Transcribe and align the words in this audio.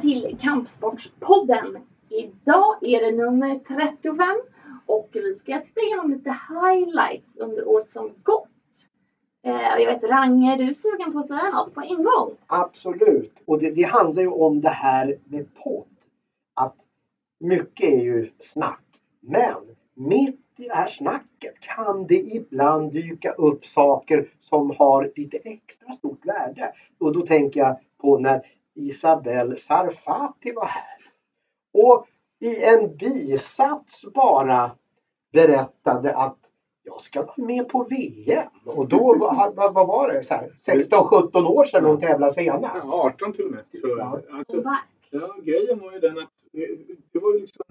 Välkomna 0.00 0.22
till 0.22 0.38
Kampsportspodden. 0.40 1.78
Idag 2.08 2.76
är 2.80 3.00
det 3.00 3.16
nummer 3.16 3.58
35 3.58 4.40
och 4.86 5.08
vi 5.12 5.34
ska 5.34 5.60
titta 5.60 5.80
igenom 5.80 6.10
lite 6.10 6.36
highlights 6.48 7.36
under 7.38 7.68
året 7.68 7.90
som 7.90 8.10
gått. 8.22 8.48
Eh, 9.42 9.52
jag 9.52 9.86
vet 9.86 10.02
Range, 10.02 10.56
du 10.56 10.70
är 10.70 10.74
sugen 10.74 11.12
på 11.12 11.18
att 11.18 11.26
säga 11.26 11.48
något 11.48 11.74
på 11.74 11.80
en 11.80 12.04
gång? 12.04 12.30
Absolut. 12.46 13.42
Och 13.44 13.58
det, 13.58 13.70
det 13.70 13.82
handlar 13.82 14.22
ju 14.22 14.28
om 14.28 14.60
det 14.60 14.68
här 14.68 15.18
med 15.24 15.54
podd. 15.54 15.86
Att 16.54 16.76
mycket 17.40 17.88
är 17.88 18.02
ju 18.02 18.30
snack. 18.38 18.84
Men 19.20 19.56
mitt 19.94 20.40
i 20.56 20.68
det 20.68 20.74
här 20.74 20.88
snacket 20.88 21.60
kan 21.60 22.06
det 22.06 22.20
ibland 22.20 22.92
dyka 22.92 23.32
upp 23.32 23.66
saker 23.66 24.28
som 24.40 24.70
har 24.78 25.12
lite 25.16 25.36
extra 25.36 25.92
stort 25.92 26.26
värde. 26.26 26.72
Och 26.98 27.12
då 27.12 27.26
tänker 27.26 27.60
jag 27.60 27.76
på 27.98 28.18
när 28.18 28.42
Isabelle 28.74 29.56
Sarfati 29.56 30.52
var 30.52 30.66
här. 30.66 30.98
Och 31.74 32.06
i 32.40 32.62
en 32.64 32.96
bisats 32.96 34.04
bara 34.14 34.70
berättade 35.32 36.16
att 36.16 36.36
jag 36.82 37.00
ska 37.00 37.22
vara 37.22 37.46
med 37.46 37.68
på 37.68 37.82
VM. 37.84 38.48
Och 38.64 38.88
då, 38.88 39.16
vad, 39.18 39.54
vad 39.56 39.74
vad 39.74 39.86
var 39.86 40.12
det, 40.12 40.24
så 40.24 40.34
här, 40.34 40.50
16-17 40.66 41.46
år 41.46 41.64
sedan 41.64 41.84
hon 41.84 42.00
tävlade 42.00 42.32
senast. 42.32 42.84
Ja, 42.86 42.92
18 43.14 43.32
till 43.32 43.44
och 43.44 43.50
med. 43.50 43.64
Så, 43.80 43.88
Ja. 43.98 44.20
alltså, 44.32 44.62
ja, 45.10 45.36
grejen 45.42 45.78
var 45.78 45.92
ju 45.92 45.98
den 45.98 46.18
att 46.18 46.32
det, 46.52 46.66
det 47.12 47.18
var 47.18 47.32
ju 47.34 47.40
liksom 47.40 47.64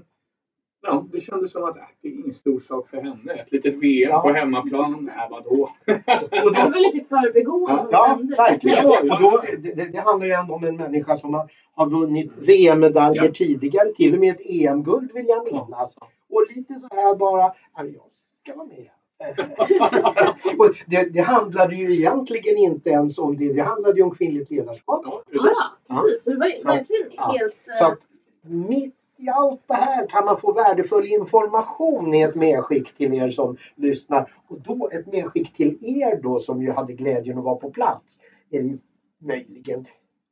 Ja, 0.81 1.05
det 1.11 1.19
kändes 1.21 1.51
som 1.51 1.63
att 1.63 1.77
äh, 1.77 1.83
det 2.01 2.07
är 2.07 2.11
ingen 2.11 2.33
stor 2.33 2.59
sak 2.59 2.89
för 2.89 2.97
henne. 2.97 3.33
Ett 3.33 3.51
litet 3.51 3.75
VM 3.75 4.09
Ja. 4.09 4.21
på 4.21 4.29
hemmaplan, 4.29 5.09
äh, 5.15 5.29
vadå? 5.31 5.61
Och 6.45 6.53
Det 6.53 6.63
var 6.63 6.93
lite 6.93 7.05
förbigående. 7.09 7.87
Ja, 7.91 8.19
verkligen. 8.37 8.77
Ja, 8.85 8.99
ja. 9.03 9.13
Och 9.15 9.21
då, 9.21 9.43
det, 9.59 9.85
det, 9.91 9.97
handlar 9.99 10.27
ju 10.27 10.33
ändå 10.33 10.53
om 10.53 10.63
en 10.63 10.75
människa 10.77 11.17
som 11.17 11.33
har, 11.33 11.51
har 11.73 11.89
vunnit 11.89 12.31
VM-medaljer 12.37 13.23
Ja. 13.23 13.31
tidigare. 13.33 13.93
Till 13.93 14.13
och 14.13 14.19
med 14.19 14.35
ett 14.35 14.41
EM-guld 14.45 15.11
vill 15.13 15.25
jag 15.27 15.43
minnas. 15.53 15.95
Och 16.29 16.45
lite 16.55 16.73
så 16.79 16.87
här 16.91 17.15
bara, 17.15 17.41
"Ja, 17.75 17.83
jag 17.83 18.03
ska 18.43 18.55
vara 18.55 18.67
med. 18.67 18.89
och 20.57 20.75
det, 20.87 21.13
det 21.13 21.21
handlade 21.21 21.75
ju 21.75 21.93
egentligen 21.95 22.57
inte 22.57 22.89
ens 22.89 23.17
om 23.17 23.35
det. 23.37 23.53
Det 23.53 23.61
handlade 23.61 23.97
ju 23.97 24.03
om 24.03 24.11
kvinnligt 24.15 24.51
ledarskap. 24.51 25.01
Ja, 25.05 25.23
Ja, 25.31 25.31
precis. 25.31 25.57
precis. 26.03 26.23
Så 26.23 26.29
det 26.29 26.35
var 26.37 26.75
verkligen 26.75 27.11
ja. 27.15 27.35
helt... 27.39 27.55
eh, 27.67 27.73
Så 27.79 27.85
att 27.85 27.99
mitt 28.41 28.95
i 29.19 29.29
allt 29.29 29.61
det 29.67 29.73
här 29.73 30.07
kan 30.07 30.25
man 30.25 30.39
få 30.39 30.53
värdefull 30.53 31.05
information 31.05 32.13
i 32.13 32.21
ett 32.21 32.35
medskick 32.35 32.95
till 32.95 33.13
er 33.13 33.29
som 33.29 33.57
lyssnar. 33.75 34.33
Och 34.47 34.61
då 34.61 34.89
ett 34.93 35.07
medskick 35.07 35.53
till 35.53 35.77
er 35.81 36.21
då 36.21 36.39
som 36.39 36.61
ju 36.61 36.71
hade 36.71 36.93
glädjen 36.93 37.37
att 37.37 37.43
vara 37.43 37.55
på 37.55 37.71
plats. 37.71 38.19
Är 38.49 38.61
det 38.61 38.67
ju 38.67 38.77
möjligen 39.17 39.85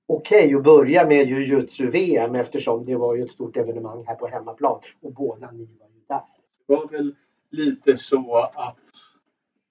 okej 0.07 0.55
att 0.55 0.63
börja 0.63 1.07
med 1.07 1.27
jujutsu-VM 1.27 2.35
eftersom 2.35 2.85
det 2.85 2.95
var 2.95 3.15
ju 3.15 3.23
ett 3.23 3.31
stort 3.31 3.57
evenemang 3.57 4.03
här 4.07 4.15
på 4.15 4.27
hemmaplan. 4.27 4.79
Och 5.01 5.13
båda 5.13 5.51
ni 5.51 5.65
var 5.79 5.87
ju 5.87 6.01
där. 6.07 6.21
Det 6.67 6.75
var 6.75 6.87
väl 6.87 7.15
lite 7.49 7.97
så 7.97 8.37
att 8.37 8.77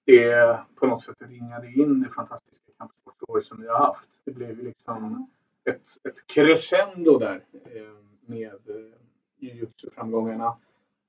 det 0.05 0.59
på 0.75 0.87
något 0.87 1.05
sätt 1.05 1.17
ringade 1.19 1.72
in 1.72 2.03
det 2.03 2.09
fantastiska 2.09 2.72
kampsportåret 2.78 3.44
som 3.44 3.61
vi 3.61 3.69
har 3.69 3.78
haft. 3.78 4.09
Det 4.25 4.31
blev 4.31 4.50
ju 4.50 4.64
liksom 4.64 5.31
ett, 5.64 6.09
ett 6.09 6.27
crescendo 6.27 7.19
där 7.19 7.44
eh, 7.53 8.06
med 8.26 8.53
eh, 8.69 9.06
jujutsu-framgångarna. 9.39 10.57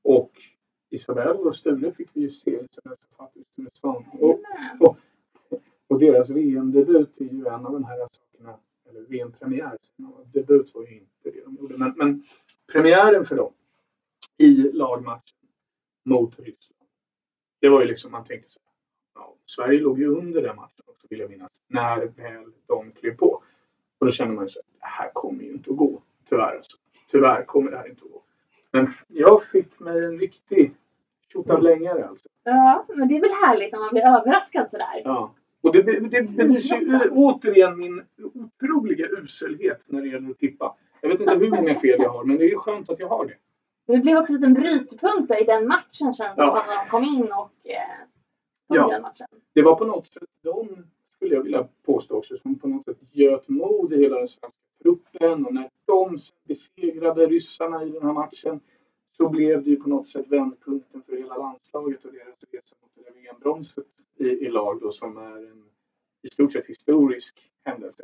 Och 0.04 0.32
Isabelle 0.90 1.40
och 1.40 1.56
Sture 1.56 1.92
fick 1.92 2.10
vi 2.14 2.22
ju 2.22 2.30
se. 2.30 2.52
Isabelle 2.52 2.98
Safati 3.10 3.42
och 3.42 3.48
Sture 3.48 3.70
Svahn. 3.74 4.06
Och, 4.12 4.42
Jajamän. 4.44 4.96
och 5.88 6.00
deras 6.00 6.30
VM-debut 6.30 7.22
är 7.22 7.26
ju 7.26 7.48
en 7.48 7.66
av 7.66 7.74
de 7.74 7.84
här 7.84 8.08
sakerna. 8.12 8.60
Eller 8.90 9.02
VM-premiär. 9.02 9.78
Debut 10.34 10.76
var 10.76 10.84
ju 10.84 10.94
inte 10.94 11.30
det 11.32 11.44
de 11.44 11.56
gjorde. 11.56 11.78
Men, 11.78 11.94
men 11.98 12.24
premiären 12.72 13.26
för 13.26 13.36
dem 13.36 13.54
i 14.38 14.72
lagmatchen 14.72 15.38
mot 16.06 16.40
Ryssland. 16.40 16.90
Det 17.59 17.70
var 17.70 17.82
ju 17.82 17.88
liksom, 17.88 18.12
man 18.12 18.26
tänkte 18.26 18.50
så 18.50 18.59
här, 18.59 18.74
ja, 19.16 19.36
Sverige 19.46 19.80
låg 19.80 20.00
ju 20.00 20.08
under 20.08 20.42
den 20.42 20.56
matchen 20.56 20.84
också 20.86 21.08
vill 21.09 21.20
jag 21.20 21.30
minnas. 21.30 21.52
När 21.68 22.06
väl 22.06 22.52
de 22.66 22.92
klev 22.92 23.18
på. 23.18 23.44
Och 24.00 24.06
då 24.06 24.12
kände 24.12 24.34
man 24.34 24.46
ju 24.46 24.50
så 24.50 24.59
här, 24.59 24.80
det 24.80 24.86
här 24.86 25.12
kommer 25.14 25.44
ju 25.44 25.52
inte 25.52 25.72
att 25.72 25.78
gå. 25.78 26.02
Tyvärr 26.30 26.56
alltså. 26.56 26.78
Tyvärr 27.12 27.44
kommer 27.44 27.72
det 27.72 27.78
här 27.78 27.90
inte 27.90 28.02
att 28.06 28.12
gå. 28.12 28.22
Men 28.72 28.88
jag 29.08 29.44
fick 29.44 29.80
mig 29.80 30.06
en 30.06 30.20
riktig 30.20 30.74
tjottablängare 31.34 32.08
alltså. 32.08 32.28
Ja, 32.44 32.86
men 32.96 33.08
det 33.08 33.18
är 33.18 33.22
väl 33.22 33.30
härligt 33.46 33.72
när 33.72 33.80
man 33.80 33.90
blir 33.92 34.02
överraskad 34.02 34.70
sådär. 34.72 35.02
Ja. 35.04 35.34
Och 35.62 35.74
det, 35.74 35.82
det, 35.82 36.00
det 36.00 36.22
bevisar 36.24 36.78
ju 36.78 37.10
återigen 37.12 37.78
min 37.80 38.04
otroliga 38.34 39.08
uselhet 39.08 39.84
när 39.88 40.02
det 40.02 40.08
gäller 40.08 40.30
att 40.32 40.40
tippa. 40.40 40.76
Jag 41.02 41.10
vet 41.10 41.20
inte 41.20 41.36
hur 41.36 41.52
många 41.52 41.76
fel 41.76 41.96
jag 42.00 42.10
har, 42.10 42.24
men 42.24 42.38
det 42.38 42.44
är 42.44 42.50
ju 42.50 42.58
skönt 42.58 42.90
att 42.90 43.00
jag 43.00 43.08
har 43.08 43.26
det. 43.26 43.34
Det 43.94 44.00
blev 44.00 44.18
också 44.18 44.34
en 44.34 44.40
liten 44.40 44.54
brytpunkt 44.54 45.42
i 45.42 45.44
den 45.44 45.68
matchen 45.68 46.14
känns 46.14 46.18
det 46.18 46.34
Ja. 46.38 46.50
som 46.50 46.62
när 46.68 46.84
de 46.84 46.90
kom 46.90 47.04
in 47.04 47.32
och 47.32 47.52
eh, 47.64 47.80
tog 48.68 48.78
Ja. 48.78 48.88
den 48.88 49.02
matchen. 49.02 49.28
Det 49.54 49.62
var 49.62 49.76
på 49.76 49.86
något 49.86 50.08
sätt 50.08 50.24
de, 50.44 50.68
skulle 51.16 51.36
jag 51.36 51.44
vilja 51.44 51.68
påstå 51.86 52.18
också, 52.18 52.38
som 52.38 52.59
på 52.59 52.68
något 52.68 52.86
sätt 52.86 52.98
göt 53.12 53.50
mod 53.50 53.94
i 53.94 53.98
hela 54.04 54.18
den 54.18 54.28
svenska 54.28 54.58
truppen. 54.84 55.46
Och 55.46 55.54
när 55.54 55.70
de 55.88 56.18
besegrade 56.44 57.25
ryssarna 57.25 57.84
i 57.84 57.90
den 57.90 58.03
här 58.03 58.14
matchen 58.14 58.59
så 59.18 59.30
blev 59.30 59.64
det 59.64 59.70
ju 59.70 59.75
på 59.75 59.90
något 59.90 60.08
sätt 60.08 60.28
vändpunkten 60.28 61.02
för 61.02 61.18
hela 61.18 61.38
landslaget 61.38 62.06
och 62.06 62.12
deras 62.12 62.44
resa 62.52 62.75
mot 62.81 62.92
det 62.96 63.03
där 63.03 63.22
VM-bronset 63.22 63.86
i, 64.16 64.26
i 64.26 64.50
lag 64.50 64.81
då 64.81 64.92
som 64.92 65.18
är 65.18 65.52
en 65.52 65.64
i 66.22 66.30
stort 66.30 66.52
sett 66.52 66.66
historisk 66.66 67.52
händelse. 67.66 68.03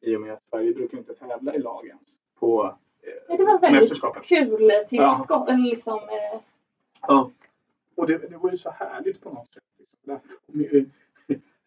I 0.00 0.16
och 0.16 0.20
med 0.20 0.32
att 0.32 0.42
Sverige 0.50 0.72
brukar 0.72 0.98
inte 0.98 1.14
tävla 1.14 1.54
i 1.54 1.58
lag 1.58 1.86
ens 1.86 2.08
på 2.38 2.76
Ja, 3.02 3.34
eh, 3.34 3.38
det 3.38 3.44
var 3.44 3.60
väldigt 3.60 4.02
kul 4.24 4.72
tillskott. 4.88 5.48
Eller 5.48 5.70
liksom, 5.70 5.98
eh, 5.98 6.40
Ja. 7.00 7.30
Och 7.94 8.06
det, 8.06 8.18
det 8.18 8.36
var 8.36 8.50
ju 8.50 8.56
så 8.56 8.70
härligt 8.70 9.20
på 9.20 9.30
något 9.30 9.52
sätt. 9.52 9.62
Där 10.02 10.20
kom 10.46 10.60
ju, 10.60 10.90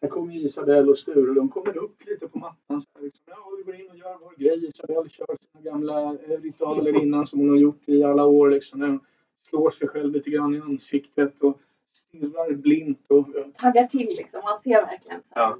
här 0.02 0.08
kom 0.08 0.32
ju 0.32 0.40
Isabelle 0.40 0.90
och 0.90 0.98
Sture. 0.98 1.34
De 1.34 1.48
kommer 1.48 1.76
upp 1.76 2.06
lite 2.06 2.28
på 2.28 2.38
mattan. 2.38 2.80
Så 2.80 2.88
här, 2.94 3.02
liksom, 3.02 3.24
ja, 3.26 3.52
vi 3.56 3.62
går 3.62 3.80
in 3.80 3.90
och 3.90 3.96
gör 3.96 4.18
vår 4.20 4.34
grej. 4.36 4.66
Isabelle 4.66 5.08
kör 5.08 5.36
sina 5.40 5.70
gamla 5.70 6.14
eh, 6.14 6.40
ritualer 6.40 7.02
innan 7.02 7.26
som 7.26 7.38
hon 7.40 7.48
har 7.48 7.56
gjort 7.56 7.88
i 7.88 8.02
alla 8.02 8.24
år. 8.24 8.50
Liksom, 8.50 8.80
när 8.80 8.88
hon 8.88 9.00
slår 9.48 9.70
sig 9.70 9.88
själv 9.88 10.12
lite 10.12 10.30
grann 10.30 10.54
i 10.54 10.60
ansiktet 10.60 11.42
och 11.42 11.60
stirrar 11.92 12.52
blint. 12.52 13.06
Och, 13.08 13.28
taggar 13.56 13.86
till 13.86 14.06
liksom. 14.06 14.40
Man 14.44 14.62
ser 14.62 14.86
verkligen. 14.86 15.20
Här, 15.30 15.54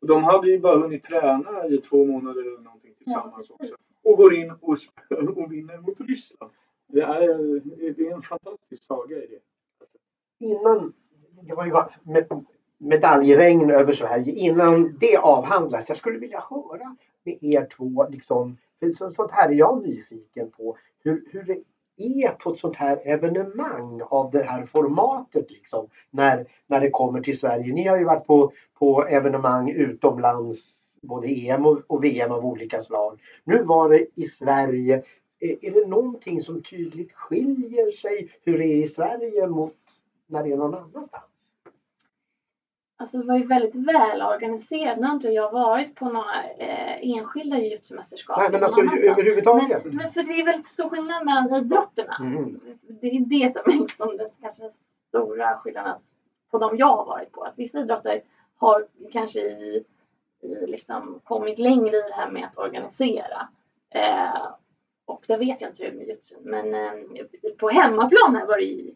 och 0.00 0.06
de 0.06 0.24
hade 0.24 0.50
ju 0.50 0.58
bara 0.58 0.78
hunnit 0.78 1.04
träna 1.04 1.66
i 1.66 1.78
två 1.78 2.04
månader 2.04 2.40
eller 2.40 2.60
någonting 2.60 2.94
tillsammans 2.94 3.46
Ja, 3.48 3.56
också. 3.60 3.74
Och 4.02 4.16
går 4.16 4.34
in 4.34 4.50
och, 4.50 4.78
och 5.36 5.52
vinner 5.52 5.78
mot 5.78 6.00
Ryssland. 6.00 6.52
Det 6.88 7.00
är, 7.00 7.60
det 7.92 8.08
är 8.08 8.14
en 8.14 8.22
fantastisk 8.22 8.82
saga 8.82 9.16
i 9.16 9.26
det. 9.26 9.40
innan, 10.46 10.92
det 11.42 11.54
var 11.54 11.64
ju 11.64 11.72
bara 11.72 11.88
med, 12.02 12.28
medaljregn 12.78 13.70
över 13.70 13.92
Sverige, 13.92 14.32
innan 14.32 14.98
det 15.00 15.16
avhandlas. 15.16 15.88
Jag 15.88 15.98
skulle 15.98 16.18
vilja 16.18 16.44
höra 16.50 16.96
med 17.24 17.38
er 17.40 17.68
två, 17.76 18.06
liksom, 18.10 18.56
för 18.80 19.10
sånt 19.10 19.30
här 19.30 19.48
är 19.48 19.54
jag 19.54 19.82
nyfiken 19.82 20.50
på. 20.50 20.76
Hur, 21.04 21.24
hur 21.32 21.42
det 21.42 21.62
är 21.96 22.30
på 22.30 22.50
ett 22.50 22.58
sånt 22.58 22.76
här 22.76 23.00
evenemang 23.04 24.02
av 24.02 24.30
det 24.30 24.42
här 24.42 24.64
formatet 24.64 25.50
liksom, 25.50 25.88
när, 26.10 26.46
när 26.66 26.80
det 26.80 26.90
kommer 26.90 27.20
till 27.20 27.38
Sverige. 27.38 27.74
Ni 27.74 27.86
har 27.86 27.98
ju 27.98 28.04
varit 28.04 28.26
på, 28.26 28.52
på 28.78 29.06
evenemang 29.06 29.70
utomlands, 29.70 30.58
både 31.02 31.28
EM 31.28 31.66
och, 31.66 31.80
och 31.86 32.04
VM 32.04 32.32
av 32.32 32.46
olika 32.46 32.80
slag. 32.80 33.20
Nu 33.44 33.62
var 33.62 33.88
det 33.88 34.06
i 34.14 34.24
Sverige. 34.24 35.02
Är, 35.40 35.64
är 35.64 35.70
det 35.70 35.88
någonting 35.88 36.40
som 36.40 36.62
tydligt 36.62 37.12
skiljer 37.12 37.90
sig 37.90 38.30
hur 38.42 38.58
det 38.58 38.64
är 38.64 38.84
i 38.84 38.88
Sverige 38.88 39.46
mot 39.46 39.76
när 40.26 40.42
det 40.42 40.52
är 40.52 40.56
någon 40.56 40.74
annanstans? 40.74 41.35
Alltså 42.98 43.18
det 43.18 43.26
var 43.26 43.38
ju 43.38 43.46
väldigt 43.46 43.74
väl 43.74 44.22
organiserat. 44.22 44.98
Nu 44.98 45.06
har 45.06 45.14
inte 45.14 45.28
jag 45.28 45.52
varit 45.52 45.94
på 45.94 46.04
några 46.04 46.44
eh, 46.58 47.16
enskilda 47.16 47.56
jujutsu-mästerskap. 47.56 48.38
Nej 48.38 48.50
men 48.50 48.64
alltså 48.64 48.80
överhuvudtaget. 48.80 49.84
Men, 49.84 49.96
men 49.96 50.12
för 50.12 50.22
det 50.22 50.40
är 50.40 50.44
väldigt 50.44 50.66
stor 50.66 50.88
skillnad 50.88 51.24
mellan 51.24 51.54
idrotterna. 51.54 52.16
Mm. 52.20 52.60
Det 52.88 53.06
är 53.06 53.20
det 53.20 53.52
som 53.52 53.72
är 53.72 53.78
liksom 53.78 54.16
den 54.16 54.28
kanske 54.42 54.70
stora 55.08 55.58
skillnaden 55.58 55.98
på 56.50 56.58
de 56.58 56.76
jag 56.76 56.96
har 56.96 57.06
varit 57.06 57.32
på. 57.32 57.42
Att 57.42 57.58
vissa 57.58 57.78
idrotter 57.78 58.22
har 58.56 58.86
kanske 59.12 59.40
i, 59.40 59.84
i 60.42 60.66
liksom 60.66 61.20
kommit 61.24 61.58
längre 61.58 61.96
i 61.96 62.02
det 62.08 62.14
här 62.14 62.30
med 62.30 62.44
att 62.44 62.58
organisera. 62.58 63.48
Eh, 63.90 64.46
och 65.04 65.24
det 65.26 65.36
vet 65.36 65.60
jag 65.60 65.70
inte 65.70 65.84
hur 65.84 65.92
med 65.92 66.06
jujutsu. 66.06 66.34
Men 66.40 66.74
eh, 66.74 66.92
på 67.58 67.68
hemmaplan 67.68 68.36
här 68.36 68.46
var 68.46 68.56
det 68.56 68.64
ju 68.64 68.94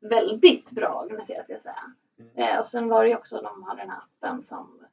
väldigt 0.00 0.70
bra 0.70 1.02
organiserat 1.04 1.44
ska 1.44 1.52
jag 1.52 1.62
säga. 1.62 1.92
Eh, 2.34 2.58
och 2.58 2.66
sen 2.66 2.88
var 2.88 3.04
det 3.04 3.10
ju 3.10 3.16
också 3.16 3.40
de 3.40 3.62
hade 3.62 3.80
den 3.80 3.90
här 3.90 3.98
appen 3.98 4.42
som 4.42 4.84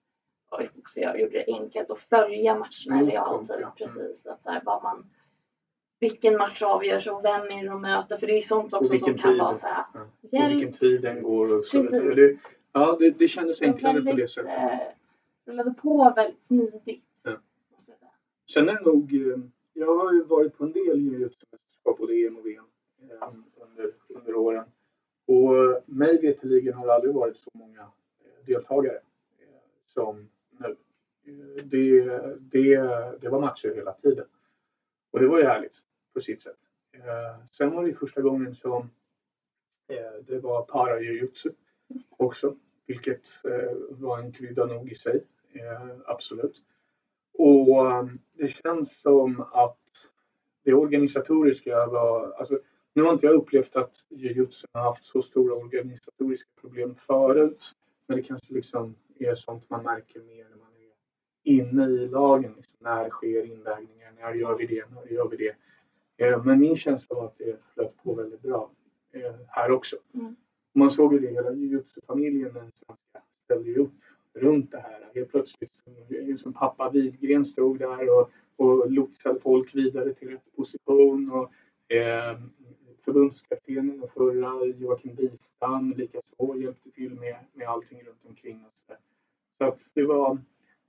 också 0.78 1.00
jag 1.00 1.20
gjorde 1.20 1.34
det 1.34 1.54
enkelt 1.54 1.90
att 1.90 2.00
följa 2.00 2.56
matcherna 2.56 3.04
i 3.04 3.06
realtid. 3.06 3.66
Precis. 3.78 4.26
Att 4.26 4.44
där 4.44 4.62
vad 4.66 4.84
man, 4.84 5.06
vilken 6.00 6.38
match 6.38 6.62
avgörs 6.62 7.08
och 7.08 7.26
vem 7.26 7.42
är 7.42 7.64
det 7.64 7.70
de 7.70 7.82
möter. 7.82 8.18
För 8.18 8.28
det 8.28 8.34
är 8.34 8.38
ju 8.38 8.42
sånt 8.42 8.74
också 8.74 8.98
som 8.98 9.18
kan 9.18 9.32
tid. 9.32 9.40
vara 9.40 9.54
så 9.54 9.68
här. 9.68 9.86
Ja. 9.94 10.46
Och 10.46 10.52
vilken 10.52 10.74
tid 10.74 11.02
den 11.02 11.24
går 11.24 11.58
och 11.58 11.66
så 11.66 11.82
vidare. 11.82 12.14
Det, 12.14 12.38
ja, 12.72 12.96
det, 13.00 13.10
det 13.10 13.28
kändes 13.28 13.62
var 13.62 13.68
enklare 13.68 13.94
på 13.94 14.00
det 14.00 14.06
väldigt, 14.06 14.30
sättet. 14.30 14.52
Eh, 14.52 14.80
rullade 15.46 15.74
på 15.74 16.14
väldigt 16.16 16.44
smidigt. 16.44 17.06
Ja. 17.24 17.38
Sen 18.54 18.70
är 18.70 18.74
det 18.74 18.82
nog, 18.82 19.14
eh, 19.14 19.38
jag 19.74 19.98
har 19.98 20.14
ju 20.14 20.24
varit 20.24 20.58
på 20.58 20.64
en 20.64 20.72
del 20.72 21.00
jujutsu-mästerskap, 21.00 21.98
både 21.98 22.14
EM 22.14 22.38
och 22.38 22.46
VM, 22.46 22.66
eh, 23.02 23.28
under, 23.56 23.92
under 24.10 24.36
åren. 24.36 24.66
Och 25.32 25.84
mig 25.86 26.22
veterligen 26.22 26.74
har 26.74 26.88
det 26.88 26.94
aldrig 26.94 27.14
varit 27.14 27.38
så 27.38 27.50
många 27.54 27.82
eh, 27.82 28.46
deltagare 28.46 28.96
eh, 29.40 29.62
som 29.88 30.30
nu. 30.58 30.76
Eh, 31.26 31.66
det, 31.66 32.04
det, 32.40 32.76
det 33.22 33.30
var 33.30 33.40
matcher 33.40 33.76
hela 33.76 33.94
tiden. 33.94 34.26
Och 35.12 35.20
det 35.20 35.28
var 35.28 35.38
ju 35.38 35.46
härligt 35.46 35.78
på 36.14 36.22
sitt 36.22 36.42
sätt. 36.42 36.58
Sen 37.52 37.72
var 37.72 37.84
det 37.84 37.90
ju 37.90 37.96
första 37.96 38.22
gången 38.22 38.56
som 38.56 38.90
det 40.28 40.40
var 40.40 40.62
para-jujutsu 40.62 41.50
också. 42.10 42.56
Vilket 42.86 43.22
var 43.90 44.20
en 44.20 44.32
krydda 44.32 44.66
nog 44.66 44.92
i 44.92 44.96
sig. 44.96 45.24
Absolut. 46.06 46.62
Och 47.34 48.10
det 48.34 48.48
känns 48.48 49.02
som 49.02 49.42
att 49.52 49.80
det 50.64 50.74
organisatoriska 50.74 51.86
var, 51.86 52.32
alltså 52.32 52.60
nu 52.94 53.02
har 53.04 53.14
inte 53.14 53.26
jag 53.26 53.36
upplevt 53.36 53.76
att 53.76 53.96
jujutsu 54.10 54.68
har 54.74 54.82
haft 54.82 55.06
så 55.06 55.22
stora 55.22 55.56
organisatoriska 55.56 56.50
problem 56.62 56.96
förut. 56.96 57.74
Men 58.08 58.18
det 58.18 58.24
kanske 58.24 58.54
liksom 58.54 58.96
är 59.20 59.36
sånt 59.36 59.70
man 59.70 59.84
märker 59.84 60.20
mer 60.20 60.44
när 60.50 60.58
man 60.58 60.72
är 60.78 60.92
inne 61.52 61.86
i 61.86 62.08
lagen. 62.08 62.54
Liksom, 62.58 62.76
när 62.80 63.10
sker 63.10 63.44
invägningar? 63.44 64.12
När 64.22 64.34
gör 64.34 64.58
vi 64.58 64.66
det? 64.66 64.86
När 64.96 65.12
gör 65.12 65.28
vi 65.30 65.38
det? 65.38 65.56
Eh, 66.26 66.44
Men 66.44 66.60
min 66.60 66.78
känsla 66.78 67.16
var 67.16 67.26
att 67.26 67.38
det 67.38 67.58
flöt 67.74 68.04
på 68.04 68.14
väldigt 68.14 68.42
bra 68.42 68.72
eh, 69.12 69.36
här 69.48 69.72
också. 69.72 69.98
Mm. 70.14 70.36
Man 70.74 70.92
såg 70.92 71.14
ju 71.14 71.20
det, 71.20 71.28
hela 71.28 71.54
jujutsu-familjen 71.54 72.72
ställde 73.44 73.70
ju 73.70 73.78
upp 73.78 73.94
runt 74.34 74.72
det 74.72 74.80
här. 74.80 75.12
Helt 75.16 75.32
plötsligt 75.32 75.72
som 76.40 76.54
pappa 76.54 76.90
Widgren 76.90 77.46
stod 77.46 77.80
där 77.80 78.20
och, 78.20 78.30
och 78.56 78.92
lotsade 78.92 79.40
folk 79.40 79.76
vidare 79.76 80.14
till 80.14 80.30
rätt 80.30 80.56
position. 80.56 81.32
Och, 81.32 81.52
eh, 81.96 82.40
förbundskaptenen 83.06 84.04
och 84.04 84.12
förra 84.12 84.66
Joakim 84.66 85.16
Bistam 85.16 85.94
likaså 85.94 86.56
hjälpte 86.56 86.92
till 86.92 87.20
med, 87.20 87.36
med 87.54 87.68
allting 87.68 88.04
runt 88.04 88.26
omkring. 88.28 88.66
Och 88.66 88.74
så, 88.88 88.94
så 89.58 89.64
att 89.64 89.90
det 89.94 90.04
var 90.04 90.38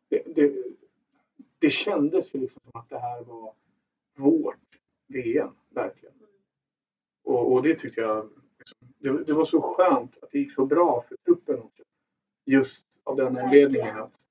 det, 0.08 0.22
det, 0.34 0.52
det 1.58 1.70
kändes 1.70 2.34
ju 2.34 2.38
liksom 2.40 2.60
som 2.64 2.80
att 2.80 2.88
det 2.88 2.98
här 2.98 3.22
var 3.24 3.52
vårt 4.16 4.78
VM, 5.06 5.50
verkligen. 5.70 6.14
Och, 7.24 7.52
och 7.52 7.62
det 7.62 7.74
tyckte 7.74 8.00
jag, 8.00 8.28
liksom, 8.58 8.78
det, 8.98 9.24
det 9.24 9.32
var 9.32 9.44
så 9.44 9.60
skönt 9.60 10.22
att 10.22 10.30
det 10.30 10.38
gick 10.38 10.52
så 10.52 10.66
bra 10.66 11.04
för 11.08 11.16
truppen 11.16 11.58
också. 11.58 11.82
Just 12.44 12.84
av 13.04 13.16
den 13.16 13.38
anledningen 13.38 14.00
att 14.00 14.22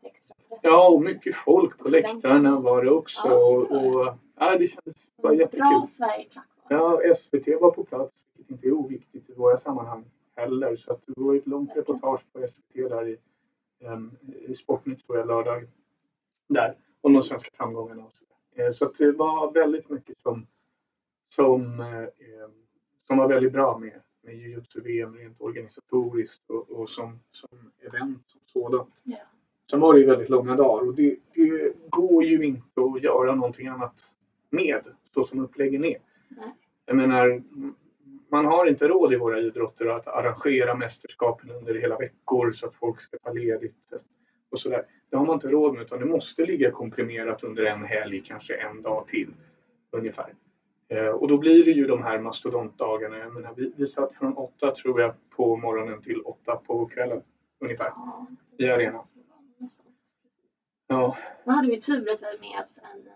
press. 0.00 0.58
Ja, 0.62 0.88
och 0.88 1.02
mycket 1.02 1.36
folk 1.36 1.78
på 1.78 1.88
läktarna 1.88 2.60
var 2.60 2.84
det 2.84 2.90
också. 2.90 3.28
Och, 3.28 3.70
och, 3.70 4.14
ja, 4.36 4.58
det 4.58 4.68
kändes 4.68 4.96
bara 5.22 5.34
jättekul. 5.34 5.58
Bra 5.58 5.86
Sverigeklack. 5.90 6.53
Ja, 6.68 7.00
SVT 7.16 7.60
var 7.60 7.70
på 7.70 7.84
plats, 7.84 8.12
vilket 8.36 8.50
inte 8.50 8.66
är 8.66 8.72
oviktigt 8.72 9.30
i 9.30 9.32
våra 9.32 9.58
sammanhang 9.58 10.04
heller. 10.36 10.76
Så 10.76 10.92
att 10.92 11.00
det 11.06 11.12
var 11.16 11.34
ett 11.34 11.46
långt 11.46 11.76
reportage 11.76 12.20
på 12.32 12.46
SVT 12.48 12.88
där 12.88 13.08
i, 13.08 13.18
um, 13.80 14.16
i 14.48 14.54
Sportnytt 14.54 15.06
tror 15.06 15.18
jag 15.18 15.26
lördag. 15.26 15.68
Där, 16.48 16.76
om 17.00 17.12
de 17.12 17.22
svenska 17.22 17.50
framgångarna 17.54 18.04
och 18.04 18.12
så. 18.12 18.24
Eh, 18.62 18.72
så 18.72 18.84
att 18.84 18.98
det 18.98 19.12
var 19.12 19.52
väldigt 19.52 19.90
mycket 19.90 20.18
som, 20.18 20.46
som, 21.34 21.80
eh, 21.80 22.02
eh, 22.02 22.48
som 23.06 23.18
var 23.18 23.28
väldigt 23.28 23.52
bra 23.52 23.78
med, 23.78 24.00
med 24.22 24.36
jujutsu-VM 24.36 25.16
rent 25.16 25.40
organisatoriskt 25.40 26.50
och, 26.50 26.70
och 26.70 26.90
som, 26.90 27.20
som 27.30 27.72
event 27.80 28.22
som 28.26 28.40
sådant. 28.46 28.94
Ja. 29.02 29.18
Sen 29.70 29.80
var 29.80 29.94
det 29.94 30.00
ju 30.00 30.06
väldigt 30.06 30.28
långa 30.28 30.56
dagar 30.56 30.88
och 30.88 30.94
det, 30.94 31.16
det 31.34 31.72
går 31.88 32.24
ju 32.24 32.44
inte 32.44 32.80
att 32.80 33.02
göra 33.02 33.34
någonting 33.34 33.66
annat 33.66 33.94
med 34.50 34.82
så 35.14 35.24
som 35.24 35.40
uppläggen 35.40 35.84
är. 35.84 35.98
Jag 36.86 36.96
menar, 36.96 37.42
man 38.30 38.44
har 38.44 38.66
inte 38.66 38.88
råd 38.88 39.12
i 39.12 39.16
våra 39.16 39.40
idrotter 39.40 39.86
att 39.86 40.06
arrangera 40.06 40.74
mästerskapen 40.74 41.50
under 41.50 41.74
hela 41.74 41.98
veckor 41.98 42.52
så 42.52 42.66
att 42.66 42.74
folk 42.74 43.00
ska 43.00 43.18
ta 43.18 43.32
ledigt 43.32 43.92
och 44.50 44.60
sådär. 44.60 44.86
Det 45.10 45.16
har 45.16 45.26
man 45.26 45.34
inte 45.34 45.48
råd 45.48 45.74
med 45.74 45.82
utan 45.82 46.00
det 46.00 46.06
måste 46.06 46.46
ligga 46.46 46.70
komprimerat 46.70 47.42
under 47.42 47.64
en 47.64 47.84
helg, 47.84 48.22
kanske 48.26 48.54
en 48.54 48.82
dag 48.82 49.06
till 49.08 49.34
ungefär. 49.90 50.34
Eh, 50.88 51.06
och 51.06 51.28
då 51.28 51.38
blir 51.38 51.64
det 51.64 51.70
ju 51.70 51.86
de 51.86 52.02
här 52.02 52.18
mastodontdagarna. 52.18 53.18
Jag 53.18 53.34
menar, 53.34 53.54
vi, 53.56 53.72
vi 53.76 53.86
satt 53.86 54.14
från 54.14 54.36
åtta 54.36 54.74
tror 54.74 55.00
jag 55.00 55.14
på 55.36 55.56
morgonen 55.56 56.02
till 56.02 56.20
åtta 56.20 56.56
på 56.56 56.86
kvällen 56.86 57.22
ungefär 57.60 57.92
i 58.58 58.68
arenan. 58.70 59.06
Ja, 60.86 61.16
Då 61.44 61.50
hade 61.50 61.68
vi 61.68 61.80
tur 61.80 62.10
att 62.10 62.22
vi 62.22 62.26
hade 62.26 62.38
med 62.38 62.60
oss 62.60 62.78
en 62.94 63.06
eh, 63.06 63.12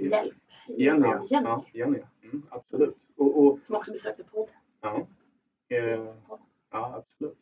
hjälp. 0.00 0.34
Jenny. 0.68 1.06
av 1.06 1.26
Jenny. 1.30 1.46
Ja, 1.46 1.64
Jenny. 1.72 1.98
Mm, 2.22 2.42
absolut. 2.50 2.96
Och, 3.16 3.44
och, 3.44 3.58
Som 3.62 3.76
också 3.76 3.92
besökte 3.92 4.24
podden. 4.24 4.54
ja, 4.80 5.06
eh, 5.68 6.14
ja, 6.70 6.94
absolut. 6.96 7.38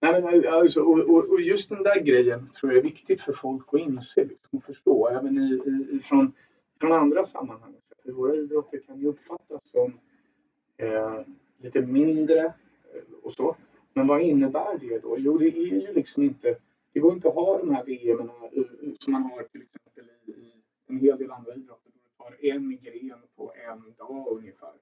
Nej, 0.00 0.22
men, 0.22 0.48
alltså, 0.48 0.80
och, 0.80 0.98
och, 0.98 1.24
och 1.24 1.40
just 1.40 1.68
den 1.68 1.82
där 1.82 2.00
grejen 2.00 2.50
tror 2.50 2.72
jag 2.72 2.78
är 2.78 2.82
viktigt 2.82 3.20
för 3.20 3.32
folk 3.32 3.74
att 3.74 3.80
inse 3.80 4.24
liksom, 4.24 4.58
och 4.58 4.64
förstå. 4.64 5.08
Även 5.08 5.38
i, 5.38 5.54
i, 5.92 6.00
från, 6.00 6.32
från 6.80 6.92
andra 6.92 7.24
sammanhang. 7.24 7.74
För 8.02 8.12
våra 8.12 8.34
idrotter 8.34 8.80
kan 8.86 9.00
ju 9.00 9.06
uppfattas 9.06 9.70
som 9.70 9.98
eh, 10.76 11.20
lite 11.58 11.80
mindre 11.80 12.44
eh, 12.44 12.52
och 13.22 13.32
så. 13.34 13.56
Men 13.92 14.06
vad 14.06 14.20
innebär 14.20 14.78
det 14.80 14.98
då? 14.98 15.16
Jo, 15.18 15.38
det 15.38 15.46
är 15.46 15.86
ju 15.86 15.92
liksom 15.92 16.22
inte... 16.22 16.56
Det 16.92 17.00
går 17.00 17.12
inte 17.12 17.28
att 17.28 17.34
ha 17.34 17.58
de 17.58 17.74
här 17.74 17.84
VM 17.84 18.30
som 18.98 19.12
man 19.12 19.22
har 19.22 19.42
till 19.42 19.62
exempel 19.62 19.87
en 20.88 20.98
hel 20.98 21.18
del 21.18 21.30
andra 21.30 21.54
idrotter. 21.54 21.90
Då 21.94 22.00
du 22.00 22.24
tar 22.24 22.46
en 22.54 22.78
gren 22.82 23.18
på 23.36 23.52
en 23.68 23.94
dag 23.98 24.26
ungefär. 24.30 24.72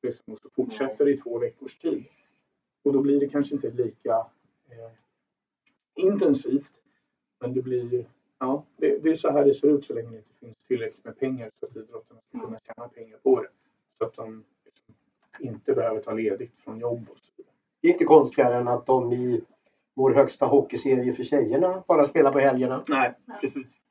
Det 0.00 0.08
är 0.08 0.12
som 0.12 0.34
att 0.34 0.52
fortsätter 0.52 1.08
i 1.08 1.16
två 1.16 1.38
veckors 1.38 1.78
tid. 1.78 2.04
Och 2.82 2.92
då 2.92 3.02
blir 3.02 3.20
det 3.20 3.28
kanske 3.28 3.54
inte 3.54 3.70
lika 3.70 4.26
eh, 4.68 4.92
intensivt. 5.94 6.72
Men 7.40 7.54
det 7.54 7.62
blir 7.62 8.06
ja, 8.38 8.64
det, 8.76 8.98
det 9.02 9.10
är 9.10 9.16
så 9.16 9.30
här 9.30 9.44
det 9.44 9.54
ser 9.54 9.68
ut 9.68 9.84
så 9.84 9.94
länge 9.94 10.10
det 10.10 10.16
inte 10.16 10.34
finns 10.40 10.56
tillräckligt 10.66 11.04
med 11.04 11.18
pengar 11.18 11.50
så 11.60 11.66
att 11.66 11.76
idrottarna 11.76 12.20
ska 12.20 12.38
kunna 12.38 12.58
tjäna 12.66 12.88
pengar 12.88 13.18
på 13.22 13.42
det. 13.42 13.48
Så 13.98 14.04
att 14.04 14.14
de 14.14 14.44
liksom 14.64 14.94
inte 15.40 15.74
behöver 15.74 16.00
ta 16.00 16.12
ledigt 16.12 16.52
från 16.64 16.78
jobb 16.78 17.06
och 17.10 17.18
så 17.18 17.32
vidare. 17.36 17.54
Det 17.80 17.88
är 17.88 17.92
inte 17.92 18.04
konstigare 18.04 18.56
än 18.56 18.68
att 18.68 18.86
de 18.86 19.12
i 19.12 19.44
vår 19.94 20.14
högsta 20.14 20.46
hockeyserie 20.46 21.12
för 21.12 21.24
tjejerna 21.24 21.84
bara 21.88 22.04
spelar 22.04 22.32
på 22.32 22.38
helgerna. 22.38 22.84
Nej, 22.88 23.14
precis. 23.40 23.81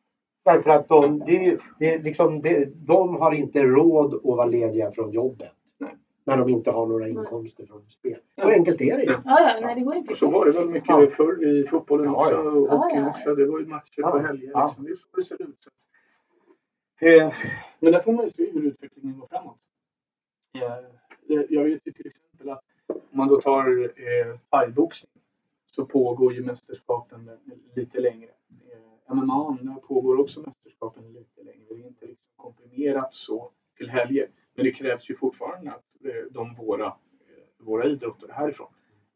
Därför 0.43 0.69
att 0.69 0.87
de, 0.87 1.19
det, 1.19 1.57
det, 1.79 1.93
är 1.93 1.99
liksom, 2.03 2.41
det, 2.41 2.65
de 2.87 3.15
har 3.15 3.31
inte 3.31 3.63
råd 3.63 4.13
att 4.13 4.23
vara 4.23 4.45
lediga 4.45 4.91
från 4.91 5.11
jobbet. 5.11 5.51
Nej. 5.77 5.95
När 6.23 6.37
de 6.37 6.49
inte 6.49 6.71
har 6.71 6.85
några 6.85 7.07
inkomster 7.09 7.65
från 7.65 7.89
spel. 7.89 8.17
Ja. 8.35 8.43
Så 8.43 8.49
enkelt 8.49 8.81
är 8.81 8.97
det 8.97 9.03
ju. 9.03 9.11
Ja. 9.11 9.21
Ja, 9.25 9.39
ja, 9.39 9.65
nej 9.65 9.75
det 9.75 9.81
går 9.81 9.95
inte 9.95 10.11
Och 10.11 10.17
så 10.17 10.27
var 10.31 10.45
det 10.45 10.51
väl 10.51 10.65
mycket 10.69 10.89
Ja. 10.89 11.07
förr 11.07 11.47
i 11.47 11.63
fotbollen 11.67 12.05
Ja, 12.05 12.19
också 12.21 12.33
ja. 12.33 12.39
och 12.51 12.67
Ja, 12.67 12.75
hockeyn 12.75 13.03
ja. 13.03 13.09
också. 13.09 13.35
Det 13.35 13.45
var 13.45 13.59
ju 13.59 13.65
matcher 13.65 13.93
Ja. 13.97 14.11
på 14.11 14.19
helger. 14.19 14.51
Ja. 14.53 14.65
Liksom. 14.67 14.83
Det 14.85 14.91
är 14.91 14.95
så 14.95 15.07
det 15.15 15.23
ser 15.23 15.41
ut. 15.41 15.67
Eh, 17.01 17.33
men 17.79 17.91
där 17.91 17.99
får 17.99 18.11
man 18.13 18.25
ju 18.25 18.31
se 18.31 18.51
hur 18.51 18.63
utvecklingen 18.65 19.19
går 19.19 19.27
framåt. 19.27 19.57
Eh, 20.55 20.61
jag- 21.27 21.45
jag 21.51 21.63
vet 21.63 21.81
ju 21.87 21.91
till 21.91 22.07
exempel 22.07 22.49
att 22.49 22.63
om 22.87 22.99
man 23.11 23.27
då 23.27 23.41
tar 23.41 23.83
eh, 23.83 24.37
thaiboxning 24.49 25.11
så 25.75 25.85
pågår 25.85 26.33
ju 26.33 26.43
mästerskapen 26.43 27.29
lite 27.75 27.99
längre. 27.99 28.29
Eh, 28.71 28.90
MMA, 29.13 29.57
där 29.61 29.75
pågår 29.75 30.19
också 30.19 30.39
mästerskapen 30.39 31.13
lite 31.13 31.43
längre. 31.43 31.65
Det 31.69 31.81
är 31.81 31.87
inte 31.87 32.05
liksom 32.05 32.27
komprimerat 32.35 33.13
så 33.13 33.51
till 33.77 33.89
helger. 33.89 34.27
Men 34.55 34.65
det 34.65 34.71
krävs 34.71 35.09
ju 35.09 35.15
fortfarande 35.15 35.71
att 35.71 36.05
eh, 36.05 36.31
de 36.31 36.55
våra, 36.55 36.85
eh, 36.85 36.91
våra 37.57 37.85
idrotter 37.85 38.27
härifrån, 38.31 38.67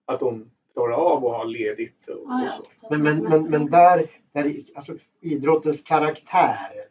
att 0.06 0.20
de 0.20 0.52
klarar 0.74 0.94
av 0.94 1.26
att 1.26 1.38
ha 1.38 1.44
ledigt 1.44 2.08
och, 2.08 2.26
ja. 2.28 2.60
och 2.60 2.68
så. 2.78 2.88
Men, 2.90 3.04
men, 3.04 3.24
men, 3.24 3.44
men 3.50 3.66
där, 3.70 4.12
där 4.32 4.56
alltså, 4.76 4.96
idrottens 5.22 5.82
karaktär 5.82 6.88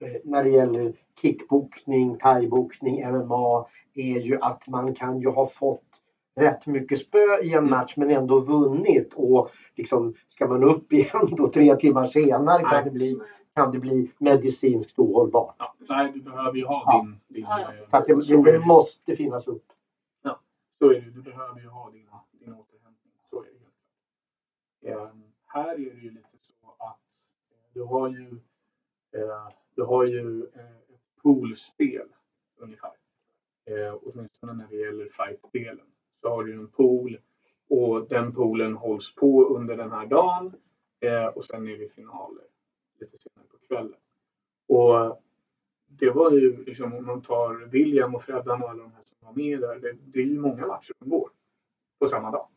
eh, 0.00 0.20
när 0.24 0.44
det 0.44 0.50
gäller 0.50 0.92
kickboxning, 1.20 2.18
thaiboxning, 2.18 3.12
MMA 3.12 3.66
är 3.94 4.20
ju 4.20 4.38
att 4.40 4.68
man 4.68 4.94
kan 4.94 5.20
ju 5.20 5.28
ha 5.28 5.46
fått 5.46 5.85
rätt 6.36 6.66
mycket 6.66 6.98
spö 6.98 7.38
i 7.42 7.52
en 7.54 7.70
match 7.70 7.94
men 7.96 8.10
ändå 8.10 8.40
vunnit 8.40 9.12
och 9.14 9.50
liksom 9.74 10.14
ska 10.28 10.46
man 10.48 10.64
upp 10.64 10.92
igen 10.92 11.26
då 11.36 11.48
tre 11.48 11.76
timmar 11.76 12.06
senare 12.06 12.62
kan 12.62 12.84
det 12.84 12.90
bli, 12.90 13.20
kan 13.54 13.70
det 13.70 13.78
bli 13.78 14.10
medicinskt 14.18 14.98
ohållbart. 14.98 15.54
Ja, 15.58 15.74
nej, 15.88 16.12
du 16.14 16.20
behöver 16.22 16.58
ju 16.58 16.64
ha 16.66 16.82
Ja. 16.86 17.02
din... 17.02 17.18
din 17.28 17.44
Ja, 17.48 17.60
ja. 17.60 17.72
eh, 17.82 17.88
Så 17.88 17.96
att 17.96 18.06
det, 18.06 18.42
det 18.44 18.52
det. 18.52 18.58
måste 18.66 19.16
finnas 19.16 19.48
upp. 19.48 19.64
Så 20.78 20.90
är 20.90 20.94
det. 21.00 21.10
Du 21.10 21.22
behöver 21.22 21.60
ju 21.60 21.68
ha 21.68 21.90
din, 21.90 22.06
din 22.32 22.52
återhämtning. 22.54 23.12
Så 23.30 23.42
är 23.42 23.46
det. 24.80 24.90
Eh, 24.90 25.08
här 25.46 25.68
är 25.74 25.78
det 25.94 26.00
ju 26.00 26.10
lite 26.10 26.28
så 26.60 26.68
att 26.78 26.80
eh, 27.50 27.56
du 27.74 27.82
har 27.82 28.08
ju, 28.08 28.28
eh, 29.12 29.48
du 29.74 29.82
har 29.82 30.04
ju 30.04 30.42
eh, 30.54 30.60
ett 30.94 31.22
poolspel 31.22 32.06
ungefär. 32.56 32.90
Eh, 33.64 33.94
åtminstone 34.02 34.52
när 34.52 34.66
det 34.70 34.76
gäller 34.76 35.08
fightdelen. 35.08 35.86
Så 36.20 36.28
har 36.28 36.44
du 36.44 36.52
en 36.54 36.68
pool 36.68 37.18
och 37.68 38.08
den 38.08 38.32
poolen 38.34 38.74
hålls 38.76 39.14
på 39.14 39.44
under 39.44 39.76
den 39.76 39.90
här 39.92 40.06
dagen. 40.06 40.52
Eh, 41.00 41.26
och 41.26 41.44
sen 41.44 41.68
är 41.68 41.78
det 41.78 41.94
finaler 41.94 42.44
lite 43.00 43.16
senare 43.18 43.46
på 43.50 43.58
kvällen. 43.68 43.94
Och 44.68 45.22
det 45.88 46.10
var 46.10 46.30
ju 46.30 46.64
liksom 46.64 46.94
om 46.94 47.06
man 47.06 47.22
tar 47.22 47.66
William 47.70 48.14
och 48.14 48.22
Freddan 48.24 48.62
och 48.62 48.70
alla 48.70 48.82
de 48.82 48.92
här 48.92 49.02
som 49.02 49.16
var 49.20 49.32
med 49.32 49.60
där. 49.60 49.74
Det, 49.80 49.92
det 50.12 50.18
är 50.18 50.24
ju 50.24 50.38
många 50.40 50.66
matcher 50.66 50.92
som 50.98 51.10
går 51.10 51.30
på 51.98 52.06
samma 52.06 52.30
dag. 52.30 52.48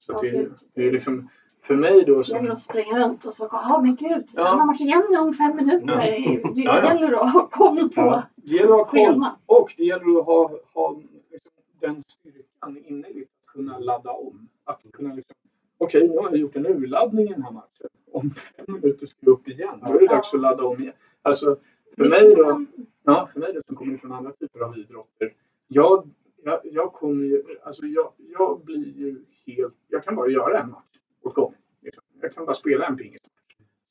Så 0.00 0.12
Ja, 0.12 0.20
det, 0.20 0.30
gud. 0.30 0.52
det 0.74 0.88
är 0.88 0.92
liksom 0.92 1.28
för 1.62 1.76
mig 1.76 2.04
då 2.04 2.18
Det 2.18 2.24
som 2.24 2.36
gäller 2.36 2.50
att 2.50 2.62
springa 2.62 2.98
runt 3.08 3.24
och 3.24 3.32
så, 3.32 3.48
ja 3.52 3.80
men 3.82 3.96
gud, 3.96 4.28
Ja. 4.34 4.44
han 4.48 4.58
har 4.58 4.66
match 4.66 4.80
igen 4.80 5.02
nu 5.10 5.18
om 5.18 5.34
fem 5.34 5.56
minuter. 5.56 5.86
Ja. 5.88 6.50
Det 6.54 6.60
Ja, 6.62 6.84
gäller 6.84 7.12
att 7.12 7.32
ha 7.32 7.48
koll 7.48 7.88
på 7.88 8.00
Ja, 8.00 8.22
det 8.36 8.50
gäller 8.56 8.72
att 8.72 8.78
ha 8.78 8.84
koll 8.84 9.24
och 9.46 9.74
det 9.76 9.84
gäller 9.84 10.18
att 10.20 10.26
ha, 10.26 10.50
ha 10.74 11.00
liksom, 11.30 11.52
den 11.80 12.02
styrkan 12.02 12.42
inne 12.68 13.08
i 13.08 13.22
att 13.22 13.46
kunna 13.46 13.78
ladda 13.78 14.10
om. 14.10 14.48
Att 14.64 14.82
kunna 14.92 15.14
liksom, 15.14 15.36
okej 15.78 16.08
nu 16.08 16.16
har 16.16 16.30
jag 16.30 16.36
gjort 16.36 16.56
en 16.56 16.66
urladdning 16.66 17.26
i 17.26 17.32
den 17.32 17.42
här 17.42 17.52
matchen. 17.52 17.88
Om 18.12 18.30
fem 18.30 18.66
minuter 18.68 19.06
ska 19.06 19.16
jag 19.20 19.32
upp 19.32 19.48
igen. 19.48 19.80
Då 19.86 19.94
är 19.94 20.00
det 20.00 20.06
dags 20.06 20.34
att 20.34 20.40
ladda 20.40 20.64
om 20.64 20.82
igen. 20.82 20.94
Alltså 21.22 21.56
för 21.96 22.04
mig 22.04 22.34
då, 22.34 22.66
ja, 23.02 23.28
för 23.32 23.40
mig 23.40 23.52
då 23.52 23.60
som 23.66 23.76
kommer 23.76 23.96
från 23.96 24.12
andra 24.12 24.32
typer 24.32 24.60
av 24.60 24.78
idrotter. 24.78 25.34
Jag, 25.68 26.10
jag, 26.42 26.60
jag 26.64 26.92
kommer 26.92 27.24
ju, 27.24 27.42
alltså 27.62 27.86
jag, 27.86 28.12
jag 28.18 28.64
blir 28.64 28.98
ju 28.98 29.24
helt, 29.46 29.74
jag 29.88 30.04
kan 30.04 30.16
bara 30.16 30.28
göra 30.28 30.60
en 30.60 30.70
match 30.70 30.98
åt 31.22 31.34
gången. 31.34 31.58
Liksom. 31.80 32.02
Jag 32.20 32.34
kan 32.34 32.44
bara 32.44 32.56
spela 32.56 32.86
en 32.86 32.96
pingismatch. 32.96 33.30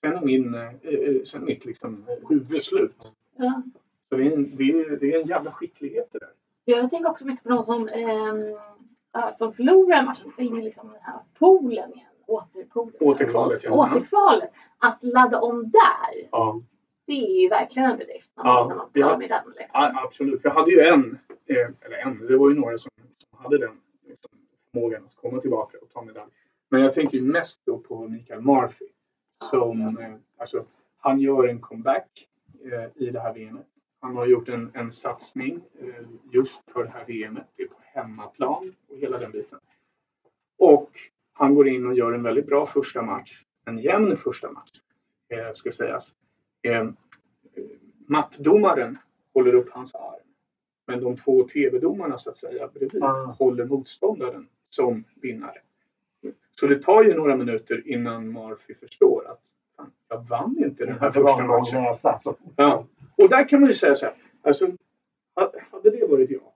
Sen 0.01 0.15
är 0.15 0.21
min, 0.21 0.53
eh, 0.53 0.75
eh, 0.81 1.23
sen 1.23 1.41
är 1.41 1.45
mitt 1.45 1.65
liksom, 1.65 2.05
huvud 2.29 2.63
slut. 2.63 3.13
Ja. 3.35 3.63
Så 4.09 4.15
det 4.15 4.27
är, 4.27 4.31
en, 4.31 4.55
det, 4.55 4.63
är, 4.63 4.97
det 4.97 5.13
är 5.13 5.21
en 5.21 5.27
jävla 5.27 5.51
skicklighet 5.51 6.09
det 6.11 6.19
där. 6.19 6.33
Jag 6.69 6.89
tänker 6.89 7.09
också 7.09 7.27
mycket 7.27 7.43
på 7.43 7.49
de 7.49 7.65
som, 7.65 7.89
ja, 9.13 9.31
som 9.31 9.53
förlorar 9.53 10.03
matchen, 10.05 10.31
ska 10.31 10.41
in 10.41 10.57
i 10.57 10.61
liksom 10.61 10.88
den 10.88 11.01
här 11.01 11.19
poolen 11.39 11.93
igen. 11.93 12.05
Återpoolen. 12.27 12.95
Återkvalet, 12.99 13.63
ja. 13.63 13.71
Återkvalet. 13.71 14.51
Att 14.77 14.97
ladda 15.01 15.39
om 15.41 15.71
där, 15.71 16.27
Ja, 16.31 16.61
det 17.05 17.13
är 17.13 17.41
ju 17.41 17.49
verkligen 17.49 17.91
en 17.91 17.97
bedrift 17.97 18.31
när 18.35 18.43
man, 18.43 18.53
Ja, 18.55 18.67
när 18.67 18.75
man 18.75 18.89
ja. 18.93 19.17
med 19.17 19.29
den. 19.29 19.53
Liksom. 19.57 19.97
absolut. 20.05 20.41
Jag 20.43 20.51
hade 20.51 20.71
ju 20.71 20.79
en, 20.79 21.19
eh, 21.45 21.69
eller 21.81 21.97
en, 21.97 22.27
det 22.27 22.38
var 22.38 22.49
ju 22.49 22.55
några 22.55 22.77
som, 22.77 22.91
som 23.29 23.43
hade 23.43 23.57
den 23.57 23.81
liksom, 24.07 24.31
förmågan 24.71 25.05
att 25.05 25.15
komma 25.15 25.41
tillbaka 25.41 25.77
och 25.81 25.89
ta 25.89 26.01
medalj. 26.01 26.31
Men 26.69 26.81
jag 26.81 26.93
tänker 26.93 27.17
ju 27.17 27.23
mest 27.23 27.61
då 27.65 27.77
på 27.77 28.07
Mikael 28.07 28.41
Murphy. 28.41 28.85
Som, 29.49 29.81
eh, 29.81 30.13
alltså, 30.38 30.65
han 30.97 31.19
gör 31.19 31.47
en 31.47 31.59
comeback 31.59 32.27
eh, 32.63 33.03
i 33.03 33.09
det 33.09 33.19
här 33.19 33.33
VMet. 33.33 33.67
Han 34.01 34.15
har 34.15 34.25
gjort 34.25 34.50
en, 34.50 34.72
en 34.74 34.91
satsning 34.91 35.62
eh, 35.82 36.06
just 36.32 36.72
för 36.72 36.84
det 36.84 36.89
här 36.89 37.06
VMet. 37.06 37.48
Det 37.56 37.63
är 37.63 37.68
på 37.68 37.75
hemmaplan 37.82 38.75
och 38.89 38.98
hela 38.98 39.18
den 39.18 39.32
biten. 39.32 39.60
Och 40.58 40.89
han 41.34 41.56
går 41.56 41.68
in 41.68 41.88
och 41.88 41.94
gör 41.94 42.12
en 42.13 42.24
väldigt 42.24 42.46
bra 42.46 42.65
första 42.65 43.01
match. 43.01 43.44
En 43.65 43.77
jämn 43.77 44.15
första 44.15 44.51
match, 44.51 44.82
eh, 45.29 45.53
ska 45.53 45.72
sägas. 45.72 46.13
Eh, 46.62 46.89
mattdomaren 48.08 48.98
håller 49.34 49.53
upp 49.56 49.70
hans 49.72 49.96
arm. 49.96 50.20
Men 50.88 51.03
de 51.03 51.15
två 51.18 51.44
tv-domarna 51.48 52.18
så 52.18 52.29
att 52.29 52.38
säga 52.38 52.68
bredvid 52.68 53.03
Ah. 53.03 53.25
håller 53.39 53.65
motståndaren 53.65 54.48
som 54.70 55.03
vinnare. 55.15 55.58
Så 56.51 56.68
det 56.68 56.84
tar 56.84 57.03
ju 57.03 57.13
några 57.13 57.36
minuter 57.36 57.88
innan 57.88 58.32
Murphy 58.32 58.74
förstår 58.74 59.27
att 59.32 59.41
fan, 59.77 59.91
jag 60.08 60.27
vann 60.29 60.56
inte 60.58 60.86
den 60.86 61.00
här 61.00 61.12
första 61.12 61.44
matchen. 61.44 61.84
näsa. 61.84 62.20
Så. 62.20 62.36
Ja. 62.56 62.86
Och 63.23 63.29
där 63.29 63.49
kan 63.49 63.59
man 63.59 63.69
ju 63.69 63.75
säga 63.75 63.95
så 63.95 64.05
här. 64.05 64.15
Alltså, 64.41 64.71
ha- 65.35 65.53
hade 65.71 65.89
det 65.89 66.05
varit 66.07 66.29
jag. 66.29 66.51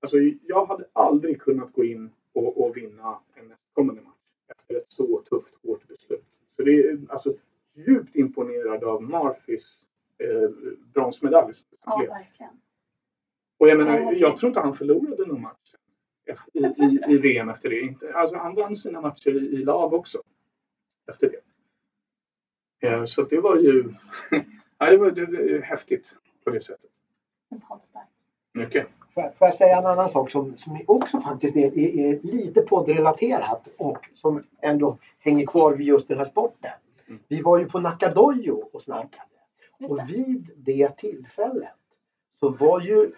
Alltså, 0.00 0.16
jag 0.42 0.66
hade 0.66 0.84
aldrig 0.92 1.40
kunnat 1.40 1.72
gå 1.72 1.84
in 1.84 2.10
och, 2.32 2.64
och 2.66 2.76
vinna 2.76 3.18
en 3.34 3.48
nästkommande 3.48 4.02
match 4.02 4.14
efter 4.48 4.74
ett 4.76 4.92
så 4.92 5.22
tufft, 5.22 5.54
hårt 5.62 5.88
beslut. 5.88 6.24
Så 6.56 6.62
det 6.62 6.70
är 6.70 6.98
alltså 7.08 7.34
djupt 7.74 8.16
imponerad 8.16 8.84
av 8.84 9.02
Murphys 9.02 9.80
eh, 10.18 10.50
bronsmedalj. 10.94 11.54
Ja, 11.86 11.96
verkligen. 12.08 12.52
Och 13.58 13.68
jag 13.68 13.80
Ja, 13.80 13.84
menar, 13.84 14.12
jag 14.12 14.36
tror 14.36 14.48
inte 14.48 14.60
han 14.60 14.76
förlorade 14.76 15.26
någon 15.26 15.40
match 15.42 15.74
i, 16.52 16.58
i, 16.60 17.00
i 17.08 17.16
VM 17.18 17.48
efter 17.48 17.70
det. 17.70 17.80
Inte, 17.80 18.14
alltså, 18.14 18.36
han 18.36 18.54
vann 18.54 18.76
sina 18.76 19.00
matcher 19.00 19.30
i, 19.30 19.46
i 19.46 19.56
lag 19.64 19.92
också 19.92 20.22
efter 21.08 21.30
det. 21.30 21.40
Eh, 22.88 23.04
så 23.04 23.22
det 23.22 23.40
var 23.40 23.56
ju 23.56 23.94
ja, 24.78 24.90
det 24.90 24.96
var, 24.96 25.10
det 25.10 25.26
var 25.26 25.60
häftigt 25.62 26.14
på 26.44 26.50
det 26.50 26.60
sättet. 26.60 26.90
Mycket. 28.52 28.86
Får 29.14 29.22
jag- 29.22 29.34
får 29.36 29.46
jag 29.46 29.54
säga 29.54 29.78
en 29.78 29.86
annan 29.86 30.10
sak 30.10 30.30
som, 30.30 30.56
som 30.56 30.78
också 30.86 31.20
faktiskt 31.20 31.56
är, 31.56 31.78
är, 31.78 31.96
är 31.98 32.20
lite 32.22 32.60
poddrelaterat 32.60 33.68
och 33.76 34.08
som 34.14 34.42
ändå 34.60 34.98
hänger 35.18 35.46
kvar 35.46 35.72
vid 35.72 35.86
just 35.86 36.08
den 36.08 36.18
här 36.18 36.24
sporten. 36.24 36.70
Mm. 37.08 37.20
Vi 37.28 37.42
var 37.42 37.58
ju 37.58 37.68
på 37.68 37.80
Nakadojo 37.80 38.68
och 38.72 38.82
snackade. 38.82 39.24
Och 39.88 39.96
det. 39.96 40.04
vid 40.04 40.50
det 40.56 40.96
tillfället 40.96 41.68
så 42.40 42.48
var 42.48 42.80
ju 42.80 43.12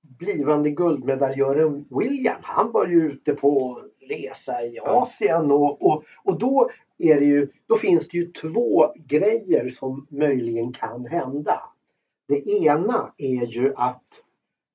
blivande 0.00 0.70
guldmedaljören 0.70 1.84
William, 1.90 2.36
han 2.42 2.72
var 2.72 2.86
ju 2.86 3.10
ute 3.12 3.34
på 3.34 3.82
resa 4.08 4.62
i 4.62 4.78
Asien 4.78 5.50
och, 5.50 5.82
och, 5.86 6.04
och 6.24 6.38
då, 6.38 6.70
är 6.98 7.20
det 7.20 7.26
ju, 7.26 7.48
då 7.66 7.76
finns 7.76 8.08
det 8.08 8.18
ju 8.18 8.32
två 8.32 8.94
grejer 8.96 9.70
som 9.70 10.06
möjligen 10.10 10.72
kan 10.72 11.06
hända. 11.06 11.62
Det 12.28 12.48
ena 12.48 13.12
är 13.16 13.46
ju 13.46 13.74
att 13.76 14.20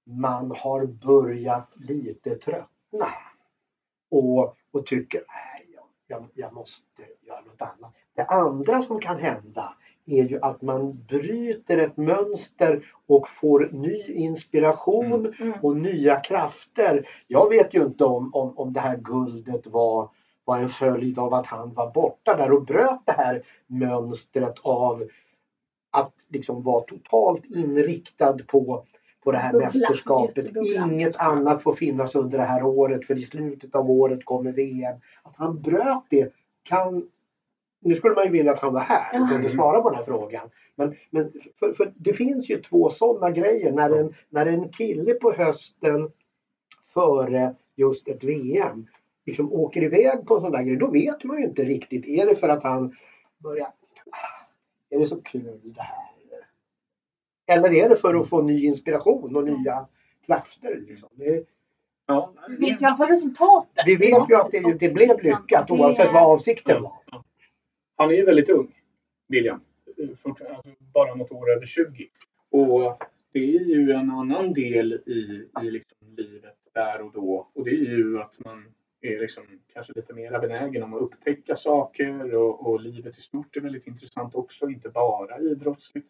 man 0.06 0.52
har 0.52 0.86
börjat 0.86 1.70
lite 1.76 2.36
tröttna 2.36 3.10
och, 4.12 4.56
och 4.72 4.86
tycker 4.86 5.24
jag, 6.08 6.28
jag 6.34 6.54
måste 6.54 7.04
göra 7.22 7.42
något 7.42 7.62
annat. 7.62 7.94
Det 8.16 8.26
andra 8.26 8.82
som 8.82 9.00
kan 9.00 9.20
hända 9.20 9.74
är 10.12 10.24
ju 10.24 10.40
att 10.42 10.62
man 10.62 11.04
bryter 11.08 11.78
ett 11.78 11.98
mönster 11.98 12.84
och 13.08 13.30
får 13.30 13.70
ny 13.72 14.04
inspiration 14.14 15.34
Mm. 15.40 15.54
och 15.62 15.78
nya 15.78 16.16
krafter. 16.20 17.08
Jag 17.28 17.50
vet 17.50 17.74
ju 17.74 17.84
inte 17.86 18.04
om, 18.06 18.34
om, 18.36 18.58
om 18.58 18.74
det 18.74 18.80
här 18.80 18.98
guldet 18.98 19.68
var, 19.68 20.10
var 20.46 20.58
en 20.58 20.70
följd 20.70 21.20
av 21.20 21.34
att 21.34 21.46
han 21.46 21.74
var 21.74 21.92
borta 21.92 22.36
där 22.36 22.52
och 22.52 22.66
bröt 22.66 23.00
det 23.06 23.12
här 23.12 23.44
mönstret 23.68 24.56
av 24.62 25.04
att 25.92 26.14
liksom 26.30 26.64
vara 26.64 26.84
totalt 26.84 27.46
inriktad 27.46 28.38
på, 28.48 28.84
på 29.24 29.32
det 29.32 29.38
här 29.38 29.52
Bubbla, 29.52 29.66
mästerskapet. 29.66 30.54
bubbla. 30.54 30.86
Inget 30.86 31.18
annat 31.18 31.64
får 31.64 31.74
finnas 31.74 32.16
under 32.16 32.38
det 32.38 32.44
här 32.44 32.64
året 32.64 33.06
för 33.06 33.18
i 33.18 33.22
slutet 33.22 33.76
av 33.76 33.90
året 33.92 34.26
kommer 34.26 34.52
VM. 34.52 34.96
Att 35.24 35.36
han 35.36 35.62
bröt 35.62 36.04
det 36.10 36.34
kan 36.64 37.08
nu 37.80 37.96
skulle 37.96 38.16
man 38.16 38.26
ju 38.26 38.32
vilja 38.32 38.52
att 38.52 38.60
han 38.60 38.74
var 38.74 38.82
här 38.82 39.22
och 39.22 39.30
kunde 39.30 39.50
svara 39.50 39.82
på 39.82 39.90
den 39.90 39.98
här 39.98 40.06
frågan. 40.06 40.50
Men, 40.76 40.96
men 41.10 41.32
för, 41.60 41.74
för 41.74 41.94
det 41.96 42.14
finns 42.14 42.50
ju 42.50 42.62
två 42.62 42.90
sådana 42.90 43.32
grejer. 43.32 43.72
När 43.72 43.90
en, 43.90 44.14
när 44.30 44.46
en 44.46 44.70
kille 44.70 45.14
på 45.14 45.32
hösten 45.32 46.12
före 46.94 47.56
just 47.76 48.08
ett 48.08 48.24
VM 48.24 48.88
liksom 49.26 49.54
åker 49.54 49.84
iväg 49.84 50.28
på 50.28 50.36
en 50.36 50.42
sån 50.42 50.52
där 50.52 50.64
grej. 50.64 50.76
Då 50.76 50.88
vet 50.88 51.24
man 51.24 51.38
ju 51.40 51.46
inte 51.46 51.64
riktigt. 51.64 52.06
Är 52.06 52.26
det 52.26 52.36
för 52.36 52.50
att 52.50 52.64
han 52.64 52.96
börjar... 53.38 53.66
"Ah, 54.12 54.46
Är 54.90 55.00
det 55.00 55.06
så 55.06 55.22
kul 55.22 55.60
det 55.64 55.82
här? 55.82 55.96
Eller 57.48 57.74
är 57.74 57.90
det 57.90 57.96
för 57.96 58.16
att 58.16 58.30
få 58.30 58.42
ny 58.42 58.66
inspiration 58.66 59.36
och 59.36 59.44
nya 59.44 59.86
krafter? 60.26 60.84
Liksom? 60.88 61.10
Det, 61.14 61.44
Ja, 62.06 62.34
Vi 62.48 62.56
vet 62.56 62.82
ju 62.82 62.84
i 62.84 62.86
alla 62.88 62.98
fall 62.98 63.08
resultatet. 63.08 63.84
vi 63.86 63.96
vet 63.96 64.30
ju 64.30 64.36
att 64.36 64.52
det, 64.52 64.74
det 64.80 64.90
blev 64.90 65.24
lyckat 65.24 65.72
oavsett 65.72 66.14
vad 66.14 66.24
avsikten 66.24 66.82
var. 66.84 66.94
Han 68.00 68.12
är 68.12 68.26
väldigt 68.26 68.50
ung, 68.50 68.76
William. 69.28 69.62
Alltså, 70.10 70.36
bara 70.94 71.16
något 71.16 71.32
år 71.32 71.52
över 71.52 71.66
20. 71.66 72.10
Och 72.50 73.04
det 73.32 73.40
är 73.40 73.66
ju 73.66 73.92
en 73.92 74.12
annan 74.12 74.54
del 74.54 74.94
i, 74.94 75.50
i 75.62 75.72
liksom 75.72 75.98
livet 76.18 76.58
där 76.74 77.02
och 77.02 77.12
då. 77.12 77.50
Och 77.54 77.66
det 77.66 77.72
är 77.72 77.98
ju 77.98 78.22
att 78.22 78.40
man 78.46 78.66
är 79.02 79.20
liksom 79.20 79.44
kanske 79.74 79.94
lite 79.96 80.14
mer 80.14 80.40
benägen 80.40 80.84
om 80.84 80.94
att 80.94 81.02
upptäcka 81.02 81.56
saker 81.56 82.36
och, 82.36 82.68
och 82.68 82.82
livet 82.82 83.18
i 83.18 83.22
stort 83.22 83.58
är 83.58 83.62
väldigt 83.62 83.88
intressant 83.88 84.36
också, 84.36 84.70
inte 84.70 84.90
bara 84.90 85.40
idrottsligt. 85.40 86.08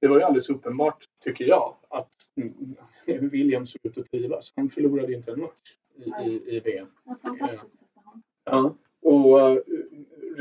Det 0.00 0.08
var 0.08 0.16
ju 0.16 0.22
alldeles 0.22 0.50
uppenbart, 0.50 1.04
tycker 1.24 1.44
jag, 1.44 1.76
att 1.88 2.12
William 3.06 3.66
såg 3.66 3.80
ut 3.82 3.98
att 3.98 4.10
trivas. 4.10 4.52
Han 4.56 4.70
förlorade 4.70 5.12
inte 5.12 5.32
en 5.32 5.40
match 5.40 5.76
i, 5.96 6.28
i, 6.28 6.56
i 6.56 6.60
VM. 6.60 6.88
Ja, 8.44 8.74
och 9.02 9.52
uh, 9.52 9.58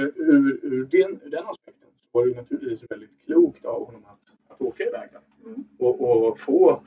ur, 0.01 0.59
ur, 0.65 0.85
den, 0.85 1.21
ur 1.23 1.29
den 1.29 1.45
aspekten 1.47 1.89
så 1.95 2.05
var 2.11 2.27
det 2.27 2.35
naturligtvis 2.35 2.91
väldigt 2.91 3.25
klokt 3.25 3.65
av 3.65 3.85
honom 3.85 4.05
att, 4.05 4.51
att 4.53 4.61
åka 4.61 4.83
iväg. 4.83 5.09
Mm. 5.45 5.63
Och, 5.79 6.27
och 6.27 6.39
få, 6.39 6.81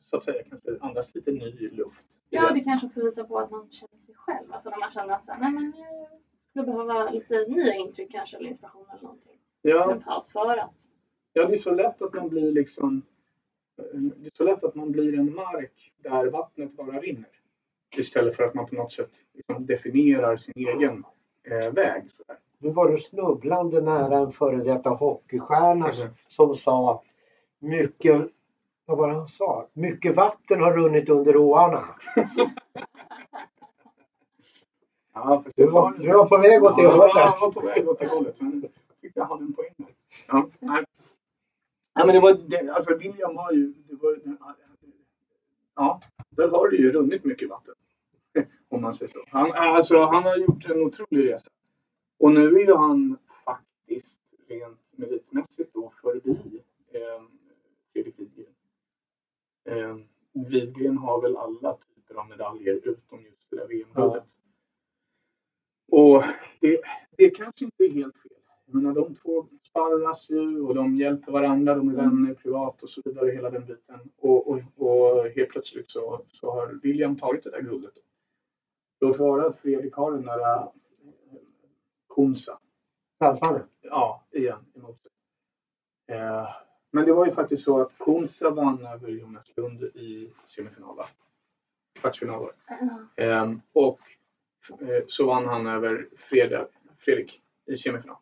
så 0.00 0.16
att 0.16 0.24
säga, 0.24 0.42
kanske 0.50 0.76
andas 0.80 1.14
lite 1.14 1.32
ny 1.32 1.70
luft. 1.70 2.06
Ja, 2.30 2.52
det 2.52 2.60
kanske 2.60 2.86
också 2.86 3.04
visar 3.04 3.24
på 3.24 3.38
att 3.38 3.50
man 3.50 3.70
känner 3.70 4.04
sig 4.06 4.14
själv. 4.14 4.52
Alltså 4.52 4.70
när 4.70 4.78
man 4.78 4.90
känner 4.90 5.14
att 5.14 5.24
så 5.24 5.32
här, 5.32 5.40
nej, 5.40 5.52
men 5.52 5.72
jag 5.76 6.20
skulle 6.50 6.64
behöva 6.66 7.10
lite 7.10 7.46
nya 7.48 7.74
intryck 7.74 8.12
kanske 8.12 8.36
eller 8.36 8.48
inspiration 8.48 8.86
eller 8.90 9.02
någonting. 9.02 9.38
ja, 9.62 9.92
En 9.92 10.02
paus 10.02 10.32
för 10.32 10.56
att. 10.56 10.74
ja, 11.32 11.46
det 11.46 11.54
är 11.54 11.58
så 11.58 11.74
lätt 11.74 12.02
att 12.02 12.14
man 12.14 12.28
blir 12.28 12.52
liksom 12.52 13.02
det 13.92 14.26
är 14.26 14.30
så 14.34 14.44
lätt 14.44 14.64
att 14.64 14.74
man 14.74 14.92
blir 14.92 15.18
en 15.18 15.34
mark 15.34 15.92
där 16.02 16.26
vattnet 16.26 16.72
bara 16.76 17.00
rinner. 17.00 17.28
Istället 17.96 18.36
för 18.36 18.42
att 18.42 18.54
man 18.54 18.66
på 18.66 18.74
något 18.74 18.92
sätt 18.92 19.10
liksom 19.34 19.66
definierar 19.66 20.36
sin 20.36 20.54
egen 20.56 21.04
eh, 21.44 21.72
väg. 21.72 22.10
Nu 22.58 22.70
var 22.70 22.88
du 22.88 22.98
snubblande 22.98 23.80
nära 23.80 24.18
en 24.18 24.32
före 24.32 24.56
detta 24.56 24.90
hockeystjärna 24.90 25.86
Mhm. 25.86 26.08
som 26.28 26.54
sa 26.54 27.02
mycket, 27.58 28.26
vad 28.86 28.98
var 28.98 29.08
det 29.08 29.14
han 29.14 29.28
sa? 29.28 29.66
Mycket 29.72 30.16
vatten 30.16 30.60
har 30.60 30.72
runnit 30.72 31.08
under 31.08 31.36
åarna. 31.36 31.84
Ja, 35.14 35.44
Du 35.56 35.66
var, 35.66 35.92
du 35.98 36.08
var 36.12 36.26
på 36.26 36.38
väg 36.38 36.62
åt 36.64 36.76
det 36.76 36.82
ja, 36.82 36.90
hållet. 36.90 37.12
Jag 37.14 37.40
var 37.40 37.52
på 37.52 37.60
väg 37.60 37.88
åt 37.88 37.98
det 37.98 38.06
hållet. 38.06 38.40
Men 38.40 38.60
jag 38.62 38.70
tyckte 39.00 39.20
jag 39.20 39.26
hade 39.26 39.42
en 39.44 39.52
poäng 39.52 39.74
där. 39.76 39.86
Ja, 40.28 40.48
nej. 40.60 40.84
Ja, 41.94 42.06
men 42.06 42.14
det 42.14 42.20
var, 42.20 42.34
det, 42.34 42.70
alltså 42.70 42.94
William 42.96 43.36
har 43.36 43.52
ju, 43.52 43.72
det 43.88 43.94
var, 44.02 44.18
ja, 45.74 46.00
där 46.30 46.48
har 46.48 46.70
det 46.70 46.76
ju 46.76 46.92
runnit 46.92 47.24
mycket 47.24 47.50
vatten. 47.50 47.74
Om 48.72 48.82
man 48.82 48.94
säger 48.94 49.12
så. 49.12 49.24
Han, 49.28 49.52
alltså, 49.52 50.04
han 50.04 50.22
har 50.22 50.36
gjort 50.36 50.64
en 50.64 50.82
otrolig 50.82 51.32
resa. 51.32 51.50
Och 52.18 52.32
nu 52.32 52.46
är 52.46 52.66
ju 52.66 52.74
han 52.74 53.18
faktiskt 53.44 54.18
rent 54.48 54.80
meritmässigt 54.90 55.74
då 55.74 55.92
förbi 56.02 56.62
eh, 56.92 57.22
Fredrik 57.92 58.18
Widgren. 58.18 58.54
Eh, 59.68 59.96
Widgren 60.32 60.98
har 60.98 61.22
väl 61.22 61.36
alla 61.36 61.76
typer 61.76 62.14
av 62.14 62.28
medaljer 62.28 62.74
utom 62.74 63.22
just 63.24 63.50
det 63.50 63.56
där 63.56 63.68
VM-guldet. 63.68 64.24
Och 65.90 66.22
det, 66.60 66.80
det 67.16 67.30
kanske 67.30 67.64
inte 67.64 67.84
är 67.84 67.90
helt 67.90 68.18
fel. 68.18 68.32
Jag 68.66 68.74
menar, 68.74 68.94
de 68.94 69.14
två 69.14 69.46
sparras 69.68 70.30
ju 70.30 70.60
och 70.60 70.74
de 70.74 70.96
hjälper 70.96 71.32
varandra, 71.32 71.74
de 71.74 71.88
är 71.88 71.94
vänner 71.94 72.34
privat 72.34 72.82
och 72.82 72.90
så 72.90 73.02
vidare, 73.04 73.30
hela 73.30 73.50
den 73.50 73.66
biten. 73.66 74.00
Och, 74.16 74.48
och, 74.48 74.60
och 74.76 75.28
helt 75.28 75.50
plötsligt 75.50 75.90
så, 75.90 76.24
så 76.32 76.50
har 76.50 76.80
William 76.82 77.16
tagit 77.16 77.44
det 77.44 77.50
där 77.50 77.62
guldet. 77.62 77.94
Låt 79.02 79.18
vara 79.18 79.46
att 79.46 79.58
Fredrik 79.58 79.94
har 79.94 80.12
den 80.12 80.22
där 80.22 80.40
äh, 80.56 80.68
Konsa, 82.06 82.58
Fransmannen. 83.18 83.62
ja, 83.80 84.24
igen 84.30 84.64
emot 84.74 85.00
sig. 85.02 85.10
Eh, 86.16 86.48
men 86.90 87.04
det 87.04 87.12
var 87.12 87.26
ju 87.26 87.32
faktiskt 87.32 87.64
så 87.64 87.80
att 87.80 87.98
Konsa 87.98 88.50
vann 88.50 88.86
över 88.86 89.08
Jonas 89.08 89.52
Lund 89.56 89.82
i 89.82 90.32
semifinal, 90.46 90.96
va? 90.96 91.06
Kvartsfinal 92.00 92.40
var 92.40 92.46
det. 92.66 92.78
Ja. 93.16 93.24
Ehm, 93.24 93.60
och 93.72 94.00
eh, 94.80 95.04
så 95.08 95.26
vann 95.26 95.46
han 95.46 95.66
över 95.66 96.08
Freda, 96.16 96.66
Fredrik 96.98 97.42
i 97.66 97.76
semifinal. 97.76 98.16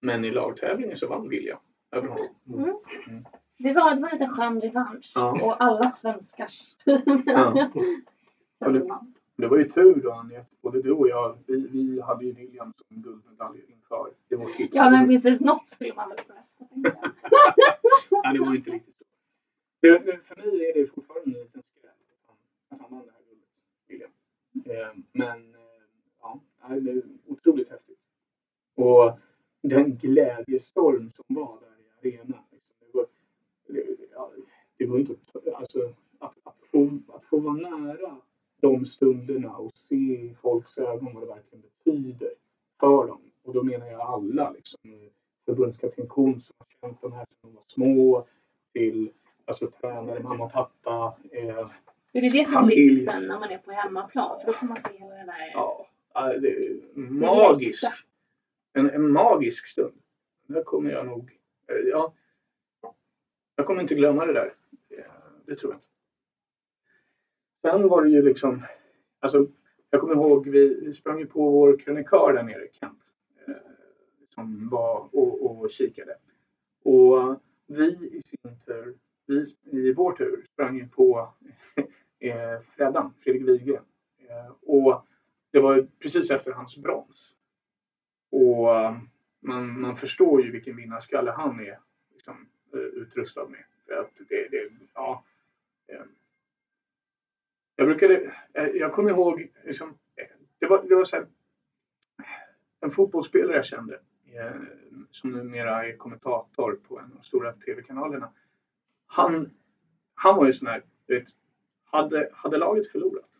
Men 0.00 0.24
i 0.24 0.30
lagtävlingen 0.30 0.96
så 0.96 1.08
vann 1.08 1.28
William 1.28 1.58
över 1.90 2.08
honom. 2.08 2.28
Mm. 2.48 2.64
Mm. 3.08 3.24
Det 3.58 3.72
var, 3.72 3.94
det 3.94 4.00
var 4.02 4.12
lite 4.12 4.26
skön 4.28 4.60
revansch. 4.60 5.12
Ja. 5.14 5.30
Och 5.30 5.62
alla 5.62 5.92
svenskars. 5.92 6.76
Ja. 7.26 7.70
Och 8.60 8.72
det- 8.72 8.98
Det 9.38 9.48
var 9.48 9.58
ju 9.58 9.64
tur 9.64 10.00
då 10.02 10.12
Anette, 10.12 10.56
både 10.60 10.82
du 10.82 10.92
och 10.92 11.08
jag, 11.08 11.38
vi, 11.46 11.68
vi 11.68 12.00
hade 12.00 12.24
ju 12.24 12.32
William 12.32 12.72
som 12.76 13.02
guldmedalj 13.02 13.60
inför. 13.68 14.10
Det 14.28 14.36
var 14.36 14.46
tips. 14.46 14.74
Ja 14.74 14.90
men 14.90 15.08
precis, 15.08 15.40
något 15.40 15.68
skulle 15.68 15.94
man 15.94 16.08
väl 16.08 16.18
kunna. 16.18 16.44
Nej, 18.24 18.32
det 18.32 18.40
var 18.40 18.54
inte 18.54 18.70
riktigt 18.70 18.96
så. 18.98 19.04
Det, 19.80 19.98
det, 19.98 20.18
för 20.24 20.36
mig 20.36 20.70
är 20.70 20.74
det 20.74 20.86
fortfarande 20.86 21.24
en 21.24 21.44
liten 21.44 21.62
skräll 21.62 21.90
att 22.70 22.80
han, 22.80 22.90
vann 22.90 23.06
det 23.06 23.12
här 23.12 23.22
guldet, 23.28 23.48
William. 23.86 24.10
Eh, 24.64 25.02
men 25.12 25.54
eh, 25.54 25.60
ja, 26.20 26.40
det 26.68 26.90
är 26.90 27.02
otroligt 27.26 27.70
häftigt. 27.70 27.98
Och 28.74 29.18
den 29.62 29.96
glädjestorm 29.96 31.10
som 31.10 31.24
var 31.28 31.60
där 31.60 32.08
i 32.08 32.18
arenan. 32.18 32.42
Liksom, 32.50 32.76
det, 32.80 32.98
var, 32.98 33.06
det, 33.66 33.84
ja, 34.12 34.32
det 34.76 34.86
var 34.86 34.98
inte 34.98 35.12
att, 35.12 35.54
alltså, 35.54 35.94
att, 36.18 36.34
att, 36.42 36.56
få, 36.70 36.98
att 37.08 37.24
få 37.24 37.40
vara 37.40 37.54
nära 37.54 38.20
de 38.60 38.86
stunderna 38.86 39.56
och 39.56 39.72
se 39.74 39.94
i 39.94 40.36
folks 40.42 40.78
ögon 40.78 41.14
vad 41.14 41.22
det 41.22 41.26
verkligen 41.34 41.62
betyder 41.62 42.30
för 42.80 43.06
dem. 43.06 43.20
Och 43.42 43.54
då 43.54 43.62
menar 43.62 43.86
jag 43.86 44.00
alla. 44.00 44.50
Liksom, 44.50 44.80
förbundskapten 45.44 46.08
Kuhn 46.08 46.40
som 46.40 46.54
har 46.58 46.66
känt 46.88 47.00
de 47.02 47.12
här 47.12 47.24
sedan 47.24 47.36
de 47.42 47.54
var 47.54 47.62
små 47.66 48.26
till 48.72 49.10
alltså, 49.44 49.70
tränare, 49.70 50.22
mamma 50.22 50.44
och 50.44 50.52
pappa. 50.52 51.16
Eh, 51.32 51.68
Det 52.12 52.18
är 52.18 52.32
det 52.32 52.44
som 52.44 52.54
Familj. 52.54 52.90
lyxen 52.90 53.26
när 53.26 53.40
man 53.40 53.50
är 53.50 53.58
på 53.58 53.70
hemmaplan. 53.70 54.40
För 54.40 54.46
då 54.46 54.52
får 54.52 54.66
man 54.66 54.76
se 54.82 54.98
hela 54.98 55.14
det 55.14 55.24
där. 55.24 55.50
ja, 55.54 55.86
det 56.14 56.48
är 56.50 56.60
det 56.94 57.00
magiskt. 57.00 57.84
En, 58.72 58.90
en 58.90 59.12
magisk 59.12 59.66
stund. 59.68 59.94
Där 60.46 60.62
kommer 60.62 60.90
jag 60.90 61.06
nog... 61.06 61.38
eh, 61.66 61.76
Ja, 61.76 62.14
jag 63.56 63.66
kommer 63.66 63.82
inte 63.82 63.94
glömma 63.94 64.26
det 64.26 64.32
där. 64.32 64.54
Det 65.46 65.56
tror 65.56 65.72
jag 65.72 65.78
inte. 65.78 65.87
Sen 67.70 67.88
var 67.88 68.02
det 68.04 68.10
ju 68.10 68.22
liksom... 68.22 68.62
Alltså, 69.20 69.46
jag 69.90 70.00
kommer 70.00 70.14
ihåg, 70.14 70.48
vi, 70.48 70.80
vi 70.84 70.92
sprang 70.92 71.18
ju 71.18 71.26
på 71.26 71.50
vår 71.50 71.78
krönikör 71.78 72.32
där 72.32 72.42
nere, 72.42 72.68
Kent. 72.72 72.98
Eh, 73.46 73.54
som 74.34 74.68
var 74.68 75.08
och, 75.12 75.60
och 75.60 75.70
kikade. 75.70 76.16
Och 76.82 77.40
vi 77.66 77.86
i 77.86 78.22
sin 78.22 78.58
tur, 78.66 78.94
vi 79.26 79.46
i 79.70 79.92
vår 79.92 80.12
tur, 80.12 80.46
sprang 80.52 80.76
ju 80.76 80.88
på 80.88 81.32
eh, 82.18 82.60
Freddan, 82.76 83.14
Fredrik 83.20 83.48
Wigren. 83.48 83.84
Eh, 84.28 84.52
och 84.62 85.06
det 85.50 85.60
var 85.60 85.86
precis 85.98 86.30
efter 86.30 86.52
hans 86.52 86.76
brons. 86.76 87.34
Och 88.30 88.66
man, 89.40 89.80
man 89.80 89.96
förstår 89.96 90.42
ju 90.42 90.50
vilken 90.50 90.76
vinnarskalle 90.76 91.30
han 91.30 91.60
är 91.60 91.78
liksom, 92.14 92.48
eh, 92.74 92.80
utrustad 92.80 93.48
med. 93.48 93.64
För 93.86 93.94
att 93.94 94.12
det, 94.28 94.48
det, 94.48 94.70
ja, 94.94 95.24
eh, 95.86 96.04
jag 97.78 97.86
brukade, 97.86 98.32
eh, 98.52 98.66
jag 98.66 98.92
kommer 98.92 99.10
ihåg, 99.10 99.48
liksom, 99.64 99.98
det 100.58 100.66
var, 100.66 100.82
det 100.88 100.94
var 100.94 101.04
så 101.04 101.16
här, 101.16 101.26
en 102.80 102.90
fotbollsspelare 102.90 103.56
jag 103.56 103.64
kände 103.64 104.00
eh, 104.34 104.60
som 105.10 105.32
numera 105.32 105.86
är 105.86 105.96
kommentator 105.96 106.80
på 106.88 106.98
en 106.98 107.04
av 107.04 107.10
de 107.10 107.22
stora 107.22 107.52
tv-kanalerna. 107.52 108.32
Han, 109.06 109.50
han 110.14 110.36
var 110.36 110.46
ju 110.46 110.52
sån 110.52 110.68
här, 110.68 110.82
du 111.06 111.18
vet, 111.18 111.28
hade, 111.84 112.30
hade 112.32 112.58
laget 112.58 112.92
förlorat 112.92 113.30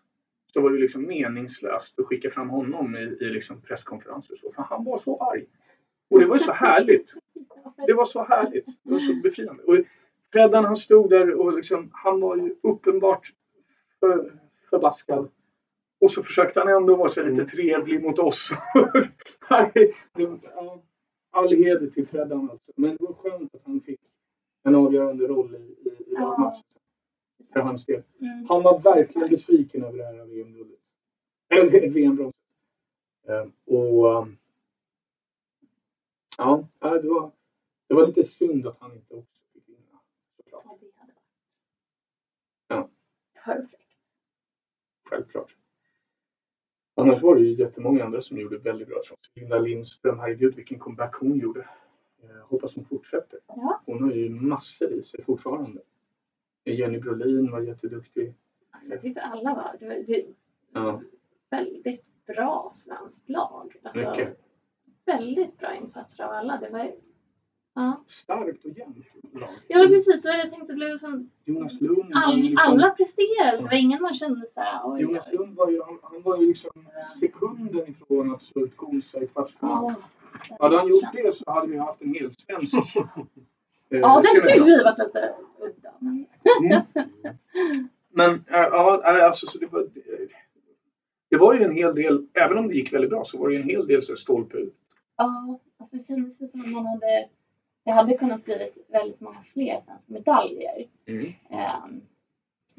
så 0.53 0.61
var 0.61 0.71
det 0.71 0.79
liksom 0.79 1.07
meningslöst 1.07 1.99
att 1.99 2.07
skicka 2.07 2.31
fram 2.31 2.51
honom 2.51 2.97
i, 2.97 3.01
i 3.01 3.25
liksom 3.25 3.61
presskonferenser 3.63 4.35
och 4.35 4.39
så. 4.39 4.53
För 4.53 4.63
han 4.63 4.85
var 4.85 4.99
så 4.99 5.23
arg. 5.23 5.47
Och 6.11 6.21
det 6.21 6.27
var 6.27 6.37
ju 6.37 6.41
så 6.41 6.53
härligt. 6.53 7.15
Det 7.87 7.93
var 7.93 8.05
så 8.05 8.25
härligt. 8.25 8.67
Det 8.83 8.91
var 8.91 8.99
så 8.99 9.15
befriande. 9.15 9.63
Och 9.63 9.77
Freddan 10.33 10.65
han 10.65 10.77
stod 10.77 11.11
där 11.11 11.35
och 11.35 11.53
liksom, 11.53 11.91
han 11.93 12.21
var 12.21 12.37
ju 12.37 12.55
uppenbart 12.63 13.33
för, 14.01 14.33
förbaskad. 14.71 15.29
Och 16.01 16.11
så 16.11 16.23
försökte 16.23 16.61
han 16.61 16.69
ändå 16.69 16.97
vara 16.97 17.09
så 17.09 17.23
lite 17.23 17.45
trevlig 17.45 18.03
mot 18.03 18.19
oss. 18.19 18.51
All 21.31 21.49
heder 21.53 21.87
till 21.91 22.07
Freddan 22.07 22.51
alltså. 22.51 22.73
Men 22.77 22.91
det 22.97 23.05
var 23.05 23.13
skönt 23.15 23.55
att 23.55 23.63
han 23.65 23.81
fick 23.81 24.01
en 24.63 24.75
avgörande 24.75 25.27
roll 25.27 25.55
i, 25.55 25.59
i, 25.59 25.89
i 25.89 26.05
Ja. 26.09 26.21
lagmatchen. 26.21 26.63
För 27.53 27.61
hans 27.61 27.85
del. 27.87 28.03
Mm. 28.21 28.47
Han 28.49 28.63
var 28.63 28.79
verkligen 28.81 29.29
besviken 29.29 29.85
över 29.85 29.99
det 29.99 30.05
här 30.05 30.25
VM-guldet. 30.25 30.79
Eller 31.49 31.91
VM-bronset. 31.91 32.41
Eh, 33.29 33.47
Och... 33.77 34.23
ehm, 34.23 34.37
Ja, 36.39 36.69
ja, 36.81 36.99
det 37.03 37.09
var, 37.09 37.31
det 37.89 37.95
var 37.95 38.07
lite 38.07 38.25
synd 38.25 38.67
att 38.67 38.79
han 38.81 38.93
inte 38.95 39.15
också 39.15 39.43
fick 39.53 39.69
vinna. 39.69 40.01
Ja. 42.69 42.89
Perfekt. 43.45 43.75
Självklart. 45.11 45.57
Annars 46.95 47.23
var 47.23 47.35
det 47.35 47.41
ju 47.41 47.55
jättemånga 47.55 48.05
andra 48.05 48.23
som 48.23 48.39
gjorde 48.39 48.59
väldigt 48.59 48.89
bra 48.89 49.01
ifrån 49.05 49.17
sig. 49.17 49.41
Linda 49.43 49.59
Lindström, 49.59 50.19
herregud 50.19 50.55
vilken 50.55 50.79
comeback 50.79 51.15
hon 51.15 51.39
gjorde. 51.39 51.69
Jag 52.23 52.45
hoppas 52.45 52.75
hon 52.75 52.85
fortsätter. 52.85 53.41
Ja. 53.47 53.83
Hon 53.87 54.03
har 54.03 54.13
ju 54.13 54.31
massor 54.31 54.93
i 54.93 55.03
sig 55.03 55.25
fortfarande. 55.25 55.81
Jenny 56.65 56.99
Brolin 56.99 57.51
var 57.51 57.61
jätteduktig. 57.61 58.35
Alltså, 58.71 58.93
jag 58.93 59.01
tyckte 59.01 59.23
alla 59.23 59.55
var, 59.55 59.77
det 59.81 59.89
var 59.89 59.95
det, 59.95 60.27
Ja, 60.73 61.03
väldigt 61.51 62.27
bra 62.27 62.73
svenskt 62.75 63.29
lag. 63.29 63.77
Alltså, 63.83 64.11
mycket. 64.11 64.39
väldigt 65.05 65.59
bra 65.59 65.75
insatser 65.75 66.25
av 66.25 66.31
alla. 66.31 66.59
Det 66.61 66.71
var, 66.71 66.95
ja. 67.79 68.05
Starkt 68.07 68.65
och 68.65 68.71
jämnt 68.71 68.97
lag. 69.33 69.49
ja, 69.69 69.87
precis. 69.89 70.23
Så 70.23 70.29
jag 70.29 70.51
tänkte 70.51 70.73
att 70.73 70.81
det 70.81 70.91
var 70.91 70.97
som, 70.97 71.31
Jonas 71.45 71.81
Lund 71.81 72.13
all, 72.15 72.37
liksom, 72.37 72.73
alla 72.73 72.91
presterade. 72.91 73.57
Det 73.57 73.63
var 73.63 73.75
ingen 73.75 74.03
man 74.03 74.15
kände 74.15 74.47
så 74.55 74.61
här, 74.61 74.81
oj, 74.85 75.01
Jonas. 75.01 75.33
Lund 75.33 75.57
var 75.57 75.71
ju, 75.71 75.83
han, 75.83 75.99
han 76.03 76.23
var 76.23 76.37
ju 76.37 76.49
liksom 76.49 76.71
sekunden 77.21 77.89
ifrån 77.89 78.35
att 78.35 78.43
slå 78.43 78.63
ut 78.63 78.77
Konsa 78.77 79.23
i 79.23 79.27
kvartsfinal. 79.27 79.95
Ja, 80.49 80.57
Hade 80.61 80.79
han 80.79 80.89
gjort 80.89 81.13
det 81.13 81.35
så 81.35 81.51
hade 81.53 81.67
vi 81.67 81.79
haft 81.79 82.03
en 82.03 82.15
hel 82.15 82.35
svensk. 82.35 82.75
eh, 82.95 83.03
Ja, 83.89 84.23
det 84.23 84.41
hade 84.41 84.71
ju 84.71 84.83
varit 84.83 84.99
lite 84.99 85.35
udda. 85.61 85.93
Men... 85.99 86.27
Mm. 86.61 87.89
Men 88.11 88.31
äh, 88.31 88.43
ja, 88.49 89.19
äh, 89.19 89.27
alltså 89.27 89.47
så 89.47 89.59
det 89.59 89.67
var, 89.67 89.87
det 91.31 91.37
var 91.37 91.55
ju 91.55 91.63
en 91.63 91.73
hel 91.73 91.95
del, 91.95 92.27
även 92.35 92.59
om 92.59 92.69
det 92.69 92.75
gick 92.75 92.93
väldigt 92.93 93.11
bra 93.11 93.25
så 93.25 93.39
var 93.39 93.49
det 93.49 93.55
ju 93.55 93.61
en 93.61 93.69
hel 93.69 93.87
del 93.87 94.03
så 94.03 94.17
stolpe 94.17 94.57
ut. 94.57 94.75
Ja, 95.17 95.59
alltså 95.79 95.97
det 95.97 96.05
kändes 96.05 96.41
ju 96.41 96.49
som 96.49 96.61
att 96.61 96.69
man 96.69 96.87
hade... 96.87 97.29
Det 97.89 97.93
hade 97.93 98.17
kunnat 98.19 98.45
bli 98.45 98.71
väldigt 98.89 99.21
många 99.21 99.43
fler 99.53 99.81
svenska 99.81 99.93
medaljer. 100.07 100.87
Um, 101.07 102.01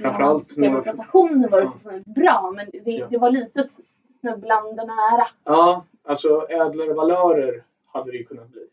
Framförallt 0.01 0.57
Representationen 0.57 1.49
var 1.51 1.59
ju 1.61 1.65
Ja. 1.83 1.99
bra 2.05 2.53
men 2.55 2.69
det, 2.83 2.91
Ja. 2.91 3.07
det 3.07 3.17
var 3.17 3.31
lite 3.31 3.69
snubblande 4.21 4.85
nära. 4.85 5.27
Ja, 5.43 5.85
alltså 6.03 6.47
ädlare 6.49 6.93
valörer 6.93 7.63
hade 7.85 8.11
det 8.11 8.17
ju 8.17 8.23
kunnat 8.23 8.47
bli 8.49 8.67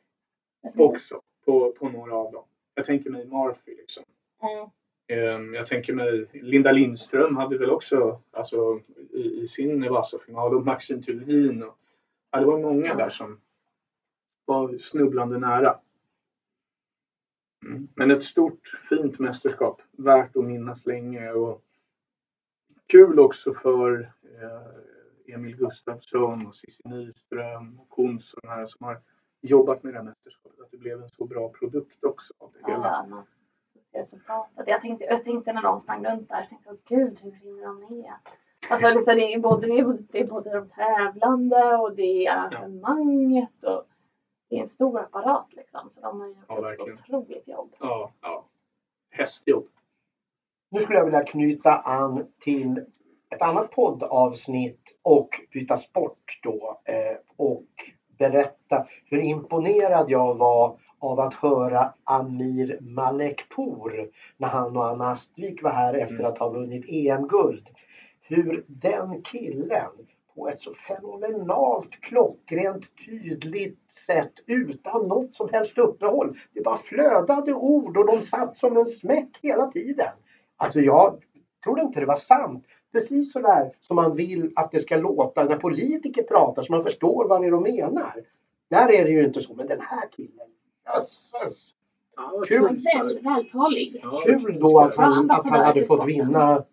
också 0.77 1.21
på, 1.45 1.73
på 1.73 1.89
några 1.89 2.15
av 2.15 2.33
dem. 2.33 2.45
Jag 2.75 2.85
tänker 2.87 3.11
mig 3.11 3.27
Murphy 3.27 3.77
liksom. 3.77 4.03
Mm. 4.43 4.69
Ehm, 5.09 5.55
Jag 5.55 5.67
tänker 5.67 5.93
mig 5.93 6.27
Linda 6.33 6.73
Lindström 6.73 7.37
hade 7.37 7.59
väl 7.59 7.71
också 7.71 8.21
alltså, 8.33 8.81
i, 9.13 9.43
i 9.43 9.49
sin 9.49 9.89
Vasa-final 9.93 10.55
och 10.57 10.65
Maxine 10.67 11.03
Thulin. 11.03 11.63
Och, 11.63 11.77
ja, 12.31 12.41
det 12.41 12.47
var 12.47 12.59
många 12.59 12.95
där 12.95 13.09
som 13.11 13.41
var 14.45 14.79
snubblande 14.79 15.39
nära. 15.39 15.79
Mm. 17.67 17.89
Men 17.95 18.11
ett 18.11 18.23
stort 18.23 18.81
fint 18.89 19.19
mästerskap. 19.19 19.83
Värt 19.93 20.37
att 20.37 20.45
minnas 20.45 20.87
länge. 20.87 21.31
Och 21.31 21.63
kul 22.87 23.21
också 23.21 23.55
för 23.55 24.13
eh, 24.23 25.35
Emil 25.35 25.57
Gustafsson 25.57 26.47
och 26.47 26.57
Cissi 26.57 26.89
Nyström 26.89 27.81
och 27.81 27.89
Kons 27.89 28.35
och 28.35 28.43
de 28.43 28.49
här 28.49 28.67
som 28.67 28.87
har 28.87 29.01
jobbat 29.41 29.83
med 29.83 29.95
det 29.95 29.99
här 29.99 30.05
mästerskapet. 30.05 30.61
Att 30.61 30.71
det 30.71 30.77
blev 30.77 31.03
en 31.03 31.09
så 31.09 31.25
bra 31.25 31.49
produkt 31.49 32.05
också 32.05 32.35
av 32.39 32.53
det 32.53 32.73
hela. 32.73 33.07
Ja, 33.11 33.27
resultatet. 34.01 34.65
Jag 34.69 34.81
tänkte, 34.81 35.05
jag 35.05 35.25
tänkte 35.25 35.53
när 35.53 35.63
de 35.63 35.81
sprang 35.81 36.07
runt 36.07 36.29
där, 36.29 36.43
så 36.43 36.49
tänkte 36.49 36.69
jag, 36.69 36.79
gud 36.99 37.21
hur 37.23 37.33
hinner 37.33 37.63
de 37.67 37.81
med? 37.81 38.13
Alltså 38.69 39.15
det, 39.15 39.25
är 39.27 39.31
ju 39.37 39.41
både, 39.41 39.67
det, 39.67 39.79
är, 39.79 39.85
både- 39.85 40.03
det 40.11 40.21
är 40.21 40.27
både 40.27 40.55
de 40.55 40.69
tävlande 40.69 41.77
och 41.77 41.97
det 41.97 42.27
är 42.27 42.37
arrangemanget 42.37 43.65
och 43.65 43.85
det 44.49 44.59
är 44.59 44.63
en 44.63 44.69
stor 44.69 45.01
apparat 45.01 45.47
liksom. 45.51 45.91
Så 45.95 46.01
de 46.01 46.21
har 46.21 46.29
gjort 46.29 46.45
Ja, 46.49 46.73
ett 46.73 46.81
otroligt 46.81 47.49
jobb. 47.49 47.75
Ja, 47.81 48.13
ja. 48.21 48.45
Hästjobb. 49.11 49.69
Nu 50.71 50.81
skulle 50.81 50.99
jag 50.99 51.05
vilja 51.05 51.25
knyta 51.25 51.75
an 51.79 52.27
till 52.41 52.85
ett 53.31 53.43
annat 53.43 53.71
poddavsnitt 53.71 54.81
och 55.03 55.29
byta 55.53 55.77
sport 55.77 56.41
då 56.43 56.81
eh, 56.85 57.17
och 57.37 57.67
berätta 58.19 58.87
hur 59.05 59.19
imponerad 59.21 60.11
jag 60.11 60.35
var 60.35 60.79
av 60.99 61.21
att 61.21 61.35
höra 61.35 61.95
Amir 62.05 62.79
Malekpour 62.81 64.11
när 64.37 64.49
han 64.49 64.77
och 64.77 64.87
Anna 64.87 65.11
Astvik 65.13 65.63
var 65.63 65.71
här 65.71 65.95
efter 65.95 66.15
Mm. 66.15 66.27
att 66.27 66.39
ha 66.39 66.49
vunnit 66.49 66.85
EM-guld. 66.89 67.69
Hur 68.21 68.65
den 68.67 69.23
killen 69.23 69.91
på 70.37 70.49
ett 70.49 70.61
så 70.61 70.75
fenomenalt 70.75 71.91
klockrent 71.91 72.85
tydligt 73.07 73.79
sätt 74.07 74.33
utan 74.47 75.09
något 75.09 75.35
som 75.35 75.49
helst 75.53 75.79
uppehåll. 75.79 76.39
Det 76.53 76.61
bara 76.61 76.79
flödade 76.79 77.55
ord 77.55 77.97
och 77.97 78.07
de 78.07 78.23
satt 78.23 78.57
som 78.57 78.77
en 78.77 78.87
smäck 78.87 79.39
hela 79.43 79.71
tiden. 79.71 80.13
Alltså 80.57 80.81
jag 80.81 81.23
trodde 81.65 81.83
inte 81.83 82.01
det 82.01 82.07
var 82.07 82.17
sant. 82.17 82.65
Precis 82.93 83.33
så 83.33 83.41
där 83.41 83.73
som 83.81 83.97
man 83.97 84.17
vill 84.17 84.53
att 84.57 84.71
det 84.71 84.81
ska 84.81 84.97
låta 84.97 85.45
när 85.45 85.57
politiker 85.57 86.23
pratar 86.23 86.63
så 86.63 86.73
man 86.73 86.83
förstår 86.83 87.29
vad 87.29 87.41
det 87.41 87.47
är 87.47 87.51
de 87.51 87.63
menar. 87.63 88.25
Där 88.71 88.93
är 88.93 89.05
det 89.05 89.11
ju 89.11 89.25
inte 89.25 89.41
så, 89.41 89.55
men 89.55 89.67
den 89.67 89.81
här 89.81 90.09
killen, 90.17 90.49
jösses! 90.87 91.73
Ja, 92.17 92.43
Kul. 92.47 92.81
Vältalig. 93.23 94.05
Kul 94.25 94.59
då 94.61 94.81
att 94.81 94.97
han, 94.97 95.31
att 95.31 95.45
han 95.45 95.65
hade 95.65 95.85
fått 95.85 96.07
vinna 96.07 96.65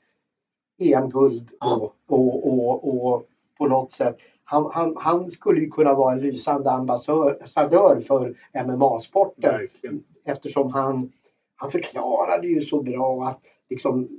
EM-guld 0.78 1.49
och, 1.60 1.95
och, 2.08 2.47
och, 2.47 3.13
och 3.13 3.28
på 3.63 3.69
något 3.69 3.91
sätt. 3.91 4.17
Han, 4.43 4.69
han, 4.73 4.97
han 4.97 5.32
skulle 5.32 5.62
ju 5.62 5.69
kunna 5.69 5.93
vara 5.93 6.13
en 6.13 6.19
lysande 6.21 6.71
ambassadör 6.71 7.99
för 8.08 8.36
MMA-sporten 8.65 9.52
Verkligen. 9.52 10.04
eftersom 10.26 10.71
han, 10.71 11.12
han 11.56 11.71
förklarade 11.71 12.47
ju 12.47 12.62
så 12.62 12.82
bra 12.82 13.28
att 13.28 13.39
liksom, 13.69 14.10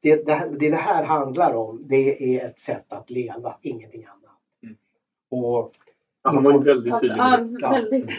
det, 0.00 0.26
det, 0.26 0.32
här- 0.32 0.48
det 0.58 0.70
det 0.70 0.76
här 0.76 1.04
handlar 1.04 1.54
om 1.54 1.82
det 1.88 2.36
är 2.36 2.46
ett 2.48 2.58
sätt 2.58 2.84
att 2.92 3.10
leva, 3.10 3.56
ingenting 3.62 4.04
annat. 4.04 4.38
Mm. 4.62 4.76
Och 5.30 5.72
Ja, 6.24 6.30
han 6.30 6.44
var 6.44 6.52
ju 6.52 6.58
väldigt 6.58 7.00
tydlig 7.00 7.18
Ja, 7.18 7.70
väldigt. 7.70 8.10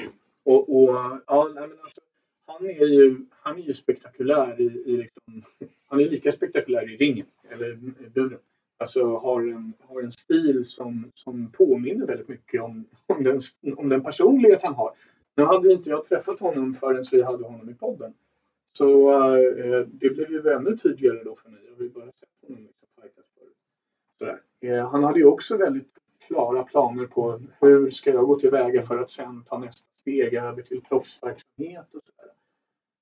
Och, 0.45 0.75
och 0.75 0.95
ja, 1.27 1.51
nej, 1.55 1.67
men 1.67 1.77
alltså, 1.83 2.01
han, 2.47 2.65
är 2.65 2.85
ju, 2.85 3.25
han 3.29 3.57
är 3.57 3.61
ju 3.61 3.73
spektakulär 3.73 4.61
i, 4.61 4.63
i 4.63 4.97
liksom, 4.97 5.43
han 5.87 5.99
är 5.99 6.05
lika 6.05 6.31
spektakulär 6.31 6.93
i 6.93 6.97
ringen, 6.97 7.25
eller 7.49 7.75
buren. 8.09 8.39
Alltså 8.77 9.17
har 9.17 9.41
en, 9.41 9.73
har 9.79 10.01
en 10.01 10.11
stil 10.11 10.65
som, 10.65 11.11
som 11.13 11.51
påminner 11.51 12.05
väldigt 12.05 12.27
mycket 12.27 12.61
om, 12.61 12.85
om, 13.05 13.23
den, 13.23 13.41
om 13.77 13.89
den 13.89 14.03
personlighet 14.03 14.63
han 14.63 14.73
har. 14.73 14.93
Nu 15.35 15.43
hade 15.43 15.73
inte 15.73 15.89
jag 15.89 16.05
träffat 16.05 16.39
honom 16.39 16.73
förrän 16.73 17.03
vi 17.11 17.21
hade 17.21 17.43
honom 17.43 17.69
i 17.69 17.73
podden. 17.73 18.13
Så 18.77 19.11
eh, 19.37 19.87
det 19.87 20.09
blev 20.09 20.31
ju 20.31 20.49
ännu 20.49 20.77
tydligare 20.77 21.23
då 21.23 21.35
för 21.35 21.49
mig. 21.49 21.61
Jag 21.67 21.75
har 21.75 21.83
ju 21.83 21.89
bara 21.89 22.05
sett 22.05 22.29
honom 22.47 22.63
liksom 22.63 22.87
fightas 23.01 23.25
förut. 23.37 24.39
Eh, 24.61 24.89
han 24.89 25.03
hade 25.03 25.19
ju 25.19 25.25
också 25.25 25.57
väldigt 25.57 25.89
klara 26.27 26.63
planer 26.63 27.05
på 27.05 27.41
hur 27.61 27.91
ska 27.91 28.13
jag 28.13 28.25
gå 28.25 28.39
tillväga 28.39 28.85
för 28.85 28.97
att 28.97 29.11
sen 29.11 29.43
ta 29.43 29.57
nästa 29.57 29.87
steg 29.99 30.33
över 30.33 30.61
till 30.61 30.81
proffsverksamhet 30.81 31.93
och 31.93 32.01
sådär. 32.03 32.31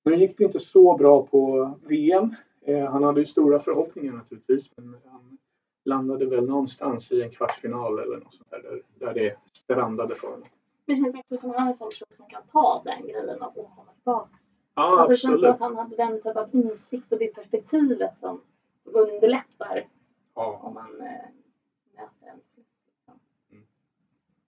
Nu 0.04 0.16
gick 0.16 0.38
det 0.38 0.44
inte 0.44 0.60
så 0.60 0.96
bra 0.96 1.26
på 1.26 1.70
VM. 1.86 2.34
Eh, 2.60 2.90
han 2.90 3.02
hade 3.02 3.20
ju 3.20 3.26
stora 3.26 3.60
förhoppningar 3.60 4.12
naturligtvis 4.12 4.70
men 4.76 4.96
han 5.04 5.38
landade 5.84 6.26
väl 6.26 6.46
någonstans 6.46 7.12
i 7.12 7.22
en 7.22 7.30
kvartsfinal 7.30 7.98
eller 7.98 8.16
något 8.16 8.34
sånt 8.34 8.50
där, 8.50 8.82
där, 8.98 9.14
det 9.14 9.36
strandade 9.52 10.14
för 10.14 10.28
honom. 10.28 10.48
Det 10.86 10.96
känns 10.96 11.14
också 11.14 11.36
som 11.36 11.50
att 11.50 11.56
han 11.56 11.66
är 11.66 11.70
en 11.70 11.74
sån 11.76 11.88
person 11.88 12.16
som 12.16 12.26
kan 12.26 12.42
ta 12.52 12.82
den 12.84 13.02
grejen 13.02 13.42
och 13.42 13.54
komma 13.54 13.92
tillbaka. 13.94 14.28
Ja, 14.74 14.82
Alltså 15.00 15.10
det 15.10 15.16
känns 15.16 15.40
som 15.40 15.50
absolut. 15.50 15.54
att 15.54 15.60
han 15.60 15.76
hade 15.76 15.96
den 15.96 16.22
typ 16.22 16.36
av 16.36 16.48
insikt 16.52 17.12
och 17.12 17.18
det 17.18 17.34
perspektivet 17.34 18.10
som 18.20 18.40
underlättar 18.84 19.88
Ja. 20.34 20.60
om 20.62 20.74
man 20.74 21.00
eh, 21.00 21.06
möter 21.94 22.26
en. 22.32 22.40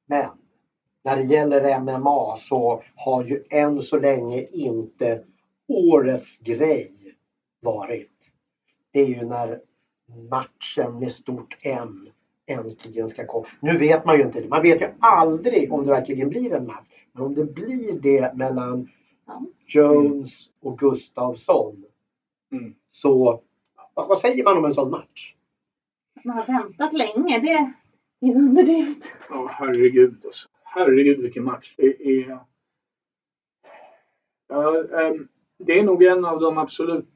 Men 0.06 0.28
när 1.02 1.16
det 1.16 1.22
gäller 1.22 1.80
MMA 1.80 2.36
så 2.36 2.82
har 2.96 3.24
ju 3.24 3.44
än 3.50 3.82
så 3.82 3.98
länge 3.98 4.46
inte 4.50 5.24
årets 5.68 6.38
grej 6.38 7.16
varit. 7.60 8.30
Det 8.90 9.00
är 9.00 9.06
ju 9.06 9.24
när 9.24 9.60
matchen 10.30 10.98
med 10.98 11.12
stort 11.12 11.56
M 11.62 12.08
äntligen 12.46 13.08
ska 13.08 13.26
komma. 13.26 13.46
Nu 13.60 13.78
vet 13.78 14.04
man 14.04 14.16
ju 14.16 14.22
inte 14.22 14.40
det. 14.40 14.48
Man 14.48 14.62
vet 14.62 14.80
ju 14.80 14.88
aldrig 15.00 15.72
om 15.72 15.84
det 15.84 15.90
verkligen 15.90 16.28
blir 16.28 16.52
en 16.52 16.66
match. 16.66 17.06
Men 17.12 17.22
om 17.22 17.34
det 17.34 17.44
blir 17.44 18.00
det 18.00 18.34
mellan. 18.34 18.88
Jones 19.66 20.48
och 20.60 20.78
Gustafsson 20.78 21.84
Mm. 22.54 22.74
så 22.90 23.42
vad, 23.94 24.18
säger 24.18 24.44
man 24.44 24.58
om 24.58 24.64
en 24.64 24.74
sån 24.74 24.90
match? 24.90 25.34
Man 26.24 26.36
har 26.36 26.46
väntat 26.46 26.92
länge, 26.92 27.38
det 27.40 27.50
är 27.50 27.72
en 28.20 28.36
underdrift. 28.36 29.12
Ja, 29.30 29.46
herregud 29.52 30.22
alltså. 30.24 30.48
Herregud 30.62 31.20
vilken 31.20 31.44
match. 31.44 31.74
Det 31.76 32.20
är... 32.20 32.38
Ja, 34.48 34.84
ehm, 35.00 35.28
det 35.58 35.78
är 35.78 35.84
nog 35.84 36.02
en 36.02 36.24
av 36.24 36.40
de 36.40 36.58
absolut... 36.58 37.08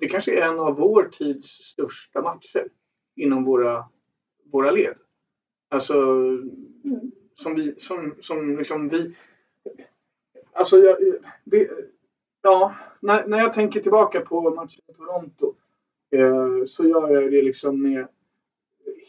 Det 0.00 0.08
kanske 0.08 0.38
är 0.38 0.42
en 0.42 0.58
av 0.58 0.76
vår 0.76 1.04
tids 1.04 1.46
största 1.46 2.22
matcher 2.22 2.68
inom 3.16 3.44
våra, 3.44 3.84
våra 4.52 4.70
led. 4.70 4.94
Alltså, 5.68 5.94
Mm. 6.84 7.10
som 7.34 7.54
vi... 7.54 7.74
Som, 7.80 8.14
som 8.20 8.58
liksom 8.58 8.88
vi... 8.88 9.14
Alltså, 10.52 10.78
jag, 10.78 10.96
det, 11.44 11.70
ja, 12.42 12.74
när, 13.00 13.26
när 13.26 13.38
jag 13.38 13.52
tänker 13.52 13.80
tillbaka 13.80 14.20
på 14.20 14.50
matchen 14.50 14.82
i 14.88 14.92
Toronto 14.92 15.54
eh, 16.10 16.64
så 16.66 16.84
gör 16.84 17.10
jag 17.10 17.30
det 17.30 17.42
liksom 17.42 17.82
med 17.82 18.08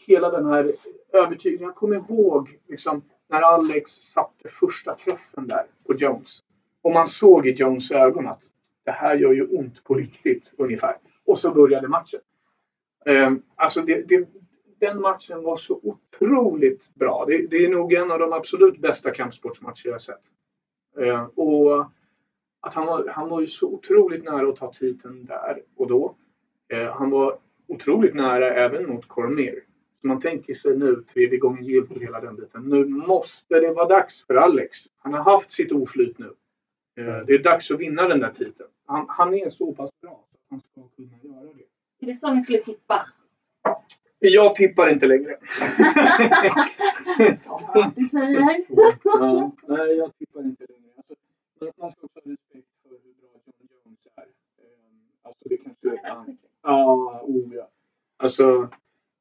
hela 0.06 0.30
den 0.30 0.46
här 0.46 0.72
övertygelsen. 1.12 1.66
Jag 1.66 1.74
kommer 1.74 1.96
ihåg 1.96 2.58
liksom, 2.68 3.02
när 3.28 3.40
Alex 3.40 3.90
satte 3.90 4.48
första 4.48 4.94
träffen 4.94 5.46
där 5.46 5.66
på 5.86 5.94
Jones. 5.94 6.42
Och 6.82 6.92
man 6.92 7.06
såg 7.06 7.46
i 7.46 7.50
Jones 7.50 7.90
ögon 7.90 8.26
att 8.26 8.42
det 8.84 8.90
här 8.90 9.16
gör 9.16 9.32
ju 9.32 9.46
ont 9.46 9.84
på 9.84 9.94
riktigt 9.94 10.54
ungefär. 10.58 10.96
Och 11.24 11.38
så 11.38 11.50
började 11.50 11.88
matchen. 11.88 12.20
Ehm, 13.06 13.42
alltså 13.56 13.82
det, 13.82 14.08
det, 14.08 14.28
den 14.78 15.00
matchen 15.00 15.42
var 15.42 15.56
så 15.56 15.80
otroligt 15.82 16.94
bra. 16.94 17.24
Det, 17.28 17.46
det 17.46 17.64
är 17.64 17.68
nog 17.68 17.92
en 17.92 18.10
av 18.10 18.18
de 18.18 18.32
absolut 18.32 18.80
bästa 18.80 19.10
kampsportsmatcher 19.10 19.86
jag 19.86 19.92
har 19.92 19.98
sett. 19.98 20.22
Ehm, 21.00 21.26
och 21.26 21.86
att 22.60 22.74
han 22.74 22.86
var, 22.86 23.08
han 23.08 23.28
var 23.28 23.40
ju 23.40 23.46
så 23.46 23.66
otroligt 23.68 24.24
nära 24.24 24.48
att 24.48 24.56
ta 24.56 24.72
titeln 24.72 25.24
där 25.24 25.62
och 25.76 25.86
då. 25.86 26.16
Ehm, 26.68 26.88
han 26.88 27.10
var 27.10 27.38
otroligt 27.68 28.14
nära 28.14 28.54
även 28.54 28.88
mot 28.88 29.08
Cormier. 29.08 29.64
Så 30.00 30.06
man 30.06 30.20
tänker 30.20 30.54
sig 30.54 30.76
nu, 30.76 31.04
tredje 31.12 31.38
gången 31.38 31.64
gillt 31.64 31.90
och 31.90 32.02
hela 32.02 32.20
den 32.20 32.36
biten. 32.36 32.62
Nu 32.62 32.84
måste 32.84 33.60
det 33.60 33.72
vara 33.72 33.88
dags 33.88 34.26
för 34.26 34.34
Alex. 34.34 34.78
Han 34.98 35.14
har 35.14 35.22
haft 35.22 35.52
sitt 35.52 35.72
oflyt 35.72 36.18
nu. 36.18 36.34
Eh, 36.96 37.18
det 37.26 37.32
är 37.34 37.42
dags 37.42 37.70
att 37.70 37.80
vinna 37.80 38.08
den 38.08 38.20
där 38.20 38.30
titeln. 38.30 38.68
Han, 38.86 39.06
han 39.08 39.34
är 39.34 39.48
så 39.48 39.72
pass 39.74 39.90
bra 40.00 40.24
att 40.32 40.40
han 40.50 40.60
ska 40.60 40.88
kunna 40.96 41.16
göra 41.22 41.52
det. 41.54 42.06
Är 42.06 42.12
det 42.12 42.16
så 42.20 42.34
ni 42.34 42.42
skulle 42.42 42.58
tippa? 42.58 43.06
Jag 44.18 44.54
tippar 44.54 44.88
inte 44.88 45.06
längre. 45.06 45.36
Som 47.36 48.08
säger. 48.10 48.64
ja, 49.04 49.50
nej, 49.68 49.96
jag 49.96 50.16
tippar 50.18 50.40
inte 50.40 50.64
längre. 50.68 50.90
Alltså, 50.96 51.14
man- 51.80 51.90
ska 51.90 52.00
också 52.06 52.20
ha 52.24 52.32
respekt 52.32 52.68
för 52.82 52.90
hur 52.90 53.14
bra 53.20 53.30
John 53.46 53.68
Jones 53.84 54.06
är. 54.16 54.22
Ehm, 54.22 54.28
Alltså 55.22 55.48
det 55.48 55.56
kanske 55.56 55.88
är 55.90 55.94
ett 55.94 56.36
Ja, 56.62 57.20
oh 57.24 57.54
ja. 57.54 57.68
Alltså, 58.16 58.68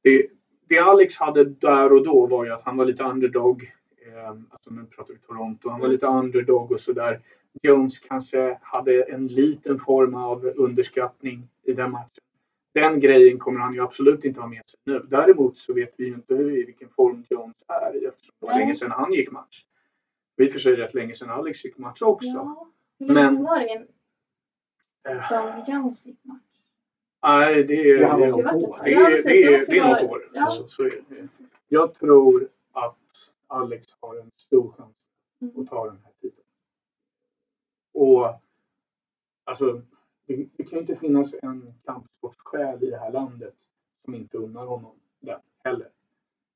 det, 0.04 0.28
det 0.70 0.80
Alex 0.80 1.16
hade 1.18 1.44
där 1.46 1.94
och 1.94 2.04
då 2.06 2.28
var 2.28 2.46
ju 2.46 2.52
att 2.52 2.62
han 2.62 2.78
var 2.78 2.86
lite 2.86 3.04
underdog. 3.04 3.72
Eh, 4.08 4.30
alltså 4.30 4.70
nu 4.70 4.86
pratar 4.86 5.14
vi 5.14 5.20
Toronto. 5.20 5.70
Han 5.70 5.80
var 5.80 5.88
lite 5.88 6.06
underdog 6.08 6.72
och 6.72 6.80
sådär. 6.82 7.20
Jones 7.62 8.00
kanske 8.00 8.60
hade 8.62 9.04
en 9.04 9.28
liten 9.28 9.80
form 9.80 10.16
av 10.16 10.46
underskattning 10.58 11.50
i 11.64 11.74
den 11.74 11.92
matchen. 11.92 12.24
Den 12.74 13.00
grejen 13.00 13.40
kommer 13.40 13.60
han 13.60 13.74
ju 13.74 13.82
absolut 13.84 14.26
inte 14.26 14.40
ha 14.42 14.48
med 14.48 14.70
sig 14.70 14.80
nu. 14.84 15.06
Däremot 15.10 15.58
så 15.58 15.74
vet 15.74 15.94
vi 15.98 16.06
ju 16.06 16.14
inte 16.14 16.34
i 16.34 16.64
vilken 16.66 16.90
form 16.90 17.24
Jones 17.30 17.56
är 17.68 18.08
eftersom 18.08 18.36
det 18.40 18.46
var 18.46 18.54
Nej. 18.54 18.60
länge 18.62 18.76
sedan 18.76 18.92
han 18.92 19.14
gick 19.14 19.32
match. 19.32 19.66
Det 20.38 20.44
är 20.44 20.48
i 20.48 20.50
och 20.50 20.54
för 20.54 20.60
sig 20.60 20.76
rätt 20.76 20.94
länge 20.94 21.14
sedan 21.14 21.30
Alex 21.30 21.66
gick 21.66 21.78
match 21.78 22.02
också. 22.02 22.28
Ja, 22.28 22.68
hur 23.00 23.06
Men- 23.08 23.16
länge 23.16 23.30
sedan 23.36 23.44
var 23.44 23.60
det 23.60 23.86
Eh, 25.10 25.28
som 25.28 25.74
Jones 25.74 26.06
gick 26.06 26.20
match? 26.24 26.42
Nej, 27.24 27.64
det 27.64 27.90
är, 27.92 28.00
det, 28.00 28.28
något 28.30 28.54
år. 28.54 28.80
det, 28.84 28.92
Ja, 28.92 29.02
är, 29.08 29.12
precis, 29.12 29.24
det, 29.24 29.44
är, 29.44 29.52
måste 29.52 29.72
det 29.72 29.78
är 29.78 29.84
vara- 29.84 30.02
något 30.02 30.12
år. 30.12 30.30
Ja. 30.34 30.42
Alltså, 30.44 30.68
så 30.68 30.84
är 30.84 30.90
det. 31.10 31.28
Jag 31.68 31.94
tror 31.94 32.50
att 32.72 32.98
Alex 33.48 33.88
har 34.00 34.16
en 34.16 34.32
stor 34.38 34.72
chans 34.78 34.96
att 35.58 35.68
ta 35.68 35.86
den 35.86 36.00
här 36.04 36.12
titeln. 36.22 36.44
Och 38.00 38.42
alltså, 39.44 39.82
det, 40.28 40.48
det 40.58 40.64
kan 40.64 40.72
ju 40.72 40.80
inte 40.80 40.96
finnas 40.96 41.36
en 41.42 41.74
kampsportssjäl 41.86 42.84
i 42.84 42.90
det 42.90 42.98
här 42.98 43.12
landet 43.12 43.56
som 44.06 44.16
inte 44.16 44.38
unnar 44.38 44.66
honom 44.66 44.92
den 45.20 45.40
heller. 45.64 45.88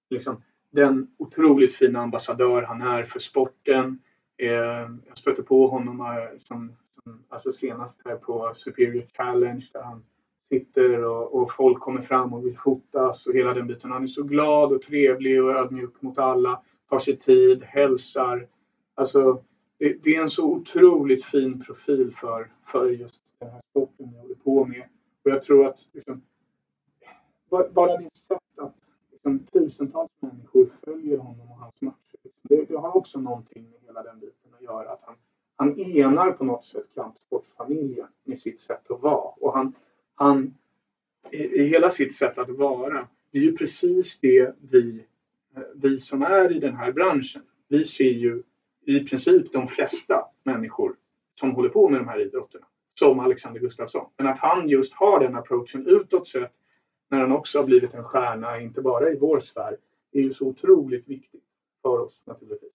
Liksom, 0.10 0.41
den 0.69 1.12
otroligt 1.17 1.75
fina 1.75 1.99
ambassadör 1.99 2.62
han 2.62 2.82
är 2.82 3.03
för 3.03 3.19
sporten. 3.19 3.99
Eh, 4.38 4.89
jag 5.08 5.17
stötte 5.17 5.43
på 5.43 5.67
honom 5.67 5.99
eh, 5.99 6.39
som, 6.39 6.75
som, 7.03 7.23
alltså 7.29 7.51
senast 7.51 8.01
här 8.06 8.15
på 8.15 8.53
Superior 8.56 9.06
Challenge 9.17 9.69
där 9.73 9.82
han 9.82 10.06
sitter 10.49 11.03
och, 11.03 11.36
och 11.36 11.53
folk 11.53 11.79
kommer 11.79 12.01
fram 12.01 12.34
och 12.34 12.45
vill 12.45 12.58
fotas 12.58 13.25
och 13.25 13.34
hela 13.34 13.53
den 13.53 13.67
biten. 13.67 13.91
Han 13.91 14.03
är 14.03 14.08
så 14.08 14.23
glad 14.23 14.71
och 14.71 14.82
trevlig 14.82 15.43
och 15.43 15.51
ödmjuk 15.51 16.01
mot 16.01 16.17
alla. 16.17 16.62
Tar 16.89 16.99
sig 16.99 17.17
tid, 17.17 17.63
hälsar. 17.63 18.47
Alltså, 18.95 19.43
det, 19.77 20.03
det 20.03 20.15
är 20.15 20.21
en 20.21 20.29
så 20.29 20.45
otroligt 20.45 21.25
fin 21.25 21.63
profil 21.63 22.15
för, 22.21 22.51
för 22.71 22.89
just 22.89 23.23
den 23.39 23.49
här 23.49 23.62
sporten 23.69 24.12
vi 24.12 24.19
håller 24.19 24.36
på 24.36 24.65
med. 24.65 24.83
Och 25.23 25.31
jag 25.31 25.41
tror 25.41 25.67
att 25.67 25.88
liksom, 25.91 26.21
bara- 27.49 27.97
det 27.97 28.09
sätt 28.17 28.39
att 28.57 28.75
liksom, 29.12 29.39
tusentals 29.39 30.12
människor 30.19 30.69
följer 30.83 31.17
honom 31.17 31.51
och 31.51 31.57
hans 31.57 31.81
matcher. 31.81 32.17
Det, 32.41 32.65
det 32.65 32.75
har 32.77 32.97
också 32.97 33.19
någonting 33.19 33.63
med 33.63 33.79
hela 33.86 34.03
den 34.03 34.19
biten 34.19 34.53
att 34.53 34.62
göra. 34.62 34.89
Att 34.89 35.03
han, 35.03 35.15
han 35.55 35.79
enar 35.79 36.31
på 36.31 36.43
något 36.43 36.65
sätt 36.65 36.86
kampsportsfamiljen 36.95 38.07
med 38.23 38.39
sitt 38.39 38.62
sätt 38.62 38.91
att 38.91 39.01
vara. 39.01 39.33
Och 39.39 39.53
han, 39.53 39.73
han 40.15 40.53
i, 41.31 41.38
i 41.38 41.63
hela 41.63 41.89
sitt 41.89 42.15
sätt 42.15 42.38
att 42.38 42.49
vara, 42.49 43.07
det 43.31 43.38
är 43.38 43.41
ju 43.41 43.57
precis 43.57 44.19
det 44.19 44.55
vi, 44.71 45.05
eh, 45.55 45.63
vi 45.75 45.99
som 45.99 46.21
är 46.21 46.51
i 46.51 46.59
den 46.59 46.75
här 46.75 46.91
branschen, 46.91 47.41
vi 47.67 47.83
ser 47.83 48.03
ju 48.03 48.43
i 48.85 48.99
princip 48.99 49.53
de 49.53 49.67
flesta 49.67 50.25
människor 50.43 50.95
som 51.39 51.51
håller 51.51 51.69
på 51.69 51.89
med 51.89 51.99
de 51.99 52.07
här 52.07 52.19
idrotterna 52.19 52.65
som 52.99 53.19
Alexander 53.19 53.59
Gustafsson. 53.59 54.09
Men 54.17 54.27
att 54.27 54.39
han 54.39 54.69
just 54.69 54.93
har 54.93 55.19
den 55.19 55.35
approachen 55.35 55.87
utåt 55.87 56.27
sett 56.27 56.53
när 57.09 57.19
han 57.19 57.31
också 57.31 57.59
har 57.59 57.65
blivit 57.65 57.93
en 57.93 58.03
stjärna, 58.03 58.59
inte 58.59 58.81
bara 58.81 59.09
i 59.09 59.17
vår 59.19 59.39
sfär, 59.39 59.77
är 60.11 60.21
ju 60.21 60.33
så 60.33 60.47
otroligt 60.47 61.07
viktigt 61.07 61.43
för 61.81 61.99
oss 61.99 62.23
naturligtvis. 62.25 62.73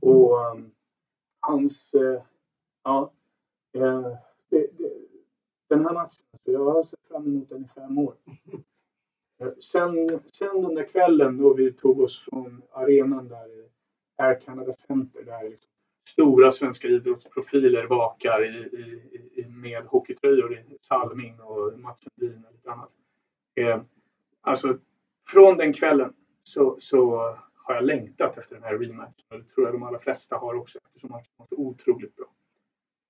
Och 0.00 0.52
um, 0.52 0.70
hans, 1.40 1.94
eh, 1.94 2.22
ja, 2.84 3.12
eh, 3.74 4.16
det, 4.50 4.66
det, 4.78 4.92
den 5.68 5.84
här 5.84 5.94
matchen, 5.94 6.24
så 6.44 6.52
jag 6.52 6.64
har 6.64 6.82
sett 6.82 7.08
fram 7.08 7.26
emot 7.26 7.48
den 7.48 7.64
i 7.64 7.68
fem 7.74 7.98
år. 7.98 8.14
Eh, 9.40 9.52
Sen, 9.60 10.20
sen 10.32 10.62
den 10.62 10.74
där 10.74 10.88
kvällen 10.88 11.38
då 11.38 11.54
vi 11.54 11.72
tog 11.72 12.00
oss 12.00 12.24
från 12.24 12.62
arenan 12.72 13.28
där 13.28 13.68
Air 14.16 14.40
Canada 14.40 14.72
Center 14.72 15.22
där 15.22 15.50
liksom 15.50 15.70
stora 16.08 16.52
svenska 16.52 16.88
idrottsprofiler 16.88 17.86
vakar 17.86 18.44
i, 18.44 18.58
i, 18.58 19.40
i, 19.40 19.46
med 19.48 19.84
hockeytröjor 19.84 20.58
i 20.58 20.78
Salming 20.80 21.40
och 21.40 21.78
Mats 21.78 22.00
Sundin 22.00 22.44
och 22.44 22.52
lite 22.52 22.70
annat. 22.70 22.90
Eh, 23.54 23.82
alltså, 24.40 24.78
från 25.28 25.56
den 25.56 25.72
kvällen 25.72 26.12
så, 26.42 26.76
så 26.80 27.16
har 27.54 27.74
jag 27.74 27.84
längtat 27.84 28.38
efter 28.38 28.54
den 28.54 28.64
här 28.64 28.78
rematchen. 28.78 29.24
Och 29.30 29.38
det 29.38 29.44
tror 29.44 29.66
jag 29.66 29.74
de 29.74 29.82
allra 29.82 29.98
flesta 29.98 30.36
har 30.36 30.54
också 30.54 30.78
eftersom 30.86 31.10
matchen 31.10 31.32
var 31.36 31.46
så 31.46 31.56
otroligt 31.56 32.16
bra. 32.16 32.26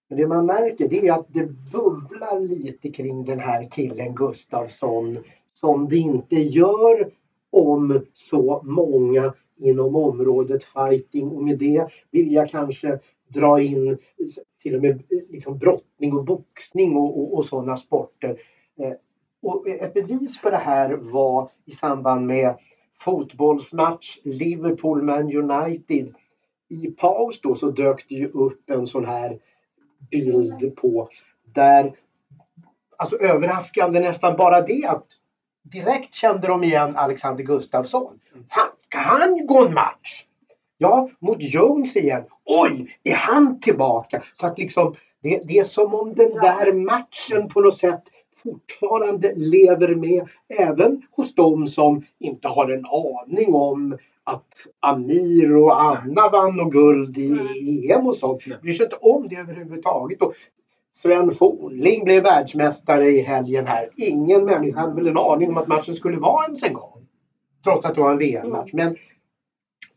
Men 0.09 0.19
det 0.19 0.27
man 0.27 0.47
märker 0.47 0.89
det 0.89 1.09
är 1.09 1.13
att 1.13 1.27
det 1.29 1.47
bubblar 1.73 2.41
lite 2.41 2.91
kring 2.91 3.25
den 3.25 3.41
här 3.41 3.71
killen 3.71 4.15
Gustafsson 4.15 5.25
som 5.53 5.89
det 5.89 5.97
inte 5.97 6.37
gör 6.37 7.13
om 7.51 8.07
så 8.15 8.63
många 8.65 9.35
inom 9.63 9.97
området 9.97 10.65
fighting 10.65 11.29
och 11.29 11.43
med 11.43 11.59
det 11.59 11.87
vill 12.11 12.33
jag 12.33 12.51
kanske 12.51 12.99
dra 13.29 13.61
in 13.61 13.99
till 14.63 14.75
och 14.75 14.83
med 14.83 15.03
liksom 15.31 15.59
brottning 15.59 16.13
och 16.13 16.25
boxning 16.25 16.97
och, 16.97 17.21
och, 17.21 17.39
och 17.39 17.45
sådana 17.45 17.77
sporter. 17.77 18.41
Eh, 18.79 18.93
och 19.43 19.69
ett 19.69 19.95
bevis 19.95 20.39
för 20.39 20.51
det 20.51 20.57
här 20.57 20.95
var 20.97 21.51
i 21.65 21.73
samband 21.73 22.27
med 22.27 22.57
fotbollsmatch 23.01 24.19
Liverpool-Man 24.23 25.37
United. 25.37 26.15
I 26.69 26.87
paus 26.91 27.41
då 27.41 27.55
så 27.55 27.71
dök 27.71 28.09
det 28.09 28.15
ju 28.15 28.29
upp 28.29 28.71
en 28.71 28.87
sån 28.87 29.05
här 29.05 29.39
bild 30.11 30.77
på 30.77 31.09
där 31.45 31.97
alltså 32.97 33.17
överraskande 33.17 34.01
nästan 34.01 34.37
bara 34.37 34.61
det 34.61 34.87
att 34.87 35.07
direkt 35.63 36.15
kände 36.15 36.47
de 36.47 36.65
igen 36.65 36.97
Alexander 36.97 37.45
Gustafsson. 37.45 38.21
Fan, 38.51 38.69
kan 38.93 39.03
han 39.05 39.47
gå 39.47 39.67
en 39.67 39.75
match? 39.75 40.25
Ja, 40.79 41.09
mot 41.19 41.37
Jones 41.41 41.97
igen. 41.97 42.25
Oj, 42.45 42.97
är 43.05 43.15
han 43.15 43.61
tillbaka? 43.61 44.23
Så 44.35 44.47
att 44.47 44.59
liksom 44.59 44.95
det, 45.23 45.43
det 45.45 45.59
är 45.59 45.65
som 45.65 45.95
om 45.95 46.15
den 46.15 46.31
där 46.31 46.73
matchen 46.73 47.49
på 47.49 47.61
något 47.61 47.77
sätt 47.77 48.03
fortfarande 48.43 49.33
lever 49.35 49.95
med 49.95 50.29
även 50.59 51.03
hos 51.11 51.35
de 51.35 51.67
som 51.67 52.05
inte 52.19 52.49
har 52.49 52.71
en 52.71 52.85
aning 52.87 53.55
om 53.55 53.99
att 54.25 54.55
Amir 54.81 55.57
och 55.57 55.83
Anna 55.83 56.29
vann 56.29 56.61
och 56.61 56.73
guld 56.73 57.19
i 57.19 57.91
EM 57.91 58.07
och 58.07 58.17
sånt. 58.17 58.45
Bryr 58.63 58.73
sig 58.73 58.85
inte 58.85 58.97
om 58.97 59.29
det 59.29 59.37
överhuvudtaget. 59.37 60.23
Och 60.23 60.35
Sven 60.93 61.31
Fornling 61.31 62.05
blev 62.05 62.23
världsmästare 62.23 63.09
i 63.09 63.21
helgen 63.21 63.67
här. 63.67 63.91
Ingen 63.97 64.45
människa 64.45 64.81
hade 64.81 64.95
väl 64.95 65.07
en 65.07 65.19
aning 65.19 65.49
om 65.49 65.57
att 65.57 65.69
matchen 65.69 65.95
skulle 65.95 66.17
vara 66.17 66.45
ens 66.45 66.63
en 66.63 66.75
gång. 66.75 67.07
Trots 67.65 67.87
att 67.87 67.95
det 67.95 68.01
var 68.01 68.11
en 68.11 68.19
VM-match. 68.19 68.71
Men 68.73 68.97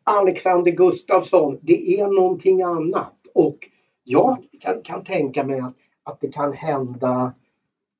Alexander 0.04 0.72
Gustafsson, 0.72 1.58
det 1.62 2.00
är 2.00 2.08
någonting 2.08 2.62
annat. 2.62 3.18
Och 3.34 3.58
jag 4.04 4.38
kan, 4.60 4.82
kan 4.82 5.04
tänka 5.04 5.44
mig 5.44 5.60
att, 5.60 5.76
att 6.04 6.20
det 6.20 6.28
kan 6.28 6.54
hända 6.54 7.34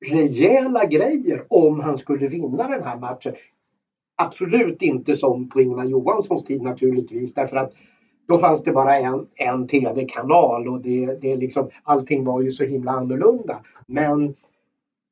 rejäla 0.04 0.84
grejer 0.84 1.44
om 1.48 1.80
han 1.80 1.96
skulle 1.96 2.26
vinna 2.26 2.68
den 2.68 2.84
här 2.84 2.96
matchen. 2.96 3.32
Absolut 4.16 4.82
inte 4.82 5.14
som 5.14 5.48
på 5.48 5.60
Ingmar 5.60 5.84
Johanssons 5.84 6.44
tid 6.44 6.62
naturligtvis 6.62 7.34
därför 7.34 7.56
att 7.56 7.72
då 8.28 8.38
fanns 8.38 8.62
det 8.62 8.72
bara 8.72 8.96
en, 8.96 9.26
en 9.34 9.66
tv-kanal 9.66 10.68
och 10.68 10.80
det, 10.80 11.14
det 11.20 11.36
liksom, 11.36 11.68
allting 11.82 12.24
var 12.24 12.42
ju 12.42 12.50
så 12.50 12.64
himla 12.64 12.90
annorlunda. 12.90 13.60
Men 13.86 14.34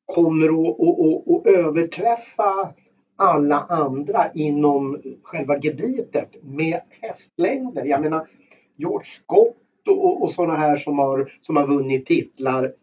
kommer 0.07 0.69
att, 0.69 0.81
att, 0.81 0.99
att, 0.99 1.35
att 1.35 1.47
överträffa 1.47 2.73
alla 3.17 3.61
andra 3.61 4.33
inom 4.33 5.03
själva 5.23 5.59
gebitet 5.59 6.37
med 6.43 6.81
hästlängder. 6.91 7.85
Jag 7.85 8.01
menar 8.01 8.29
George 8.77 9.05
Scott 9.05 9.57
och, 9.89 10.05
och, 10.05 10.23
och 10.23 10.31
sådana 10.31 10.57
här 10.57 10.77
som 10.77 10.99
har, 10.99 11.39
som 11.43 11.57
har 11.57 11.67
vunnit 11.67 12.07
titlar 12.07 12.75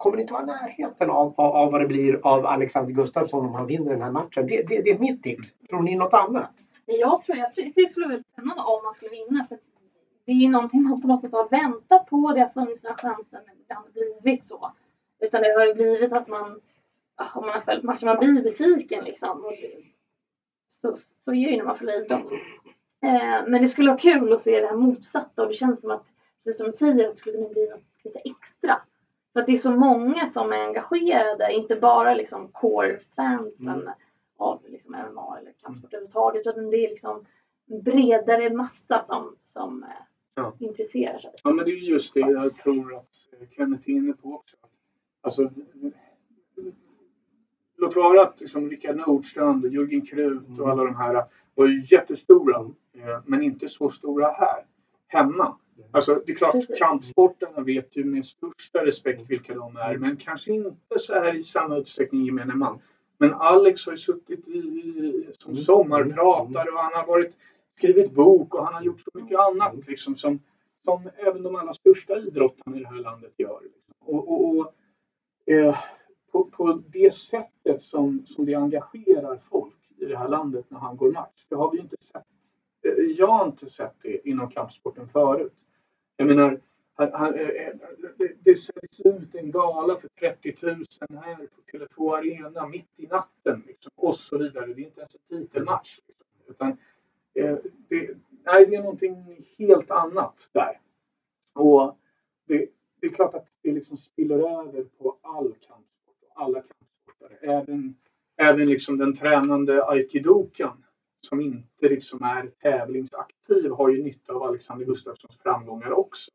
kommer 0.00 0.18
inte 0.18 0.32
vara 0.32 0.44
närheten 0.44 1.10
av, 1.10 1.34
av, 1.36 1.54
av 1.56 1.72
vad 1.72 1.80
det 1.80 1.86
blir 1.86 2.20
av 2.22 2.46
Alexander 2.46 2.92
Gustafsson 2.92 3.44
om 3.46 3.54
han 3.54 3.66
vinner 3.66 3.90
den 3.90 4.02
här 4.02 4.10
matchen. 4.10 4.46
Det, 4.46 4.62
det, 4.68 4.82
det 4.84 4.90
är 4.90 4.98
mitt 4.98 5.22
tips. 5.22 5.54
Tror 5.68 5.82
ni 5.82 5.96
något 5.96 6.14
annat? 6.14 6.52
Jag 6.86 7.22
tror 7.22 7.38
jag 7.38 7.54
tror 7.54 7.64
det 7.74 7.90
skulle 7.90 8.06
vara 8.06 8.12
väldigt 8.12 8.32
spännande 8.32 8.62
om 8.62 8.84
man 8.84 8.94
skulle 8.94 9.10
vinna. 9.10 9.46
För 9.48 9.58
det 10.24 10.32
är 10.32 10.36
ju 10.36 10.48
någonting 10.48 10.82
man 10.82 11.00
på 11.00 11.08
något 11.08 11.20
sätt 11.20 11.32
har 11.32 11.48
väntat 11.48 12.06
på. 12.06 12.32
Det 12.34 12.40
har 12.40 12.48
funnits 12.48 12.82
några 12.82 12.96
chanser 12.96 13.40
men 13.46 13.54
det 13.68 13.74
har 13.74 13.86
inte 13.86 14.00
blivit 14.22 14.44
så. 14.44 14.72
Utan 15.20 15.42
det 15.42 15.54
har 15.58 15.66
ju 15.66 15.74
blivit 15.74 16.12
att 16.12 16.28
man, 16.28 16.60
om 17.34 17.44
man 17.46 17.54
har 17.54 17.60
följt 17.60 17.84
matchen, 17.84 18.06
man 18.06 18.18
blir 18.18 18.42
besviken 18.42 19.04
liksom. 19.04 19.44
Och 19.44 19.52
så, 20.68 20.96
så 21.24 21.30
är 21.30 21.34
det 21.34 21.50
ju 21.52 21.56
när 21.56 21.64
man 21.64 21.76
följer 21.76 22.04
idrott. 22.04 22.32
Eh, 23.02 23.48
men 23.48 23.62
det 23.62 23.68
skulle 23.68 23.90
vara 23.90 24.00
kul 24.00 24.32
att 24.32 24.42
se 24.42 24.60
det 24.60 24.66
här 24.66 24.76
motsatta 24.76 25.42
och 25.42 25.48
det 25.48 25.54
känns 25.54 25.80
som 25.80 25.90
att, 25.90 26.06
precis 26.44 26.58
som 26.58 26.66
du 26.66 26.72
säger, 26.72 27.08
att 27.08 27.14
det 27.14 27.18
skulle 27.18 27.36
kunna 27.36 27.48
bli 27.48 27.68
något 27.70 27.82
lite 28.04 28.18
extra. 28.18 28.82
För 29.32 29.40
att 29.40 29.46
det 29.46 29.52
är 29.52 29.56
så 29.56 29.70
många 29.70 30.28
som 30.28 30.52
är 30.52 30.56
engagerade, 30.66 31.52
inte 31.52 31.76
bara 31.76 32.14
liksom 32.14 32.48
core-fansen 32.48 33.68
Mm. 33.68 33.88
av 34.38 34.62
liksom 34.68 34.92
MMA 35.12 35.38
eller 35.38 35.52
kampsport 35.52 35.92
överhuvudtaget. 35.94 36.46
Utan 36.46 36.70
det 36.70 36.76
är 36.86 36.90
liksom 36.90 37.26
en 37.70 37.82
bredare 37.82 38.50
massa 38.50 39.04
som, 39.04 39.36
som 39.52 39.82
eh, 39.82 39.88
Ja. 40.34 40.52
intresserar 40.58 41.18
sig. 41.18 41.30
Ja, 41.44 41.52
men 41.52 41.64
det 41.64 41.70
är 41.70 41.76
just 41.76 42.14
det 42.14 42.20
jag 42.20 42.58
tror 42.58 42.94
att 42.96 43.08
Kenneth 43.56 43.90
är 43.90 43.92
inne 43.94 44.12
på 44.12 44.34
också. 44.34 44.56
Alltså, 45.20 45.50
låt 47.80 47.96
vara 47.96 48.22
att 48.22 48.40
liksom 48.40 48.70
Rickard 48.70 48.96
Nordstrand 48.96 49.64
och 49.64 49.70
Jörgen 49.70 50.06
Krut 50.06 50.58
och 50.60 50.70
alla 50.70 50.84
de 50.84 50.96
här. 50.96 51.24
Var 51.54 51.66
ju 51.66 51.82
jättestora, 51.90 52.56
eh, 52.94 53.20
men 53.26 53.42
inte 53.42 53.68
så 53.68 53.90
stora 53.90 54.26
här, 54.32 54.64
hemma. 55.06 55.56
Alltså 55.90 56.22
det 56.26 56.32
är 56.32 56.36
klart, 56.36 56.52
Precis. 56.52 56.78
kampsportarna 56.78 57.60
vet 57.60 57.96
ju 57.96 58.04
med 58.04 58.26
största 58.26 58.86
respekt 58.86 59.22
vilka 59.28 59.54
de 59.54 59.76
är, 59.76 59.96
men 59.96 60.16
kanske 60.16 60.52
inte 60.52 60.98
så 60.98 61.14
här 61.14 61.34
i 61.36 61.42
samma 61.42 61.76
utsträckning 61.76 62.24
gemene 62.24 62.54
man. 62.54 62.78
Men 63.18 63.34
Alex 63.34 63.86
har 63.86 63.92
ju 63.92 63.98
suttit 63.98 64.48
i, 64.48 64.58
i, 64.58 65.26
som 65.38 65.52
Mm. 65.52 65.62
sommarpratare 65.64 66.70
och 66.70 66.78
han 66.78 66.92
har 66.94 67.06
varit, 67.06 67.36
skrivit 67.76 68.12
bok 68.12 68.54
och 68.54 68.64
han 68.64 68.74
har 68.74 68.82
gjort 68.82 69.00
så 69.00 69.10
mycket 69.14 69.38
annat 69.38 69.86
liksom, 69.86 70.16
som, 70.16 70.40
som 70.84 71.10
även 71.16 71.42
de 71.42 71.56
allra 71.56 71.74
största 71.74 72.18
idrottarna 72.18 72.76
i 72.76 72.80
det 72.80 72.88
här 72.88 72.96
landet 72.96 73.32
gör. 73.36 73.60
Liksom. 73.62 73.94
Och, 74.00 74.32
och, 74.32 74.56
och 74.56 74.72
eh, 75.52 75.76
på, 76.32 76.44
på 76.44 76.82
det 76.88 77.14
sättet 77.14 77.82
som, 77.82 78.26
som 78.26 78.46
det 78.46 78.54
engagerar 78.54 79.40
folk 79.50 79.74
i 79.96 80.04
det 80.04 80.18
här 80.18 80.28
landet 80.28 80.64
när 80.68 80.78
han 80.78 80.96
går 80.96 81.12
match. 81.12 81.46
Det 81.48 81.54
har 81.54 81.70
vi 81.70 81.78
inte 81.78 81.96
sett. 82.00 82.26
Eh, 82.82 82.92
jag 82.92 83.26
har 83.26 83.46
inte 83.46 83.70
sett 83.70 83.94
det 84.02 84.28
inom 84.28 84.50
kampsporten 84.50 85.08
förut. 85.08 85.66
Jag 86.16 86.26
menar, 86.26 86.60
han, 86.94 87.12
han, 87.12 87.34
eh, 87.34 87.48
eh, 87.48 87.74
det, 88.38 88.54
säljs 88.54 89.00
ut 89.04 89.34
en 89.34 89.50
gala 89.50 89.96
för 89.96 90.08
30 90.08 90.54
000 90.62 90.84
här 91.10 91.36
på 91.36 91.78
Tele2 91.78 92.16
Arena 92.16 92.66
mitt 92.68 92.90
i 92.96 93.06
natten 93.06 93.62
liksom, 93.66 93.92
och 93.96 94.16
så 94.16 94.38
vidare. 94.38 94.66
Det 94.66 94.82
är 94.82 94.84
inte 94.84 95.00
ens 95.00 95.16
en 95.28 95.38
titelmatch. 95.38 96.00
Liksom, 96.06 96.26
utan, 96.48 96.76
det, 97.88 98.16
nej, 98.44 98.66
det 98.66 98.74
är 98.74 98.82
någonting 98.82 99.46
helt 99.58 99.90
annat 99.90 100.48
där. 100.52 100.80
Och 101.52 101.98
det, 102.46 102.68
det 103.00 103.06
är 103.06 103.10
klart 103.10 103.34
att 103.34 103.52
det 103.62 103.72
liksom 103.72 103.96
spiller 103.96 104.36
över 104.38 104.84
på 104.84 105.16
all 105.22 105.54
kamp 105.54 105.86
och 106.06 106.42
alla 106.42 106.62
kampsportare. 106.62 107.38
Även, 107.40 107.94
även 108.50 108.68
liksom 108.68 108.98
den 108.98 109.16
tränande 109.16 109.84
aikidokan 109.84 110.84
som 111.20 111.40
inte 111.40 111.88
liksom 111.88 112.22
är 112.22 112.46
tävlingsaktiv 112.62 113.70
har 113.70 113.88
ju 113.88 114.02
nytta 114.02 114.32
av 114.32 114.42
Alexander 114.42 114.86
Gustafssons 114.86 115.38
framgångar 115.42 115.90
också. 115.90 116.30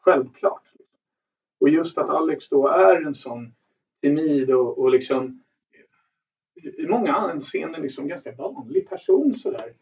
Självklart. 0.00 0.62
Och 1.60 1.68
just 1.68 1.98
att 1.98 2.08
Alex 2.08 2.48
då 2.48 2.68
är 2.68 3.06
en 3.06 3.14
sån 3.14 3.52
timid 4.00 4.50
och, 4.50 4.78
och 4.78 4.90
liksom 4.90 5.42
i 6.62 6.86
många 6.86 7.14
anseenden 7.14 7.82
liksom 7.82 8.08
ganska 8.08 8.32
vanlig 8.32 8.88
person 8.88 9.34
sådär. 9.34 9.72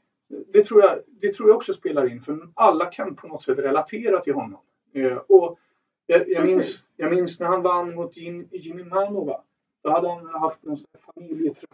Det 0.52 0.64
tror, 0.64 0.82
jag, 0.82 0.98
det 1.06 1.34
tror 1.34 1.48
jag 1.48 1.56
också 1.56 1.74
spelar 1.74 2.10
in 2.10 2.22
för 2.22 2.48
alla 2.54 2.86
kan 2.86 3.16
på 3.16 3.28
något 3.28 3.42
sätt 3.42 3.58
relatera 3.58 4.20
till 4.20 4.34
honom. 4.34 4.60
Eh, 4.92 5.16
och 5.16 5.58
jag, 6.06 6.28
jag, 6.28 6.46
minns, 6.46 6.80
jag 6.96 7.10
minns 7.10 7.40
när 7.40 7.46
han 7.46 7.62
vann 7.62 7.94
mot 7.94 8.16
Jim, 8.16 8.48
Jimmy 8.52 8.84
Manova. 8.84 9.42
Då 9.82 9.90
hade 9.90 10.08
han 10.08 10.26
haft 10.26 10.64
här 10.66 11.12
familjetragedi 11.14 11.67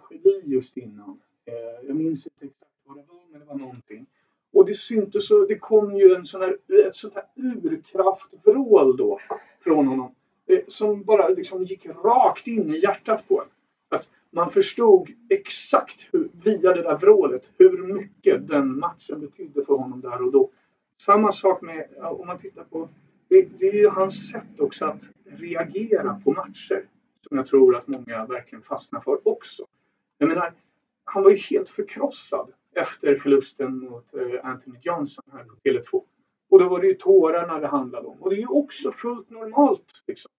just 0.54 0.76
innan. 0.76 1.20
Eh, 1.44 1.86
jag 1.86 1.96
minns 1.96 2.26
inte 2.26 2.44
exakt 2.44 2.70
vad 2.84 2.96
det 2.96 3.04
var, 3.08 3.20
men 3.30 3.40
det 3.40 3.46
var 3.46 3.54
någonting. 3.54 4.06
Och 4.52 4.66
det 4.66 4.74
syntes 4.74 5.26
så, 5.28 5.46
det 5.46 5.58
kom 5.58 5.96
ju 5.96 6.14
en 6.14 6.26
sån 6.26 6.40
här, 6.40 6.56
ett 6.86 6.96
sånt 6.96 7.14
här 7.14 7.24
urkraftvrål 7.36 8.96
då 8.96 9.20
från 9.60 9.86
honom. 9.86 10.14
Eh, 10.46 10.60
som 10.68 11.02
bara 11.02 11.28
liksom 11.28 11.64
gick 11.64 11.86
rakt 11.86 12.46
in 12.46 12.74
i 12.74 12.78
hjärtat 12.78 13.28
på 13.28 13.42
en. 13.42 13.48
Att 13.88 14.10
man 14.30 14.50
förstod 14.50 15.10
exakt 15.28 16.06
hur, 16.12 16.28
via 16.44 16.72
det 16.72 16.82
där 16.82 16.96
vrålet 16.96 17.50
hur 17.58 17.94
mycket 17.94 18.48
den 18.48 18.78
matchen 18.78 19.20
betydde 19.20 19.64
för 19.64 19.74
honom 19.74 20.00
där 20.00 20.22
och 20.22 20.32
då. 20.32 20.50
Samma 21.00 21.32
sak 21.32 21.62
med, 21.62 21.88
om 21.98 22.26
man 22.26 22.38
tittar 22.38 22.64
på, 22.64 22.88
det, 23.28 23.48
det 23.58 23.68
är 23.68 23.74
ju 23.74 23.88
hans 23.88 24.30
sätt 24.30 24.60
också 24.60 24.84
att 24.84 25.02
reagera 25.24 26.20
på 26.24 26.32
matcher. 26.32 26.86
Som 27.28 27.36
jag 27.36 27.46
tror 27.46 27.76
att 27.76 27.86
många 27.86 28.26
verkligen 28.26 28.62
fastnar 28.62 29.00
för 29.00 29.28
också. 29.28 29.66
Jag 30.24 30.28
menar, 30.28 30.52
han 31.04 31.22
var 31.22 31.30
ju 31.30 31.36
helt 31.36 31.68
förkrossad 31.68 32.52
efter 32.74 33.16
förlusten 33.16 33.78
mot 33.78 34.14
eh, 34.14 34.46
Anthony 34.46 34.78
Johnson 34.82 35.24
här 35.32 35.44
på 35.44 35.54
Tele2. 35.64 36.02
Och 36.50 36.58
då 36.58 36.68
var 36.68 36.80
det 36.80 36.86
ju 36.86 36.94
tårarna 36.94 37.58
det 37.58 37.66
handlade 37.66 38.06
om. 38.06 38.22
Och 38.22 38.30
det 38.30 38.36
är 38.36 38.40
ju 38.40 38.46
också 38.46 38.92
fullt 38.92 39.30
normalt. 39.30 40.02
Liksom. 40.06 40.30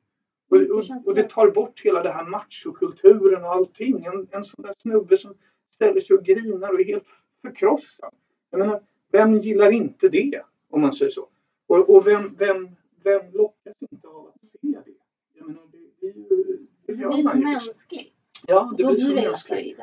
Och, 0.50 0.58
och, 0.58 0.84
och 1.06 1.16
det 1.16 1.30
tar 1.30 1.52
bort 1.52 1.82
hela 1.84 2.04
det 2.04 2.12
här 2.12 2.26
machokulturen 2.26 3.44
och 3.44 3.52
allting. 3.52 4.06
En, 4.06 4.28
en 4.32 4.44
sån 4.44 4.62
där 4.66 4.74
snubbe 4.78 5.18
som 5.18 5.34
ställer 5.74 6.02
sig 6.02 6.18
och 6.18 6.26
grinar 6.26 6.74
och 6.74 6.80
är 6.80 6.86
helt 6.86 7.08
förkrossad. 7.42 8.14
Jag 8.50 8.60
menar, 8.60 8.82
vem 9.12 9.38
gillar 9.38 9.72
inte 9.72 10.10
det? 10.10 10.42
Om 10.70 10.82
man 10.82 10.94
säger 10.94 11.12
så. 11.12 11.30
Och, 11.68 11.90
och 11.96 12.08
vem, 12.08 12.36
vem, 12.36 12.70
vem 13.04 13.32
lockas 13.34 13.76
inte 13.92 14.08
av 14.08 14.28
att 14.28 14.46
se 14.46 14.58
det? 14.62 14.94
Jag 15.34 15.48
menar, 15.48 15.62
det, 15.72 15.78
det, 16.00 16.08
är 16.08 16.14
det 16.14 16.94
Det 16.94 16.94
gör 17.02 17.12
så 17.12 17.24
man 17.24 17.40
ju. 17.42 17.54
liksom. 17.54 17.74
mänskligt. 17.74 18.05
Ja, 18.48 18.74
det 18.78 18.84
Då 18.84 18.92
blir 18.94 19.00
så 19.06 19.14
blir 19.14 19.22
mänskligt. 19.28 19.80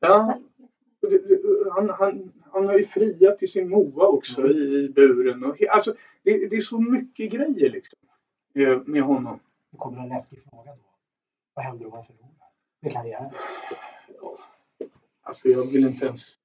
Ja. 0.00 0.38
Han, 1.72 1.90
han, 1.90 2.32
han 2.52 2.66
har 2.66 2.78
ju 2.78 2.86
friat 2.86 3.38
till 3.38 3.50
sin 3.50 3.68
Moa 3.68 4.06
också 4.06 4.40
Mm. 4.40 4.52
i, 4.52 4.60
i 4.60 4.88
buren. 4.88 5.44
Och, 5.44 5.56
he- 5.56 5.68
alltså, 5.68 5.94
det, 6.22 6.46
det 6.48 6.56
är 6.56 6.60
så 6.60 6.78
mycket 6.80 7.30
grejer 7.32 7.70
liksom, 7.70 7.98
eh, 8.54 8.80
med 8.84 9.02
honom. 9.02 9.40
Det 9.70 9.76
kommer 9.76 10.02
en 10.02 10.08
läskig 10.08 10.42
fråga 10.50 10.70
då. 10.70 10.82
Vad 11.54 11.64
händer 11.64 11.84
om 11.86 11.90
man 11.92 12.04
förlorar? 12.04 12.30
Med 12.80 12.92
karriären? 12.92 13.30
Alltså 15.22 15.48
jag 15.48 15.72
vill 15.72 15.86
inte 15.86 16.06
ens... 16.06 16.38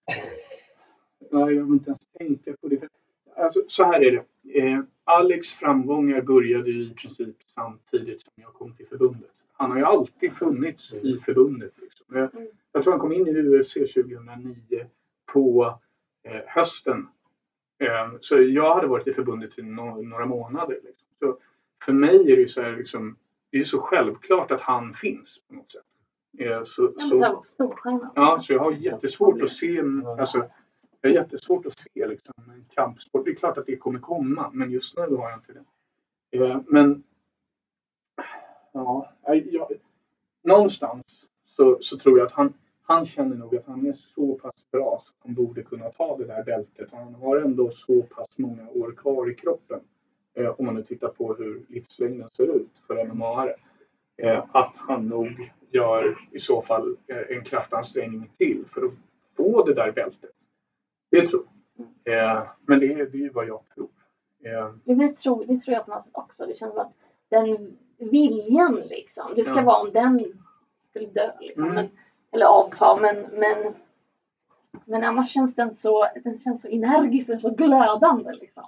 Nej, 1.32 1.56
jag 1.56 1.64
vill 1.64 1.74
inte 1.74 1.90
ens 1.90 2.06
tänka 2.18 2.54
på 2.62 2.68
det. 2.68 2.90
Alltså, 3.36 3.62
så 3.68 3.84
här 3.84 4.02
är 4.04 4.12
det. 4.12 4.60
Eh, 4.60 4.80
Alex 5.04 5.48
framgångar 5.54 6.22
började 6.22 6.70
ju 6.72 6.82
i 6.84 6.94
princip 6.94 7.36
samtidigt 7.56 8.22
som 8.22 8.32
jag 8.36 8.54
kom 8.54 8.76
till 8.76 8.88
förbundet. 8.88 9.45
Han 9.58 9.72
har 9.72 9.78
ju 9.78 9.84
alltid 9.84 10.34
funnits 10.34 10.94
i 10.94 11.20
förbundet. 11.26 11.74
Liksom. 11.82 12.06
Jag, 12.10 12.36
Mm. 12.36 12.48
jag 12.72 12.84
tror 12.84 12.94
han 12.94 13.00
kom 13.00 13.14
in 13.14 13.28
i 13.28 13.32
UFC 13.60 13.74
2009 13.74 14.86
på 15.26 15.80
eh, 16.24 16.42
hösten. 16.48 17.08
Eh, 17.80 18.12
så 18.22 18.42
jag 18.42 18.76
hade 18.76 18.88
varit 18.88 19.08
i 19.08 19.14
förbundet 19.14 19.58
i 19.60 19.62
no- 19.62 20.04
några 20.10 20.26
månader. 20.26 20.80
Liksom. 20.84 21.08
Så 21.20 21.38
för 21.86 21.94
mig 21.94 22.16
är 22.32 22.36
det 22.36 22.42
ju 22.42 22.48
så 22.48 22.62
här, 22.62 22.76
liksom, 22.78 23.18
det 23.52 23.58
är 23.60 23.64
så 23.64 23.80
självklart 23.82 24.52
att 24.52 24.62
han 24.62 24.94
finns 24.94 25.40
på 25.48 25.54
något 25.56 25.72
sätt. 25.72 25.82
Eh. 26.38 26.64
Ja, 28.16 28.40
så 28.40 28.54
jag 28.54 28.60
har 28.60 28.72
jättesvårt 28.72 29.42
att 29.42 29.52
se, 29.52 29.82
alltså, 30.20 30.38
jag 31.02 31.10
har 31.10 31.16
jättesvårt 31.16 31.66
att 31.66 31.80
se 31.80 32.08
liksom, 32.08 32.34
en 32.50 32.66
kampsport. 32.70 33.26
Det 33.26 33.32
är 33.32 33.36
klart 33.36 33.58
att 33.58 33.66
det 33.66 33.78
kommer 33.78 34.00
komma, 34.00 34.50
men 34.54 34.72
just 34.72 34.98
nu 34.98 35.02
har 35.16 35.30
jag 35.30 35.40
inte 35.40 35.54
det. 35.54 35.64
Eh, 36.38 36.62
men 36.68 37.04
ja, 38.76 39.36
jag, 39.52 39.68
någonstans 40.44 41.04
så, 41.46 41.78
så 41.82 41.98
tror 41.98 42.18
jag 42.18 42.26
att 42.26 42.32
han, 42.32 42.54
han 42.82 43.06
känner 43.06 43.36
nog 43.36 43.56
att 43.56 43.66
han 43.66 43.86
är 43.88 43.94
så 43.94 44.36
pass 44.36 44.72
bra 44.72 45.00
så 45.04 45.12
att 45.12 45.18
han 45.26 45.34
borde 45.34 45.64
kunna 45.64 45.90
ta 45.90 46.18
det 46.18 46.26
där 46.26 46.44
bältet. 46.44 46.92
Och 46.92 46.98
han 46.98 47.16
har 47.16 47.38
ändå 47.38 47.72
så 47.72 48.02
pass 48.02 48.28
många 48.38 48.70
år 48.70 48.92
kvar 48.98 49.30
i 49.32 49.36
kroppen. 49.36 49.80
Eh, 50.34 50.50
om 50.60 50.66
man 50.66 50.76
nu 50.76 50.84
tittar 50.84 51.08
på 51.08 51.34
hur 51.34 51.66
livslängden 51.70 52.30
ser 52.38 52.56
ut 52.56 52.72
för 52.88 52.96
MMA-are. 53.06 53.54
Eh, 54.18 54.46
att 54.52 54.76
han 54.76 55.08
nog 55.08 55.52
gör 55.72 56.18
i 56.32 56.40
så 56.40 56.62
fall 56.62 56.98
eh, 57.08 57.38
en 57.38 57.44
kraftansträngning 57.44 58.32
till 58.38 58.66
för 58.74 58.86
att 58.86 58.94
få 59.38 59.64
det 59.66 59.74
där 59.74 59.92
bältet. 59.92 60.32
Det 61.12 61.28
tror 61.28 61.46
jag. 62.04 62.38
Eh, 62.38 62.44
men 62.66 62.80
det, 62.80 62.94
är- 62.94 63.06
det 63.06 63.18
är 63.18 63.22
ju 63.22 63.30
vad 63.30 63.48
jag 63.48 63.62
tror. 63.76 63.90
Eh, 64.44 64.72
Det, 64.84 64.96
det, 64.96 65.10
tror, 65.10 65.46
det 65.46 65.58
tror 65.58 65.74
jag 65.74 65.86
på 65.86 65.92
något 65.92 66.04
sätt 66.04 66.12
också. 66.16 66.46
Det 66.46 66.56
känns 66.58 66.74
som 66.74 66.82
att 66.82 66.94
den 67.30 67.78
viljan 67.98 68.76
liksom. 68.90 69.26
Det 69.36 69.44
ska 69.44 69.56
Ja. 69.56 69.64
vara 69.64 69.82
om 69.82 69.92
den 69.94 70.20
skulle 70.90 71.08
dö 71.08 71.32
liksom. 71.40 71.64
Mm. 71.64 71.76
Men, 71.76 71.90
eller 72.32 72.46
avta. 72.46 72.98
Men, 73.02 73.16
men, 73.22 73.74
men 74.86 75.04
annars 75.04 75.32
känns 75.32 75.56
den 75.56 75.74
så, 75.74 76.08
den 76.24 76.40
känns 76.40 76.62
så 76.62 76.68
energisk 76.68 77.30
och 77.30 77.42
så 77.42 77.50
glödande 77.50 78.34
liksom. 78.34 78.64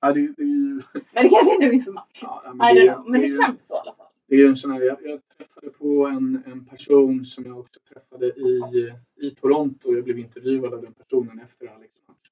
ja, 0.00 0.12
det, 0.12 0.20
det 0.36 0.42
är 0.42 0.46
ju... 0.46 0.82
Men 1.12 1.22
det 1.24 1.28
kanske 1.28 1.54
är 1.54 1.58
nu 1.58 1.72
inför 1.72 1.92
match. 1.92 2.20
Ja, 2.22 2.42
I 2.46 2.48
men 2.56 2.66
don't 2.68 2.74
det, 2.86 2.92
know. 2.94 3.10
Men 3.10 3.20
det 3.20 3.26
ju- 3.26 3.38
känns 3.38 3.66
så 3.68 3.74
i 3.74 3.78
alla 3.78 3.92
fall. 3.94 4.06
Det 4.28 4.34
är 4.36 4.46
en 4.48 4.56
sån 4.56 4.70
här, 4.70 4.80
jag, 4.80 4.96
jag 5.02 5.20
träffade 5.38 5.70
på 5.70 6.06
en, 6.06 6.42
en 6.46 6.64
person 6.64 7.24
som 7.24 7.44
jag 7.46 7.58
också 7.58 7.80
träffade 7.92 8.26
i, 8.26 8.92
i 9.16 9.30
Toronto. 9.30 9.94
Jag 9.94 10.04
blev 10.04 10.18
intervjuad 10.18 10.74
av 10.74 10.82
den 10.82 10.92
personen 10.92 11.40
efter 11.40 11.66
Alex 11.74 11.92
match. 12.08 12.30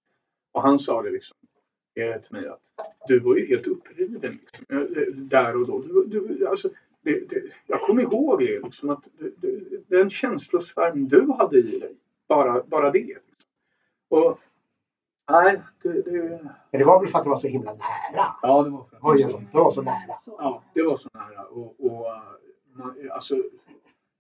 Och 0.53 0.63
han 0.63 0.79
sa 0.79 1.03
det 1.03 1.11
liksom 1.11 1.37
eh, 1.95 2.21
till 2.21 2.33
mig 2.33 2.49
att 2.49 2.61
du 3.09 3.19
var 3.19 3.37
ju 3.37 3.47
helt 3.47 3.67
uppriven 3.67 4.39
liksom, 4.43 4.65
eh, 4.69 5.03
eh, 5.03 5.15
där 5.15 5.57
och 5.57 5.67
då. 5.67 5.79
Du, 6.07 6.21
du, 6.21 6.47
alltså, 6.47 6.69
det, 7.03 7.31
det, 7.31 7.43
jag 7.67 7.81
kommer 7.81 8.03
ihåg 8.03 8.39
det 8.39 8.61
liksom 8.61 8.91
att 8.91 9.05
du, 9.19 9.35
du, 9.37 9.85
den 9.89 10.11
känslosvärm 10.11 11.09
du 11.09 11.33
hade 11.33 11.59
i 11.59 11.79
dig. 11.79 11.97
Bara, 12.29 12.63
bara 12.63 12.91
det. 12.91 13.19
Och 14.09 14.39
nej, 15.31 15.61
det, 15.83 16.03
det, 16.03 16.41
Men 16.71 16.79
det 16.81 16.85
var 16.85 17.01
väl 17.01 17.09
för 17.09 17.19
att 17.19 17.25
det 17.25 17.31
var 17.31 17.37
så 17.37 17.49
himla 17.49 17.73
nära. 17.73 18.35
ja, 18.43 18.63
det 18.63 18.71
var 18.71 18.85
för 18.85 18.97
att 18.97 19.03
det 19.03 19.25
var 19.27 19.37
oj, 19.37 19.47
det 19.53 19.59
var 19.59 19.71
så 19.71 19.83
nära. 19.83 20.15
Så. 20.25 20.37
Ja, 20.39 20.63
det 20.75 20.83
var 20.83 20.97
så 20.97 21.09
nära. 21.15 21.45
Och, 21.45 21.85
och 21.85 22.07
man, 22.73 23.11
alltså, 23.11 23.37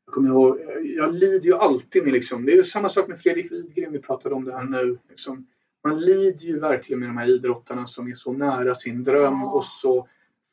jag 0.06 0.14
kommer 0.14 0.28
ihåg, 0.28 0.60
jag 0.84 1.14
lider 1.14 1.46
ju 1.46 1.54
alltid 1.54 2.04
med 2.04 2.12
liksom, 2.12 2.46
det 2.46 2.52
är 2.52 2.56
ju 2.56 2.64
samma 2.64 2.88
sak 2.88 3.08
med 3.08 3.20
Fredrik 3.20 3.52
Widgren, 3.52 3.92
vi 3.92 3.98
pratade 3.98 4.34
om 4.34 4.44
det 4.44 4.52
här 4.52 4.64
nu. 4.64 4.98
Liksom, 5.08 5.46
man 5.84 6.00
lider 6.00 6.44
ju 6.46 6.58
verkligen 6.58 7.00
med 7.00 7.08
de 7.08 7.16
här 7.16 7.30
idrottarna 7.30 7.86
som 7.86 8.08
är 8.08 8.14
så 8.14 8.32
nära 8.32 8.74
sin 8.74 9.04
dröm 9.04 9.40
Ja. 9.42 9.52
och 9.52 9.64
så 9.64 10.08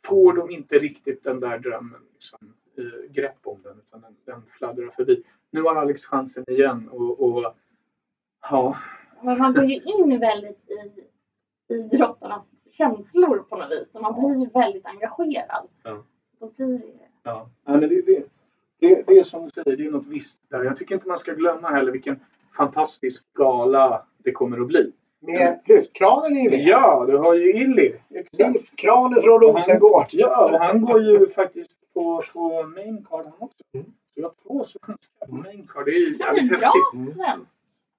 får 0.05 0.33
de 0.33 0.51
inte 0.51 0.79
riktigt 0.79 1.23
den 1.23 1.39
där 1.39 1.59
drömmen, 1.59 2.01
liksom, 2.13 2.53
eh, 2.77 3.11
grepp 3.11 3.39
om 3.43 3.61
den, 3.63 3.77
utan 3.79 4.01
den, 4.01 4.15
den 4.25 4.41
fladdrar 4.57 4.89
förbi. 4.95 5.23
Nu 5.51 5.61
har 5.61 5.75
Alex 5.75 6.05
chansen 6.05 6.43
igen 6.47 6.89
och, 6.89 7.23
och 7.23 7.53
ja, 8.49 8.77
Men 9.21 9.37
man 9.37 9.53
går 9.53 9.63
ju 9.63 9.75
in 9.75 10.19
väldigt 10.19 10.69
i 10.69 11.73
idrottarnas 11.73 12.45
känslor 12.71 13.37
på 13.49 13.57
något 13.57 13.71
vis. 13.71 13.87
Och 13.91 14.01
man 14.01 14.19
blir 14.19 14.45
ju 14.45 14.49
väldigt 14.49 14.85
engagerad. 14.85 15.67
Ja. 15.83 16.03
Då 16.39 16.51
blir 16.55 16.67
det 16.67 16.83
Ja, 17.23 17.49
Nej, 17.65 17.79
men 17.79 17.89
det, 17.89 18.01
det, 18.01 18.23
det, 18.79 19.03
det 19.07 19.19
är 19.19 19.23
som 19.23 19.43
du 19.43 19.49
säger, 19.49 19.77
det 19.77 19.85
är 19.85 19.91
något 19.91 20.07
visst 20.07 20.39
där. 20.49 20.63
Jag 20.63 20.77
tycker 20.77 20.95
inte 20.95 21.07
man 21.07 21.17
ska 21.17 21.33
glömma 21.33 21.69
heller 21.69 21.91
vilken 21.91 22.19
fantastisk 22.57 23.33
gala 23.33 24.05
det 24.17 24.31
kommer 24.31 24.61
att 24.61 24.67
bli. 24.67 24.91
Med 25.23 25.59
lyftkranen 25.65 26.37
är 26.37 26.49
med. 26.49 26.59
Ja, 26.59 27.05
du 27.07 27.17
har 27.17 27.33
ju 27.33 27.53
Illy. 27.53 27.93
Lyftkranen 28.53 29.21
från 29.21 29.33
han- 29.33 29.55
Rosengård. 29.55 30.05
Ja, 30.11 30.45
och 30.53 30.59
han 30.59 30.81
går 30.81 31.01
ju 31.03 31.27
faktiskt 31.27 31.77
på, 31.93 32.23
på 32.33 32.63
main 32.63 33.05
card 33.09 33.25
han 33.25 33.33
också. 33.39 33.63
Mm. 33.73 33.85
Jag 34.13 34.23
har 34.23 34.33
två 34.43 34.63
svenskar 34.63 35.27
på 35.27 35.35
main 35.35 35.67
card. 35.73 35.85
Det 35.85 35.91
är 35.91 35.99
ju 35.99 36.17
det 36.17 36.23
är 36.23 36.29
en 36.29 36.35
jävligt 36.35 36.59
bra 36.59 36.73
häftigt. 36.93 37.15
Svensk 37.15 37.51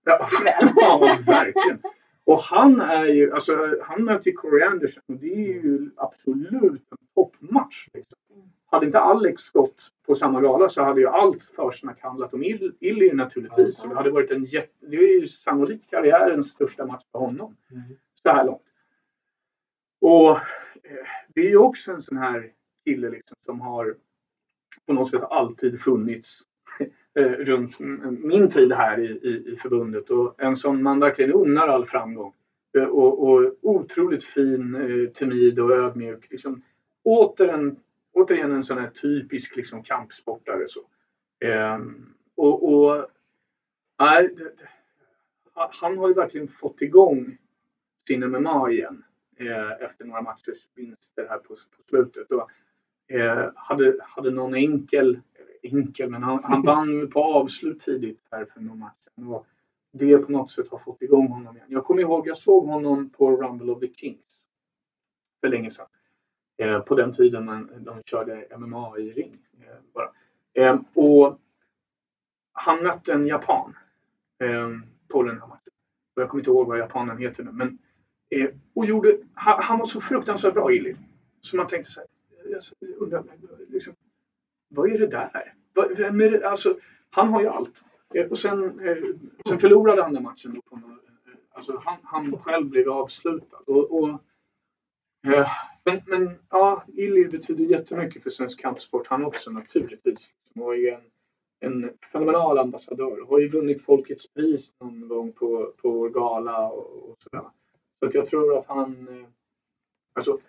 Ja, 0.04 0.28
ja, 0.76 1.16
verkligen. 1.26 1.78
Och 2.24 2.38
han 2.38 2.80
är 2.80 3.04
ju, 3.04 3.32
alltså 3.32 3.76
han 3.82 4.04
möter 4.04 4.30
ju 4.30 4.36
Corey 4.36 4.62
Anderson 4.62 5.02
och 5.08 5.14
det 5.14 5.32
är 5.32 5.38
ju 5.62 5.90
absolut 5.96 6.82
en 6.90 7.01
toppmatch. 7.14 7.88
Liksom. 7.94 8.18
Mm. 8.34 8.46
Hade 8.66 8.86
inte 8.86 9.00
Alex 9.00 9.50
gått 9.50 9.90
på 10.06 10.14
samma 10.14 10.40
gala 10.40 10.68
så 10.68 10.82
hade 10.82 11.00
ju 11.00 11.06
allt 11.08 11.42
försnack 11.42 12.00
handlat 12.00 12.34
om 12.34 12.42
Il- 12.44 12.74
Illy 12.80 13.12
naturligtvis. 13.12 13.82
Och 13.82 13.88
det 13.88 13.94
hade 13.94 14.10
varit 14.10 14.30
en 14.30 14.44
jätte, 14.44 14.86
det 14.86 14.96
är 14.96 15.20
ju 15.20 15.26
sannolikt 15.26 15.90
karriärens 15.90 16.50
största 16.52 16.86
match 16.86 17.04
för 17.12 17.18
honom 17.18 17.56
Mm. 17.70 17.82
så 18.22 18.28
här 18.28 18.44
långt. 18.44 18.62
Och 20.00 20.30
eh, 20.30 21.06
det 21.34 21.40
är 21.40 21.48
ju 21.50 21.56
också 21.56 21.92
en 21.92 22.02
sån 22.02 22.16
här 22.16 22.50
kille 22.84 23.10
liksom 23.10 23.36
som 23.46 23.60
har 23.60 23.96
på 24.86 24.92
något 24.92 25.10
sätt 25.10 25.22
alltid 25.22 25.80
funnits 25.80 26.38
eh, 27.18 27.24
runt 27.30 27.78
min 28.24 28.48
tid 28.48 28.72
här 28.72 29.00
i, 29.00 29.04
i, 29.06 29.52
i 29.52 29.56
förbundet 29.56 30.10
och 30.10 30.40
en 30.42 30.56
som 30.56 30.82
man 30.82 31.00
verkligen 31.00 31.32
unnar 31.32 31.68
all 31.68 31.86
framgång. 31.86 32.32
Eh, 32.78 32.84
Och, 32.84 33.28
och 33.28 33.52
otroligt 33.62 34.24
fin, 34.24 35.10
timid 35.14 35.58
och 35.60 35.70
ödmjuk. 35.72 36.30
Liksom, 36.30 36.62
åter 37.04 37.48
en, 37.48 37.80
återigen 38.12 38.52
en 38.52 38.62
sån 38.62 38.78
här 38.78 38.90
typisk 38.90 39.56
liksom, 39.56 39.82
kampsportare. 39.82 40.68
Så. 40.68 40.80
Eh, 41.46 41.78
och, 42.34 42.72
och 42.72 43.06
nej, 43.98 44.34
det, 44.36 44.52
han 45.54 45.98
har 45.98 46.08
ju 46.08 46.14
verkligen 46.14 46.48
fått 46.48 46.82
igång 46.82 47.38
sin 48.06 48.30
MMA 48.30 48.70
igen 48.70 49.04
eh, 49.36 49.70
efter 49.70 50.04
några 50.04 50.22
matchers 50.22 50.68
vinster 50.74 51.26
här 51.28 51.38
på, 51.38 51.48
på 51.48 51.82
slutet. 51.88 52.30
Och, 52.30 52.50
eh, 53.16 53.50
hade, 53.54 53.96
hade 54.00 54.30
någon 54.30 54.54
enkel, 54.54 55.20
enkel, 55.62 56.10
men 56.10 56.22
han, 56.22 56.44
han 56.44 56.62
vann 56.62 57.10
på 57.10 57.24
avslut 57.24 57.80
tidigt 57.80 58.20
här 58.30 58.44
för 58.44 58.60
någon 58.60 58.78
matcher. 58.78 59.28
Och 59.34 59.46
det 59.92 60.18
på 60.18 60.32
något 60.32 60.50
sätt 60.50 60.68
har 60.68 60.78
fått 60.78 61.02
igång 61.02 61.28
honom 61.28 61.56
igen. 61.56 61.66
Jag 61.70 61.84
kommer 61.84 62.02
ihåg, 62.02 62.28
jag 62.28 62.38
såg 62.38 62.66
honom 62.66 63.10
på 63.10 63.36
Rumble 63.36 63.72
of 63.72 63.80
the 63.80 63.94
Kings 63.94 64.42
för 65.40 65.48
länge 65.48 65.70
sedan. 65.70 65.86
Eh, 66.62 66.80
på 66.80 66.94
den 66.94 67.12
tiden 67.12 67.44
när 67.46 67.66
de 67.78 68.02
körde 68.04 68.46
MMA 68.58 68.98
i 68.98 69.10
ring. 69.10 69.38
Eh, 69.60 69.76
bara. 69.94 70.10
Eh, 70.54 70.80
och 70.94 71.38
han 72.52 72.82
mötte 72.82 73.12
en 73.12 73.26
japan 73.26 73.76
eh, 74.38 74.70
på 75.08 75.22
den 75.22 75.40
här 75.40 75.46
matchen. 75.46 75.72
Och 76.14 76.22
jag 76.22 76.28
kommer 76.28 76.40
inte 76.40 76.50
ihåg 76.50 76.66
vad 76.66 76.78
japanen 76.78 77.18
heter 77.18 77.44
nu. 77.44 77.52
Men, 77.52 77.78
eh, 78.30 78.50
och 78.74 78.84
gjorde, 78.84 79.18
han, 79.34 79.62
han 79.62 79.78
var 79.78 79.86
så 79.86 80.00
fruktansvärt 80.00 80.54
bra 80.54 80.72
Illy. 80.72 80.96
Så 81.40 81.56
man 81.56 81.66
tänkte 81.66 81.92
så 81.92 82.00
här, 82.00 82.08
eh, 82.50 82.56
alltså, 82.56 82.74
jag 82.78 82.90
undrar, 82.90 83.24
liksom, 83.68 83.94
vad 84.68 84.90
är 84.90 84.98
det 84.98 85.06
där? 85.06 85.54
Vem 85.96 86.20
är 86.20 86.30
det? 86.30 86.48
Alltså, 86.48 86.78
han 87.10 87.28
har 87.28 87.40
ju 87.40 87.48
allt. 87.48 87.84
Eh, 88.14 88.26
och 88.26 88.38
sen, 88.38 88.80
eh, 88.80 88.96
sen 89.48 89.58
förlorade 89.58 90.02
han 90.02 90.12
den 90.12 90.22
matchen. 90.22 90.62
På 90.70 90.76
någon, 90.76 91.00
alltså, 91.52 91.82
han, 91.84 91.96
han 92.02 92.38
själv 92.38 92.66
blev 92.66 92.90
avslutad. 92.90 93.58
Och, 93.66 94.02
och, 94.02 94.08
eh, 95.26 95.48
men, 95.84 96.00
men 96.06 96.38
ja, 96.50 96.84
Illy 96.94 97.28
betyder 97.28 97.64
jättemycket 97.64 98.22
för 98.22 98.30
svensk 98.30 98.60
kampsport. 98.60 99.06
Han 99.06 99.24
också 99.24 99.50
naturligtvis. 99.50 100.18
Han 100.54 100.64
var 100.64 100.74
ju 100.74 100.88
en, 100.88 101.02
en 101.60 101.92
fenomenal 102.12 102.58
ambassadör. 102.58 103.26
Har 103.28 103.38
ju 103.38 103.48
vunnit 103.48 103.82
Folkets 103.82 104.32
pris 104.34 104.72
någon 104.80 105.08
gång 105.08 105.32
på, 105.32 105.72
på 105.76 105.90
vår 105.90 106.10
gala 106.10 106.68
och, 106.68 107.10
och 107.10 107.16
sådär. 107.18 107.44
Så 107.98 108.06
att 108.06 108.14
jag 108.14 108.26
tror 108.26 108.58
att 108.58 108.66
han... 108.66 109.08
Eh, 109.08 109.26
alltså, 110.12 110.40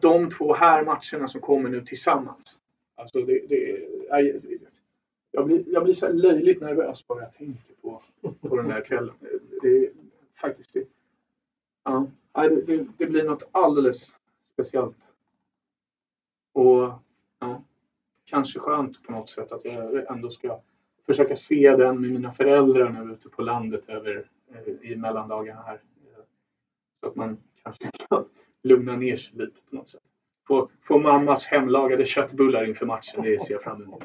de 0.00 0.30
två 0.30 0.54
här 0.54 0.84
matcherna 0.84 1.28
som 1.28 1.40
kommer 1.40 1.70
nu 1.70 1.80
tillsammans. 1.80 2.58
Alltså 2.96 3.22
det, 3.22 3.46
det, 3.48 3.88
jag, 4.08 4.42
jag, 5.30 5.46
blir, 5.46 5.64
jag 5.66 5.84
blir 5.84 5.94
så 5.94 6.12
löjligt 6.12 6.60
nervös 6.60 7.06
bara 7.06 7.22
jag 7.22 7.32
tänker 7.32 7.74
på, 7.82 8.02
på 8.40 8.56
den 8.56 8.68
där 8.68 8.84
kvällen. 8.84 9.14
Det 9.20 9.38
det 9.62 9.92
faktiskt 10.40 10.72
det. 10.72 10.84
Ja, 11.84 12.06
det, 12.32 12.86
det 12.98 13.06
blir 13.06 13.24
något 13.24 13.48
alldeles 13.52 14.16
speciellt. 14.54 14.96
Och 16.52 16.92
ja, 17.38 17.62
kanske 18.24 18.58
skönt 18.58 19.02
på 19.02 19.12
något 19.12 19.30
sätt 19.30 19.52
att 19.52 19.64
jag 19.64 20.10
ändå 20.10 20.30
ska 20.30 20.60
försöka 21.06 21.36
se 21.36 21.76
den 21.76 22.00
med 22.00 22.10
mina 22.10 22.32
föräldrar 22.32 22.90
nu 22.90 23.12
ute 23.12 23.28
på 23.28 23.42
landet 23.42 23.88
över 23.88 24.28
eh, 24.54 24.90
i 24.90 24.96
mellandagarna 24.96 25.62
här. 25.62 25.80
Så 27.00 27.06
att 27.06 27.16
man 27.16 27.36
kanske 27.62 27.90
kan 28.08 28.24
lugna 28.62 28.96
ner 28.96 29.16
sig 29.16 29.38
lite 29.38 29.60
på 29.70 29.76
något 29.76 29.88
sätt. 29.88 30.02
Få, 30.48 30.68
få 30.82 30.98
mammas 30.98 31.44
hemlagade 31.44 32.04
köttbullar 32.04 32.68
inför 32.68 32.86
matchen, 32.86 33.22
det 33.22 33.42
ser 33.42 33.54
jag 33.54 33.62
fram 33.62 33.82
emot. 33.82 34.02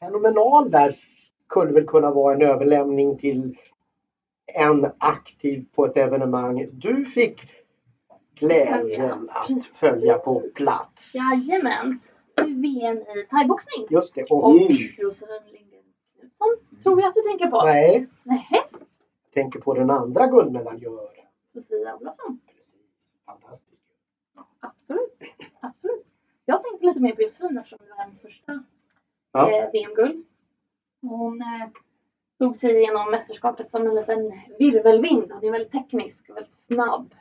Fenomenal 0.00 0.70
där 0.70 0.94
skulle 1.46 1.72
väl 1.72 1.86
kunna 1.86 2.10
vara 2.10 2.34
en 2.34 2.42
överlämning 2.42 3.18
till 3.18 3.58
en 4.46 4.86
aktiv 4.98 5.66
på 5.74 5.86
ett 5.86 5.96
evenemang. 5.96 6.68
Du 6.72 7.04
fick 7.04 7.50
glädjen 8.40 9.28
att 9.32 9.64
följa 9.64 10.18
på 10.18 10.40
plats. 10.54 11.14
Jajamän. 11.14 11.98
VM 12.62 12.96
i 12.96 13.26
thaiboxning. 13.30 13.86
Just 13.90 14.14
det. 14.14 14.22
Och, 14.30 14.44
Och 14.44 14.56
Mm. 14.56 14.68
Josefin 14.98 15.28
Lindgren 15.52 15.82
Knutsson 16.18 16.82
tror 16.82 17.00
jag 17.00 17.08
att 17.08 17.14
du 17.14 17.20
tänker 17.22 17.46
på. 17.46 17.64
nej, 17.64 18.06
Nej. 18.22 18.46
jag 18.50 19.32
tänker 19.34 19.60
på 19.60 19.74
den 19.74 19.90
andra 19.90 20.26
guldmedaljören. 20.26 21.24
Sofia 21.52 21.96
Olofsson. 21.96 22.40
Precis. 22.56 22.76
Fantastiskt. 23.26 23.82
Absolut. 24.60 25.18
Absolut. 25.60 26.06
Jag 26.44 26.62
tänkte 26.62 26.86
lite 26.86 27.00
mer 27.00 27.12
på 27.14 27.22
Josefin 27.22 27.58
eftersom 27.58 27.78
det 27.84 27.90
var 27.90 27.96
hennes 28.04 28.20
första 28.20 28.62
Ja. 29.32 29.50
eh, 29.50 29.70
VM-guld. 29.72 30.24
Hon 31.02 31.40
eh, 31.40 31.68
tog 32.38 32.56
sig 32.56 32.76
igenom 32.76 33.10
mästerskapet 33.10 33.70
som 33.70 33.86
en 33.86 33.94
liten 33.94 34.32
virvelvind. 34.58 35.32
Hon 35.32 35.44
är 35.44 35.50
väldigt 35.50 35.72
teknisk 35.72 36.30
och 36.30 36.36
väldigt 36.36 36.54
snabb. 36.66 37.14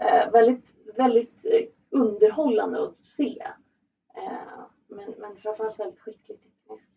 Eh, 0.00 0.30
väldigt, 0.32 0.64
väldigt 0.96 1.44
eh, 1.44 1.66
underhållande 1.90 2.84
att 2.84 2.96
se. 2.96 3.42
Eh, 4.16 4.60
men, 4.88 5.14
men 5.18 5.36
framförallt 5.36 5.80
väldigt 5.80 6.00
skicklig 6.00 6.38
teknisk. 6.40 6.88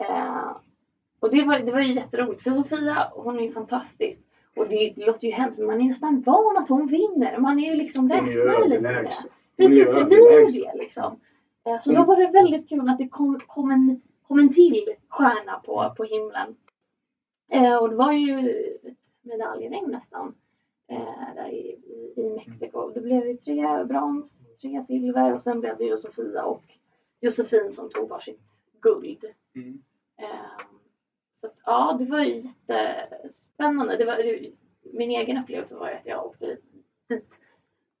Eh, 0.00 0.56
och 1.20 1.30
det 1.30 1.44
var, 1.44 1.58
det 1.58 1.72
var 1.72 1.80
ju 1.80 1.94
jätteroligt 1.94 2.42
för 2.42 2.50
Sofia 2.50 3.12
hon 3.14 3.38
är 3.38 3.42
ju 3.42 3.52
fantastisk. 3.52 4.20
Och 4.56 4.68
det, 4.68 4.94
låter 4.96 5.26
ju 5.26 5.32
hemskt 5.32 5.60
man 5.60 5.80
är 5.80 5.84
nästan 5.84 6.20
van 6.20 6.56
att 6.56 6.68
hon 6.68 6.86
vinner. 6.86 7.38
Man 7.38 7.58
är 7.58 7.70
ju 7.70 7.76
liksom 7.76 8.10
räknar 8.10 8.68
lite 8.68 8.80
med. 8.80 9.12
Precis, 9.56 9.90
det 9.90 10.04
blir 10.04 10.50
ju 10.50 10.60
det 10.60 10.72
liksom. 10.74 11.20
Så 11.80 11.92
då 11.92 12.04
var 12.04 12.16
det 12.16 12.32
väldigt 12.32 12.68
kul 12.68 12.88
att 12.88 12.98
det 12.98 13.08
kom, 13.08 13.40
kom, 13.46 13.70
en, 13.70 14.00
kom 14.22 14.38
en 14.38 14.54
till 14.54 14.86
stjärna 15.08 15.58
på, 15.58 15.94
på 15.96 16.04
himlen. 16.04 16.56
Och 17.80 17.90
det 17.90 17.96
var 17.96 18.12
ju 18.12 18.50
ett 18.84 18.98
medaljregn 19.22 19.90
nästan. 19.90 20.34
Eh, 20.90 21.34
där 21.34 21.48
i, 21.48 21.78
i, 22.16 22.30
Mexiko. 22.36 22.90
Det 22.94 23.00
blev 23.00 23.26
ju 23.26 23.36
tre 23.36 23.84
brons, 23.84 24.38
tre 24.62 24.84
silver 24.86 25.34
och 25.34 25.42
sen 25.42 25.60
blev 25.60 25.78
det 25.78 25.84
ju 25.84 25.96
Sofia 25.96 26.44
och 26.44 26.64
Josefin 27.20 27.70
som 27.70 27.90
tog 27.90 28.08
varsitt 28.08 28.40
guld. 28.80 29.24
Mm. 29.54 29.82
Eh, 30.16 30.64
så 31.40 31.46
att, 31.46 31.56
ja, 31.64 31.96
det 31.98 32.04
var 32.04 32.18
ju 32.18 32.34
jättespännande. 32.34 33.96
Det 33.96 34.04
var, 34.04 34.16
det, 34.16 34.50
min 34.92 35.10
egen 35.10 35.38
upplevelse 35.38 35.74
var 35.74 35.88
ju 35.88 35.94
att 35.94 36.06
jag 36.06 36.26
åkte 36.26 36.46
dit, 36.46 37.34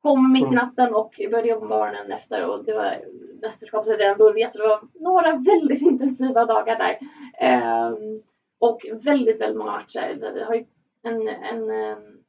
kom 0.02 0.32
mitt 0.32 0.52
i 0.52 0.54
natten 0.54 0.94
och 0.94 1.20
började 1.30 1.48
jobba 1.48 1.66
morgonen 1.66 2.12
efter 2.12 2.46
och 2.46 2.64
det 2.64 2.74
var 2.74 3.04
mästerskapet 3.42 3.86
hade 3.86 4.04
redan 4.04 4.18
börjat 4.18 4.52
så 4.52 4.58
det 4.58 4.68
var 4.68 4.88
några 4.94 5.36
väldigt 5.36 5.82
intensiva 5.90 6.44
dagar 6.44 6.78
där. 6.78 6.98
Ehm, 7.38 8.22
och 8.58 8.86
väldigt, 8.92 9.40
väldigt 9.40 9.58
många 9.58 9.72
matcher. 9.72 10.32
Vi 10.34 10.42
har 10.42 10.54
ju 10.54 10.64
en, 11.02 11.28
en, 11.28 11.70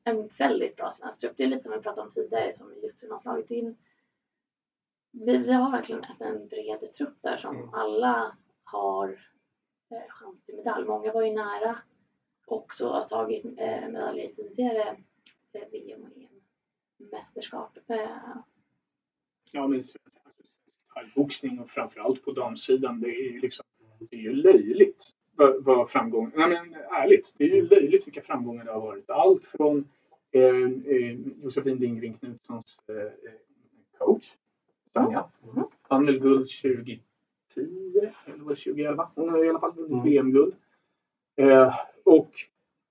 en, 0.04 0.28
väldigt 0.38 0.76
bra 0.76 0.92
svensk 0.92 1.20
trupp. 1.22 1.34
Det 1.38 1.44
är 1.44 1.48
lite 1.48 1.62
som 1.62 1.72
vi 1.72 1.80
pratade 1.80 2.08
om 2.08 2.14
tidigare 2.14 2.54
som 2.54 2.74
just 2.84 3.04
hur 3.04 3.10
man 3.10 3.22
slagit 3.22 3.52
in. 3.52 3.78
Vi, 5.12 5.38
vi 5.38 5.52
har 5.54 5.72
verkligen 5.72 6.06
en 6.20 6.48
bred 6.48 6.94
trupp 6.94 7.18
där 7.22 7.38
som 7.38 7.56
Mm. 7.56 7.70
alla 7.74 8.38
har 8.64 9.10
eh, 9.92 10.10
chans 10.10 10.44
till 10.46 10.56
medalj. 10.56 10.86
Många 10.88 11.12
var 11.14 11.22
ju 11.24 11.34
nära 11.34 11.78
också 12.48 12.90
att 12.90 13.12
ha 13.12 13.18
tagit 13.24 13.46
eh, 13.46 13.90
medaljer 13.90 14.30
i 14.30 14.36
tidigare 14.36 14.98
eh, 15.54 15.68
VM 15.72 16.04
och 16.04 16.10
EM-mästerskap. 16.18 17.78
Eh, 17.88 18.36
Ja, 19.52 19.68
men 19.68 19.84
thaiboxning 20.94 21.60
och 21.60 21.70
framförallt 21.70 22.24
på 22.24 22.32
damsidan, 22.32 23.02
det 23.02 23.08
är 23.08 23.32
ju 23.32 23.40
liksom, 23.40 23.66
det 24.00 24.16
är 24.16 24.20
ju 24.22 24.34
löjligt 24.34 25.04
vad, 25.40 25.64
vad 25.64 25.90
framgång... 25.90 26.32
Nej 26.36 26.50
men 26.50 26.76
ärligt, 26.92 27.34
det 27.38 27.44
är 27.44 27.56
ju 27.56 27.68
löjligt 27.68 28.08
vilka 28.08 28.22
framgångar 28.22 28.66
det 28.66 28.72
har 28.72 28.82
varit. 28.82 29.10
Allt 29.10 29.46
från 29.46 29.90
eh, 30.32 30.44
eh, 30.96 31.18
Josefin 31.44 31.78
Lindgren 31.78 32.14
Knutssons 32.14 32.80
eh, 32.90 32.96
eh 32.96 33.12
coach, 33.98 34.34
Sanja. 34.94 35.26
Mm. 35.54 35.66
Vann 35.90 36.06
guld 36.06 36.50
2010 36.50 37.00
eller 37.56 38.44
var 38.44 38.50
det 38.50 38.56
2011? 38.56 39.10
Hon 39.16 39.30
har 39.30 39.46
i 39.46 39.50
alla 39.50 39.60
fall 39.60 39.74
vunnit 39.74 39.92
Mm. 39.92 40.04
VM-guld. 40.04 40.56
Eh, 41.38 41.76
och 42.04 42.32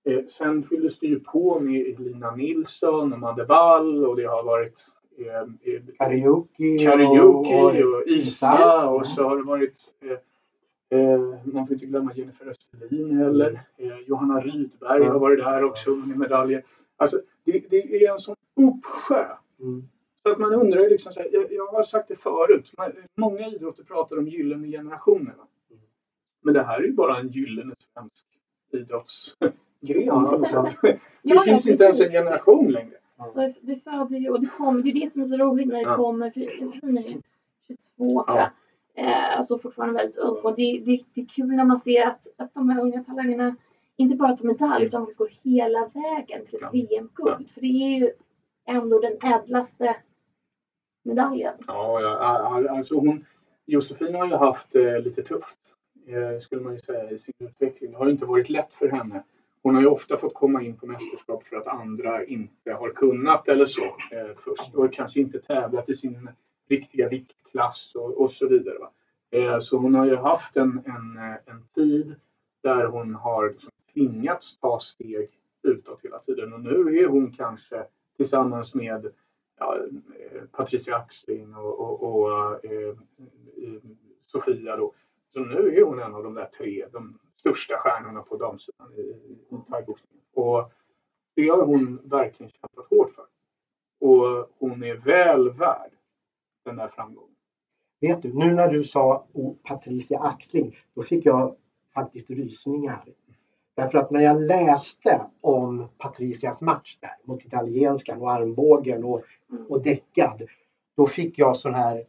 eh, 0.05 0.25
sen 0.27 0.63
fylldes 0.63 0.99
det 0.99 1.07
ju 1.07 1.21
på 1.21 1.61
med 1.61 1.87
Elina 1.87 2.37
Nilsson 2.37 3.13
och 3.13 3.19
Madde 3.19 3.45
Wall 3.45 4.05
och 4.05 4.17
det 4.17 4.25
har 4.25 4.45
varit 4.45 4.81
eh, 5.19 5.73
eh, 5.75 5.83
Karaoke, 5.99 6.79
Karaoke 6.79 7.85
och 7.85 8.07
Isa 8.07 8.57
Isa. 8.57 8.91
och 8.91 9.07
så 9.07 9.23
har 9.23 9.37
det 9.37 9.43
varit 9.43 9.81
eh, 10.91 11.18
man 11.45 11.66
får 11.66 11.74
inte 11.74 11.86
glömma 11.86 12.12
Jennifer 12.14 12.47
Österlin 12.47 13.16
heller. 13.18 13.61
Eh, 13.76 13.99
Johanna 14.07 14.41
Rydberg 14.41 15.05
har 15.05 15.18
varit 15.18 15.39
där 15.39 15.64
också 15.64 15.91
med 15.91 16.18
medaljer. 16.18 16.64
Alltså 16.97 17.20
det, 17.45 17.64
det 17.70 18.05
är 18.05 18.12
en 18.12 18.18
sån 18.18 18.36
uppsjö. 18.57 19.26
Mm. 19.61 19.82
Så 20.22 20.32
att 20.32 20.39
man 20.39 20.53
undrar 20.55 20.80
ju 20.80 20.89
liksom 20.89 21.12
så 21.12 21.20
här, 21.20 21.28
jag, 21.32 21.53
jag 21.53 21.66
har 21.66 21.82
sagt 21.82 22.09
det 22.09 22.16
förut. 22.16 22.72
Man, 22.78 22.93
många 23.14 23.49
idrotter 23.49 23.84
pratar 23.84 24.18
om 24.18 24.28
gyllene 24.28 24.68
generationer. 24.68 25.34
Mm. 25.34 25.82
Men 26.43 26.55
det 26.55 26.62
här 26.62 26.78
är 26.80 26.84
ju 26.84 26.93
bara 26.93 27.18
en 27.18 27.28
gyllene 27.28 27.74
svensk 27.95 28.24
idrottsgren. 28.72 29.53
Ja. 30.07 30.39
Det 31.22 31.34
Ja, 31.34 31.41
finns 31.43 31.66
ja, 31.66 31.72
inte 31.72 31.84
ens 31.84 32.01
en 32.01 32.11
generation 32.11 32.72
längre. 32.72 32.95
Det 33.61 33.76
föder 33.84 34.16
ju 34.18 34.30
och 34.30 34.41
det 34.41 34.47
kommer, 34.47 34.82
det 34.82 34.91
är 34.91 34.95
det 35.01 35.12
som 35.12 35.22
är 35.22 35.26
så 35.26 35.36
roligt 35.36 35.66
när 35.68 35.74
det 35.74 35.82
Ja. 35.82 35.97
kommer, 35.97 36.30
för 36.30 36.41
Josefin 36.41 36.99
är 36.99 37.03
ju 37.03 37.20
22 37.66 37.78
tror 37.99 38.24
Ja. 38.26 38.39
jag. 38.39 38.49
Eh, 38.99 39.39
alltså 39.39 39.59
fortfarande 39.59 39.95
väldigt 39.95 40.17
ung 40.17 40.37
och 40.43 40.57
det, 40.57 40.83
det, 40.87 41.01
det 41.15 41.21
är 41.21 41.27
kul 41.27 41.47
när 41.47 41.65
man 41.65 41.81
ser 41.81 42.07
att, 42.07 42.27
att 42.37 42.55
de 42.55 42.69
här 42.71 42.81
unga 42.81 43.05
talangerna 43.05 43.57
inte 43.97 44.17
bara 44.17 44.37
tar 44.37 44.45
medalj 44.45 44.85
utan 44.85 45.01
faktiskt 45.03 45.19
går 45.19 45.31
hela 45.43 45.91
vägen 45.95 46.47
till 46.47 46.55
ett 46.55 46.61
Ja. 46.61 46.71
VM-guld. 46.73 47.51
För 47.51 47.61
det 47.61 47.67
är 47.67 48.01
ju 48.01 48.11
ändå 48.67 48.99
den 48.99 49.33
ädlaste 49.33 49.97
medaljen. 51.03 51.55
Ja, 51.67 52.01
ja 52.01 52.71
alltså 52.71 52.95
hon, 52.95 53.25
Josefin 53.67 54.15
har 54.15 54.27
ju 54.27 54.35
haft 54.35 54.75
eh, 54.75 55.01
lite 55.01 55.23
tufft, 55.23 55.59
eh, 56.07 56.41
skulle 56.41 56.63
man 56.63 56.73
ju 56.73 56.79
säga, 56.79 57.11
i 57.11 57.19
sin 57.19 57.35
utveckling. 57.39 57.91
Det 57.91 57.99
har 57.99 58.11
inte 58.11 58.27
varit 58.27 58.49
lätt 58.49 58.75
för 58.75 58.89
henne. 58.89 59.23
Hon 59.63 59.75
har 59.75 59.83
ju 59.83 59.89
ofta 59.89 60.17
fått 60.17 60.35
komma 60.35 60.63
in 60.63 60.77
på 60.77 60.87
mästerskap 60.87 61.45
för 61.45 61.57
att 61.57 61.67
andra 61.67 62.25
inte 62.25 62.73
har 62.73 62.91
kunnat 62.91 63.49
eller 63.49 63.67
så 63.67 63.85
eh, 63.85 64.37
först 64.45 64.75
och 64.75 64.93
kanske 64.93 65.21
inte 65.21 65.39
tävlat 65.39 65.89
i 65.89 65.95
sin 65.95 66.31
riktiga 66.69 67.09
viktklass 67.09 67.93
och, 67.95 68.21
och 68.21 68.31
så 68.31 68.49
vidare. 68.49 68.79
Va? 68.79 68.91
Eh, 69.31 69.59
så 69.59 69.77
hon 69.77 69.95
har 69.95 70.07
ju 70.07 70.16
haft 70.16 70.57
en, 70.57 70.83
en, 70.87 71.19
en 71.47 71.69
tid 71.75 72.14
där 72.62 72.87
hon 72.87 73.14
har 73.14 73.51
liksom 73.51 73.71
tvingats 73.93 74.59
ta 74.59 74.81
steg 74.81 75.31
utåt 75.62 76.01
hela 76.03 76.19
tiden 76.19 76.53
och 76.53 76.61
nu 76.61 76.99
är 76.99 77.07
hon 77.07 77.33
kanske 77.33 77.87
tillsammans 78.16 78.75
med 78.75 79.12
ja, 79.59 79.77
eh, 79.77 80.43
Patricia 80.53 80.97
Axling 80.97 81.55
och, 81.55 81.81
och, 81.81 82.03
och 82.03 82.64
eh, 82.64 82.95
Sofia 84.27 84.77
då. 84.77 84.95
Så 85.33 85.41
nu 85.41 85.77
är 85.77 85.83
hon 85.83 86.01
en 86.01 86.14
av 86.14 86.23
de 86.23 86.35
där 86.35 86.49
tre, 86.59 86.87
de 86.93 87.19
största 87.37 87.77
stjärnorna 87.79 88.23
på 88.23 88.37
damsidan 88.37 88.93
i, 88.95 89.01
i 89.01 89.39
thaiboxningen. 89.71 90.25
Och 90.35 90.73
det 91.35 91.49
har 91.49 91.62
hon 91.62 92.01
verkligen 92.05 92.51
kämpat 92.51 92.87
hårt 92.91 93.14
för. 93.14 93.27
Och 94.01 94.55
hon 94.59 94.83
är 94.83 94.95
väl 94.95 95.51
värd 95.51 95.91
den 96.69 96.77
där 96.77 96.89
framgången. 96.89 97.35
Vet 98.01 98.23
du, 98.23 98.35
nu 98.35 98.55
när 98.55 98.69
du 98.69 98.85
sa 98.85 99.27
oh, 99.33 99.55
Patricia 99.62 100.21
Axling, 100.21 100.77
då 100.95 101.03
fick 101.03 101.27
jag 101.27 101.57
faktiskt 101.95 102.31
rysningar. 102.31 103.05
Därför 103.77 103.99
att 103.99 104.11
när 104.11 104.21
jag 104.21 104.43
läste 104.43 105.27
om 105.41 105.89
Patricias 105.99 106.61
match 106.61 106.99
där 107.01 107.16
mot 107.25 107.45
italienskan 107.45 108.21
och 108.21 108.31
armbågen 108.33 109.05
och, 109.05 109.23
och 109.69 109.83
däckad, 109.83 110.43
då 110.97 111.07
fick 111.07 111.39
jag 111.39 111.57
sån 111.57 111.75
här 111.75 112.05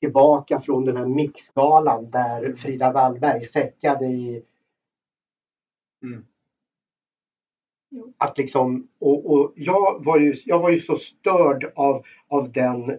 tillbaka 0.00 0.60
från 0.60 0.84
den 0.84 0.96
här 0.96 1.06
mixgalan 1.06 2.10
där 2.10 2.52
Frida 2.52 2.92
Wallberg 2.92 3.46
säckade 3.46 4.06
i 4.06 4.44
Mm. 6.02 6.24
Att 8.18 8.38
liksom, 8.38 8.88
och, 8.98 9.32
och 9.32 9.52
jag, 9.56 10.04
var 10.04 10.18
ju, 10.18 10.34
jag 10.44 10.58
var 10.58 10.70
ju 10.70 10.78
så 10.78 10.96
störd 10.96 11.72
av, 11.74 12.04
av 12.28 12.52
den 12.52 12.98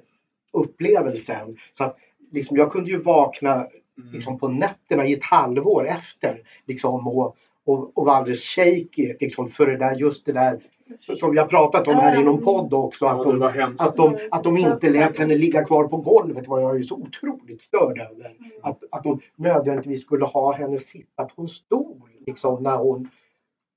upplevelsen 0.53 1.53
så 1.73 1.83
att 1.83 1.97
liksom, 2.31 2.57
jag 2.57 2.71
kunde 2.71 2.89
ju 2.89 2.97
vakna 2.97 3.67
Mm. 3.97 4.13
liksom, 4.13 4.39
på 4.39 4.47
nätterna 4.47 5.05
i 5.05 5.13
ett 5.13 5.23
halvår 5.23 5.87
efter 5.87 6.41
liksom, 6.67 7.07
och, 7.07 7.35
och, 7.65 7.97
och 7.97 8.05
var 8.05 8.13
alldeles 8.13 8.43
shaky 8.43 9.13
liksom, 9.19 9.47
för 9.47 9.67
det 9.67 9.77
där, 9.77 9.95
just 9.95 10.25
det 10.25 10.31
där 10.31 10.59
som- 10.99 11.31
vi 11.31 11.37
har 11.39 11.45
pratat 11.47 11.87
om 11.87 11.93
här 11.95 12.19
inom 12.21 12.41
podd 12.43 12.73
också. 12.73 13.05
Att 13.05 13.23
de, 13.23 13.39
att 13.77 13.95
de, 13.95 14.17
att 14.31 14.43
de 14.43 14.57
inte 14.57 14.89
lät 14.89 15.17
henne 15.17 15.35
ligga 15.35 15.65
kvar 15.65 15.87
på 15.87 15.97
golvet 15.97 16.47
var 16.47 16.59
jag 16.59 16.77
ju 16.77 16.83
så 16.83 16.95
otroligt 16.95 17.61
störd 17.61 17.99
över. 17.99 18.35
Att, 18.61 18.83
att 18.91 19.03
de 19.03 19.19
nödvändigtvis 19.35 20.01
skulle 20.01 20.25
ha 20.25 20.53
henne 20.53 20.77
sitta 20.77 21.23
på 21.25 21.41
en 21.41 21.47
stol 21.49 22.01
liksom 22.25 22.63
när 22.63 22.77
hon... 22.77 23.09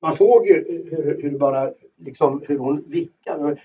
Man 0.02 0.16
såg 0.16 0.46
ju 0.46 0.54
hur, 0.90 1.22
hur 1.22 1.38
bara 1.38 1.70
liksom 1.96 2.42
hur 2.48 2.58
hon 2.58 2.84
vickade. 2.86 3.56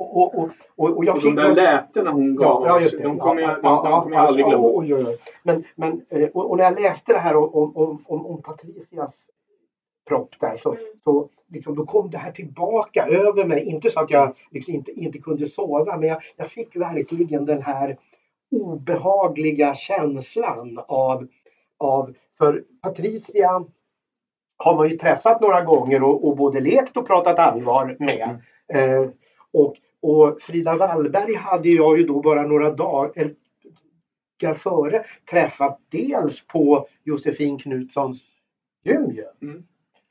Och, 0.00 0.34
och, 0.38 0.50
och, 0.76 0.96
och, 0.96 1.04
jag 1.04 1.16
Och 1.16 1.22
de 1.22 1.34
där 1.34 1.54
lätena 1.54 2.10
hon 2.10 2.36
gav, 2.36 2.62
Ja, 2.66 2.68
ja, 2.68 2.80
just 2.80 2.98
det. 2.98 3.02
de 3.02 3.18
kommer 3.18 3.42
jag, 3.42 3.50
Ja, 3.62 4.00
kommer 4.02 4.16
jag 4.16 4.24
ja, 4.24 4.28
aldrig 4.28 4.44
ja, 4.44 4.48
glömma. 4.48 4.68
oj, 4.74 4.94
oj, 4.94 5.04
oj. 5.06 5.18
Men, 5.42 5.64
men, 5.74 6.02
eh, 6.10 6.28
och, 6.34 6.50
och 6.50 6.56
när 6.56 6.64
jag 6.64 6.80
läste 6.80 7.12
det 7.12 7.18
här 7.18 7.36
om, 7.36 7.76
om, 7.76 8.04
om, 8.06 8.26
om 8.26 8.42
Patricias 8.42 9.14
propp 10.08 10.34
där 10.40 10.56
så, 10.56 10.70
Mm. 10.72 10.84
så 11.04 11.28
liksom, 11.48 11.76
då 11.76 11.86
kom 11.86 12.10
det 12.10 12.18
här 12.18 12.32
tillbaka 12.32 13.06
över 13.06 13.44
mig. 13.44 13.64
Inte 13.64 13.90
så 13.90 14.00
att 14.00 14.10
jag 14.10 14.34
liksom 14.50 14.74
inte, 14.74 14.92
inte 14.92 15.18
kunde 15.18 15.46
sova 15.46 15.96
men 15.96 16.08
jag, 16.08 16.22
jag 16.36 16.46
fick 16.48 16.76
verkligen 16.76 17.44
den 17.44 17.62
här 17.62 17.96
obehagliga 18.50 19.74
känslan 19.74 20.80
av, 20.88 21.26
av 21.78 22.14
för 22.38 22.64
Patricia 22.82 23.64
har 24.56 24.76
man 24.76 24.88
ju 24.90 24.96
träffat 24.96 25.40
några 25.40 25.60
gånger 25.64 26.02
och, 26.02 26.28
och 26.28 26.36
både 26.36 26.60
lekt 26.60 26.96
och 26.96 27.06
pratat 27.06 27.38
allvar 27.38 27.96
med. 27.98 28.40
Eh, 28.74 29.08
och, 29.52 29.74
och 30.02 30.42
Frida 30.42 30.76
Wallberg 30.76 31.34
hade 31.34 31.68
jag 31.68 31.98
ju 31.98 32.04
då 32.04 32.20
bara 32.20 32.46
några 32.46 32.70
dagar 32.70 33.34
före 34.54 35.04
träffat 35.30 35.80
dels 35.90 36.46
på 36.46 36.86
Josefin 37.04 37.58
Knutssons 37.58 38.22
gym 38.84 39.10
ju. 39.10 39.24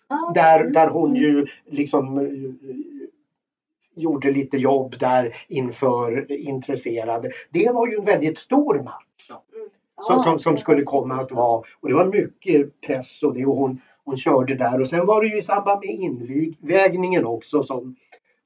Ja, 0.09 0.31
Där, 0.35 0.59
mm. 0.59 0.73
där 0.73 0.89
hon 0.89 1.15
ju 1.15 1.47
liksom 1.65 2.17
eh, 2.17 2.25
gjorde 3.95 4.31
lite 4.31 4.57
jobb 4.57 4.95
där 4.99 5.35
inför 5.47 6.31
intresserade. 6.31 7.31
Det 7.49 7.71
var 7.73 7.88
ju 7.88 7.95
en 7.95 8.05
väldigt 8.05 8.38
stor 8.38 8.83
match 8.83 9.27
som, 9.27 9.38
Ja, 9.97 10.19
som, 10.19 10.39
som 10.39 10.53
det 10.53 10.61
skulle 10.61 10.77
var 10.77 10.91
komma 10.91 11.21
att 11.21 11.31
vara. 11.31 11.63
Och 11.79 11.89
det 11.89 11.95
var 11.95 12.05
mycket 12.05 12.81
press 12.81 13.23
och 13.23 13.33
det 13.33 13.45
och 13.45 13.55
hon, 13.55 13.81
hon 14.03 14.17
körde 14.17 14.55
där. 14.55 14.81
Och 14.81 14.88
sen 14.88 15.05
var 15.05 15.21
det 15.21 15.27
ju 15.27 15.38
i 15.38 15.41
samband 15.41 15.79
med 15.79 15.89
invägningen 15.89 17.25
också 17.25 17.63
som, 17.63 17.95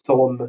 som 0.06 0.42
eh, 0.42 0.48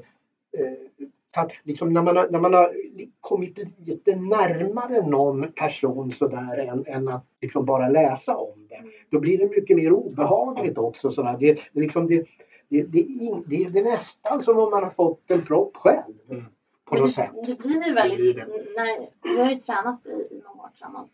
så 1.34 1.40
att 1.40 1.52
liksom 1.62 1.92
när, 1.92 2.02
man 2.02 2.16
har, 2.16 2.28
när 2.30 2.38
man 2.38 2.54
har 2.54 2.74
kommit 3.20 3.58
lite 3.86 4.16
närmare 4.16 5.06
någon 5.06 5.52
person 5.52 6.12
sådär 6.12 6.58
än, 6.58 6.84
än 6.86 7.08
att 7.08 7.26
liksom 7.40 7.64
bara 7.64 7.88
läsa 7.88 8.36
om 8.36 8.66
det. 8.68 8.82
Då 9.10 9.20
blir 9.20 9.38
det 9.38 9.48
mycket 9.48 9.76
mer 9.76 9.92
obehagligt 9.92 10.78
också. 10.78 11.10
Sådär. 11.10 11.36
Det, 11.40 11.52
det, 11.72 11.80
liksom 11.80 12.06
det, 12.06 12.26
det, 12.68 12.82
det, 12.82 12.98
in, 12.98 13.44
det, 13.46 13.68
det 13.68 13.78
är 13.78 13.84
nästan 13.84 14.42
som 14.42 14.58
om 14.58 14.70
man 14.70 14.82
har 14.82 14.90
fått 14.90 15.30
en 15.30 15.44
propp 15.44 15.76
själv. 15.76 16.14
Mm. 16.30 16.44
På 16.84 16.96
något 16.96 17.06
det, 17.06 17.12
sätt. 17.12 17.30
det 17.46 17.58
blir 17.58 17.94
väldigt, 17.94 18.36
när, 18.36 19.08
vi 19.34 19.40
har 19.40 19.50
ju 19.50 19.56
tränat 19.56 20.06
i, 20.06 20.42
många 20.48 20.62
år 20.62 20.68
tillsammans. 20.68 21.10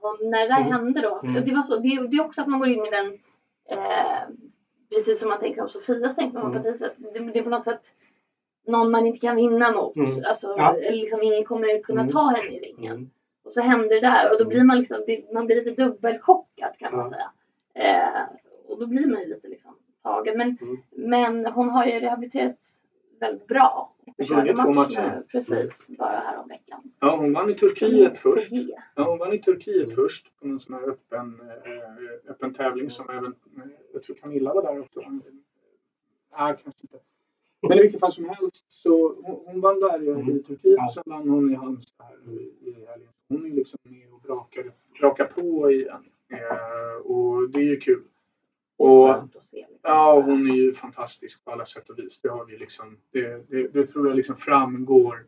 Och 0.00 0.18
när 0.26 0.40
det 0.40 0.48
där 0.48 0.60
Mm. 0.60 0.72
hände 0.72 1.00
då, 1.00 1.20
Mm. 1.22 1.44
det, 1.44 1.54
var 1.54 1.62
så, 1.62 1.76
det, 1.76 2.08
det 2.08 2.16
är 2.16 2.24
också 2.24 2.40
att 2.40 2.48
man 2.48 2.58
går 2.58 2.68
in 2.68 2.82
med 2.82 2.92
den, 2.92 3.18
eh, 3.78 4.22
precis 4.94 5.20
som 5.20 5.28
man 5.28 5.40
tänker 5.40 5.62
om 5.62 5.68
Sofias 5.68 6.16
tänkte 6.16 6.38
om 6.40 6.50
Mm. 6.50 6.62
Patricia, 6.62 6.90
det, 6.96 7.18
det 7.18 7.38
är 7.38 7.42
på 7.42 7.50
något 7.50 7.62
sätt 7.62 7.82
någon 8.68 8.90
man 8.90 9.06
inte 9.06 9.18
kan 9.26 9.36
vinna 9.36 9.72
mot. 9.72 9.96
Mm. 9.96 10.10
Alltså, 10.28 10.54
Ja. 10.56 10.74
eller 10.76 10.92
liksom 10.96 11.22
ingen 11.22 11.44
kommer 11.44 11.82
kunna 11.82 12.00
Mm. 12.00 12.12
ta 12.12 12.22
henne 12.28 12.56
i 12.56 12.58
ringen. 12.58 12.96
Mm. 12.96 13.10
Och 13.44 13.52
så 13.52 13.60
händer 13.60 13.88
det 13.88 14.00
där 14.00 14.30
och 14.32 14.38
då 14.38 14.44
Mm. 14.44 14.48
blir 14.48 14.64
man 14.64 14.78
liksom, 14.78 15.04
man 15.34 15.46
blir 15.46 15.64
lite 15.64 15.84
dubbelchockad 15.84 16.72
kan 16.78 16.96
man 16.96 17.12
Ja. 17.12 17.32
säga. 17.74 18.04
Eh, 18.14 18.22
och 18.68 18.78
då 18.80 18.86
blir 18.86 19.06
man 19.06 19.20
ju 19.20 19.26
lite 19.28 19.48
liksom 19.48 19.74
tagen. 20.02 20.38
Men, 20.38 20.58
Mm. 20.60 20.76
men 20.90 21.46
hon 21.52 21.68
har 21.68 21.84
ju 21.86 22.00
rehabiliterats 22.00 22.78
väldigt 23.20 23.46
bra. 23.46 23.94
Hon 24.16 24.26
Körde 24.26 24.40
vunnit 24.52 24.64
två 24.64 24.72
match 24.72 24.96
matcher. 24.96 25.22
Precis, 25.32 25.86
bara 25.88 26.08
här 26.26 26.38
om 26.38 26.48
veckan. 26.48 26.92
Ja, 27.00 27.16
hon 27.16 27.32
vann 27.32 27.50
i 27.50 27.54
Turkiet 27.54 28.18
först. 28.18 28.52
Ja, 28.94 29.04
hon 29.04 29.18
vann 29.18 29.32
i 29.32 29.38
Turkiet 29.38 29.94
först 29.94 30.38
på 30.40 30.46
någon 30.46 30.60
sån 30.60 30.74
här 30.74 30.88
öppen, 30.88 31.40
eh, 31.64 32.30
öppen 32.30 32.54
tävling 32.54 32.90
som 32.90 33.10
även, 33.10 33.24
eh, 33.56 33.62
jag 33.92 34.02
tror 34.02 34.16
Camilla 34.16 34.54
var 34.54 34.62
där 34.62 34.80
också. 34.80 35.00
Nej, 35.00 36.56
kanske 36.62 36.80
inte. 36.82 36.98
Men 37.62 37.78
i 37.78 37.82
vilket 37.82 38.00
fall 38.00 38.12
som 38.12 38.28
helst 38.28 38.64
så 38.72 39.14
hon, 39.22 39.40
hon 39.46 39.60
vann 39.60 39.80
där 39.80 40.02
i, 40.02 40.08
Mm. 40.08 40.36
i 40.36 40.42
Turkiet 40.42 40.74
Ja. 40.78 40.86
och 40.86 40.92
sen 40.94 41.02
vann 41.06 41.28
hon 41.28 41.50
i 41.50 41.54
Halmstad 41.54 42.06
här 42.06 42.32
i, 42.32 42.86
helgen. 42.88 43.08
Hon 43.28 43.46
är 43.46 43.50
liksom 43.50 43.78
med 43.82 44.12
och 44.12 44.20
brakar, 44.20 44.72
brakar 45.00 45.24
på 45.24 45.70
igen. 45.70 46.04
Eh, 46.32 47.06
och 47.06 47.50
det 47.50 47.60
är 47.60 47.64
ju 47.64 47.80
kul. 47.80 48.02
Och. 48.76 49.08
Liksom. 49.34 49.58
ja, 49.82 50.20
hon 50.20 50.50
är 50.50 50.54
ju 50.54 50.74
fantastisk 50.74 51.44
på 51.44 51.50
alla 51.50 51.66
sätt 51.66 51.90
och 51.90 51.98
vis. 51.98 52.20
Det, 52.22 52.28
har 52.28 52.44
vi 52.44 52.58
liksom, 52.58 52.96
det, 53.10 53.50
det, 53.50 53.68
det 53.68 53.86
tror 53.86 54.08
jag 54.08 54.16
liksom 54.16 54.36
framgår 54.36 55.26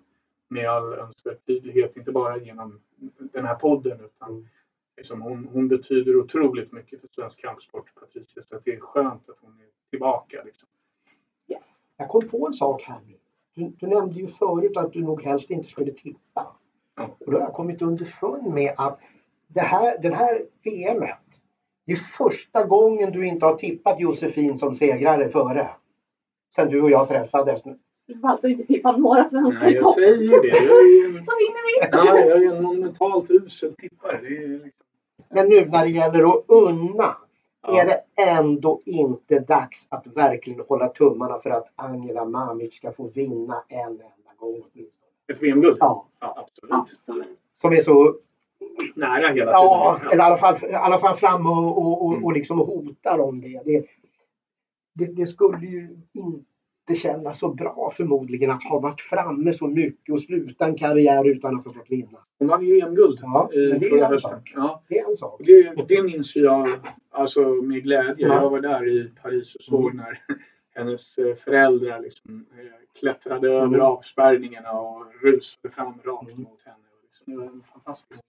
med 0.48 0.70
all 0.70 0.92
önskvärd 0.92 1.46
tydlighet. 1.46 1.96
Inte 1.96 2.12
bara 2.12 2.38
genom 2.38 2.80
den 3.32 3.44
här 3.44 3.54
podden 3.54 4.00
utan 4.04 4.48
liksom 4.96 5.20
hon, 5.22 5.48
hon 5.52 5.68
betyder 5.68 6.16
otroligt 6.16 6.72
mycket 6.72 7.00
för 7.00 7.08
svensk 7.08 7.38
kampsport, 7.40 7.94
Patricia. 7.94 8.42
Så 8.48 8.56
att 8.56 8.64
det 8.64 8.74
är 8.74 8.80
skönt 8.80 9.28
att 9.28 9.38
hon 9.40 9.52
är 9.60 9.66
tillbaka. 9.90 10.42
Liksom. 10.44 10.68
Jag 12.00 12.08
kom 12.08 12.28
på 12.28 12.46
en 12.46 12.52
sak 12.52 12.82
här 12.82 12.98
nu. 13.06 13.14
Du, 13.54 13.72
du 13.78 13.86
nämnde 13.86 14.14
ju 14.20 14.26
förut 14.28 14.76
att 14.76 14.92
du 14.92 15.02
nog 15.02 15.22
helst 15.22 15.50
inte 15.50 15.68
skulle 15.68 15.90
tippa. 15.90 16.46
Ja. 16.96 17.16
Och 17.26 17.32
då 17.32 17.38
har 17.38 17.44
jag 17.44 17.52
kommit 17.54 17.82
underfund 17.82 18.46
med 18.54 18.74
att 18.76 18.98
det 19.48 19.60
här, 19.60 19.98
den 20.02 20.12
här 20.12 20.42
VMet, 20.64 21.18
det 21.86 21.92
är 21.92 21.96
första 21.96 22.64
gången 22.64 23.12
du 23.12 23.26
inte 23.26 23.46
har 23.46 23.54
tippat 23.54 24.00
Josefin 24.00 24.58
som 24.58 24.74
segrare 24.74 25.28
före. 25.28 25.68
Sen 26.54 26.68
du 26.68 26.82
och 26.82 26.90
jag 26.90 27.08
träffades. 27.08 27.62
Vi 28.06 28.14
har 28.22 28.30
alltså 28.30 28.48
inte 28.48 28.66
tippat 28.66 28.98
några 28.98 29.24
svenskar 29.24 29.62
Nej, 29.62 29.72
i 29.72 29.74
jag 29.74 29.82
topp. 29.84 29.94
säger 29.94 30.42
det. 30.42 30.48
Jag 30.48 30.78
är, 30.78 31.12
ju- 31.12 31.22
Så 31.22 31.32
vinner 31.38 31.66
vi! 31.66 31.88
ja, 31.92 32.18
jag 32.18 32.42
är 32.42 32.56
en 32.56 32.62
monumentalt 32.62 33.30
usel 33.30 33.74
tippare. 33.74 34.20
Det 34.22 34.26
är 34.36 34.48
liksom, 34.48 34.84
Men 35.28 35.48
nu 35.48 35.64
när 35.66 35.84
det 35.84 35.90
gäller 35.90 36.28
att 36.28 36.44
unna, 36.48 37.16
Ja. 37.62 37.82
är 37.82 37.86
det 37.86 38.02
ändå 38.22 38.80
inte 38.84 39.38
dags 39.38 39.86
att 39.88 40.06
verkligen 40.06 40.64
hålla 40.68 40.88
tummarna 40.88 41.38
för 41.40 41.50
att 41.50 41.72
Angela 41.76 42.24
Mamic 42.24 42.74
ska 42.74 42.92
få 42.92 43.08
vinna 43.08 43.62
en 43.68 43.78
enda 43.88 44.04
gång 44.36 44.62
åtminstone? 44.72 45.06
ett 45.32 45.42
VM-guld? 45.42 45.76
Ja, 45.80 46.06
ja, 46.20 46.34
absolut. 46.46 46.72
Absolut. 46.74 47.38
som 47.60 47.72
är 47.72 47.80
så 47.80 48.14
Nära 48.96 49.28
hela 49.32 49.50
Ja, 49.52 49.96
tiden. 49.98 50.12
eller 50.12 50.24
i 50.24 50.26
alla 50.26 50.36
fall, 50.36 50.56
i 50.70 50.74
alla 50.74 50.98
fall 50.98 51.16
fram 51.16 51.46
och, 51.46 51.78
och, 51.78 52.04
och, 52.06 52.12
Mm. 52.12 52.24
och 52.24 52.32
liksom 52.32 52.58
hotar 52.58 53.18
om 53.18 53.40
det. 53.40 53.60
Det, 53.64 53.86
det. 54.94 55.06
det 55.06 55.26
skulle 55.26 55.66
ju 55.66 55.98
inte 56.12 56.49
kännas 56.94 57.38
så 57.38 57.48
bra 57.54 57.92
förmodligen 57.96 58.50
att 58.50 58.62
ha 58.62 58.80
varit 58.80 59.00
framme 59.00 59.52
så 59.52 59.66
mycket 59.66 60.12
och 60.12 60.20
sluta 60.20 60.64
en 60.66 60.76
karriär 60.76 61.28
utan 61.28 61.56
att 61.58 61.64
ha 61.64 61.72
fått 61.72 61.90
vinna. 61.90 62.18
Hon 62.38 62.48
vann 62.48 62.64
ju 62.66 62.78
EM-guld 62.80 63.18
Ja, 63.22 63.50
är 63.52 63.78
förra 63.88 64.04
en 64.06 64.10
hösten. 64.12 64.40
Ja, 64.54 64.82
Det 64.88 64.98
är 64.98 65.08
en 65.08 65.16
sak. 65.16 65.40
det, 65.44 65.74
det 65.88 66.02
minns 66.02 66.36
jag 66.36 66.66
alltså, 67.10 67.40
med 67.48 67.82
glädje. 67.82 68.26
Ja. 68.28 68.42
Jag 68.42 68.50
var 68.50 68.60
där 68.60 68.88
i 68.88 69.10
Paris 69.22 69.54
och 69.54 69.62
såg 69.62 69.84
Mm. 69.90 69.96
när 69.96 70.22
hennes 70.74 71.18
eh, 71.18 71.34
föräldrar 71.36 72.00
liksom, 72.00 72.46
eh, 72.58 72.98
klättrade 73.00 73.48
över 73.50 73.66
Mm. 73.66 73.80
avspärrningarna 73.80 74.72
och 74.72 75.04
rusade 75.22 75.74
fram 75.74 75.94
rakt 76.04 76.28
Mm. 76.32 76.42
mot 76.42 76.62
henne. 76.64 76.76
Liksom, 77.02 77.32
det 77.32 77.38
var 77.38 77.46
en 77.46 77.62
fantastisk 77.72 78.20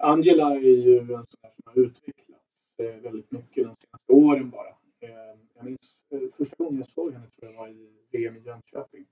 Angela 0.00 0.54
är 0.54 0.60
ju 0.60 0.98
en 0.98 1.06
sån 1.06 1.26
som 1.40 1.62
har 1.64 1.78
utvecklats 1.82 2.44
eh, 2.78 3.02
väldigt 3.02 3.32
mycket 3.32 3.64
de 3.64 3.76
senaste 3.76 4.12
åren 4.12 4.50
bara. 4.50 4.68
Eh, 5.00 5.38
jag 5.56 5.64
minns 5.64 6.00
eh, 6.10 6.18
första 6.38 6.64
gången 6.64 6.78
jag 6.78 6.86
såg 6.88 7.12
henne 7.12 7.26
tror 7.40 7.52
jag 7.52 7.58
var 7.60 7.68
i 7.68 7.88
VM 8.12 8.36
i 8.36 8.40
Jönköping. 8.40 9.04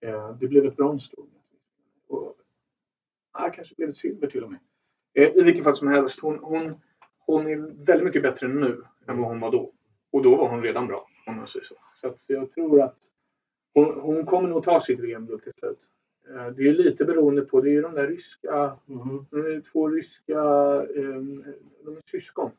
Eh, 0.00 0.36
det 0.40 0.46
blev 0.48 0.63
ett 0.74 0.76
brons 0.76 1.10
då. 1.10 1.26
Och, 2.08 2.36
kanske 3.54 3.74
blev 3.74 3.88
ett 3.88 3.96
silver 3.96 4.26
till 4.26 4.44
och 4.44 4.50
med. 4.50 4.60
Eh, 5.14 5.36
I 5.36 5.42
vilket 5.42 5.64
fall 5.64 5.76
som 5.76 5.88
helst, 5.88 6.20
hon, 6.20 6.38
hon, 6.38 6.74
hon 7.18 7.46
är 7.46 7.56
väldigt 7.84 8.04
mycket 8.04 8.22
bättre 8.22 8.48
nu 8.48 8.82
än 9.06 9.18
vad 9.18 9.28
hon 9.28 9.40
var 9.40 9.50
då. 9.52 9.72
Och 10.10 10.22
då 10.22 10.36
var 10.36 10.48
hon 10.48 10.62
redan 10.62 10.86
bra, 10.86 11.08
om 11.26 11.36
man 11.36 11.46
säger 11.48 11.64
så. 11.66 11.74
Så 12.00 12.06
att 12.06 12.24
jag 12.28 12.50
tror 12.50 12.82
att 12.82 12.98
hon, 13.74 14.00
hon 14.00 14.26
kommer 14.26 14.48
nog 14.48 14.64
ta 14.64 14.80
sitt 14.80 15.00
VM-guld 15.00 15.42
till 15.42 15.52
slut. 15.58 15.78
Eh, 16.28 16.46
Det 16.48 16.68
är 16.68 16.72
lite 16.72 17.04
beroende 17.04 17.42
på, 17.42 17.60
det 17.60 17.68
är 17.70 17.72
ju 17.72 17.82
de 17.82 17.94
där 17.94 18.06
ryska, 18.06 18.76
Mm. 18.88 19.26
de 19.30 19.62
två 19.72 19.88
ryska, 19.88 20.38
eh, 20.96 21.20
de 21.84 21.96
är 21.96 22.10
syskon. 22.10 22.50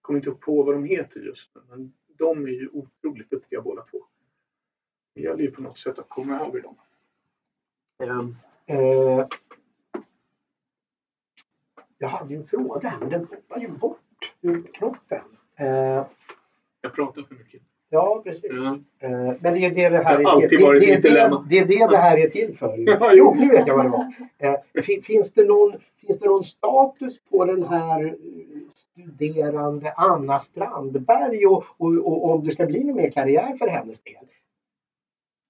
Kommer 0.00 0.18
inte 0.18 0.30
på 0.30 0.62
vad 0.62 0.74
de 0.74 0.84
heter 0.84 1.20
just 1.20 1.54
nu, 1.54 1.60
men 1.68 1.92
de 2.18 2.44
är 2.46 2.50
ju 2.50 2.68
otroligt 2.72 3.30
duktiga 3.30 3.60
båda 3.60 3.82
två. 3.82 4.04
Det 5.14 5.20
gäller 5.20 5.42
ju 5.42 5.50
på 5.50 5.62
något 5.62 5.78
sätt 5.78 5.98
att 5.98 6.08
komma 6.08 6.46
över 6.46 6.60
dem. 6.60 6.76
Eh, 8.66 9.26
jag 11.98 12.08
hade 12.08 12.34
ju 12.34 12.40
en 12.40 12.46
fråga 12.46 12.88
här, 12.88 12.98
men 12.98 13.08
den 13.08 13.20
hoppar 13.26 13.60
ju 13.60 13.68
bort 13.68 14.32
ur 14.40 14.62
knoppen. 14.72 15.22
Eh, 15.56 15.66
Jag 16.80 16.94
pratar 16.94 17.22
för 17.22 17.34
mycket. 17.34 17.62
ja, 17.90 18.20
precis. 18.24 18.44
Ja. 18.52 18.78
Eh, 18.98 19.10
men 19.40 19.54
det 19.54 19.58
är 19.66 19.70
det 19.70 19.88
det 19.88 20.04
här 20.04 20.20
är 20.42 20.48
till, 20.48 20.64
varit 20.64 20.80
det, 20.80 20.96
det, 20.96 21.30
det, 21.48 21.64
det 21.64 21.74
är 21.80 21.88
det 21.90 21.96
här 21.96 22.18
är 22.18 22.28
till 22.30 22.56
för. 22.58 22.76
Jo, 23.16 23.34
nu 23.38 23.48
vet 23.48 23.66
jag 23.66 23.76
vad 23.76 23.84
det 23.86 23.90
var. 23.90 24.12
Eh, 24.38 24.82
fi- 24.82 25.02
finns, 25.02 25.32
det 25.32 25.44
någon, 25.48 25.72
finns 26.00 26.18
det 26.18 26.26
någon 26.26 26.44
status 26.44 27.18
på 27.30 27.44
den 27.44 27.62
här 27.62 28.04
eh, 28.04 28.12
studerande 28.70 29.92
Anna 29.96 30.38
Strandberg 30.38 31.46
och, 31.46 31.64
och, 31.76 31.92
och 32.06 32.30
om 32.34 32.44
det 32.44 32.50
ska 32.52 32.66
bli 32.66 32.84
någon 32.84 32.96
mer 32.96 33.10
karriär 33.10 33.56
för 33.56 33.66
hennes 33.68 34.00
del? 34.02 34.14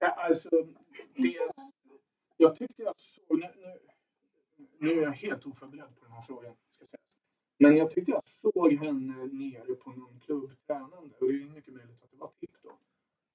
Ja, 0.00 0.08
alltså, 0.08 0.48
det, 1.16 1.34
jag 2.44 2.56
tyckte 2.56 2.82
jag 2.82 2.94
såg... 2.98 3.38
Nu, 3.38 3.46
nu, 3.56 3.78
nu 4.78 4.90
är 4.90 5.02
jag 5.02 5.10
helt 5.12 5.46
oförberedd 5.46 5.96
på 5.98 6.04
den 6.04 6.12
här 6.12 6.22
frågan. 6.22 6.54
Men 7.58 7.76
jag 7.76 7.90
tyckte 7.90 8.10
jag 8.10 8.22
såg 8.26 8.72
henne 8.72 9.26
nere 9.32 9.74
på 9.74 9.90
någon 9.90 10.20
klubb 10.20 10.50
tränande. 10.66 11.14
Och 11.20 11.28
det 11.28 11.42
är 11.42 11.54
mycket 11.54 11.74
möjligt 11.74 12.02
att 12.02 12.10
det 12.10 12.16
var 12.16 12.30
tipp 12.40 12.50
då. 12.62 12.70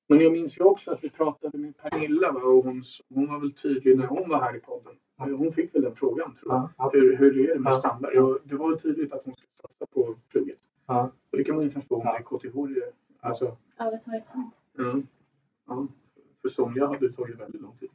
Men 0.08 0.20
jag 0.20 0.32
minns 0.32 0.58
ju 0.60 0.64
också 0.64 0.92
att 0.92 1.04
vi 1.04 1.10
pratade 1.10 1.58
med 1.58 1.78
Pernilla 1.78 2.32
va? 2.32 2.42
och 2.42 2.64
hon, 2.66 2.84
hon 3.10 3.28
var 3.28 3.40
väl 3.40 3.54
tydlig 3.54 3.98
när 3.98 4.08
hon 4.08 4.30
var 4.30 4.40
här 4.42 4.56
i 4.56 4.60
podden. 4.60 4.96
Hon 5.18 5.54
fick 5.54 5.76
väl 5.76 5.82
den 5.82 5.96
frågan 5.96 6.36
tror 6.36 6.54
jag. 6.54 6.70
Ja, 6.78 6.90
Hur, 6.94 7.18
hur 7.18 7.50
är 7.50 7.54
det 7.54 7.60
med 7.60 7.74
Ja. 7.74 7.78
Strandberg? 7.80 8.20
Och 8.20 8.40
det 8.44 8.56
var 8.56 8.76
tydligt 8.76 9.14
att 9.14 9.26
hon 9.26 9.36
skulle 9.36 9.52
satsa 9.62 9.86
på 9.86 10.16
plugget. 10.30 10.60
ja. 10.88 11.12
Och 11.32 11.38
det 11.38 11.44
kan 11.44 11.56
man 11.56 11.64
ju 11.64 11.72
förstå 11.72 12.02
Ja. 12.06 12.14
med 12.14 12.26
KTH. 12.26 12.56
det- 12.76 12.94
Alltså, 13.22 13.58
Ja, 13.78 13.92
det 13.92 13.98
tar 14.00 14.18
ett 14.18 14.30
sånt. 14.30 14.54
ja. 15.68 15.88
För 16.42 16.50
somliga 16.50 16.88
hade 16.88 17.08
det 17.08 17.14
tagit 17.14 17.40
väldigt 17.40 17.62
lång 17.62 17.78
tid. 17.78 17.90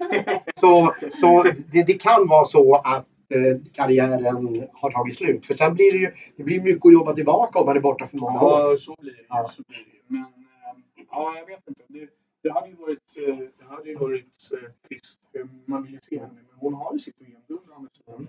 Så, 0.56 0.94
så 1.20 1.42
det, 1.42 1.82
det 1.82 1.94
kan 1.94 2.28
vara 2.28 2.44
så 2.44 2.74
att 2.74 3.06
eh, 3.28 3.72
karriären 3.72 4.68
har 4.72 4.90
tagit 4.90 5.16
slut. 5.16 5.46
För 5.46 5.54
sen 5.54 5.74
blir 5.74 5.92
det 5.92 5.98
ju 5.98 6.12
det 6.36 6.42
blir 6.42 6.60
mycket 6.60 6.86
att 6.86 6.92
jobba 6.92 7.14
tillbaka 7.14 7.58
om 7.58 7.66
man 7.66 7.76
är 7.76 7.80
borta 7.80 8.08
för 8.08 8.18
många 8.18 8.40
år. 8.40 8.70
Ja, 8.70 8.76
så 8.76 8.96
blir 9.00 9.12
det. 9.12 9.24
Ja. 9.28 9.50
Så 9.56 9.62
blir 9.68 9.78
det. 9.78 10.02
Men 10.06 10.20
eh, 10.20 11.04
ja, 11.10 11.34
jag 11.38 11.46
vet 11.46 11.68
inte. 11.68 11.82
Det, 11.88 12.08
det 12.42 12.52
hade 12.52 12.68
ju 12.68 12.74
varit, 12.74 13.16
eh, 13.16 13.36
det 13.58 13.64
hade 13.64 13.88
ju 13.88 13.94
varit 13.94 14.50
trist. 14.88 15.20
Man 15.64 15.82
vill 15.82 15.92
ju 15.92 15.98
se 15.98 16.18
henne. 16.18 16.34
Men 16.34 16.58
hon 16.58 16.74
har 16.74 16.92
ju 16.92 16.98
sitt 16.98 17.20
VM-guld 17.20 17.60
som 18.04 18.28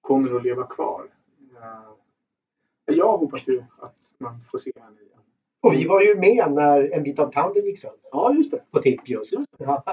kommer 0.00 0.36
att 0.36 0.42
leva 0.42 0.66
kvar. 0.66 1.06
Jag 2.84 3.18
hoppas 3.18 3.48
ju 3.48 3.64
att 3.78 3.96
man 4.18 4.40
får 4.50 4.58
se 4.58 4.72
henne 4.76 5.00
igen. 5.00 5.21
Och 5.62 5.72
vi 5.72 5.86
var 5.86 6.02
ju 6.02 6.14
med 6.14 6.52
när 6.52 6.92
en 6.92 7.02
bit 7.02 7.18
av 7.18 7.30
tanden 7.30 7.64
gick 7.64 7.78
sönder 7.78 8.00
Ja, 8.12 8.34
just 8.34 8.50
det. 8.50 8.62
på 8.70 8.78
tipp 8.78 9.08
just. 9.08 9.32
Ja. 9.58 9.84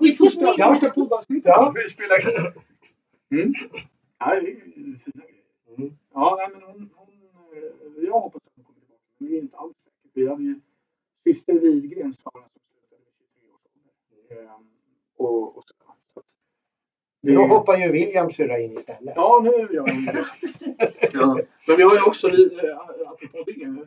Det 0.00 0.12
första, 0.12 0.54
Ja. 0.58 0.68
första 0.74 0.90
poddavsnittet. 0.90 1.46
Ja. 1.54 1.72
Vi 1.76 1.90
spelar. 1.90 2.18
Mm. 3.30 3.52
Ja. 4.18 4.36
Mm. 5.78 5.96
Ja, 6.14 6.48
men 6.52 6.62
hon, 6.62 6.90
hon, 6.94 7.08
eh, 7.56 8.04
jag 8.04 8.20
hoppas 8.20 8.42
att 8.46 8.52
hon 8.56 8.64
kommer 8.64 8.80
tillbaka. 8.80 9.00
Men 9.18 9.28
det 9.30 9.36
är 9.36 9.40
inte 9.40 9.56
alls 9.56 9.76
säkert. 9.78 10.10
Vi 10.14 10.28
hade 10.28 10.42
ju 10.42 10.60
syster 11.24 11.52
Widgren 11.52 12.12
Sara 12.14 12.32
som 12.32 12.60
slutade 12.70 13.02
vid 13.04 13.28
23 13.34 13.48
års 13.50 13.60
ålder. 14.36 14.54
Ehm, 14.54 14.68
och, 15.16 15.56
och 15.56 15.64
så, 15.64 15.74
det, 17.24 17.34
Då 17.34 17.46
hoppar 17.46 17.78
ju 17.78 17.92
William 17.92 18.30
syrra 18.30 18.58
in 18.58 18.78
istället. 18.78 19.12
Ja, 19.16 19.40
nu 19.44 19.50
gör 19.74 19.80
hon 19.92 20.04
det. 20.04 20.26
Precis. 20.40 20.76
Ja. 21.12 21.40
Men 21.68 21.76
vi 21.76 21.82
har 21.82 21.94
ju 21.94 22.00
också, 22.06 22.28
vi, 22.28 22.44
eh, 22.68 22.78
apropå 22.78 23.42
det, 23.46 23.52
det 23.52 23.66
man 23.66 23.86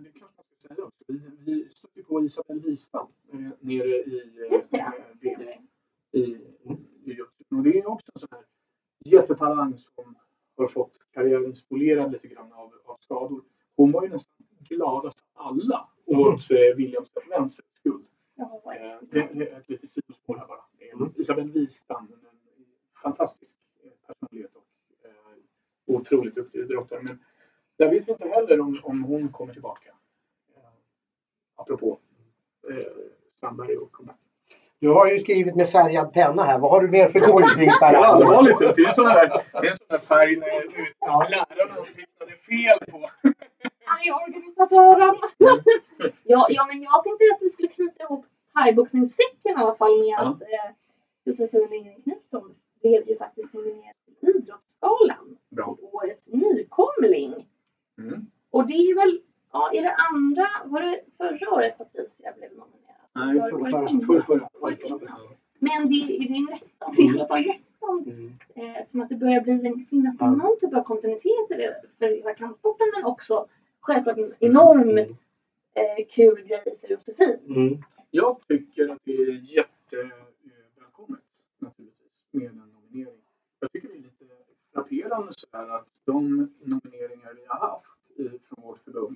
ska 0.58 0.68
säga 0.68 0.84
också. 0.86 1.04
Vi, 1.08 1.20
vi 1.46 1.70
stötte 1.72 2.04
på 2.04 2.24
Isabel 2.24 2.60
Wistam 2.60 3.08
eh, 3.34 3.40
nere 3.60 3.88
i 3.88 4.22
eh, 4.48 4.54
Just 4.54 4.72
det. 4.72 4.78
eh, 4.78 4.92
det 5.22 5.34
är 5.34 5.38
det. 5.38 5.58
i, 6.20 6.22
i 7.06 7.14
Göteborg. 7.14 7.58
Och 7.58 7.64
det 7.64 7.80
är 7.80 7.88
också 7.90 8.12
en 8.16 8.20
sån 8.20 8.30
här 8.32 8.44
jättetalang 9.06 9.78
som 9.78 10.16
har 10.58 10.68
fått 10.68 10.94
karriären 11.14 11.56
spolierad 11.56 12.12
lite 12.12 12.28
grann 12.28 12.54
av, 12.54 12.74
av 12.86 12.98
skador. 13.00 13.44
Hon 13.76 13.92
var 13.92 14.04
ju 14.04 14.10
nästan 14.10 14.34
gladast 14.70 15.18
av 15.34 15.48
alla 15.48 15.88
åt 16.06 16.52
eh, 16.52 16.76
Williams 16.78 17.12
Vensers 17.30 17.66
skuld. 17.80 18.06
Ja, 18.36 18.62
Eh, 18.76 18.98
det 19.12 19.30
det 19.34 19.46
ett 19.46 19.70
litet 19.70 19.90
sidospår 19.90 20.38
här 20.38 20.48
bara. 20.48 20.62
Eh, 20.80 21.08
Isabel 21.22 21.52
Wistam, 21.52 22.08
en 22.14 22.37
fantastisk 23.02 23.56
eh, 23.84 23.92
personlighet 24.08 24.56
och 24.56 24.66
eh, 25.06 25.96
otroligt 25.96 26.36
duktig 26.36 26.60
idrottare. 26.60 27.02
Men 27.04 27.20
där 27.78 27.90
vet 27.90 28.08
vi 28.08 28.12
inte 28.12 28.28
heller 28.28 28.60
om, 28.60 28.80
om 28.84 29.04
hon 29.04 29.30
kommer 29.32 29.54
tillbaka. 29.54 29.90
Eh, 30.56 30.62
apropå 31.56 32.00
eh, 32.70 32.78
Strandberg 33.38 33.78
och 33.78 33.92
comeback. 33.92 34.18
Du 34.80 34.90
har 34.90 35.08
ju 35.08 35.20
skrivit 35.20 35.56
med 35.56 35.70
färgad 35.70 36.14
penna 36.14 36.44
här. 36.44 36.60
Vad 36.60 36.72
har 36.72 36.82
du 36.82 36.88
mer 36.88 37.10
för 37.10 37.20
godbitar? 37.20 37.92
Så 37.92 37.98
allvarligt 38.04 38.62
ut. 38.62 38.76
Det 38.76 38.82
är 38.82 38.88
en 38.88 38.94
sån 38.94 39.06
där, 39.06 39.44
det 39.90 40.00
färg 40.00 40.36
när 40.36 40.48
Ja. 41.00 41.28
lärarna 41.30 41.84
tecknade 41.84 42.32
fel 42.32 42.80
på. 42.92 43.10
Arg 43.86 44.12
organisatören. 44.12 45.16
ja, 46.24 46.46
ja, 46.50 46.66
men 46.70 46.82
jag 46.82 47.04
tänkte 47.04 47.26
att 47.36 47.42
vi 47.42 47.50
skulle 47.50 47.68
knyta 47.68 48.04
ihop 48.04 48.26
thaiboxningssäcken 48.54 49.52
i 49.52 49.56
alla 49.56 49.76
fall 49.76 49.98
med 49.98 50.06
Ja. 50.08 50.22
att 50.30 50.42
eh, 50.42 50.72
Josefin 51.24 51.68
Ringren 51.70 52.02
Knutsson 52.02 52.56
blev 52.82 53.10
ju 53.10 53.18
faktiskt 53.18 53.54
nominerad 53.54 53.96
till 54.06 54.30
Idrottsgalan 54.30 55.38
Bra. 55.50 55.76
till 55.76 55.86
årets 55.92 56.28
ny 56.28 56.64
det 58.68 58.74
är 58.74 58.96
väl, 58.96 59.22
ja, 59.52 59.72
är 59.74 59.82
det 59.82 59.96
andra, 60.14 60.48
var 60.66 60.82
det 60.82 61.02
förra 61.18 61.54
året 61.54 61.78
Patricia 61.78 62.34
blev 62.38 62.50
nominerad? 62.50 62.72
Nej, 63.16 63.40
Var- 63.40 63.50
förra-? 64.22 65.20
Men 65.60 65.90
det, 65.90 65.96
är 65.96 66.52
nästan, 66.52 66.94
det 66.96 67.02
är 67.02 67.06
i 67.06 67.10
alla 67.10 67.28
fall 67.28 67.46
nästan 67.46 67.64
Mm. 68.06 68.34
eh, 68.76 68.86
som 68.86 69.02
att 69.02 69.10
det 69.10 69.16
börjar 69.16 69.42
bli 69.42 69.54
en, 69.68 69.86
finnas 69.90 70.16
Ja. 70.20 70.32
någon 70.32 70.60
typ 70.62 70.74
av 70.74 70.84
kontinuitet 70.84 71.52
i 71.52 71.54
det 71.54 71.82
för 72.00 72.06
hela 72.08 72.34
kampsporten 72.34 72.88
men 72.96 73.06
också 73.06 73.48
självklart 73.80 74.18
en 74.18 74.34
enorm 74.40 74.90
Mm. 74.90 75.16
eh, 75.74 76.06
kul 76.10 76.42
grej 76.48 76.64
i 76.66 76.88
filosofin. 76.88 77.38
Mm. 77.48 77.78
Jag 78.12 78.38
tycker 78.48 78.90
att 78.90 79.00
det 79.04 79.12
är 79.12 79.32
jättevälkommet 79.56 81.24
naturligtvis 81.60 82.12
med. 82.32 82.62
Jag 83.72 83.72
tycker 83.72 83.88
det 83.88 83.94
är 83.94 84.02
lite 84.02 84.26
frapperande 84.74 85.34
sådär 85.36 85.70
att 85.70 85.88
de 86.06 86.50
nomineringar 86.64 87.34
vi 87.34 87.46
har 87.48 87.60
haft 87.60 87.86
i, 88.20 88.30
från 88.30 88.64
vårt 88.66 88.80
förbund 88.80 89.16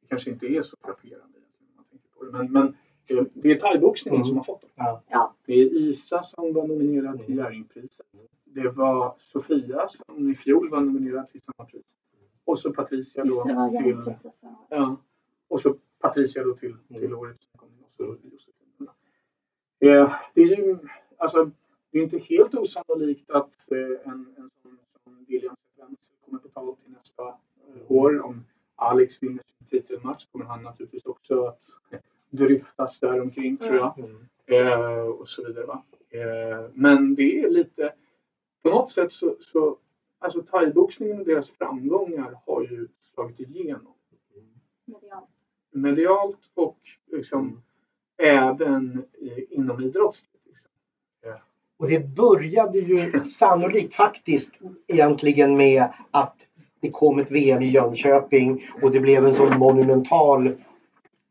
det 0.00 0.06
kanske 0.08 0.30
inte 0.30 0.46
är 0.46 0.62
så 0.62 0.76
frapperande 0.84 1.38
egentligen 1.38 1.68
om 1.70 1.76
man 1.76 1.84
tänker 1.84 2.08
på 2.08 2.24
det. 2.24 2.30
Men, 2.32 2.52
men 2.52 2.66
eh, 3.18 3.24
det 3.34 3.50
är 3.50 3.58
thaiboxningen 3.60 4.16
Mm. 4.16 4.26
som 4.26 4.36
har 4.36 4.44
fått 4.44 4.60
dem. 4.60 4.70
Ja. 4.74 5.02
Ja. 5.08 5.34
Det 5.46 5.52
är 5.52 5.64
Isa 5.64 6.22
som 6.22 6.52
var 6.52 6.66
nominerad 6.66 7.26
till 7.26 7.36
Jerringpriset. 7.36 8.06
Det 8.44 8.68
var 8.68 9.14
Sofia 9.18 9.88
som 9.88 10.30
i 10.30 10.34
fjol 10.34 10.70
var 10.70 10.80
nominerad 10.80 11.28
till 11.28 11.40
samma 11.42 11.68
pris. 11.68 11.84
Och 12.44 12.58
så 12.58 12.72
Patricia 12.72 13.24
Just 13.24 13.44
det, 13.44 13.48
det 13.48 13.54
var 13.54 13.70
då 13.70 14.04
till. 14.04 14.30
Ja. 14.68 14.96
Och 15.48 15.60
så 15.60 15.76
Patricia 15.98 16.44
då 16.44 16.54
till, 16.54 16.76
till 16.88 17.04
Mm. 17.04 17.18
årets 17.18 17.48
och 17.52 17.68
så 17.96 18.04
Josefin. 18.04 18.88
Eh, 19.78 20.14
det 20.34 20.40
är 20.40 20.46
ju 20.56 20.78
alltså, 21.16 21.50
det 21.96 22.00
är 22.00 22.04
inte 22.04 22.18
helt 22.18 22.54
osannolikt 22.54 23.30
att 23.30 23.72
eh, 23.72 24.12
en, 24.12 24.34
en 24.38 24.50
sån 24.62 24.78
som 25.04 25.24
William 25.28 25.56
Svensson 25.76 26.16
kommer 26.24 26.38
på 26.38 26.48
tal 26.48 26.76
till 26.76 26.92
nästa 26.92 27.28
eh, 27.28 27.92
år. 27.92 28.24
Om 28.24 28.44
Alex 28.74 29.22
vinner 29.22 29.42
sin 29.46 29.66
titelmatch 29.80 30.26
kommer 30.32 30.44
han 30.44 30.62
naturligtvis 30.62 31.06
också 31.06 31.44
att 31.44 31.62
dryftas 32.30 33.00
däromkring 33.00 33.56
tror 33.56 33.76
jag. 33.76 33.98
Mm. 33.98 34.26
Eh, 34.46 34.98
och 34.98 35.28
så 35.28 35.44
vidare. 35.46 35.66
Va? 35.66 35.82
Eh, 36.10 36.70
men 36.74 37.14
det 37.14 37.40
är 37.40 37.50
lite, 37.50 37.92
på 38.62 38.70
något 38.70 38.92
sätt 38.92 39.12
så, 39.12 39.36
så 39.40 39.78
alltså 40.18 40.42
thaiboxningen 40.42 41.18
och 41.20 41.26
deras 41.26 41.50
framgångar 41.50 42.38
har 42.46 42.62
ju 42.62 42.88
slagit 43.14 43.40
igenom 43.40 43.92
medialt. 44.84 45.30
medialt 45.70 46.50
och 46.54 46.78
liksom 47.12 47.62
även 48.16 49.04
i, 49.18 49.54
inom 49.54 49.80
idrottsligt. 49.80 50.35
Och 51.78 51.88
det 51.88 51.98
började 52.16 52.78
ju 52.78 53.22
sannolikt 53.24 53.94
faktiskt 53.94 54.50
egentligen 54.86 55.56
med 55.56 55.88
att 56.10 56.36
det 56.80 56.90
kom 56.90 57.18
ett 57.18 57.30
VM 57.30 57.62
i 57.62 57.70
Jönköping 57.70 58.64
och 58.82 58.90
det 58.90 59.00
blev 59.00 59.26
en 59.26 59.34
sån 59.34 59.58
monumental 59.58 60.54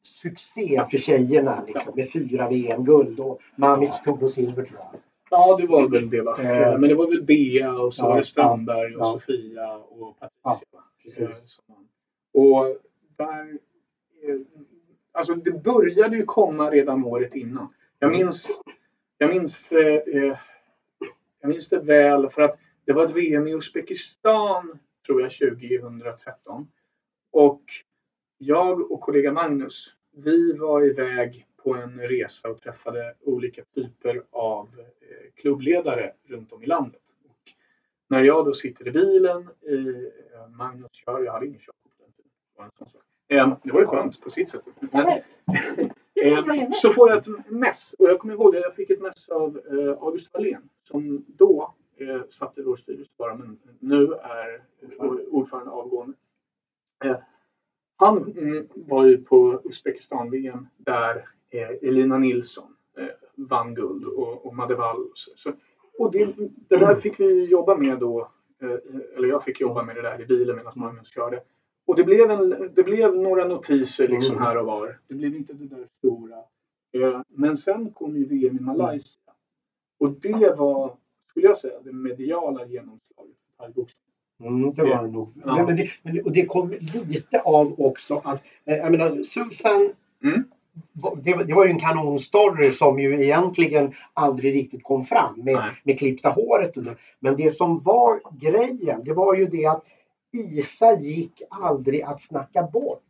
succé 0.03 0.83
för 0.91 0.97
tjejerna 0.97 1.63
liksom, 1.67 1.93
med 1.95 2.11
fyra 2.11 2.49
VM-guld 2.49 3.19
och 3.19 3.39
Mamic 3.55 3.89
tog 4.05 4.19
då 4.19 4.29
silver 4.29 4.63
tror 4.65 4.79
jag. 4.79 4.99
Ja, 5.29 5.57
det 5.61 5.67
var 5.67 5.91
väl 5.91 6.09
det 6.09 6.21
va? 6.21 6.37
Eh. 6.41 6.77
Men 6.79 6.89
det 6.89 6.95
var 6.95 7.07
väl 7.07 7.23
Bea 7.23 7.73
och 7.73 7.93
så 7.93 8.03
Ja, 8.03 8.09
var 8.09 8.17
det 8.17 8.23
Strandberg 8.23 8.95
och 8.95 9.01
ja. 9.01 9.11
Sofia 9.13 9.75
och 9.75 10.17
Patricia. 10.41 11.23
Eh. 11.23 11.29
Och 12.33 12.77
där... 13.17 13.59
eh, 14.29 14.39
Alltså 15.11 15.33
det 15.35 15.63
började 15.63 16.15
ju 16.17 16.25
komma 16.25 16.69
redan 16.69 17.05
året 17.05 17.35
innan. 17.35 17.67
Jag 17.99 18.11
minns, 18.11 18.47
jag 19.17 19.29
minns, 19.29 19.71
eh, 19.71 19.95
eh, 19.95 20.37
jag 21.41 21.49
minns 21.49 21.69
det 21.69 21.79
väl 21.79 22.29
för 22.29 22.41
att 22.41 22.59
det 22.85 22.93
var 22.93 23.05
ett 23.05 23.15
VM 23.15 23.47
i 23.47 23.51
Uzbekistan 23.51 24.79
tror 25.05 25.21
jag 25.21 25.31
2013. 25.31 26.67
Och 27.31 27.63
jag 28.37 28.91
och 28.91 29.01
kollega 29.01 29.31
Magnus, 29.31 29.93
vi 30.11 30.53
var 30.53 30.85
iväg 30.85 31.47
på 31.63 31.75
en 31.75 31.99
resa 31.99 32.49
och 32.49 32.61
träffade 32.61 33.15
olika 33.21 33.63
typer 33.75 34.23
av 34.31 34.69
eh, 34.79 35.31
klubbledare 35.35 36.13
runt 36.25 36.51
om 36.51 36.63
i 36.63 36.65
landet. 36.65 37.01
Och 37.29 37.51
när 38.07 38.23
jag 38.23 38.45
då 38.45 38.53
sitter 38.53 38.87
i 38.87 38.91
bilen, 38.91 39.49
i, 39.61 39.87
eh, 40.33 40.49
Magnus 40.49 40.93
kör, 40.93 41.23
jag 41.23 41.33
hade 41.33 41.47
ingen 41.47 41.59
körkort 41.59 41.97
på 42.55 42.61
den 42.61 42.71
tiden. 42.71 43.55
Det 43.63 43.71
var 43.71 43.79
ju 43.79 43.85
skönt 43.85 44.21
på 44.21 44.29
sitt 44.29 44.49
sätt. 44.49 44.63
Men, 44.79 45.21
Eh, 46.23 46.71
så 46.73 46.93
får 46.93 47.09
jag 47.09 47.17
ett 47.17 47.49
mess 47.49 47.95
och 47.99 48.09
jag 48.09 48.19
kommer 48.19 48.33
ihåg 48.33 48.55
att 48.55 48.61
jag 48.61 48.75
fick 48.75 48.89
ett 48.89 49.01
mess 49.01 49.29
av 49.29 49.61
eh, 49.71 50.03
August 50.03 50.33
Wallén 50.33 50.69
som 50.83 51.25
då 51.27 51.75
eh, 51.97 52.21
satt 52.29 52.57
i 52.57 52.61
vår 52.61 52.75
styrelse 52.75 53.11
bara 53.17 53.35
men 53.35 53.59
nu 53.79 54.13
är 54.13 54.63
ordförande 55.29 55.71
avgående. 55.71 56.17
Eh, 57.03 57.17
han 57.95 58.33
mm, 58.37 58.67
var 58.73 59.05
ju 59.05 59.17
på 59.17 59.61
Uzbekistan-VM 59.63 60.67
där 60.77 61.25
eh, 61.49 61.69
Elina 61.89 62.17
Nilsson 62.17 62.75
eh, 62.97 63.07
vann 63.35 63.75
guld 63.75 64.05
och, 64.05 64.45
och 64.45 64.55
Madde 64.55 64.75
Wall. 64.75 65.11
Så, 65.13 65.31
så, 65.35 65.53
och 65.99 66.11
det, 66.11 66.35
det 66.69 66.77
där 66.77 66.95
fick 66.95 67.19
vi 67.19 67.45
jobba 67.45 67.77
med 67.77 67.99
då, 67.99 68.31
eller 69.15 69.27
jag 69.27 69.43
fick 69.43 69.61
jobba 69.61 69.83
med 69.83 69.95
det 69.95 70.01
där 70.01 70.21
i 70.21 70.25
bilen 70.25 70.55
medan 70.55 70.73
Magnus 70.75 71.07
körde. 71.07 71.41
Och 71.87 71.95
det 71.95 72.03
blev, 72.03 72.31
en, 72.31 72.71
det 72.75 72.83
blev 72.83 73.15
några 73.15 73.47
notiser 73.47 74.07
liksom 74.07 74.31
Mm. 74.35 74.43
här 74.43 74.57
och 74.57 74.65
var. 74.65 74.99
Det 75.07 75.13
blev 75.15 75.35
inte 75.35 75.53
det 75.53 75.65
där 75.75 75.87
stora. 75.97 76.35
Eh, 76.93 77.21
Men 77.29 77.57
sen 77.57 77.91
kom 77.91 78.17
ju 78.17 78.25
VM 78.25 78.57
i 78.57 78.61
Malaysia. 78.61 79.19
Och 79.99 80.11
det 80.11 80.55
var, 80.57 80.95
skulle 81.29 81.45
jag 81.47 81.57
säga, 81.57 81.73
det 81.83 81.93
mediala 81.93 82.65
genomslaget 82.65 83.35
för 83.57 83.63
thaiboxning. 83.65 84.01
Mm, 84.43 84.73
det 84.73 84.81
var 84.83 85.03
det 85.03 85.11
nog. 85.11 85.33
Ja. 85.45 85.55
Men, 85.55 85.65
men 85.65 85.75
det, 85.75 85.89
men 86.03 86.15
det, 86.15 86.21
och 86.21 86.31
det 86.31 86.45
kom 86.45 86.71
lite 87.07 87.39
av 87.41 87.81
också 87.81 88.21
att, 88.23 88.41
eh, 88.65 88.75
jag 88.77 88.91
menar 88.91 89.23
Susan 89.23 89.89
Mm. 90.23 90.43
det, 91.23 91.33
var- 91.33 91.43
det 91.43 91.53
var 91.53 91.65
ju 91.65 91.71
en 91.71 91.79
kanonstory 91.79 92.71
som 92.73 92.99
ju 92.99 93.23
egentligen 93.23 93.93
aldrig 94.13 94.55
riktigt 94.55 94.83
kom 94.83 95.03
fram 95.03 95.33
med, 95.37 95.53
Nej. 95.53 95.71
med 95.83 95.99
klippta 95.99 96.29
håret. 96.29 96.73
Men 97.19 97.35
det 97.35 97.51
som 97.55 97.79
var 97.79 98.21
grejen, 98.39 99.03
det 99.03 99.13
var 99.13 99.35
ju 99.35 99.45
det 99.45 99.65
att 99.65 99.83
Isa 100.35 100.99
gick 100.99 101.41
aldrig 101.49 102.01
att 102.01 102.21
snacka 102.21 102.63
bort. 102.63 103.01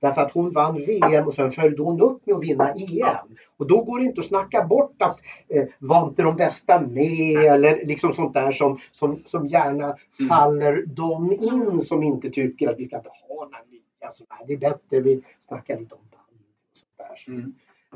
Därför 0.00 0.20
att 0.20 0.32
hon 0.32 0.52
vann 0.52 0.76
VM 0.76 1.26
och 1.26 1.34
sen 1.34 1.52
följde 1.52 1.82
hon 1.82 2.00
upp 2.00 2.26
med 2.26 2.36
att 2.36 2.42
vinna 2.42 2.72
EM. 2.72 3.36
Och 3.56 3.66
då 3.66 3.84
går 3.84 3.98
det 3.98 4.04
inte 4.04 4.20
att 4.20 4.26
snacka 4.26 4.64
bort 4.64 5.02
att 5.02 5.20
eh, 5.48 5.64
var 5.78 6.08
inte 6.08 6.22
de 6.22 6.36
bästa 6.36 6.80
med 6.80 7.36
eller 7.36 7.84
liksom 7.86 8.12
sånt 8.12 8.34
där 8.34 8.52
som, 8.52 8.78
som, 8.92 9.22
som 9.24 9.46
gärna 9.46 9.96
Mm. 10.20 10.28
faller 10.28 10.86
dem 10.86 11.32
in 11.32 11.80
som 11.80 12.02
inte 12.02 12.30
tycker 12.30 12.68
att 12.68 12.78
vi 12.78 12.84
ska 12.84 12.96
inte 12.96 13.10
ha 13.28 13.34
några 13.34 13.58
nya 13.70 14.10
sådana 14.10 14.34
här. 14.34 14.46
Det 14.46 14.52
är 14.52 14.56
bättre 14.58 15.00
vi 15.00 15.22
snackar 15.46 15.80
lite 15.80 15.94
om 15.94 16.00
band 16.10 16.40
och 16.72 16.78
sånt 16.78 16.92
där. 16.96 17.32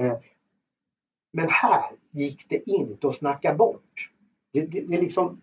Mm. 0.06 0.16
men 1.32 1.48
här 1.48 1.84
gick 2.10 2.48
det 2.48 2.70
inte 2.70 3.08
att 3.08 3.16
snacka 3.16 3.54
bort. 3.54 4.10
Det, 4.52 4.60
det, 4.60 4.80
det 4.80 4.96
är 4.96 5.02
liksom, 5.02 5.40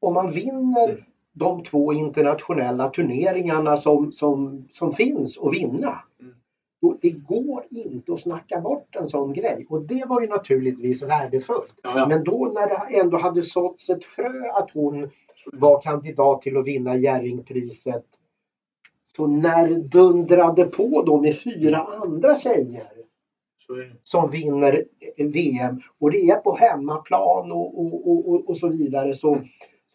om 0.00 0.14
man 0.14 0.30
vinner 0.30 1.06
de 1.38 1.62
två 1.62 1.92
internationella 1.92 2.90
turneringarna 2.90 3.76
som, 3.76 4.12
som, 4.12 4.68
som 4.70 4.92
finns 4.92 5.38
att 5.38 5.54
vinna. 5.54 6.02
Mm. 6.20 6.34
Då, 6.82 6.98
det 7.02 7.10
går 7.10 7.64
inte 7.70 8.12
att 8.12 8.20
snacka 8.20 8.60
bort 8.60 8.96
en 8.96 9.08
sån 9.08 9.32
grej 9.32 9.66
och 9.68 9.82
det 9.82 10.04
var 10.08 10.20
ju 10.20 10.26
naturligtvis 10.26 11.02
värdefullt. 11.02 11.74
Ja. 11.82 12.06
Men 12.08 12.24
då 12.24 12.52
när 12.54 12.68
det 12.68 12.98
ändå 12.98 13.18
hade 13.18 13.42
såtts 13.42 13.90
ett 13.90 14.04
frö 14.04 14.50
att 14.52 14.70
hon 14.74 15.10
var 15.52 15.80
kandidat 15.80 16.42
till 16.42 16.56
att 16.56 16.66
vinna 16.66 16.96
Jerringpriset 16.96 18.04
så 19.16 19.26
när 19.26 19.74
dundrade 19.74 20.64
på 20.64 21.02
då 21.02 21.20
med 21.20 21.38
fyra 21.38 21.78
andra 21.78 22.36
tjejer 22.36 22.92
som 24.02 24.30
vinner 24.30 24.84
VM 25.16 25.80
och 25.98 26.10
det 26.10 26.30
är 26.30 26.36
på 26.36 26.56
hemmaplan 26.56 27.52
och, 27.52 27.80
och, 27.80 28.08
och, 28.08 28.28
och, 28.28 28.48
och 28.50 28.56
så 28.56 28.68
vidare 28.68 29.14
så, 29.14 29.38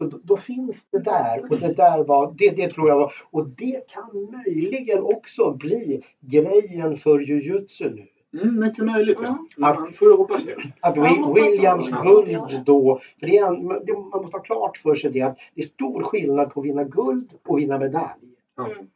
så 0.02 0.08
då, 0.08 0.20
då 0.24 0.38
finns 0.38 0.86
det 0.91 0.99
där 0.99 1.52
och 1.52 1.58
det 1.60 1.74
där 1.74 2.04
var, 2.04 2.34
det, 2.38 2.49
det 2.49 2.68
tror 2.68 2.89
jag 2.89 2.97
var 2.97 3.14
och 3.32 3.47
det 3.49 3.88
kan 3.88 4.32
möjligen 4.32 5.04
också 5.04 5.52
bli 5.54 6.02
grejen 6.20 6.97
för 6.97 7.20
jujutsu 7.20 7.89
nu. 7.89 8.08
Mm, 8.41 8.60
mycket 8.60 8.86
möjligt 8.86 9.18
ja. 9.22 9.28
Mm. 9.28 9.45
Man 9.58 9.93
får 9.93 10.18
hoppas 10.18 10.43
det. 10.45 10.56
Att 10.80 10.95
Ja, 10.97 11.34
Williams 11.36 11.89
guld 11.89 12.66
då, 12.66 13.02
för 13.20 13.28
det 13.28 13.38
är, 13.38 13.47
en- 13.47 13.68
det, 13.68 13.93
man 13.93 14.22
måste 14.22 14.38
ha 14.38 14.43
klart 14.43 14.78
för 14.78 14.95
sig 14.95 15.12
det 15.12 15.22
att 15.22 15.38
det 15.56 15.62
är 15.62 15.66
stor 15.66 16.04
skillnad 16.04 16.54
på 16.54 16.60
att 16.60 16.66
vinna 16.66 16.84
guld 16.84 17.34
och 17.47 17.60
vinna 17.60 17.78
medalj. 17.78 18.22
Mm. 18.60 18.88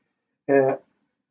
Eh, 0.67 0.73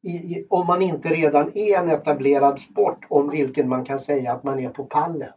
i, 0.03 0.11
i, 0.11 0.47
om 0.51 0.67
man 0.67 0.83
inte 0.83 1.09
redan 1.09 1.51
är 1.55 1.79
en 1.79 1.89
etablerad 1.89 2.61
sport 2.61 3.07
om 3.09 3.31
vilken 3.31 3.69
man 3.69 3.85
kan 3.85 3.99
säga 3.99 4.33
att 4.33 4.45
man 4.45 4.59
är 4.59 4.69
på 4.69 4.85
pallen. 4.85 5.33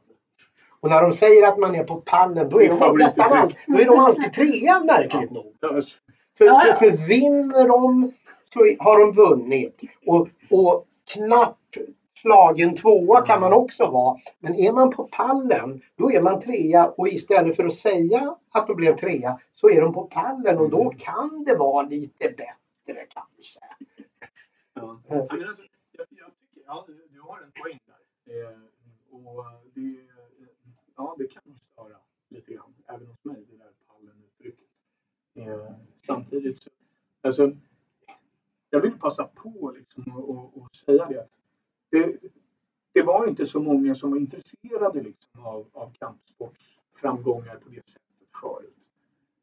Och 0.80 0.89
när 0.89 1.01
de 1.01 1.11
säger 1.11 1.47
att 1.47 1.57
man 1.57 1.75
är 1.75 1.84
på 1.84 1.95
pallen 1.95 2.49
då 2.49 2.61
är, 2.61 2.69
de, 2.69 2.97
nästan 2.97 3.38
all, 3.38 3.55
då 3.67 3.80
är 3.80 3.86
de 3.86 3.99
alltid 3.99 4.34
trea 4.34 4.80
märkligt 4.84 5.32
nog. 5.32 5.55
Ja, 5.59 5.75
alltså, 5.75 5.97
För, 6.38 6.45
Ja, 6.45 6.63
ja. 6.67 6.73
för, 6.73 6.91
för 6.91 7.07
vinner 7.07 7.67
de 7.67 8.11
så 8.53 8.59
har 8.80 8.99
de 8.99 9.11
vunnit. 9.13 9.82
Och, 10.05 10.28
och 10.49 10.86
knapp 11.13 11.57
slagen 12.21 12.75
tvåa 12.75 13.21
kan 13.25 13.39
man 13.41 13.53
också 13.53 13.91
vara. 13.91 14.17
Men 14.39 14.55
är 14.55 14.71
man 14.71 14.89
på 14.91 15.03
pallen 15.11 15.82
då 15.95 16.11
är 16.11 16.21
man 16.21 16.41
trea 16.41 16.88
och 16.88 17.07
istället 17.07 17.55
för 17.55 17.65
att 17.65 17.73
säga 17.73 18.36
att 18.51 18.67
de 18.67 18.75
blev 18.75 18.95
trea 18.95 19.39
så 19.53 19.69
är 19.69 19.82
de 19.82 19.93
på 19.93 20.03
pallen 20.03 20.57
och 20.57 20.69
då 20.69 20.93
kan 20.97 21.43
det 21.47 21.55
vara 21.55 21.88
lite 21.88 22.30
bättre 22.30 23.05
kanske. 23.09 23.59
Ja. 24.73 24.99
Men 25.09 25.19
alltså, 25.47 25.63
jag, 25.91 26.05
jag 26.09 26.28
tycker, 26.39 26.63
ja, 26.65 26.84
du- 26.88 27.07
du 27.13 27.21
har 27.21 27.38
en 27.38 27.51
poäng 27.61 27.80
där. 27.86 28.41
Eh, 28.41 28.49
och 29.11 29.45
det, 29.75 29.97
ja, 30.97 31.15
det 31.17 31.27
kan 31.27 31.41
nog 31.45 31.59
störa 31.59 31.97
lite 32.29 32.53
grann, 32.53 32.73
även 32.87 33.07
hos 33.07 33.25
mig, 33.25 33.45
det 33.49 33.57
där 33.57 33.71
pallen-uttrycket. 33.87 34.67
Eh, 35.33 35.71
samtidigt 36.05 36.61
så, 36.61 36.69
alltså, 37.21 37.51
jag 38.69 38.81
vill 38.81 38.99
passa 38.99 39.23
på 39.23 39.75
liksom 39.77 40.17
och, 40.17 40.29
och, 40.29 40.57
och 40.57 40.75
säga 40.75 41.05
det 41.05 41.21
att 41.21 41.31
det, 41.89 42.17
det 42.91 43.01
var 43.01 43.27
inte 43.27 43.45
så 43.45 43.59
många 43.59 43.95
som 43.95 44.11
var 44.11 44.17
intresserade 44.17 45.01
liksom 45.01 45.45
av, 45.45 45.67
av 45.73 45.93
kampsportsframgångar 45.93 47.55
på 47.55 47.69
det 47.69 47.89
sättet 47.89 48.27
förut. 48.41 48.91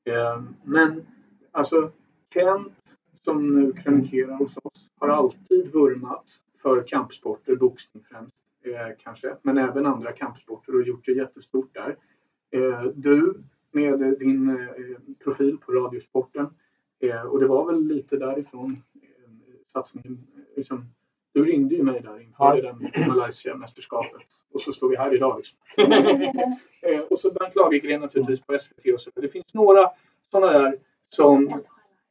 Eh, 0.04 0.42
men 0.64 1.06
alltså 1.50 1.92
Kent 2.30 2.96
som 3.24 3.60
nu 3.60 3.72
krönikerar 3.72 4.36
hos 4.36 4.56
oss 4.56 4.90
har 4.94 5.08
alltid 5.08 5.72
vurmat 5.72 6.40
för 6.62 6.86
kampsporter, 6.86 7.56
boxning 7.56 8.04
främst 8.04 8.43
eh, 8.64 8.96
kanske, 8.98 9.36
men 9.42 9.58
även 9.58 9.86
andra 9.86 10.12
kampsporter 10.12 10.74
och 10.74 10.82
gjort 10.82 11.06
det 11.06 11.12
jättestort 11.12 11.74
där. 11.74 11.96
Eh, 12.50 12.82
du 12.94 13.42
med 13.72 14.18
din 14.18 14.50
eh, 14.50 15.14
profil 15.24 15.58
på 15.58 15.72
Radiosporten 15.72 16.46
eh, 17.00 17.22
och 17.22 17.40
det 17.40 17.46
var 17.46 17.66
väl 17.66 17.86
lite 17.86 18.16
därifrån 18.16 18.82
eh, 18.94 19.30
satsningen, 19.72 20.26
liksom, 20.56 20.84
du 21.32 21.44
ringde 21.44 21.74
ju 21.74 21.82
mig 21.82 22.00
där 22.00 22.20
inför 22.20 22.78
Ja. 22.92 23.06
Malaysia-mästerskapet 23.08 24.26
och 24.52 24.62
så 24.62 24.72
står 24.72 24.88
vi 24.88 24.96
här 24.96 25.14
idag. 25.14 25.36
Liksom. 25.36 25.58
Eh, 26.86 27.00
och 27.00 27.18
så 27.18 27.30
Bernt 27.30 27.54
Lagergren 27.56 28.00
naturligtvis 28.00 28.40
på 28.40 28.58
SVT 28.58 28.94
och 28.94 29.00
så. 29.00 29.10
Det 29.14 29.28
finns 29.28 29.54
några 29.54 29.90
sådana 30.30 30.52
där 30.52 30.78
som, 31.08 31.62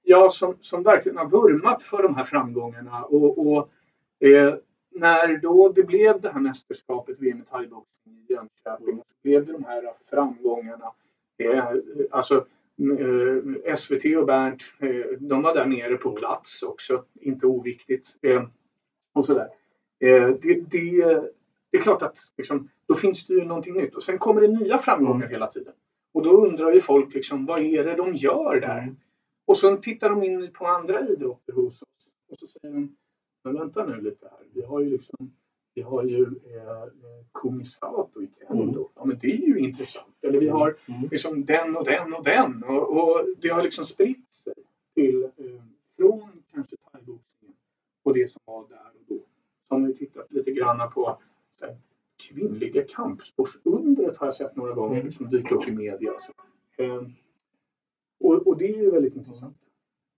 ja, 0.04 0.30
som, 0.30 0.58
som 0.62 0.84
verkligen 0.84 1.18
har 1.18 1.30
vurmat 1.30 1.84
för 1.84 2.04
de 2.04 2.16
här 2.16 2.24
framgångarna. 2.24 3.04
Och, 3.04 3.48
och 3.48 3.70
eh, 4.28 4.56
när 4.96 5.38
då 5.38 5.70
det 5.70 5.84
blev 5.84 6.22
det 6.22 6.30
här 6.30 6.40
mästerskapet, 6.40 7.20
VM 7.20 7.42
i 7.42 7.46
thaiboxning 7.46 8.26
i 8.30 8.34
Jönköping, 8.34 9.02
så 9.08 9.16
blev 9.24 9.46
det 9.46 9.54
de 9.54 9.64
här 9.64 9.94
framgångarna. 10.10 10.92
Alltså 12.12 12.46
eh, 13.00 13.76
SVT 13.76 14.18
och 14.18 14.26
Bernt, 14.26 14.64
eh, 14.80 15.18
de 15.20 15.42
var 15.42 15.56
där 15.56 15.66
nere 15.66 15.98
på 15.98 16.12
plats 16.12 16.64
också, 16.64 17.04
inte 17.14 17.46
oviktigt. 17.46 18.08
Eh, 18.22 18.44
och 19.14 19.26
sådär. 19.26 19.48
Det, 20.00 20.72
det, 20.72 21.32
det 21.72 21.78
är 21.78 21.82
klart 21.82 22.02
att 22.02 22.18
liksom, 22.38 22.70
då 22.88 22.96
finns 22.96 23.26
det 23.26 23.34
ju 23.34 23.46
någonting 23.46 23.74
nytt. 23.74 23.96
Och 23.96 24.04
sen 24.04 24.18
kommer 24.18 24.42
det 24.42 24.48
nya 24.48 24.80
framgångar 24.80 25.28
hela 25.28 25.48
tiden. 25.48 25.74
Och 26.14 26.24
då 26.24 26.46
undrar 26.46 26.72
ju 26.72 26.82
folk 26.82 27.14
liksom, 27.14 27.46
vad 27.46 27.60
är 27.60 27.84
det 27.84 27.96
de 27.96 28.16
gör 28.16 28.60
där? 28.60 28.78
Mm. 28.78 28.96
Och 29.46 29.58
så 29.58 29.78
tittar 29.78 30.10
de 30.10 30.24
in 30.24 30.52
på 30.54 30.68
andra 30.68 31.08
idrotter 31.08 31.54
hos 31.54 31.82
oss. 31.82 32.10
Och 32.30 32.38
så 32.38 32.48
säger 32.48 32.74
de, 32.74 32.96
men 33.44 33.54
vänta 33.54 33.86
nu 33.86 34.02
lite 34.02 34.28
här. 34.32 34.40
Vi 34.54 34.62
har 34.62 34.80
ju 34.80 34.90
liksom 34.90 35.34
vi 35.76 35.82
har 35.82 36.04
ju 36.04 36.22
eh, 36.24 36.88
Kumisato 37.34 38.22
i 38.22 38.30
kendo. 38.48 38.90
Ja, 38.96 39.06
men 39.06 39.18
det 39.22 39.28
är 39.28 39.38
ju 39.48 39.60
intressant. 39.60 40.16
Eller 40.22 40.40
vi 40.40 40.48
har 40.48 40.78
Mm. 40.88 41.10
liksom 41.12 41.46
den 41.46 41.76
och 41.78 41.86
den 41.86 42.14
och 42.14 42.24
den. 42.24 42.64
Och, 42.64 42.98
och 42.98 43.26
det 43.42 43.50
har 43.50 43.62
liksom 43.64 43.86
spritt 43.86 44.34
sig 44.34 44.54
till, 44.94 45.24
eh, 45.24 45.64
från 45.98 46.44
kanske 46.52 46.76
thaiboxningen 46.92 47.58
och 48.04 48.14
det 48.14 48.32
som 48.32 48.42
var 48.46 48.68
där 48.70 48.90
och 49.00 49.06
då. 49.08 49.20
Så 49.68 49.76
har 49.76 49.88
vi 49.88 49.94
tittat 49.94 50.32
lite 50.32 50.52
grann 50.52 50.92
på 50.92 51.18
här, 51.62 51.78
kvinnliga 52.18 52.84
kampsportsundret 52.88 54.18
har 54.18 54.28
jag 54.28 54.36
sett 54.36 54.56
några 54.56 54.74
gånger 54.74 55.00
Mm. 55.00 55.12
som 55.12 55.30
dyker 55.30 55.56
upp 55.56 55.68
i 55.68 55.72
media. 55.72 56.14
Så. 56.20 56.34
Eh, 56.84 57.02
och, 58.20 58.48
och 58.48 58.58
det 58.58 58.66
är 58.74 58.78
ju 58.78 58.92
väldigt 58.92 59.16
intressant. 59.16 59.58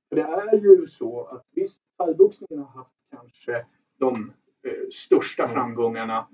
För 0.09 0.15
det 0.15 0.21
är 0.21 0.55
ju 0.61 0.87
så 0.87 1.23
att 1.23 1.45
visst, 1.51 1.81
thaiboxningen 1.97 2.63
har 2.65 2.71
haft 2.71 2.94
kanske 3.11 3.65
de 3.97 4.33
eh, 4.63 4.71
största 4.91 5.43
Mm. 5.43 5.53
framgångarna. 5.55 6.27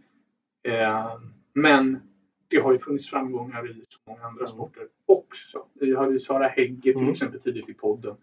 Eh, 0.64 1.20
men 1.54 2.00
det 2.48 2.58
har 2.58 2.72
ju 2.72 2.80
funnits 2.80 3.10
framgångar 3.10 3.70
i 3.70 3.86
så 3.88 4.00
många 4.06 4.22
andra 4.24 4.44
Mm. 4.46 4.48
sporter 4.48 4.88
också. 5.06 5.68
Vi 5.74 5.96
hade 5.96 6.12
ju 6.14 6.20
Sara 6.20 6.48
Hägge 6.48 6.82
till 6.82 6.96
Mm. 6.98 7.10
exempel 7.10 7.42
tidigt 7.42 7.70
i 7.70 7.74
podden. 7.74 8.16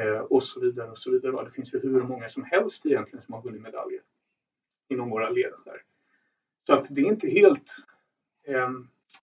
Eh, 0.00 0.18
och 0.18 0.42
så 0.42 0.60
vidare 0.60 0.90
och 0.90 0.98
så 0.98 1.10
vidare. 1.10 1.44
Det 1.44 1.50
finns 1.50 1.74
ju 1.74 1.78
hur 1.80 2.02
många 2.02 2.28
som 2.28 2.44
helst 2.44 2.86
egentligen 2.86 3.22
som 3.24 3.34
har 3.34 3.42
vunnit 3.42 3.62
medaljer 3.62 4.00
inom 4.88 5.10
våra 5.10 5.30
led 5.30 5.52
där. 5.64 5.82
Så 6.66 6.72
att 6.72 6.86
det 6.90 7.00
är 7.00 7.04
inte 7.06 7.28
helt 7.28 7.70
eh, 8.42 8.70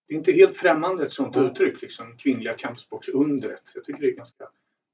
det 0.07 0.13
är 0.13 0.17
inte 0.17 0.31
helt 0.31 0.57
främmande 0.57 1.05
ett 1.05 1.13
sådant 1.13 1.35
Mm. 1.35 1.47
uttryck, 1.51 1.81
liksom 1.81 2.17
kvinnliga 2.17 2.53
kampsportsundret. 2.53 3.61
Jag 3.75 3.83
tycker 3.83 4.01
det 4.01 4.07
är 4.07 4.15
ganska, 4.15 4.49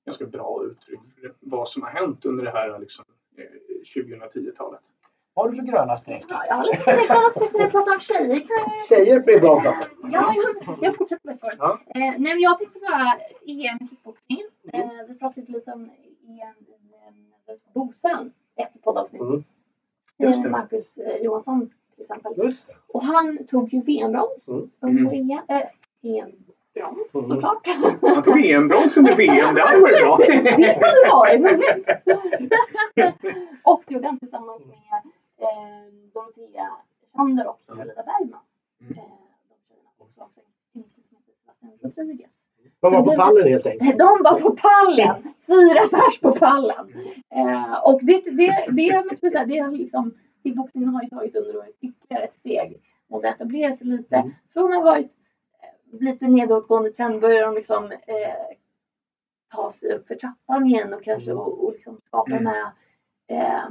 ganska 0.05 0.25
bra 0.25 0.63
uttryck 0.65 0.99
för 1.21 1.33
vad 1.39 1.69
som 1.69 1.81
har 1.81 1.89
hänt 1.89 2.25
under 2.25 2.43
det 2.43 2.51
här 2.51 2.79
liksom, 2.79 3.05
2010-talet. 3.95 4.79
Vad 5.33 5.45
har 5.45 5.51
du 5.51 5.57
för 5.57 5.63
gröna 5.71 5.97
streck? 5.97 6.25
Ja, 6.29 6.43
jag 6.47 6.55
har 6.55 6.63
lite 6.63 6.83
gröna 7.07 7.29
streck 7.29 7.53
när 7.53 7.59
jag 7.59 7.71
pratar 7.71 7.93
om 7.93 7.99
tjejer. 7.99 8.39
Kan 8.39 8.47
jag... 8.49 8.85
Tjejer 8.89 9.19
blir 9.19 9.39
bra 9.39 9.57
att 9.57 9.63
prata. 9.63 9.87
Ja, 10.03 10.33
jag, 10.35 10.77
jag 10.81 10.97
fortsätter 10.97 11.27
med 11.27 11.37
spåret. 11.37 11.55
Ja. 11.59 11.79
Eh, 11.87 11.99
nej, 11.99 12.17
men 12.19 12.39
jag 12.39 12.59
tänkte 12.59 12.79
bara 12.79 13.13
EM 13.47 13.77
i 13.81 13.87
kickboxning. 13.89 14.41
Eh, 14.73 14.89
vi 15.07 15.15
pratade 15.19 15.51
lite 15.51 15.71
om 15.71 15.81
EM 15.83 16.55
i 16.67 17.51
eh, 17.51 17.55
Bosön 17.73 18.33
efter 18.55 18.79
poddavsnittet. 18.79 19.27
Mm. 19.27 19.43
Just 20.17 20.41
det. 20.43 20.47
Eh, 20.47 20.51
Marcus 20.51 20.97
eh, 20.97 21.15
Johansson 21.15 21.69
till 21.95 22.01
exempel. 22.01 22.33
Just 22.37 22.67
det. 22.67 22.73
Och 22.87 23.03
han 23.03 23.45
tog 23.45 23.73
ju 23.73 23.81
VM-brons 23.81 24.47
Mm. 24.47 24.69
under 24.79 25.13
Mm. 25.13 25.31
EM. 26.03 26.31
EM-brons 26.75 27.15
Mm. 27.15 27.27
såklart. 27.27 27.67
Han 28.15 28.23
tog 28.23 28.45
EM-brons 28.45 28.97
under 28.97 29.15
VM, 29.15 29.55
det 29.55 29.61
varit 29.61 29.99
bra. 30.01 30.17
det 30.27 30.33
hade 30.81 31.09
varit 31.09 31.41
roligt. 31.41 31.87
och 33.63 33.83
det 33.87 33.93
gjorde 33.93 34.07
han 34.07 34.19
tillsammans 34.19 34.61
med 34.65 35.01
eh, 35.37 35.93
Dorotea 36.13 36.69
Sander 37.15 37.47
och 37.47 37.59
Carolina 37.67 37.93
Bergman. 37.95 38.39
Mm. 38.81 38.97
Eh, 38.97 39.03
de 39.97 40.03
också. 40.03 40.21
också 41.87 42.01
en 42.01 42.17
kille 42.17 42.27
var 42.81 43.03
på 43.03 43.15
pallen 43.15 43.47
helt 43.47 43.65
enkelt. 43.65 43.97
De 43.99 44.23
var 44.23 44.39
på 44.39 44.51
pallen! 44.51 45.33
Fyra 45.47 45.87
pers 45.91 46.19
på 46.19 46.31
pallen. 46.31 46.93
Eh, 47.29 47.73
och 47.83 47.99
det, 48.03 48.23
det, 48.31 48.65
det, 48.71 49.05
måste 49.05 49.25
jag 49.25 49.33
säga, 49.33 49.45
det 49.45 49.57
har 49.57 49.71
liksom, 49.71 50.13
kickboxningen 50.43 50.89
har 50.89 51.03
ju 51.03 51.09
tagit 51.09 51.35
under 51.35 51.65
ytterligare 51.81 52.23
ett 52.23 52.35
steg 52.35 52.81
mot 53.09 53.25
att 53.25 53.35
etablera 53.35 53.75
sig 53.75 53.87
lite. 53.87 54.15
Mm. 54.15 54.31
Från 54.53 54.73
att 54.73 54.77
ha 54.77 54.83
varit 54.83 55.11
lite 55.99 56.27
nedåtgående 56.27 56.91
trend 56.91 57.21
börjar 57.21 57.45
de 57.45 57.55
liksom 57.55 57.91
eh, 57.91 58.57
ta 59.53 59.71
sig 59.71 59.93
upp 59.93 60.07
för 60.07 60.15
trappan 60.15 60.65
igen 60.65 60.93
och 60.93 61.03
kanske 61.03 61.31
Mm. 61.31 61.43
och, 61.43 61.63
och 61.65 61.73
liksom 61.73 62.01
skapa 62.05 62.31
de 62.31 62.45
här 62.45 62.71
eh, 63.27 63.65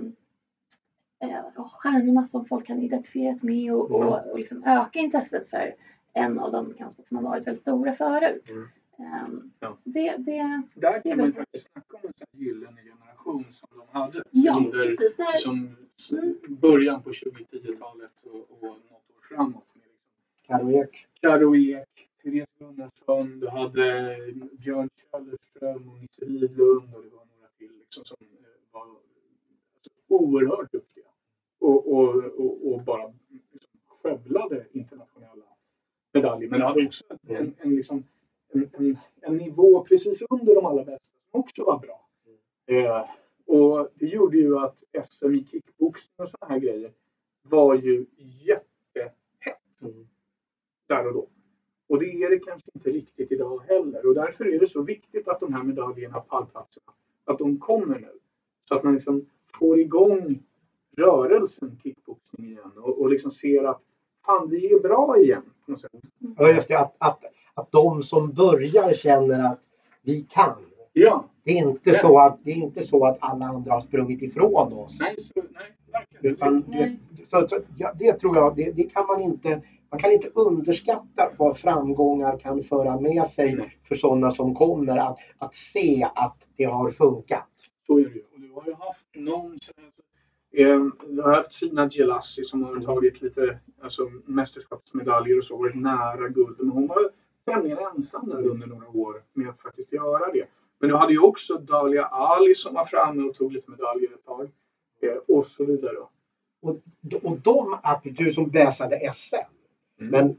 eh, 1.30 1.64
stjärnorna 1.70 2.26
som 2.26 2.44
folk 2.44 2.66
kan 2.66 2.78
identifieras 2.80 3.42
med 3.42 3.74
och, 3.74 3.90
Mm. 3.90 4.08
och, 4.08 4.26
och 4.30 4.38
liksom 4.38 4.64
öka 4.64 4.98
intresset 4.98 5.46
för 5.50 5.74
en 6.12 6.38
av 6.38 6.52
de 6.52 6.74
kampsporter 6.74 7.08
som 7.08 7.16
har 7.16 7.24
varit 7.24 7.46
väldigt 7.46 7.62
stora 7.62 7.92
förut. 7.94 8.50
Mm. 8.50 8.68
Ehm, 8.98 9.50
Ja. 9.60 9.76
det, 9.84 10.16
det, 10.16 10.62
Där 10.74 11.02
kan 11.02 11.16
man 11.16 11.26
ju 11.26 11.32
faktiskt 11.32 11.72
snacka 11.72 11.96
om 11.96 12.00
en 12.04 12.40
gyllene 12.40 12.80
generation 12.82 13.44
som 13.52 13.68
de 13.70 13.98
hade 13.98 14.22
ja, 14.30 14.56
under 14.56 14.86
precis. 14.86 15.16
Det 15.16 15.22
här, 15.22 15.36
som, 15.36 15.76
Mm. 16.12 16.38
början 16.48 17.02
på 17.02 17.10
2010-talet 17.10 18.22
och, 18.24 18.34
och 18.34 18.62
något 18.62 18.92
år 18.92 19.36
framåt. 19.36 19.64
Med 19.74 20.64
liksom 20.66 21.06
Therese 22.22 22.48
Gunnarsson, 22.58 23.40
du 23.40 23.48
hade 23.48 24.16
Björn 24.58 24.90
Källerström 25.10 25.88
och 25.88 25.98
Nisse 25.98 26.24
Widlund 26.24 26.94
och 26.94 27.02
det 27.02 27.08
var 27.10 27.24
några 27.24 27.48
till 27.58 27.72
liksom, 27.78 28.04
som 28.04 28.16
eh, 28.20 28.46
var 28.70 28.80
alltså, 28.80 29.90
oerhört 30.08 30.72
duktiga. 30.72 31.04
Och, 31.58 31.92
och, 31.92 32.24
och, 32.24 32.72
och 32.72 32.82
bara 32.82 33.12
liksom, 33.28 33.70
skövlade 33.86 34.66
internationella 34.72 35.44
medaljer. 36.12 36.50
Men 36.50 36.60
du 36.60 36.66
hade 36.66 36.86
också 36.86 37.04
en, 37.28 37.54
en, 37.58 37.76
liksom, 37.76 38.04
en, 38.52 38.70
en, 38.72 38.96
en 39.20 39.36
nivå 39.36 39.84
precis 39.84 40.22
under 40.30 40.54
de 40.54 40.66
allra 40.66 40.84
bästa 40.84 41.18
som 41.30 41.40
också 41.40 41.64
var 41.64 41.78
bra. 41.78 42.08
Eh, 42.66 43.08
och 43.46 43.88
det 43.94 44.06
gjorde 44.06 44.36
ju 44.36 44.58
att 44.58 44.84
SM 45.04 45.34
i 45.34 45.44
kickboxning 45.44 46.14
och 46.16 46.30
sådana 46.30 46.54
här 46.54 46.60
grejer 46.60 46.92
var 47.42 47.74
ju 47.74 48.06
jättehett 48.16 49.16
Mm. 49.82 50.08
där 50.86 51.06
och 51.06 51.14
då. 51.14 51.28
Och 51.90 51.98
det 51.98 52.22
är 52.22 52.30
det 52.30 52.38
kanske 52.38 52.70
inte 52.74 52.90
riktigt 52.90 53.32
idag 53.32 53.62
heller. 53.68 54.06
Och 54.06 54.14
därför 54.14 54.54
är 54.54 54.58
det 54.58 54.66
så 54.66 54.82
viktigt 54.82 55.28
att 55.28 55.40
de 55.40 55.54
här 55.54 55.62
medaljerna, 55.62 56.20
pallplatserna, 56.20 56.92
att 57.24 57.38
de 57.38 57.58
kommer 57.58 57.98
nu. 57.98 58.10
Så 58.68 58.74
att 58.74 58.84
man 58.84 58.94
liksom 58.94 59.26
får 59.58 59.80
igång 59.80 60.42
rörelsen 60.96 61.78
kickboxning 61.82 62.46
igen 62.46 62.72
och, 62.76 63.00
och 63.00 63.10
liksom 63.10 63.30
ser 63.30 63.64
att 63.64 63.80
fan, 64.26 64.50
vi 64.50 64.72
är 64.72 64.80
bra 64.80 65.18
igen. 65.18 65.42
På 65.66 65.70
något 65.72 65.80
sätt. 65.80 65.90
Ja, 66.36 66.50
just 66.50 66.68
det. 66.68 66.78
Att, 66.78 66.94
att, 66.98 67.24
att 67.54 67.72
de 67.72 68.02
som 68.02 68.32
börjar 68.32 68.92
känner 68.92 69.52
att 69.52 69.60
vi 70.02 70.26
kan. 70.30 70.56
Ja, 70.92 71.24
Det 71.44 71.50
är 71.50 71.68
inte, 71.68 71.98
så 71.98 72.18
att, 72.18 72.38
det 72.44 72.50
är 72.50 72.56
inte 72.56 72.82
så 72.82 73.06
att 73.06 73.18
alla 73.20 73.46
andra 73.46 73.72
har 73.72 73.80
sprungit 73.80 74.22
ifrån 74.22 74.72
oss. 74.72 74.98
nej, 75.00 75.14
så, 75.18 75.32
nej 75.34 75.76
verkligen. 75.92 76.34
Utan 76.34 76.60
det, 76.60 76.66
Nej. 76.68 77.00
så, 77.30 77.48
så, 77.48 77.60
ja, 77.76 77.92
det 77.98 78.12
tror 78.12 78.36
jag, 78.36 78.56
det, 78.56 78.70
det 78.70 78.82
kan 78.82 79.06
man 79.06 79.20
inte, 79.20 79.62
man 79.90 80.00
kan 80.00 80.12
inte 80.12 80.28
underskatta 80.34 81.32
vad 81.38 81.58
framgångar 81.58 82.38
kan 82.38 82.62
föra 82.62 83.00
med 83.00 83.26
sig 83.26 83.78
för 83.88 83.94
sådana 83.94 84.30
som 84.30 84.54
kommer 84.54 84.96
att, 84.96 85.18
att 85.38 85.54
se 85.54 86.08
att 86.14 86.36
det 86.56 86.64
har 86.64 86.90
funkat. 86.90 87.48
Så 87.86 87.98
är 87.98 88.04
det 88.04 88.14
ju. 88.14 88.22
Och 88.34 88.40
du 88.40 88.50
har 88.52 88.66
ju 88.66 88.74
haft 88.74 89.06
någon 89.14 89.58
eh, 90.52 90.84
du 91.08 91.22
har 91.22 91.34
haft 91.34 91.52
Sina 91.52 91.88
Gelassi 91.88 92.44
som 92.44 92.64
har 92.64 92.80
tagit 92.80 93.22
lite 93.22 93.58
alltså, 93.82 94.10
mästerskapsmedaljer 94.26 95.38
och 95.38 95.44
så, 95.44 95.56
varit 95.56 95.76
nära 95.76 96.28
guld. 96.28 96.56
Men 96.58 96.68
hon 96.68 96.86
var 96.86 97.10
tämligen 97.44 97.78
ensam 97.94 98.28
där 98.28 98.46
under 98.46 98.66
några 98.66 98.88
år 98.88 99.22
med 99.32 99.48
att 99.48 99.60
faktiskt 99.60 99.92
göra 99.92 100.32
det. 100.32 100.44
Men 100.78 100.88
du 100.88 100.96
hade 100.96 101.12
ju 101.12 101.20
också 101.20 101.58
Dalia 101.58 102.04
Ali 102.04 102.54
som 102.54 102.74
var 102.74 102.84
framme 102.84 103.22
och 103.22 103.34
tog 103.34 103.52
lite 103.52 103.70
medaljer 103.70 104.10
ett 104.14 104.24
tag. 104.24 104.50
Eh, 105.00 105.36
och 105.36 105.46
så 105.46 105.64
vidare. 105.64 105.96
Och, 106.62 106.76
och 107.22 107.38
de, 107.38 107.78
att 107.82 108.00
du 108.04 108.32
som 108.32 108.50
väsade 108.50 109.12
SM. 109.14 109.59
Men 110.00 110.36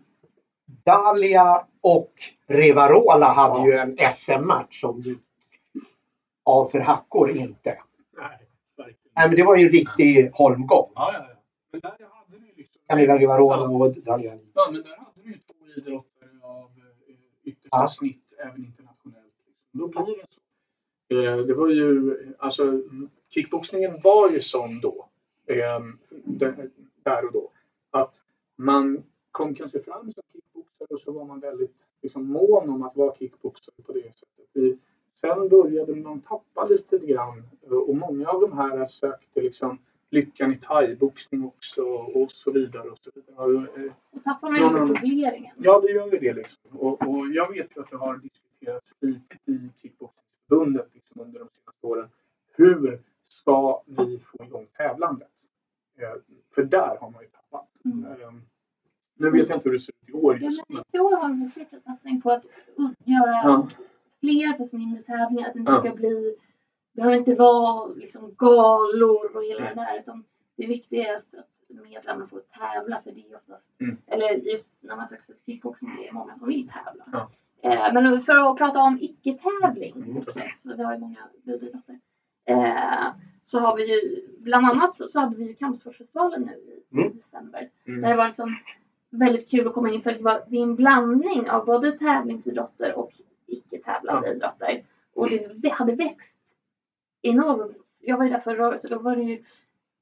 Dalia 0.66 1.66
och 1.82 2.12
Rivarola 2.48 3.34
hade 3.34 3.60
Ja. 3.60 3.68
ju 3.68 3.74
en 3.74 4.12
SM-match 4.12 4.82
som 4.82 5.02
du 5.02 5.20
av 6.44 6.66
för 6.66 6.80
hackor 6.80 7.30
inte. 7.32 7.78
Nej. 8.18 8.48
Nej, 9.16 9.28
men 9.28 9.36
det 9.36 9.44
var 9.44 9.56
ju 9.58 9.66
en 9.66 9.72
riktig 9.72 10.32
holmgång. 10.34 10.92
Ja, 10.96 11.12
ja, 11.14 11.26
ja. 11.30 11.36
Men 11.72 11.82
där 11.82 11.90
hade 11.90 12.40
du 12.40 12.48
ju 12.48 12.54
liksom... 12.56 12.82
Camilla 12.88 13.18
Rivarola 13.18 13.62
och 13.70 13.94
Dalia. 13.96 14.40
Ja, 14.54 14.70
men 14.72 14.82
där 14.82 14.98
hade 14.98 15.22
du 15.24 15.30
ju 15.32 15.38
två 15.38 15.66
idrotter 15.78 16.30
av 16.44 16.66
eh, 16.66 17.16
yttersta 17.44 17.78
Ja. 17.78 17.88
snitt 17.88 18.34
även 18.38 18.66
internationellt. 18.66 19.34
Då 19.72 19.88
blir 19.88 20.02
det 20.18 20.26
så. 20.30 20.42
Eh, 21.16 21.38
det 21.38 21.54
var 21.54 21.68
ju, 21.68 22.16
alltså 22.40 22.64
mm, 22.64 23.10
kickboxningen 23.30 24.02
var 24.04 24.30
ju 24.30 24.42
sån 24.42 24.80
då, 24.80 25.10
eh, 25.48 25.80
där 27.04 27.26
och 27.26 27.32
då, 27.34 27.52
att 27.92 28.16
man 28.56 29.04
kom 29.32 29.56
kanske 29.56 29.80
fram 29.80 30.12
som 30.12 30.24
kickboxare 30.34 30.88
och 30.90 31.00
så 31.00 31.12
var 31.12 31.26
man 31.26 31.40
väldigt 31.40 31.76
liksom, 32.02 32.26
mån 32.28 32.70
om 32.70 32.84
att 32.84 32.96
vara 32.96 33.16
kickboxare 33.16 33.76
på 33.86 33.92
det 33.92 34.02
sättet. 34.02 34.46
Vi, 34.54 34.78
sen 35.14 35.50
började 35.50 35.96
man 35.96 36.22
tappa 36.22 36.68
lite 36.68 36.98
grann 36.98 37.44
eh, 37.64 37.72
och 37.72 37.96
många 37.96 38.30
av 38.30 38.42
de 38.42 38.58
här 38.58 38.86
sökte 38.86 39.42
liksom 39.42 39.78
lyckan 40.10 40.54
i 40.54 40.58
thaiboxning 40.58 41.46
också 41.46 41.82
och 41.92 42.32
så 42.32 42.52
vidare. 42.52 42.90
Och 42.90 42.98
så 42.98 43.12
vidare. 43.16 43.46
Och, 43.46 43.78
eh, 43.78 43.92
tappar 44.24 44.50
man 44.50 44.62
Ja, 44.62 44.72
lite 44.72 44.94
profileringen. 44.94 45.56
Ja, 45.60 45.82
det 45.82 45.92
gör 45.92 46.12
ju 46.12 46.20
det. 46.20 46.34
Liksom. 46.34 46.78
Och, 46.78 47.08
och 47.08 47.28
jag 47.28 47.54
vet 47.54 47.78
ju 47.78 47.82
att 47.82 47.90
det 47.90 47.98
har 47.98 48.18
diskuterats 48.18 48.94
flitigt 49.00 49.50
i 49.50 49.70
kickboxningsförbundet 49.82 50.90
liksom, 50.94 51.22
under 51.22 51.40
de 51.40 51.50
senaste 51.50 51.88
åren. 51.88 52.10
Hur 52.54 53.02
ska 53.28 53.82
vi 53.86 54.20
få 54.20 54.44
igång 54.44 54.68
tävlandet? 54.78 55.28
Eh, 55.98 56.22
för 56.56 56.64
där 56.64 56.98
har 57.02 57.12
man 57.12 57.22
ju 57.22 57.28
tappat. 57.28 57.68
Mm. 57.86 58.42
Nu 59.22 59.32
vet 59.32 59.50
jag 59.50 59.58
inte 59.58 59.70
hur 59.70 59.74
det 59.74 59.80
ser 59.80 59.92
ut 60.02 60.10
i 60.10 60.14
år 60.14 60.38
Ja, 60.42 60.52
men 60.68 60.84
i 60.94 61.00
år 61.00 61.16
har 61.18 61.48
också 61.48 61.60
en 61.76 61.82
satsning 61.82 62.22
på 62.22 62.32
att 62.32 62.46
göra 63.06 63.32
Ja. 63.44 63.68
fler 64.20 64.58
fast 64.58 64.74
mindre 64.74 65.04
tävlingar. 65.04 65.48
Att 65.48 65.54
det 65.54 65.60
inte 65.60 65.72
Ja. 65.72 65.80
ska 65.80 65.92
bli, 65.96 66.36
det 66.94 67.02
behöver 67.02 67.18
inte 67.18 67.36
vara 67.36 67.88
liksom 67.88 68.36
galor 68.38 69.36
och 69.36 69.44
hela 69.44 69.60
Nej. 69.64 69.76
det 69.76 69.82
där. 69.82 70.00
Utan 70.00 70.24
det 70.58 70.66
viktiga 70.68 71.08
är 71.14 71.16
att 71.18 71.36
medlemmarna 71.68 72.28
får 72.28 72.40
tävla 72.40 73.02
för 73.04 73.12
det 73.12 73.20
är 73.32 73.36
oftast, 73.36 73.66
Mm. 73.82 73.98
eller 74.08 74.30
just 74.32 74.74
när 74.80 74.96
man 74.96 75.08
söker 75.10 75.24
sig 75.24 75.36
till 75.36 75.54
kickboxning, 75.54 75.96
det 75.96 76.08
är 76.08 76.14
många 76.14 76.36
som 76.36 76.48
vill 76.48 76.70
tävla. 76.70 77.04
Ja. 77.12 77.30
Eh, 77.70 77.94
men 77.94 78.22
för 78.22 78.52
att 78.52 78.58
prata 78.58 78.80
om 78.80 78.98
icke-tävling 79.02 79.94
Mm. 79.96 80.18
också, 80.18 80.40
för 80.64 80.76
vi 80.78 80.84
har 80.84 80.94
ju 80.94 81.00
många 81.00 81.20
budidrotter. 81.44 82.00
Eh, 82.46 83.08
så 83.46 83.60
har 83.60 83.76
vi 83.78 83.92
ju, 83.94 84.28
bland 84.40 84.66
annat 84.66 84.96
så, 84.96 85.08
så 85.08 85.20
hade 85.20 85.36
vi 85.36 85.44
ju 85.48 85.54
kampsportsfestivalen 85.54 86.42
nu 86.42 86.52
i 86.92 87.02
Mm. 87.02 87.18
december. 87.18 87.70
Mm. 87.88 88.02
Där 88.02 88.10
det 88.10 88.16
var 88.16 88.28
liksom 88.28 88.50
väldigt 89.12 89.50
kul 89.50 89.68
att 89.68 89.74
komma 89.74 89.92
in 89.92 90.02
för 90.02 90.12
det, 90.12 90.24
var, 90.24 90.44
det 90.48 90.58
är 90.58 90.64
en 90.64 90.76
blandning 90.76 91.50
av 91.50 91.66
både 91.66 91.92
tävlingsidrotter 91.92 92.94
och 92.98 93.12
icke-tävlande 93.48 94.30
idrotter. 94.30 94.84
Och 95.16 95.30
det, 95.30 95.52
det 95.56 95.70
hade 95.70 95.96
växt 95.96 96.36
enormt. 97.22 97.78
Jag 98.00 98.18
var 98.18 98.26
ju 98.26 98.32
där 98.32 98.40
förra 98.40 98.68
året 98.68 98.84
och 98.84 98.90
då 98.90 99.00
var 99.00 99.16
det 99.16 99.24
ju 99.24 99.44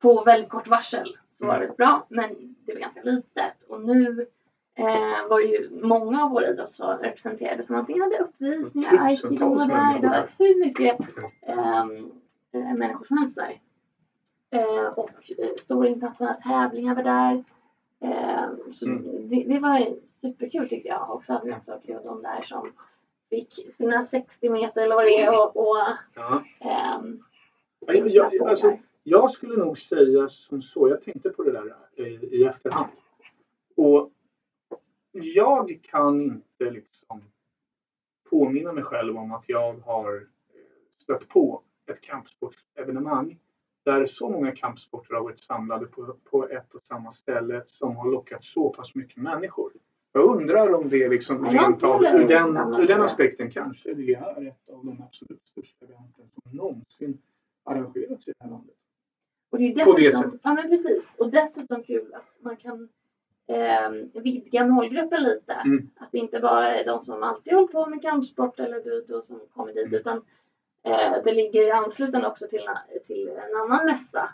på 0.01 0.23
väldigt 0.23 0.49
kort 0.49 0.67
varsel 0.67 1.17
så 1.31 1.45
var 1.45 1.53
det 1.53 1.59
väldigt 1.59 1.77
bra 1.77 2.05
men 2.09 2.55
det 2.65 2.73
var 2.73 2.79
ganska 2.79 3.03
litet. 3.03 3.63
Och 3.67 3.81
nu 3.81 4.27
eh, 4.75 5.29
var 5.29 5.39
det 5.39 5.47
ju 5.47 5.69
många 5.81 6.23
av 6.23 6.31
våra 6.31 6.47
idrotter 6.47 6.97
representerade 7.01 7.63
som 7.63 7.75
antingen 7.75 8.01
hade 8.01 8.17
uppvisningar, 8.17 9.05
aikido 9.05 9.55
det 9.55 9.67
där. 10.01 10.29
hur 10.37 10.65
mycket 10.65 10.99
ehm, 11.41 12.11
eh, 12.53 12.73
människor 12.73 13.05
som 13.05 13.17
helst 13.17 13.35
där. 13.35 13.59
Eh, 14.51 14.85
och 14.85 15.31
eh, 15.37 15.49
stora 15.59 15.87
internationella 15.87 16.35
tävlingar 16.35 16.95
var 16.95 17.03
där. 17.03 17.43
Eh, 18.01 18.49
så 18.73 18.85
Mm. 18.85 19.29
det, 19.29 19.43
det 19.43 19.59
var 19.59 19.95
superkul 20.21 20.69
tyckte 20.69 20.87
jag. 20.89 21.15
Och 21.15 21.23
så 21.23 21.33
hade 21.33 21.55
också 21.55 21.79
kul 21.85 21.99
de 22.03 22.21
där 22.21 22.41
som 22.41 22.71
fick 23.29 23.75
sina 23.77 24.05
60 24.05 24.49
meter 24.49 24.81
eller 24.83 24.95
vad 24.95 25.05
det 25.05 25.21
är 25.21 25.29
och, 25.45 25.57
och 25.57 25.77
Ja. 26.15 26.43
ehm, 26.59 27.23
Ja, 27.79 27.93
jag- 27.93 28.33
jag- 28.33 28.47
alltså. 28.49 28.77
Jag 29.03 29.31
skulle 29.31 29.57
nog 29.57 29.77
säga 29.77 30.29
som 30.29 30.61
så, 30.61 30.89
jag 30.89 31.01
tänkte 31.01 31.29
på 31.29 31.43
det 31.43 31.51
där 31.51 31.75
i, 31.95 32.03
i 32.37 32.43
efterhand. 32.45 32.89
Och 33.75 34.11
jag 35.11 35.79
kan 35.83 36.21
inte 36.21 36.71
liksom 36.71 37.23
påminna 38.29 38.73
mig 38.73 38.83
själv 38.83 39.17
om 39.17 39.31
att 39.31 39.49
jag 39.49 39.73
har 39.73 40.15
eh, 40.15 40.21
stött 41.03 41.27
på 41.27 41.61
ett 41.85 42.01
kampsportsevenemang 42.01 43.39
där 43.85 44.05
så 44.05 44.29
många 44.29 44.51
kampsporter 44.51 45.13
har 45.13 45.23
varit 45.23 45.39
samlade 45.39 45.85
på, 45.85 46.15
på 46.23 46.49
ett 46.49 46.73
och 46.75 46.83
samma 46.83 47.11
ställe 47.11 47.63
som 47.67 47.95
har 47.95 48.11
lockat 48.11 48.43
så 48.43 48.69
pass 48.69 48.95
mycket 48.95 49.17
människor. 49.17 49.71
Jag 50.11 50.23
undrar 50.37 50.73
om 50.73 50.89
det 50.89 51.09
liksom 51.09 51.45
rent 51.45 51.83
av 51.83 52.03
ur 52.03 52.27
den, 52.27 52.57
ur 52.57 52.87
den 52.87 53.01
aspekten 53.01 53.51
kanske 53.51 53.93
det 53.93 54.13
är 54.13 54.47
ett 54.47 54.69
av 54.69 54.85
de 54.85 55.01
absolut 55.01 55.47
största 55.47 55.85
eventen 55.85 56.25
som 56.33 56.57
någonsin 56.57 57.17
arrangerats 57.63 58.27
i 58.27 58.31
det 58.31 58.43
här 58.43 58.51
landet. 58.51 58.75
Och 59.51 59.57
det 59.57 59.65
är 59.73 59.85
På 59.85 59.91
det 59.93 60.05
dessutom, 60.05 60.23
sättet. 60.31 60.41
ja 60.43 60.53
men 60.53 60.69
precis. 60.69 61.15
Och 61.19 61.31
dessutom 61.31 61.83
kul 61.83 62.13
att 62.13 62.43
man 62.43 62.57
kan 62.57 62.89
ehm, 63.47 64.09
vidga 64.13 64.67
målgruppen 64.67 65.23
lite. 65.23 65.53
Mm. 65.53 65.89
Att 65.99 66.11
det 66.11 66.17
inte 66.17 66.39
bara 66.39 66.75
är 66.75 66.85
de 66.85 67.01
som 67.03 67.23
alltid 67.23 67.53
hållit 67.53 67.71
på 67.71 67.85
med 67.85 68.01
kampsport 68.01 68.59
eller 68.59 68.81
budo 68.83 69.21
som 69.21 69.39
kommer 69.53 69.73
dit 69.73 69.87
Mm. 69.87 69.99
utan 69.99 70.21
eh, 70.83 71.23
det 71.23 71.31
ligger 71.33 71.67
i 71.67 71.71
anslutande 71.71 72.27
också 72.27 72.47
till, 72.47 72.65
till 73.03 73.27
en 73.29 73.55
annan 73.55 73.85
mässa 73.85 74.29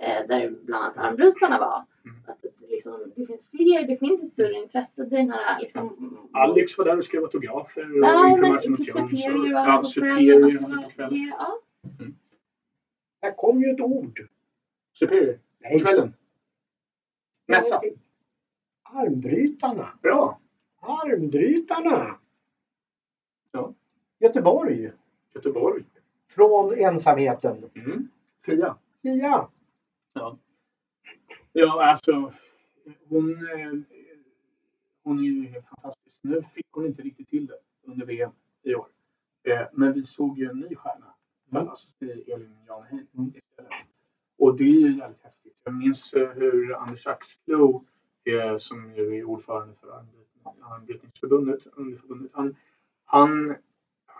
eh, 0.00 0.26
där 0.26 0.50
bland 0.62 0.84
annat 0.84 0.96
armbrytarna 0.98 1.58
var. 1.58 1.84
Mm. 2.04 2.16
Att 2.26 2.42
det, 2.42 2.68
liksom, 2.68 3.12
det 3.16 3.26
finns 3.26 3.48
fler, 3.50 3.86
det 3.86 3.96
finns 3.96 4.22
ett 4.22 4.32
större 4.32 4.54
intresse. 4.54 5.04
Den 5.04 5.30
här 5.30 5.60
liksom, 5.60 6.16
Alex 6.32 6.78
var 6.78 6.84
där 6.84 6.96
och 6.98 7.04
skrev 7.04 7.22
autografer 7.22 7.90
och 7.90 7.96
Ja, 8.06 8.36
matchen 8.36 8.70
mot 8.72 8.86
Jones. 8.88 9.26
Och- 9.28 9.32
var 9.34 9.48
Ja, 9.68 9.78
på 9.82 9.84
Superior 9.84 10.58
på 10.58 10.90
kvällen. 10.90 11.32
ja. 11.38 11.58
Här 13.22 13.32
kom 13.36 13.62
ju 13.62 13.70
ett 13.70 13.80
ord. 13.80 14.28
Superior. 14.98 15.38
Nej. 15.58 15.80
Kvällen. 15.80 16.14
Mässa. 17.48 17.80
Armbrytarna. 18.82 19.98
Bra. 20.02 20.40
Armbrytarna. 20.80 22.18
Ja. 23.52 23.74
Göteborg. 24.18 24.92
Göteborg. 25.34 25.84
Från 26.34 26.78
ensamheten. 26.78 27.70
Mm. 27.74 28.08
Fia. 28.46 28.76
Fia. 29.02 29.48
Ja. 30.12 30.38
Ja, 31.52 31.84
alltså. 31.90 32.32
Hon, 33.08 33.30
eh, 33.30 33.72
hon 35.02 35.18
är 35.18 35.22
ju 35.22 35.46
helt 35.46 35.66
fantastisk. 35.66 36.18
Nu 36.22 36.42
fick 36.42 36.66
hon 36.70 36.86
inte 36.86 37.02
riktigt 37.02 37.28
till 37.28 37.46
det 37.46 37.58
under 37.82 38.06
VM 38.06 38.30
i 38.62 38.74
år. 38.74 38.86
Eh, 39.42 39.66
Men 39.72 39.92
vi 39.92 40.02
såg 40.02 40.38
ju 40.38 40.50
en 40.50 40.60
ny 40.60 40.74
stjärna 40.74 41.14
födas 41.50 41.90
i 41.98 42.32
Elin 42.32 42.56
Janheim 42.66 43.06
Mm. 43.18 43.32
Och 44.38 44.56
det 44.56 44.64
är 44.64 44.68
ju 44.68 44.96
jävligt 44.98 45.22
häftigt. 45.22 45.56
Jag 45.64 45.74
minns 45.74 46.12
eh, 46.12 46.30
hur 46.30 46.74
Anders 46.74 47.06
Axklo, 47.06 47.84
som 48.58 48.94
ju 48.94 49.18
är 49.18 49.24
ordförande 49.24 49.74
för 49.80 49.88
armbrytning- 49.88 50.62
armbrytningsförbundet, 50.62 51.66
underförbundet, 51.72 52.30
han, 52.34 52.56
han, 53.04 53.56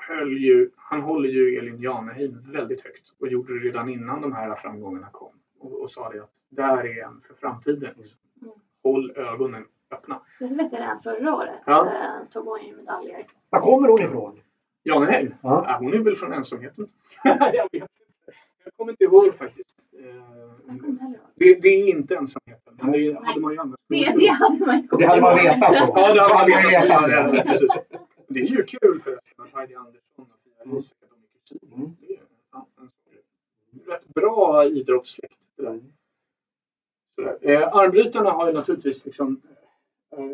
höll 0.08 0.32
ju, 0.32 0.70
han 0.76 1.00
håller 1.00 1.28
ju 1.28 1.58
Elin 1.58 1.82
Janheim 1.82 2.52
väldigt 2.52 2.84
högt 2.84 3.12
och 3.20 3.28
gjorde 3.28 3.58
det 3.58 3.60
redan 3.66 3.88
innan 3.88 4.20
de 4.20 4.32
här 4.32 4.54
framgångarna 4.54 5.08
kom. 5.12 5.32
Och, 5.58 5.82
och 5.82 5.90
sa 5.90 6.10
det 6.10 6.20
att 6.20 6.30
där 6.48 6.86
är 6.86 7.04
en 7.04 7.20
för 7.26 7.34
framtiden. 7.34 7.94
Liksom. 7.96 8.18
Mm. 8.42 8.54
Håll 8.82 9.12
ögonen 9.16 9.64
öppna. 9.90 10.20
Det 10.38 10.46
vet 10.46 10.72
jag 10.72 10.80
redan 10.80 11.02
förra 11.02 11.36
året. 11.36 11.60
Ja. 11.66 11.86
Eh, 11.86 12.28
tog 12.30 12.46
hon 12.46 12.66
ju 12.66 12.76
medaljer. 12.76 13.26
Var 13.50 13.60
kommer 13.60 13.88
hon 13.88 14.02
ifrån? 14.02 14.40
Janheim? 14.82 15.34
Ja. 15.42 15.64
Ja, 15.68 15.76
hon 15.80 15.94
är 15.94 15.98
väl 15.98 16.16
från 16.16 16.32
ensamheten. 16.32 16.88
jag 17.24 17.68
vet 17.72 17.74
inte. 17.74 17.86
Jag 18.64 18.74
kommer 18.76 18.92
inte 18.92 19.04
ihåg 19.04 19.34
faktiskt. 19.34 19.78
Jag. 19.90 20.40
Det, 21.34 21.54
det 21.62 21.68
är 21.68 21.88
inte 21.88 22.16
ensamheten. 22.16 22.74
Men 22.82 22.92
det 22.92 23.24
hade 23.24 23.40
man 23.40 23.52
ju 23.52 23.58
annars 23.58 23.80
Det, 23.88 23.96
det 24.18 24.26
hade 24.26 24.66
man 24.66 24.76
ju 24.76 24.88
Det 24.98 25.06
hade 25.06 25.22
man 25.22 25.36
vetat 25.36 25.72
då. 25.72 25.92
Ja, 25.96 26.14
det 26.14 26.20
hade 26.20 26.34
man 26.34 26.46
vetat. 26.46 26.88
Ja, 26.88 27.06
vetat. 27.06 27.34
ja, 27.34 27.42
precis. 27.46 27.70
Det 28.32 28.40
är 28.40 28.44
ju 28.46 28.64
kul 28.64 29.00
förresten 29.00 29.44
att 29.44 29.52
Heidi 29.52 29.74
Andersson 29.74 30.02
och 30.32 30.40
Fia 30.44 30.54
Mm. 30.64 30.76
Risek 30.76 30.96
att 31.02 31.10
de 31.10 31.16
är 31.16 31.40
kusiner. 31.42 31.76
Mm. 31.76 31.96
Det 32.00 32.14
är 32.16 32.20
ja, 32.52 32.66
en 32.76 32.88
sån- 32.90 33.80
rätt 33.92 34.06
bra 34.08 34.64
idrottssläkt. 34.66 35.34
Sådär. 35.56 35.80
Eh, 37.40 37.74
armbrytarna 37.76 38.30
har 38.30 38.46
ju 38.46 38.52
naturligtvis 38.52 39.04
liksom, 39.04 39.42
eh, 40.10 40.30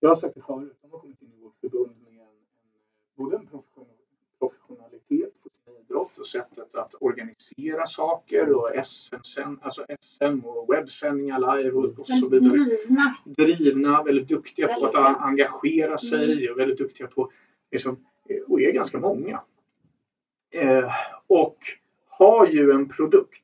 jag 0.00 0.08
har 0.10 0.14
sagt 0.16 0.34
det 0.34 0.40
förut, 0.42 0.76
de 0.82 0.90
har 0.90 0.98
kommit 0.98 1.22
in 1.22 1.32
i 1.32 1.40
vårt 1.42 1.56
förbund 1.60 1.96
med 2.02 2.20
en, 2.20 2.34
både 3.14 3.36
en 3.36 3.46
profession, 3.46 3.86
professionalitet 4.38 5.34
idrott 5.94 6.18
och 6.18 6.26
sättet 6.26 6.74
att 6.74 6.94
organisera 7.00 7.86
saker 7.86 8.52
och 8.52 8.70
SM, 8.86 9.16
sen- 9.34 9.58
alltså 9.62 9.84
SM 10.00 10.40
och 10.44 10.72
webbsändningar 10.72 11.56
live 11.56 11.70
och, 11.70 11.98
och 11.98 12.06
så 12.06 12.28
vidare. 12.28 12.58
Drivna. 12.58 13.16
Drivna, 13.24 14.02
väldigt 14.02 14.28
duktiga 14.28 14.66
på 14.66 14.72
att 14.72 14.80
Väldigt, 14.82 14.96
a- 14.96 15.16
ja. 15.18 15.24
engagera 15.26 15.98
sig 15.98 16.50
och 16.50 16.58
väldigt 16.58 16.78
duktiga 16.78 17.06
på, 17.06 17.30
liksom, 17.70 17.96
eh, 18.28 18.42
och 18.48 18.60
är 18.60 18.72
ganska 18.72 18.98
många. 18.98 19.40
Eh, 20.50 20.90
och 21.26 21.58
har 22.06 22.46
ju 22.46 22.70
en 22.70 22.88
produkt 22.88 23.40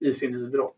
i 0.00 0.12
sin 0.12 0.34
idrott 0.34 0.76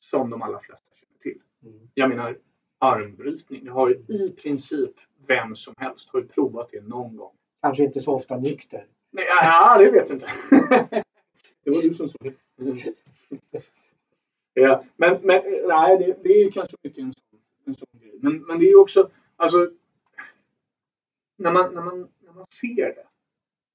som 0.00 0.30
de 0.30 0.42
allra 0.42 0.58
flesta 0.60 0.86
känner 1.00 1.18
till. 1.22 1.42
Mm. 1.62 1.88
Jag 1.94 2.08
menar 2.08 2.38
armbrytning. 2.78 3.64
Det 3.64 3.70
har 3.70 3.88
ju 3.88 3.94
i 3.94 4.30
princip 4.42 4.90
vem 5.26 5.56
som 5.56 5.74
helst 5.76 6.08
har 6.12 6.20
ju 6.20 6.26
provat 6.26 6.68
det 6.72 6.80
någon 6.80 7.16
gång. 7.16 7.32
Kanske 7.62 7.84
inte 7.84 8.00
så 8.00 8.14
ofta 8.14 8.36
nykter. 8.36 8.86
Nej, 9.12 9.24
ja, 9.28 9.78
det 9.78 9.90
vet 9.90 10.08
jag 10.08 10.16
inte. 10.16 10.26
det 11.64 11.70
var 11.70 11.82
du 11.82 11.94
som 11.94 12.08
sa 12.08 12.18
det. 12.20 12.34
ja, 14.54 14.84
men, 14.96 15.20
men 15.22 15.42
nej, 15.68 15.98
det, 15.98 16.16
det 16.22 16.28
är 16.28 16.44
ju 16.44 16.50
kanske 16.50 16.76
mycket 16.82 16.98
en 16.98 17.14
sån, 17.14 17.40
en 17.66 17.74
sån 17.74 17.88
grej. 17.92 18.18
Men, 18.20 18.42
men 18.42 18.58
det 18.58 18.64
är 18.64 18.68
ju 18.68 18.76
också, 18.76 19.10
alltså, 19.36 19.70
när 21.36 21.50
man, 21.50 21.74
när 21.74 21.82
man, 21.82 22.08
när 22.20 22.32
man 22.32 22.46
ser 22.60 22.76
det 22.76 23.06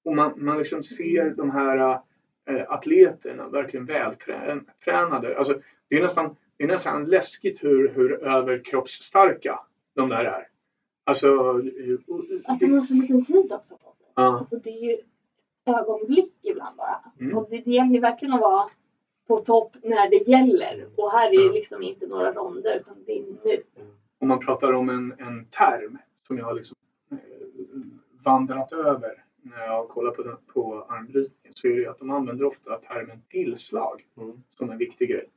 och 0.03 0.15
man, 0.15 0.33
man 0.45 0.57
liksom 0.57 0.83
ser 0.83 1.29
de 1.29 1.51
här 1.51 1.99
äh, 2.45 2.71
atleterna 2.71 3.47
verkligen 3.47 3.85
vältränade. 3.85 5.38
Alltså, 5.38 5.61
det 5.88 5.95
är 5.95 6.01
nästan, 6.01 6.35
det 6.57 6.63
är 6.63 6.67
nästan 6.67 7.05
läskigt 7.05 7.63
hur, 7.63 7.89
hur 7.89 8.23
överkroppsstarka 8.23 9.59
de 9.93 10.09
där 10.09 10.25
är. 10.25 10.47
Alltså, 11.03 11.27
Att 12.45 12.59
de 12.59 12.73
har 12.73 12.81
så 12.81 12.93
liten 12.93 13.25
tid 13.25 13.51
också 13.53 13.77
på 13.77 13.91
sig. 13.91 14.05
ja. 14.15 14.39
Alltså 14.39 14.55
det 14.55 14.69
är 14.69 14.83
ju 14.91 14.97
ögonblick 15.68 16.34
ibland 16.41 16.78
bara. 16.78 16.99
Mm. 17.20 17.38
Och 17.38 17.47
det, 17.49 17.57
det 17.65 17.72
gäller 17.72 17.93
ju 17.93 17.99
verkligen 17.99 18.34
att 18.34 18.41
vara 18.41 18.70
på 19.28 19.39
topp 19.39 19.76
när 19.84 20.09
det 20.09 20.28
gäller. 20.28 20.88
Och 20.97 21.11
här 21.11 21.28
är 21.28 21.32
det 21.32 21.41
Mm. 21.41 21.53
liksom 21.53 21.84
inte 21.84 22.07
några 22.07 22.32
ronder 22.34 22.76
utan 22.80 22.95
det 23.05 23.18
är 23.20 23.24
nu. 23.45 23.63
om 24.20 24.28
man 24.28 24.39
pratar 24.39 24.74
om 24.74 24.89
en, 24.89 25.13
en 25.18 25.45
term 25.45 25.97
som 26.28 26.38
jag 26.38 26.45
har 26.45 26.53
liksom, 26.53 26.76
eh, 27.11 27.18
vandrat 28.24 28.72
över 28.72 29.24
när 29.41 29.61
jag 29.65 29.72
har 29.72 29.88
kollat 29.88 30.15
på, 30.15 30.24
den, 30.24 30.38
på 30.53 30.86
armbrytningen 30.89 31.53
så 31.55 31.68
är 31.68 31.76
det 31.78 31.88
att 31.88 31.99
de 31.99 32.09
använder 32.11 32.45
ofta 32.45 32.76
termen 32.78 33.22
tillslag 33.30 34.05
Mm. 34.18 34.43
som 34.49 34.70
en 34.72 34.78
viktig 34.78 35.09
grej. 35.09 35.30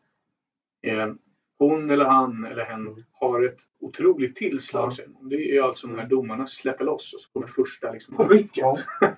Eh, 0.82 1.12
hon 1.58 1.90
eller 1.90 2.04
han 2.04 2.44
eller 2.44 2.64
hen 2.64 3.04
har 3.12 3.42
ett 3.42 3.58
otroligt 3.80 4.36
tillslag. 4.36 4.92
Ja. 4.98 5.04
Det 5.22 5.56
är 5.56 5.62
alltså 5.62 5.86
när 5.86 6.06
domarna 6.06 6.46
släpper 6.46 6.84
loss 6.84 7.14
och 7.14 7.20
så 7.20 7.30
kommer 7.32 7.46
första 7.46 7.92
liksom, 7.92 8.40
Ja. 8.54 8.76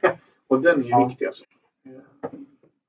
och 0.48 0.60
den 0.60 0.80
är 0.80 0.84
ju 0.84 0.90
Ja. 0.90 1.06
viktig 1.06 1.26
alltså. 1.26 1.44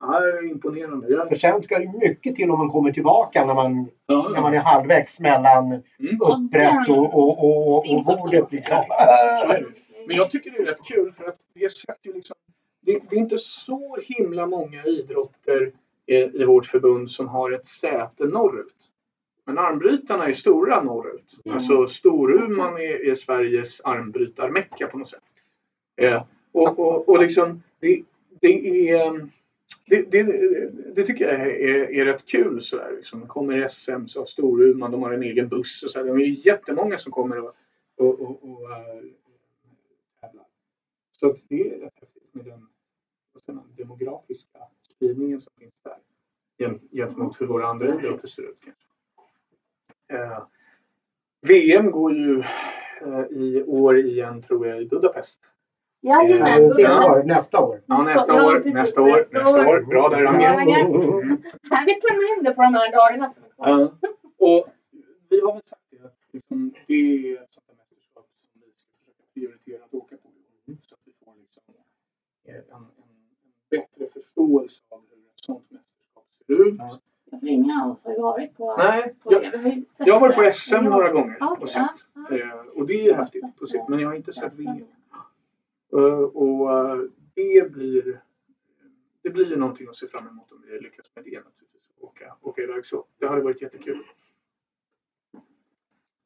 Ja, 0.00 0.20
det 0.20 0.26
är 0.30 0.50
imponerande. 0.50 1.08
Jag, 1.08 1.28
För 1.28 1.36
sen 1.36 1.62
ska 1.62 1.78
det 1.78 1.92
mycket 1.98 2.34
till 2.34 2.50
om 2.50 2.58
man 2.58 2.70
kommer 2.70 2.92
tillbaka 2.92 3.46
när 3.46 3.54
man, 3.54 3.88
ja, 4.06 4.28
när 4.34 4.40
man 4.40 4.54
är 4.54 4.58
halvvägs 4.58 5.20
mellan 5.20 5.64
Mm. 5.72 5.82
upprätt 6.22 6.88
och, 6.88 7.14
och, 7.14 7.44
och, 7.44 7.76
och, 7.78 7.84
så 8.04 8.16
bordet. 8.16 8.52
Liksom. 8.52 8.84
Men 10.06 10.16
jag 10.16 10.30
tycker 10.30 10.50
det 10.50 10.58
är 10.58 10.66
rätt 10.66 10.84
kul 10.84 11.12
för 11.12 11.24
att 11.28 11.38
det 11.54 11.72
sätter 11.72 12.06
ju 12.08 12.12
liksom 12.12 12.36
det, 12.80 13.00
det 13.10 13.16
är 13.16 13.20
inte 13.20 13.38
så 13.38 13.96
himla 14.02 14.46
många 14.46 14.84
idrotter 14.84 15.72
i, 16.06 16.14
i 16.14 16.44
vårt 16.44 16.66
förbund 16.66 17.10
som 17.10 17.28
har 17.28 17.50
ett 17.50 17.68
säte 17.68 18.24
norrut. 18.24 18.90
Men 19.46 19.58
armbrytarna 19.58 20.28
är 20.28 20.32
stora 20.32 20.82
norrut. 20.82 21.38
Mm. 21.44 21.56
Alltså 21.56 21.86
Storuman 21.88 22.74
är, 22.76 23.10
är 23.10 23.14
Sveriges 23.14 23.80
armbrytarmecka 23.80 24.86
på 24.86 24.98
något 24.98 25.08
sätt. 25.08 25.20
Eh, 25.96 26.22
och, 26.54 26.78
och, 26.78 27.08
och 27.08 27.20
liksom 27.20 27.62
det, 27.80 28.02
det 28.40 28.88
är 28.90 29.08
um, 29.08 29.30
det, 29.86 30.02
det, 30.02 30.22
det 30.94 31.06
tycker 31.06 31.24
jag 31.24 31.34
är, 31.34 31.46
är, 31.46 32.00
är 32.00 32.04
rätt 32.04 32.26
kul 32.26 32.62
sådär. 32.62 32.92
Liksom. 32.96 33.26
Kommer 33.26 33.68
SM, 33.68 34.06
så 34.06 34.20
har 34.20 34.26
Storuman, 34.26 34.90
de 34.90 35.02
har 35.02 35.12
en 35.12 35.22
egen 35.22 35.48
buss 35.48 35.82
och 35.82 35.90
så. 35.90 36.02
där. 36.02 36.14
Det 36.14 36.24
är 36.24 36.46
jättemånga 36.46 36.98
som 36.98 37.12
kommer 37.12 37.40
och, 37.40 37.52
och, 37.96 38.20
och, 38.20 38.42
och 38.42 38.60
uh, 38.62 39.10
tävlar. 40.20 40.46
Så 41.12 41.30
att 41.30 41.36
det 41.48 41.70
är 41.70 41.78
rätt 41.78 41.98
häftigt 42.00 42.34
med 42.34 42.44
den 42.44 42.68
den 43.46 43.62
demografiska 43.76 44.58
spridningen 44.94 45.40
som 45.40 45.52
finns 45.58 45.74
där. 45.82 46.78
Gentemot 46.92 47.40
hur 47.40 47.46
våra 47.46 47.66
andra 47.66 47.94
idrotter 47.94 48.28
ser 48.28 48.42
ut. 48.42 48.58
Eh, 50.08 50.46
VM 51.40 51.90
går 51.90 52.12
ju 52.12 52.40
eh, 53.00 53.24
i 53.30 53.62
år 53.62 53.98
igen 53.98 54.42
tror 54.42 54.66
jag 54.66 54.82
i 54.82 54.86
Budapest. 54.86 55.40
Jajamän, 56.04 56.62
år, 56.64 56.74
Budapest. 56.74 57.26
nästa 57.26 57.60
år. 57.60 57.80
Ja, 57.86 58.02
nästa 58.02 58.36
Ja, 58.36 58.46
år, 58.46 58.54
precis, 58.56 58.74
nästa 58.74 59.00
år, 59.02 59.26
nästa 59.32 59.68
år. 59.68 59.80
Bra 59.80 60.08
där 60.08 60.20
Ja. 60.22 60.30
Här, 60.30 61.86
vi 61.86 61.94
klämmer 61.94 62.38
in 62.38 62.44
det 62.44 62.54
på 62.54 62.62
de 62.62 62.74
här 62.74 62.92
dagarna 62.92 63.30
som 63.30 63.44
är 63.44 63.48
kvar. 63.48 63.68
Ja. 63.68 63.92
Och 64.38 64.66
vi 65.30 65.40
har 65.40 65.52
väl 65.52 65.62
sagt 65.66 65.82
det 65.90 66.04
att 66.06 66.16
liksom, 66.32 66.72
det 66.86 66.94
är 66.94 67.42
ett 67.42 67.54
sånt 67.54 67.66
här 67.68 67.76
mästerskap 67.76 68.26
som 68.52 68.60
vi 68.64 68.72
ska 68.76 68.88
försöka 68.98 69.22
prioritera 69.34 69.84
att 69.84 69.94
åka 69.94 70.16
på. 70.16 70.28
Så 70.88 70.94
att 70.94 71.00
vi 71.04 71.12
får 71.24 71.32
liksom 71.40 71.62
eh, 72.48 72.54
en, 72.54 72.60
en, 72.76 72.82
en 72.82 73.16
bättre 73.70 74.20
förståelse 74.20 74.82
av 74.90 75.00
hur 75.10 75.18
ett 75.26 75.40
sånt 75.46 75.70
mästerskap 75.70 76.26
ser 76.46 76.68
ut. 76.68 76.74
Ja. 76.78 76.88
Ja, 77.30 77.38
för 77.40 77.46
ingen 77.48 77.80
av 77.80 77.90
oss 77.90 78.04
har 78.04 78.12
ju 78.12 78.20
varit 78.20 78.56
på, 78.56 78.76
Nej, 78.76 79.14
på 79.22 79.32
jag, 79.32 79.42
det. 79.42 79.82
Jag 79.98 80.14
har 80.14 80.20
varit 80.20 80.36
på. 80.36 80.52
SM 80.52 80.84
några 80.84 81.12
gånger 81.12 81.36
Ja, 81.40 81.46
och 81.50 81.52
okej, 81.56 81.68
sett. 81.68 81.82
ja, 82.14 82.26
ja. 82.30 82.36
Eh, 82.36 82.78
och 82.80 82.86
det 82.86 83.06
är 83.08 83.14
häftigt 83.14 83.42
på 83.58 83.64
det. 83.64 83.84
men 83.88 83.98
jag 84.00 84.08
har 84.08 84.14
inte 84.14 84.32
sett 84.32 84.52
Ja, 84.58 84.72
VM. 84.72 84.86
Eh, 85.94 86.18
och 86.18 86.72
eh, 86.72 86.96
det 87.34 87.72
blir 87.72 88.20
det 89.22 89.30
blir 89.30 89.46
ju 89.46 89.56
någonting 89.56 89.88
att 89.88 89.96
se 89.96 90.08
fram 90.08 90.28
emot 90.28 90.52
om 90.52 90.62
vi 90.66 90.80
lyckas 90.80 91.06
med 91.14 91.24
det 91.24 91.30
naturligtvis. 91.44 91.90
Åka, 92.00 92.34
åka 92.42 92.62
iväg 92.62 92.86
så. 92.86 93.04
Det 93.18 93.26
hade 93.26 93.40
varit 93.42 93.62
jättekul. 93.62 93.98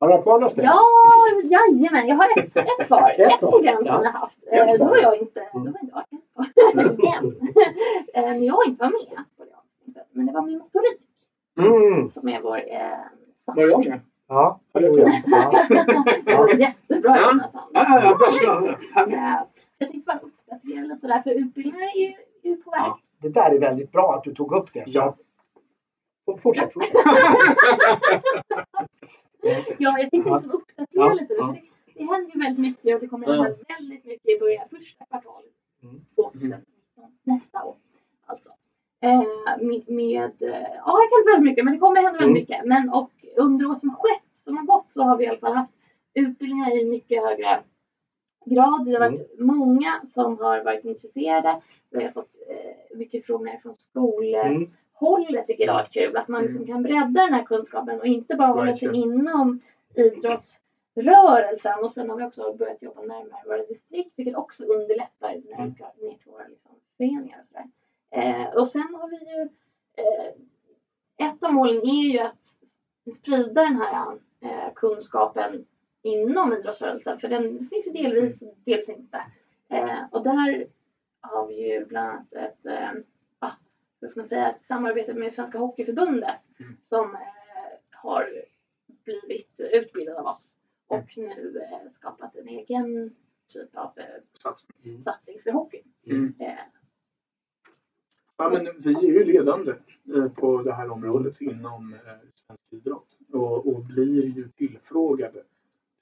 Har 0.01 0.09
du 0.09 0.13
varit 0.15 0.25
på 0.25 0.39
något 0.39 0.53
ställe? 0.53 0.67
Ja, 0.69 0.81
jajamän. 1.45 2.09
Jag 2.09 2.17
har 2.17 2.39
ett, 2.39 2.57
ett 2.57 2.87
kvar. 2.87 3.11
Ett 3.19 3.21
Ett 3.21 3.39
kvar. 3.39 3.51
program 3.51 3.77
som 3.77 3.87
Ja. 3.87 4.03
jag 4.05 4.11
har 4.11 4.19
haft. 4.21 4.39
Ett 4.47 4.53
Eh, 4.53 4.67
Då 4.73 4.77
kvar. 4.77 4.89
var 4.89 4.97
jag 4.97 5.17
inte, 5.17 5.49
då 5.53 5.59
var 5.59 5.69
inte 5.81 7.07
jag. 7.07 7.25
Eh, 8.25 8.39
När 8.39 8.47
jag 8.47 8.67
inte 8.67 8.83
var 8.85 8.91
med 8.91 9.25
på 9.37 9.45
det 9.45 9.55
avsnittet. 9.57 10.07
Men 10.13 10.27
det 10.27 10.33
var 10.33 10.43
min 10.43 10.59
motorik 10.59 11.01
Mm. 11.59 12.11
som 12.11 12.29
är 12.29 12.41
vår 12.43 12.57
eh, 12.57 12.99
Var 13.45 13.63
jag 13.63 13.79
med? 13.89 14.01
Ja, 14.29 14.61
det 14.73 14.81
jag 14.81 14.99
tror 14.99 15.09
jag. 15.09 15.23
Ja. 15.27 15.65
Det 16.25 16.37
var 16.37 16.55
jättebra. 16.61 17.17
Jonathan. 17.21 17.63
Ja, 17.73 18.17
ja, 18.45 18.77
ja, 19.09 19.48
jag 19.79 19.91
tänkte 19.91 20.07
bara 20.15 20.19
uppdatera 20.19 20.81
lite 20.85 21.07
där 21.07 21.21
för 21.23 21.31
utbildningar 21.31 21.87
är 21.97 22.01
ju, 22.01 22.15
är 22.43 22.49
ju 22.51 22.57
på 22.57 22.71
väg. 22.71 22.81
Ja. 22.81 22.99
Det 23.23 23.29
där 23.29 23.51
är 23.55 23.59
väldigt 23.59 23.93
bra 23.93 24.15
att 24.15 24.25
du 24.25 24.35
tog 24.35 24.53
upp 24.53 24.73
det. 24.73 24.85
Ja. 24.87 25.17
Fortsätt, 26.43 26.73
fortsätt. 26.73 26.93
Ja, 29.79 29.99
jag 29.99 30.11
tänkte 30.11 30.29
Ja. 30.31 30.35
liksom 30.35 30.51
uppdatera 30.53 30.87
Ja. 30.91 31.13
lite. 31.13 31.35
Ja. 31.35 31.47
För 31.47 31.53
det, 31.53 31.63
det 31.95 32.05
händer 32.05 32.33
ju 32.35 32.41
väldigt 32.41 32.59
mycket 32.61 32.95
och 32.95 33.01
det 33.01 33.07
kommer 33.07 33.27
hända 33.27 33.55
väldigt 33.79 34.05
mycket 34.05 34.29
i 34.37 34.39
början, 34.39 34.69
första 34.71 35.05
kvartalet 35.05 35.51
Mm. 35.83 36.01
2019, 36.17 36.65
nästa 37.23 37.65
år. 37.65 37.77
Alltså. 38.27 38.49
Eh, 39.01 39.23
med, 39.61 39.85
med, 39.91 40.43
eh, 40.43 40.49
ja, 40.85 40.95
jag 41.01 41.09
kan 41.11 41.19
inte 41.19 41.27
säga 41.31 41.37
för 41.37 41.45
mycket, 41.45 41.65
men 41.65 41.75
det 41.75 41.81
kommer 41.81 41.97
hända 41.97 42.11
väldigt 42.13 42.23
Mm. 42.23 42.33
mycket. 42.35 42.65
Men 42.65 42.91
och 42.91 43.11
under 43.37 43.67
året 43.69 43.79
som 43.81 43.89
har 43.91 43.97
skett, 43.97 44.23
som 44.45 44.57
har 44.57 44.65
gått, 44.65 44.91
så 44.93 45.03
har 45.03 45.17
vi 45.17 45.25
i 45.25 45.29
alla 45.29 45.39
fall 45.39 45.55
haft 45.55 45.73
utbildningar 46.15 46.77
i 46.81 46.85
mycket 46.91 47.23
högre 47.23 47.61
grad. 48.49 48.85
Det 48.87 48.93
har 48.93 49.01
varit 49.11 49.39
många 49.39 50.01
som 50.15 50.39
har 50.39 50.65
varit 50.65 50.85
intresserade. 50.85 51.61
Vi 51.91 52.05
har 52.05 52.11
fått 52.11 52.35
eh, 52.49 52.97
mycket 52.99 53.27
frågor 53.27 53.59
från 53.63 53.75
skolhållet, 53.75 54.47
Mm. 54.47 55.45
vilket 55.47 55.69
har 55.69 55.75
varit 55.75 55.93
kul. 55.93 56.17
Att 56.17 56.29
man 56.29 56.43
liksom 56.43 56.67
kan 56.67 56.83
bredda 56.83 57.23
den 57.23 57.33
här 57.35 57.45
kunskapen 57.45 58.01
och 58.01 58.07
inte 58.07 58.35
bara 58.37 58.49
hålla 58.49 58.77
sig 58.77 58.97
inom 58.97 59.61
idrottsrörelsen. 59.95 61.85
Och 61.85 61.93
sen 61.93 62.11
har 62.11 62.17
vi 62.17 62.25
också 62.25 62.53
börjat 62.55 62.83
jobba 62.83 63.01
närmare 63.01 63.43
våra 63.47 63.63
distrikt, 63.67 64.13
vilket 64.17 64.37
också 64.37 64.65
underlättar 64.65 65.29
när 65.29 65.41
vi 65.41 65.53
Mm. 65.53 65.75
ska 65.75 65.85
ner 65.85 66.15
till 66.19 66.33
våra 66.33 66.47
liksom, 66.49 66.71
föreningar 66.97 67.39
och 67.41 67.47
sådär. 67.49 67.67
Eh, 68.11 68.57
och 68.57 68.69
sen 68.69 68.95
har 68.95 69.09
vi 69.11 69.17
ju 69.17 69.43
eh, 69.97 71.27
ett 71.29 71.45
av 71.45 71.53
målen 71.55 71.77
är 71.83 72.09
ju 72.13 72.19
att 72.19 72.35
sprida 73.17 73.63
den 73.63 73.77
här 73.77 74.07
eh, 74.41 74.73
kunskapen 74.75 75.65
inom 76.03 76.53
idrottsrörelsen. 76.53 77.19
För 77.21 77.29
den 77.29 77.69
finns 77.69 77.87
ju 77.87 77.91
delvis 77.93 78.43
och 78.43 78.55
delvis 78.65 78.89
inte. 78.89 79.23
Eh, 79.69 79.99
och 80.11 80.23
där 80.25 80.67
har 81.21 81.47
vi 81.47 81.73
ju 81.75 81.85
bland 81.87 82.09
annat 82.11 82.33
ett, 82.33 82.67
eh, 82.67 82.91
ah, 83.39 83.53
vad 84.01 84.11
ska 84.11 84.21
man 84.21 84.29
säga, 84.29 84.51
ett 84.51 84.67
samarbete 84.67 85.15
med 85.15 85.33
Svenska 85.33 85.59
Hockeyförbundet 85.59 86.35
Mm. 86.61 86.77
som 86.83 87.15
eh, 87.15 87.21
har 87.91 88.29
blivit 89.05 89.61
utbildad 89.73 90.17
av 90.17 90.27
oss 90.27 90.55
och 90.87 91.09
nu 91.17 91.61
eh, 91.73 91.89
skapat 91.91 92.37
en 92.37 92.49
egen 92.49 93.15
typ 93.49 93.77
av 93.77 93.93
eh, 93.97 94.05
Satsning. 94.43 95.03
satsning 95.05 95.41
för 95.43 95.51
hockey. 95.51 95.83
Mm. 96.07 96.35
Eh, 96.39 96.53
Ja, 98.41 98.51
men 98.51 98.81
vi 98.83 98.95
är 98.95 99.13
ju 99.13 99.25
ledande 99.25 99.75
eh, 100.15 100.29
på 100.29 100.63
det 100.63 100.73
här 100.73 100.91
området 100.91 101.41
inom 101.41 101.97
svensk 102.47 102.63
idrott 102.73 103.09
och, 103.33 103.67
och 103.67 103.85
blir 103.85 104.25
ju 104.37 104.49
tillfrågade. 104.49 105.43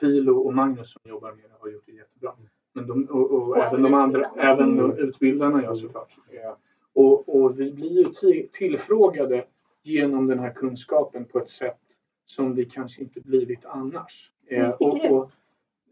Pilo 0.01 0.39
och 0.39 0.55
Magnus 0.55 0.93
som 0.93 1.01
jobbar 1.05 1.33
med 1.33 1.45
det 1.45 1.57
har 1.61 1.69
gjort 1.69 1.87
det 1.87 1.93
jättebra. 1.93 2.33
Men 2.73 2.87
de, 2.87 3.05
och, 3.05 3.31
och, 3.31 3.49
Och 3.49 3.59
även 3.59 3.83
de 3.83 3.95
andra, 3.95 4.31
även 4.37 4.79
Mm. 4.81 4.97
utbildarna 4.99 5.63
ja 5.63 5.75
såklart. 5.75 6.17
Eh, 6.31 6.53
Och, 6.93 7.37
och 7.43 7.61
vi 7.61 7.73
blir 7.73 7.91
ju 7.91 8.05
ti- 8.05 8.49
tillfrågade 8.53 9.45
genom 9.83 10.27
den 10.27 10.39
här 10.39 10.51
kunskapen 10.51 11.25
på 11.25 11.39
ett 11.39 11.49
sätt 11.49 11.79
som 12.25 12.55
vi 12.55 12.65
kanske 12.65 13.03
inte 13.03 13.21
blivit 13.21 13.65
annars. 13.65 14.33
Det 14.49 14.57
Eh, 14.57 14.71
sticker 14.71 15.13
och, 15.13 15.19
och, 15.23 15.31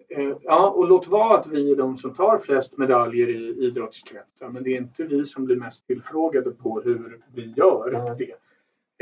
eh, 0.09 0.37
ja, 0.43 0.71
och 0.71 0.89
låt 0.89 1.07
vara 1.09 1.39
att 1.39 1.47
vi 1.47 1.73
är 1.73 1.77
de 1.77 1.97
som 1.97 2.15
tar 2.15 2.39
flest 2.39 2.79
medaljer 2.79 3.29
i 3.29 3.65
idrottskretsar, 3.67 4.49
men 4.49 4.63
det 4.63 4.71
är 4.71 4.77
inte 4.77 5.03
vi 5.05 5.25
som 5.25 5.45
blir 5.45 5.57
mest 5.57 5.87
tillfrågade 5.87 6.51
på 6.51 6.81
hur 6.81 7.21
vi 7.35 7.53
gör 7.57 8.15
det 8.19 8.35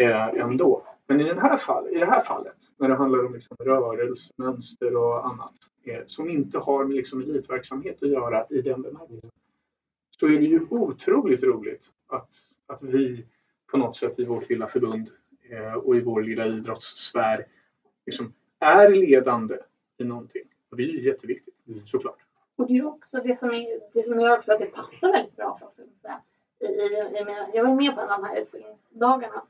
eh, 0.05 0.29
ändå. 0.45 0.83
Men 1.09 1.21
i, 1.21 1.25
den 1.25 1.39
här 1.39 1.57
fall, 1.57 1.89
i 1.89 1.99
det 1.99 2.07
här 2.07 2.21
fallet, 2.21 2.57
när 2.77 2.89
det 2.89 2.95
handlar 2.95 3.27
om 3.27 3.35
liksom 3.35 3.57
rörelsemönster 3.61 4.97
och 4.97 5.27
annat 5.27 5.55
eh, 5.85 6.01
som 6.07 6.31
inte 6.31 6.59
har 6.59 6.85
med 6.85 6.97
liksom 6.97 7.21
elitverksamhet 7.23 8.03
att 8.03 8.09
göra 8.09 8.47
i 8.51 8.61
den 8.63 8.83
bemärkelsen, 8.83 9.31
så 10.21 10.27
är 10.27 10.31
det 10.39 10.45
ju 10.47 10.61
otroligt 10.71 11.43
roligt 11.43 11.91
att, 12.07 12.31
att 12.67 12.83
vi 12.83 13.27
på 13.71 13.77
något 13.77 13.97
sätt 13.97 14.19
i 14.19 14.25
vårt 14.25 14.49
lilla 14.49 14.67
förbund 14.67 15.11
eh, 15.51 15.75
och 15.75 15.97
i 15.97 16.01
vår 16.01 16.23
lilla 16.23 16.47
idrottssfär 16.47 17.47
liksom 18.07 18.33
är 18.59 18.89
ledande 18.89 19.59
i 19.99 20.05
någonting. 20.05 20.43
Och 20.71 20.77
det 20.77 20.83
är 20.83 20.87
ju 20.87 21.01
jätteviktigt, 21.01 21.55
Mm. 21.69 21.87
såklart. 21.87 22.19
Och 22.57 22.67
det 22.67 22.79
är 22.79 22.87
också 22.87 23.21
det 23.25 23.39
som, 23.39 23.51
är, 23.51 23.81
det 23.93 24.03
som 24.03 24.21
gör 24.21 24.37
också 24.37 24.53
att 24.53 24.59
det 24.59 24.67
passar 24.67 25.13
väldigt 25.13 25.37
bra 25.37 25.59
för 25.59 25.67
oss. 25.67 25.81
att 25.81 26.01
säga. 26.03 26.21
I, 26.61 26.65
i, 26.65 27.07
jag, 27.15 27.51
jag 27.55 27.65
var 27.65 27.75
med 27.75 27.95
på 27.95 28.01
en 28.01 28.09
av 28.11 28.21
de 28.21 28.29
här 28.29 28.41
utbildningsdagarna. 28.41 29.43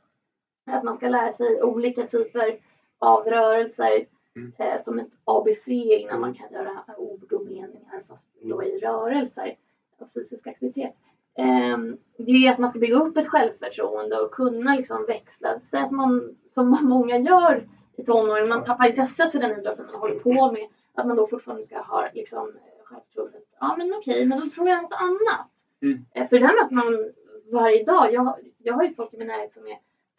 Att 0.66 0.84
man 0.84 0.97
ska 0.97 1.09
lära 1.09 1.32
sig 1.32 1.62
olika 1.62 2.06
typer 2.06 2.59
av 2.98 3.24
rörelser 3.24 4.06
Mm. 4.36 4.52
eh, 4.59 4.78
som 4.78 4.98
ett 4.98 5.09
ABC 5.24 5.68
innan 5.68 6.20
man 6.20 6.34
kan 6.34 6.52
göra 6.52 6.84
ord 6.97 7.32
och 7.32 7.44
meningar 7.44 8.02
fast 8.09 8.30
då 8.43 8.64
i 8.64 8.78
rörelser 8.78 9.56
och 9.98 10.12
fysisk 10.12 10.47
aktivitet. 10.47 10.94
Ehm, 11.39 11.97
det 12.16 12.30
är 12.30 12.36
ju 12.36 12.48
att 12.48 12.59
man 12.59 12.70
ska 12.70 12.78
bygga 12.78 12.97
upp 12.97 13.16
ett 13.16 13.28
självförtroende 13.28 14.20
och 14.20 14.30
kunna 14.30 14.74
liksom 14.74 15.05
växla. 15.06 15.60
Så 15.60 15.78
att 15.78 15.90
man, 15.90 16.36
som 16.47 16.70
många 16.82 17.18
gör 17.18 17.68
i 17.97 18.05
tonåren, 18.05 18.48
man 18.48 18.64
tappar 18.64 18.89
intresset 18.89 19.32
för 19.32 19.39
den 19.39 19.59
idrotten 19.60 19.86
man 19.93 20.01
håller 20.01 20.18
på 20.18 20.52
med. 20.52 20.66
Att 20.94 21.06
man 21.06 21.16
då 21.16 21.26
fortfarande 21.26 21.62
ska 21.62 21.78
ha 21.82 22.09
liksom, 22.14 22.52
självförtroendet. 22.84 23.44
Ja 23.60 23.74
men 23.78 23.94
okej, 23.94 24.26
men 24.26 24.40
då 24.40 24.51
provar 24.51 24.70
jag 24.70 24.82
något 24.82 24.93
annat. 24.93 25.47
Mm. 25.82 26.05
Eh, 26.14 26.28
För 26.28 26.39
det 26.39 26.47
här 26.47 26.62
möter 26.62 26.74
man 26.74 27.12
varje 27.52 27.84
dag. 27.84 28.12
Jag, 28.12 28.34
jag 28.59 28.74
har 28.74 28.82
ju 28.84 28.94
folk 28.94 29.14
i 29.14 29.18
min 29.18 29.26
närhet 29.28 29.52
som 29.52 29.66
är 29.66 29.78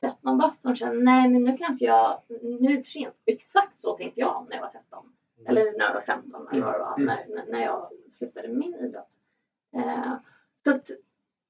13 0.10 0.38
bast 0.38 0.62
som 0.64 0.76
känner 0.76 1.02
nej 1.04 1.30
men 1.30 1.44
nu 1.44 1.58
kan 1.58 1.72
inte 1.72 1.86
jag, 1.86 2.22
nu 2.42 2.72
är 2.74 2.78
det 2.78 2.84
för 2.84 2.90
sent. 2.92 3.16
Exakt 3.26 3.82
så 3.82 3.98
tänkte 3.98 4.20
jag 4.20 4.46
när 4.50 4.56
jag 4.56 4.62
var 4.64 4.70
13. 4.70 5.06
Eller 5.48 5.78
när 5.78 5.86
jag 5.86 5.94
var 5.94 6.02
15 6.02 6.48
eller 6.52 6.62
vad 6.62 6.74
det 6.74 6.80
var, 6.80 6.94
Mm. 6.98 7.06
när, 7.06 7.46
när- 7.52 7.64
jag 7.66 7.88
slutade 8.18 8.48
min 8.48 8.76
idrott. 8.76 9.10
Eh, 9.76 10.14
så 10.64 10.72
att, 10.72 10.90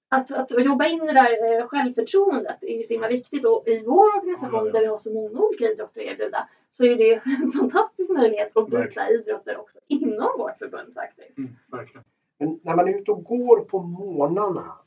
att, 0.10 0.32
att 0.52 0.66
jobba 0.66 0.86
in 0.86 1.00
det 1.00 1.14
där 1.14 1.60
eh, 1.60 1.68
självförtroendet 1.68 2.64
är 2.64 2.78
ju 2.78 2.84
så 2.84 2.94
himla 2.94 3.08
viktigt 3.08 3.46
och 3.46 3.64
i 3.68 3.84
vår 3.86 4.18
organisation 4.18 4.60
Ja, 4.60 4.66
ja. 4.66 4.72
där 4.72 4.80
vi 4.80 4.86
har 4.86 4.98
så 4.98 5.14
många 5.14 5.40
olika 5.40 5.66
idrotter 5.66 6.02
att 6.02 6.08
erbjuda 6.08 6.48
så 6.72 6.84
är 6.84 6.96
det 6.98 7.14
en 7.44 7.52
fantastisk 7.52 8.10
möjlighet 8.10 8.58
att 8.58 8.70
byta 8.70 9.10
idrotter 9.10 9.58
också 9.58 9.78
inom 9.88 10.30
vårt 10.38 10.58
förbund 10.58 10.94
faktiskt. 10.94 11.38
Mm, 11.38 11.50
verkligen. 11.72 12.04
Men 12.40 12.60
när 12.64 12.76
man 12.76 12.88
är 12.88 12.94
ute 13.00 13.12
och 13.12 13.24
går 13.24 13.60
på 13.60 13.80
morgnarna 13.80 14.78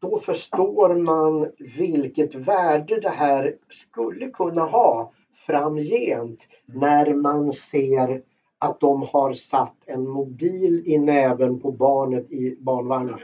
då 0.00 0.18
förstår 0.18 0.94
man 0.94 1.52
vilket 1.76 2.34
värde 2.34 3.00
det 3.00 3.10
här 3.10 3.56
skulle 3.68 4.30
kunna 4.30 4.62
ha 4.62 5.12
framgent 5.46 6.48
när 6.66 7.14
man 7.14 7.52
ser 7.52 8.22
att 8.58 8.80
de 8.80 9.02
har 9.02 9.34
satt 9.34 9.76
en 9.86 10.08
mobil 10.08 10.82
i 10.86 10.98
näven 10.98 11.60
på 11.60 11.70
barnet 11.70 12.30
i 12.30 12.56
barnvagnen. 12.60 13.18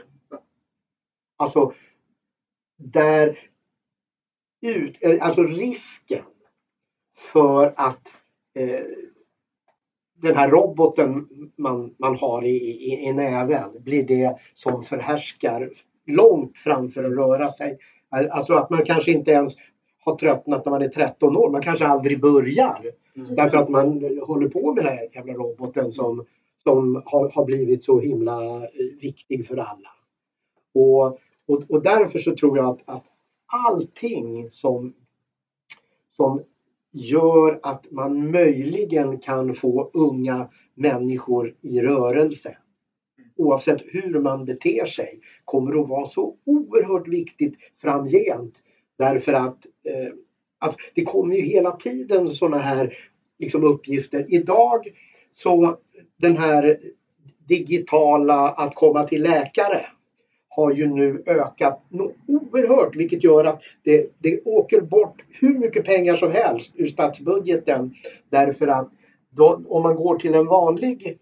Alltså 1.37 1.73
där 2.77 3.39
ut, 4.61 4.97
eh, 5.01 5.25
alltså 5.25 5.43
risken 5.43 6.25
för 7.15 7.73
att 7.77 8.07
eh, 8.53 8.85
den 10.15 10.35
här 10.35 10.49
roboten 10.49 11.27
man, 11.55 11.95
man 11.97 12.15
har 12.15 12.45
i, 12.45 12.57
i, 12.57 13.05
i 13.07 13.13
näven 13.13 13.83
blir 13.83 14.03
det 14.03 14.37
som 14.53 14.83
förhärskar 14.83 15.69
långt 16.05 16.57
framför 16.57 17.03
att 17.03 17.17
röra 17.17 17.49
sig. 17.49 17.77
Alltså 18.09 18.53
att 18.53 18.69
man 18.69 18.85
kanske 18.85 19.11
inte 19.11 19.31
ens 19.31 19.55
har 19.99 20.15
tröttnat 20.15 20.65
när 20.65 20.71
man 20.71 20.81
är 20.81 20.89
13 20.89 21.37
år. 21.37 21.49
Man 21.49 21.61
kanske 21.61 21.87
aldrig 21.87 22.21
börjar. 22.21 22.85
Mm. 23.15 23.35
Därför 23.35 23.57
att 23.57 23.69
man 23.69 24.19
håller 24.27 24.49
på 24.49 24.73
med 24.73 24.83
den 24.83 24.97
här 24.97 25.07
jävla 25.13 25.33
roboten 25.33 25.91
som, 25.91 26.25
som 26.63 27.01
har, 27.05 27.29
har 27.29 27.45
blivit 27.45 27.83
så 27.83 27.99
himla 27.99 28.55
eh, 28.55 28.69
viktig 29.01 29.47
för 29.47 29.57
alla. 29.57 29.89
Och, 30.73 31.05
och, 31.47 31.63
och 31.69 31.83
därför 31.83 32.19
så 32.19 32.35
tror 32.35 32.57
jag 32.57 32.65
att, 32.65 32.81
att 32.85 33.03
allting 33.45 34.51
som, 34.51 34.93
som 36.15 36.43
gör 36.91 37.59
att 37.63 37.91
man 37.91 38.31
möjligen 38.31 39.19
kan 39.19 39.53
få 39.53 39.89
unga 39.93 40.49
människor 40.73 41.55
i 41.61 41.81
rörelse 41.81 42.57
oavsett 43.37 43.81
hur 43.85 44.19
man 44.19 44.45
beter 44.45 44.85
sig 44.85 45.19
kommer 45.45 45.81
att 45.81 45.89
vara 45.89 46.05
så 46.05 46.35
oerhört 46.45 47.07
viktigt 47.07 47.53
framgent. 47.81 48.61
Därför 48.97 49.33
att 49.33 49.65
eh, 49.83 50.13
alltså, 50.59 50.79
det 50.95 51.03
kommer 51.03 51.35
ju 51.35 51.41
hela 51.41 51.71
tiden 51.71 52.29
sådana 52.29 52.57
här 52.57 52.97
liksom, 53.39 53.63
uppgifter. 53.63 54.25
Idag 54.27 54.87
så 55.33 55.77
den 56.17 56.37
här 56.37 56.79
digitala 57.47 58.49
att 58.49 58.75
komma 58.75 59.03
till 59.03 59.23
läkare 59.23 59.85
har 60.49 60.73
ju 60.73 60.87
nu 60.87 61.23
ökat 61.25 61.83
oerhört 62.27 62.95
vilket 62.95 63.23
gör 63.23 63.45
att 63.45 63.61
det, 63.83 64.07
det 64.19 64.41
åker 64.41 64.81
bort 64.81 65.23
hur 65.27 65.59
mycket 65.59 65.85
pengar 65.85 66.15
som 66.15 66.31
helst 66.31 66.73
ur 66.75 66.87
statsbudgeten 66.87 67.93
därför 68.29 68.67
att 68.67 68.89
då, 69.29 69.61
om 69.67 69.83
man 69.83 69.95
går 69.95 70.17
till 70.17 70.35
en 70.35 70.45
vanlig 70.45 71.17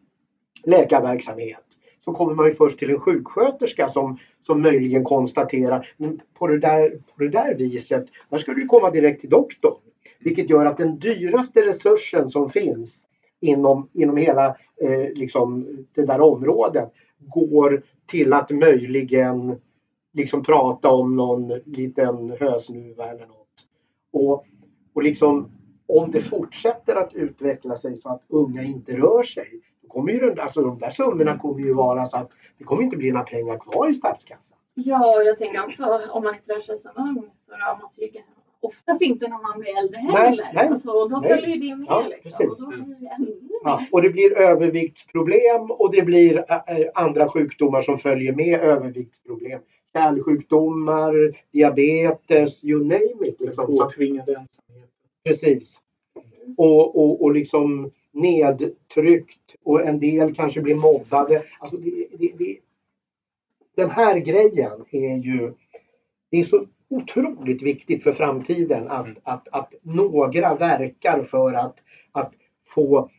läkarverksamhet 0.65 1.62
så 2.05 2.13
kommer 2.13 2.33
man 2.33 2.45
ju 2.45 2.53
först 2.53 2.79
till 2.79 2.89
en 2.89 2.99
sjuksköterska 2.99 3.87
som, 3.87 4.17
som 4.41 4.61
möjligen 4.61 5.03
konstaterar 5.03 5.87
men 5.97 6.21
på 6.33 6.47
det, 6.47 6.59
där, 6.59 6.89
på 6.89 7.23
det 7.23 7.29
där 7.29 7.55
viset, 7.55 8.05
där 8.29 8.37
ska 8.37 8.53
du 8.53 8.65
komma 8.65 8.89
direkt 8.89 9.21
till 9.21 9.29
doktorn. 9.29 9.77
Vilket 10.19 10.49
gör 10.49 10.65
att 10.65 10.77
den 10.77 10.99
dyraste 10.99 11.61
resursen 11.61 12.29
som 12.29 12.49
finns 12.49 13.03
inom, 13.39 13.89
inom 13.93 14.17
hela 14.17 14.47
eh, 14.81 15.13
liksom 15.15 15.67
det 15.93 16.05
där 16.05 16.21
området 16.21 16.93
går 17.19 17.83
till 18.05 18.33
att 18.33 18.49
möjligen 18.49 19.55
liksom 20.13 20.43
prata 20.43 20.91
om 20.91 21.15
någon 21.15 21.47
liten 21.65 22.35
hösnuva 22.39 23.05
eller 23.05 23.25
något. 23.25 23.47
Och, 24.11 24.45
och 24.93 25.03
liksom 25.03 25.51
om 25.87 26.11
det 26.11 26.21
fortsätter 26.21 26.95
att 26.95 27.13
utveckla 27.13 27.75
sig 27.75 27.97
så 27.97 28.09
att 28.09 28.23
unga 28.27 28.63
inte 28.63 28.97
rör 28.97 29.23
sig. 29.23 29.61
Kommer 29.93 30.11
ju 30.11 30.19
den, 30.19 30.39
alltså 30.39 30.61
de 30.61 30.79
där 30.79 30.89
summorna 30.89 31.37
kommer 31.37 31.59
ju 31.59 31.73
vara 31.73 32.05
så 32.05 32.17
att 32.17 32.29
det 32.57 32.63
kommer 32.63 32.83
inte 32.83 32.97
bli 32.97 33.11
några 33.11 33.25
pengar 33.25 33.57
kvar 33.57 33.89
i 33.89 33.93
statskassan. 33.93 34.57
Ja, 34.73 35.21
jag 35.21 35.37
tänker 35.37 35.63
också 35.65 36.01
om 36.11 36.23
man 36.23 36.35
inte 36.35 36.53
rör 36.53 36.61
sig 36.61 36.79
som 36.79 36.91
ung 36.95 37.29
så 37.47 37.51
rör 37.51 37.77
man 37.81 37.91
sig 37.91 38.03
ju 38.13 38.21
oftast 38.63 39.01
inte 39.01 39.27
när 39.27 39.41
man 39.51 39.59
blir 39.59 39.77
äldre 39.77 40.01
Nej, 40.03 40.15
heller. 40.15 40.49
nej, 40.53 40.67
alltså, 40.67 40.91
och 40.91 41.09
då 41.09 41.17
nej. 41.17 41.29
följer 41.29 41.47
ju 41.55 41.69
det 41.69 41.75
med 41.75 41.85
Ja, 41.89 42.07
liksom. 42.23 42.49
Och 42.49 42.57
då 42.61 42.67
blir 42.67 42.95
det 42.99 43.07
ännu 43.07 43.25
mer. 43.25 43.59
Ja, 43.63 43.85
och 43.91 44.01
det 44.01 44.09
blir 44.09 44.37
överviktsproblem 44.37 45.71
och 45.71 45.91
det 45.91 46.01
blir 46.01 46.45
andra 46.93 47.29
sjukdomar 47.29 47.81
som 47.81 47.97
följer 47.97 48.33
med 48.33 48.59
överviktsproblem. 48.59 49.61
Kärlsjukdomar, 49.93 51.13
diabetes, 51.51 52.63
you 52.63 52.79
name 52.83 53.27
it. 53.27 53.41
Liksom. 53.41 53.65
Påtvingad 53.65 54.29
ensamhet. 54.29 54.89
precis. 55.25 55.79
Och, 56.57 56.95
och, 56.99 57.23
och 57.23 57.31
liksom 57.33 57.91
nedtryckt 58.13 59.55
och 59.63 59.81
en 59.81 59.99
del 59.99 60.35
kanske 60.35 60.61
blir 60.61 60.75
mobbade. 60.75 61.43
Alltså 61.59 61.77
det, 61.77 62.07
det, 62.17 62.33
det, 62.37 62.57
den 63.75 63.89
här 63.89 64.19
grejen 64.19 64.85
är 64.91 65.17
ju 65.17 65.53
det 66.29 66.37
är 66.39 66.43
så 66.43 66.65
otroligt 66.89 67.61
viktigt 67.61 68.03
för 68.03 68.13
framtiden 68.13 68.87
att, 68.87 69.05
Mm. 69.05 69.17
att, 69.23 69.47
att 69.51 69.73
några 69.81 70.55
verkar 70.55 71.23
för 71.23 71.53
att, 71.53 71.75
att 72.11 72.33
få 72.67 73.09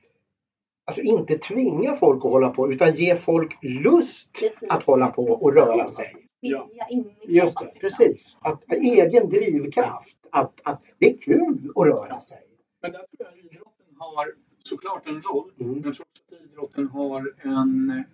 Alltså 0.87 1.03
inte 1.03 1.39
tvinga 1.39 1.95
folk 1.95 2.25
att 2.25 2.31
hålla 2.31 2.51
på 2.51 2.73
utan 2.73 2.93
ge 2.93 3.17
folk 3.17 3.59
lust 3.63 4.33
Precis. 4.41 4.69
att 4.69 4.83
hålla 4.83 5.11
på 5.11 5.23
och 5.25 5.55
röra 5.55 5.87
sig. 5.87 6.17
Inifrån. 6.41 7.11
Just 7.29 7.59
det, 7.59 7.73
precis. 7.81 8.37
Att, 8.41 8.73
egen 8.73 9.29
drivkraft. 9.29 10.17
Att, 10.31 10.61
att 10.63 10.83
det 10.99 11.07
är 11.11 11.17
kul 11.19 11.73
att 11.77 11.87
röra 11.87 12.21
sig. 12.21 12.39
Men 12.83 12.93
där 12.93 12.99
tror 12.99 13.09
jag 13.19 13.39
idrotten 13.39 13.97
har 13.99 14.35
såklart 14.69 15.09
en 15.09 15.23
roll. 15.23 15.51
Mm. 15.61 15.73
Men 15.73 15.83
jag 15.85 15.95
tror 15.95 16.07
också 16.11 16.35
att 16.35 16.51
idrotten 16.51 16.87
har 16.87 17.35
en 17.39 18.05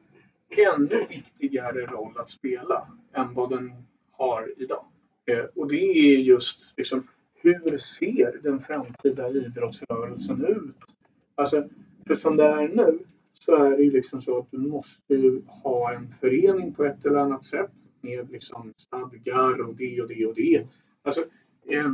ännu 0.75 1.07
viktigare 1.09 1.87
roll 1.87 2.19
att 2.19 2.31
spela 2.31 2.89
än 3.13 3.35
vad 3.35 3.51
den 3.51 3.73
har 4.11 4.55
idag. 4.57 4.85
Eh, 5.27 5.45
och 5.55 5.69
det 5.69 5.83
är 5.83 6.19
just 6.19 6.73
liksom, 6.77 7.07
hur 7.35 7.77
ser 7.77 8.41
den 8.43 8.61
framtida 8.61 9.29
idrottsrörelsen 9.31 10.45
ut? 10.45 10.97
Alltså, 11.35 11.69
för 12.07 12.15
som 12.15 12.37
det 12.37 12.45
är 12.45 12.69
nu 12.69 12.99
så 13.35 13.65
är 13.65 13.71
det 13.71 13.83
ju 13.83 13.91
liksom 13.91 14.23
så 14.23 14.39
att 14.39 14.51
du 14.51 14.59
måste 14.59 15.15
ju 15.15 15.43
ha 15.47 15.93
en 15.93 16.15
förening 16.21 16.75
på 16.75 16.85
ett 16.85 17.07
eller 17.07 17.19
annat 17.19 17.45
sätt. 17.45 17.71
med 18.03 18.31
liksom 18.31 18.73
stadgar 18.77 19.61
och 19.61 19.75
det 19.75 20.03
och 20.03 20.09
det 20.09 20.27
och 20.27 20.35
det. 20.35 20.67
Alltså, 21.03 21.25
eh, 21.69 21.93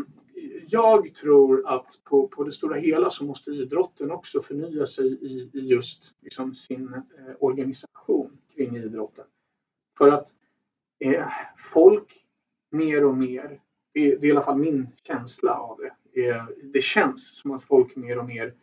jag 0.69 1.15
tror 1.15 1.69
att 1.69 2.01
på, 2.05 2.29
på 2.29 2.45
det 2.45 2.53
stora 2.53 2.77
hela 2.77 3.11
så 3.11 3.25
måste 3.25 3.51
idrotten 3.51 4.11
också 4.11 4.43
förnya 4.43 4.87
sig 4.87 5.07
i, 5.07 5.51
i 5.53 5.61
just 5.61 6.15
liksom 6.21 6.55
sin 6.55 6.95
eh, 6.95 7.35
organisation 7.39 8.39
kring 8.55 8.77
idrotten. 8.77 9.25
För 9.99 10.09
att 10.09 10.29
eh, 10.99 11.29
folk 11.73 12.25
mer 12.71 13.05
och 13.05 13.17
mer, 13.17 13.61
det, 13.95 14.17
det, 14.17 14.27
är 14.27 14.29
i 14.29 14.31
alla 14.31 14.43
fall 14.43 14.59
min 14.59 14.89
känsla 15.03 15.55
av 15.55 15.81
det, 16.13 16.29
eh, 16.29 16.45
det 16.63 16.83
känns 16.83 17.37
som 17.37 17.51
att 17.51 17.65
folk 17.65 17.97
mer 17.97 18.19
och 18.19 18.27
mer 18.27 18.55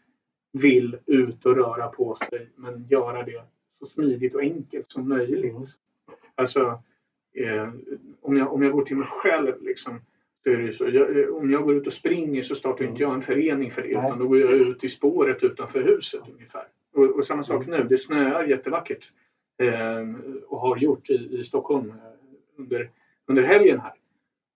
vill 0.51 0.97
ut 1.05 1.45
och 1.45 1.55
röra 1.55 1.87
på 1.87 2.15
sig 2.15 2.49
men 2.55 2.87
göra 2.87 3.23
det 3.23 3.43
så 3.79 3.85
smidigt 3.85 4.35
och 4.35 4.41
enkelt 4.41 4.91
som 4.91 5.09
möjligt. 5.09 5.55
Alltså, 6.35 6.83
eh, 7.33 7.73
om, 8.21 8.37
jag, 8.37 8.53
om 8.53 8.63
jag 8.63 8.71
går 8.71 8.85
till 8.85 8.97
mig 8.97 9.07
själv 9.07 9.61
liksom, 9.61 10.01
så 10.43 10.49
är 10.49 10.57
det 10.57 10.73
så. 10.73 10.89
Jag, 10.89 11.19
eh, 11.19 11.27
om 11.27 11.51
jag 11.51 11.63
går 11.63 11.75
ut 11.75 11.87
och 11.87 11.93
springer 11.93 12.43
så 12.43 12.55
startar 12.55 12.85
inte 12.85 13.01
jag 13.01 13.13
en 13.13 13.21
förening 13.21 13.71
för 13.71 13.81
det 13.81 13.87
utan 13.87 14.19
då 14.19 14.27
går 14.27 14.39
jag 14.39 14.51
ut 14.51 14.83
i 14.83 14.89
spåret 14.89 15.43
utanför 15.43 15.83
huset 15.83 16.21
ungefär. 16.33 16.67
Och, 16.93 17.05
och 17.05 17.25
samma 17.25 17.43
sak 17.43 17.67
nu, 17.67 17.83
det 17.83 17.97
snöar 17.97 18.43
jättevackert 18.43 19.11
eh, 19.61 20.01
och 20.47 20.59
har 20.59 20.77
gjort 20.77 21.09
i, 21.09 21.39
i 21.39 21.43
Stockholm 21.43 21.89
eh, 21.89 21.95
under, 22.57 22.89
under 23.27 23.43
helgen 23.43 23.79
här. 23.79 23.93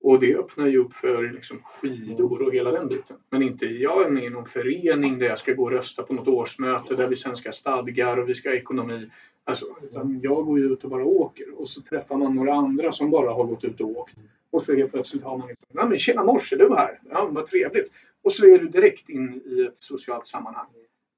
Och 0.01 0.19
det 0.19 0.35
öppnar 0.35 0.67
ju 0.67 0.77
upp 0.77 0.93
för 0.93 1.31
liksom 1.31 1.59
skidor 1.63 2.41
och 2.41 2.53
hela 2.53 2.71
den 2.71 2.87
biten. 2.87 3.17
Men 3.29 3.41
inte 3.41 3.65
jag 3.65 4.05
är 4.05 4.09
med 4.09 4.23
i 4.23 4.29
någon 4.29 4.45
förening 4.45 5.19
där 5.19 5.25
jag 5.25 5.39
ska 5.39 5.53
gå 5.53 5.63
och 5.63 5.71
rösta 5.71 6.03
på 6.03 6.13
något 6.13 6.27
årsmöte 6.27 6.95
där 6.95 7.07
vi 7.07 7.15
sen 7.15 7.35
ska 7.35 7.49
ha 7.49 7.53
stadgar 7.53 8.17
och 8.17 8.29
vi 8.29 8.33
ska 8.33 8.49
ha 8.49 8.55
ekonomi. 8.55 9.09
Alltså, 9.47 9.65
utan 9.81 10.19
jag 10.23 10.45
går 10.45 10.59
ju 10.59 10.65
ut 10.65 10.83
och 10.83 10.89
bara 10.89 11.05
åker 11.05 11.61
och 11.61 11.69
så 11.69 11.81
träffar 11.81 12.17
man 12.17 12.35
några 12.35 12.53
andra 12.53 12.91
som 12.91 13.09
bara 13.09 13.33
har 13.33 13.43
gått 13.43 13.63
ut 13.63 13.81
och 13.81 13.89
åkt. 13.89 14.15
Och 14.49 14.63
så 14.63 14.75
helt 14.75 14.91
plötsligt 14.91 15.23
har 15.23 15.37
man 15.37 15.47
liksom, 15.47 15.67
ja 15.73 15.85
men 15.85 15.97
tjena 15.97 16.23
morse, 16.23 16.55
du 16.55 16.75
här. 16.75 16.99
Ja, 17.09 17.29
vad 17.31 17.45
trevligt. 17.45 17.91
Och 18.23 18.33
så 18.33 18.45
är 18.45 18.59
du 18.59 18.67
direkt 18.67 19.09
in 19.09 19.41
i 19.45 19.61
ett 19.61 19.79
socialt 19.79 20.27
sammanhang. 20.27 20.67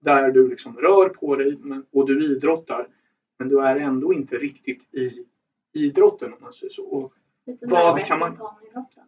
Där 0.01 0.31
du 0.31 0.49
liksom 0.49 0.77
rör 0.77 1.09
på 1.09 1.35
dig 1.35 1.57
och 1.91 2.07
du 2.07 2.25
idrottar. 2.25 2.87
Men 3.39 3.49
du 3.49 3.59
är 3.61 3.75
ändå 3.75 4.13
inte 4.13 4.37
riktigt 4.37 4.93
i 4.93 5.25
idrotten 5.73 6.33
om 6.33 6.39
man 6.41 6.53
säger 6.53 6.73
så. 6.73 6.83
Och 6.83 7.13
vad 7.61 8.05
kan 8.05 8.19
man, 8.19 8.37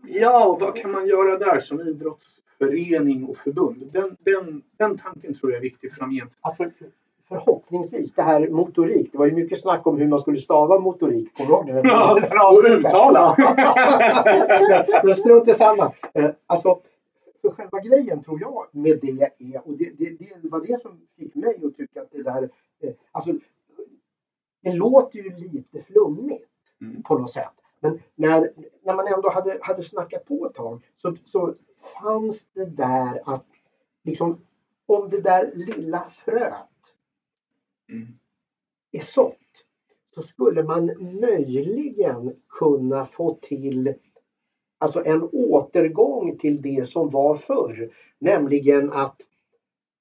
ja, 0.07 0.45
och 0.45 0.59
vad 0.59 0.75
kan 0.75 0.91
man 0.91 1.07
göra 1.07 1.37
där 1.37 1.59
som 1.59 1.81
idrottsförening 1.81 3.25
och 3.25 3.37
förbund? 3.37 3.89
Den, 3.93 4.17
den, 4.19 4.61
den 4.77 4.97
tanken 4.97 5.33
tror 5.33 5.51
jag 5.51 5.57
är 5.57 5.61
viktig 5.61 5.93
framgent. 5.93 6.37
Alltså, 6.41 6.69
förhoppningsvis, 7.31 8.13
det 8.13 8.21
här 8.21 8.47
motorik. 8.49 9.11
Det 9.11 9.17
var 9.17 9.25
ju 9.25 9.31
mycket 9.31 9.59
snack 9.59 9.87
om 9.87 9.97
hur 9.97 10.07
man 10.07 10.19
skulle 10.19 10.37
stava 10.37 10.79
motorik. 10.79 11.37
Kommer 11.37 11.81
du 11.81 11.89
Ja, 11.89 12.57
och 12.57 12.63
uttala! 12.63 13.35
Men 15.03 15.15
strunt 15.15 15.47
i 15.47 15.53
samma. 15.53 15.93
Eh, 16.13 16.29
alltså, 16.45 16.79
för 17.41 17.49
själva 17.49 17.79
grejen 17.79 18.23
tror 18.23 18.41
jag 18.41 18.65
med 18.71 18.99
det 19.01 19.29
är, 19.39 19.67
och 19.67 19.73
det, 19.73 19.91
det, 19.97 20.09
det 20.41 20.49
var 20.49 20.61
det 20.67 20.81
som 20.81 21.01
fick 21.17 21.35
mig 21.35 21.61
att 21.65 21.77
tycka 21.77 22.01
att 22.01 22.11
det 22.11 22.23
där, 22.23 22.49
eh, 22.79 22.93
alltså 23.11 23.33
det 24.63 24.73
låter 24.73 25.19
ju 25.19 25.29
lite 25.35 25.81
flummigt 25.81 26.49
mm. 26.81 27.03
på 27.03 27.17
något 27.17 27.31
sätt. 27.31 27.53
Men 27.79 27.99
när, 28.15 28.51
när 28.83 28.95
man 28.95 29.07
ändå 29.07 29.29
hade, 29.29 29.57
hade 29.61 29.83
snackat 29.83 30.25
på 30.25 30.45
ett 30.45 30.55
tag 30.55 30.81
så, 30.97 31.15
så 31.25 31.53
fanns 32.01 32.47
det 32.53 32.65
där 32.65 33.21
att 33.25 33.45
liksom 34.03 34.41
om 34.85 35.09
det 35.09 35.21
där 35.21 35.51
lilla 35.55 36.05
fröet 36.25 36.70
mm. 37.91 38.07
är 38.91 39.01
sått 39.01 39.37
så 40.15 40.21
skulle 40.21 40.63
man 40.63 40.85
möjligen 41.21 42.35
kunna 42.49 43.05
få 43.05 43.37
till 43.41 43.93
alltså 44.77 45.03
en 45.05 45.29
återgång 45.31 46.37
till 46.37 46.61
det 46.61 46.89
som 46.89 47.09
var 47.09 47.37
förr. 47.37 47.89
Nämligen 48.19 48.91
att 48.91 49.15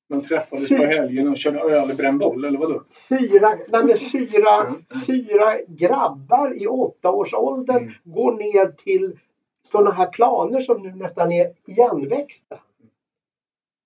man 0.09 0.21
träffades 0.21 0.69
på 0.69 0.75
helgen 0.75 1.29
och 1.29 1.37
körde 1.37 1.61
öl 1.61 1.97
brännboll 1.97 2.45
eller 2.45 2.59
vadå? 2.59 2.83
Fyra, 3.09 3.59
nej 3.69 3.97
fyra, 4.13 4.67
mm. 4.67 4.83
fyra 5.07 5.59
grabbar 5.69 6.63
i 6.63 6.67
åttaårsåldern 6.67 7.83
mm. 7.83 7.95
går 8.05 8.33
ner 8.33 8.73
till 8.73 9.19
sådana 9.63 9.91
här 9.91 10.07
planer 10.07 10.61
som 10.61 10.83
nu 10.83 10.95
nästan 10.95 11.33
är 11.33 11.53
igenväxta. 11.67 12.59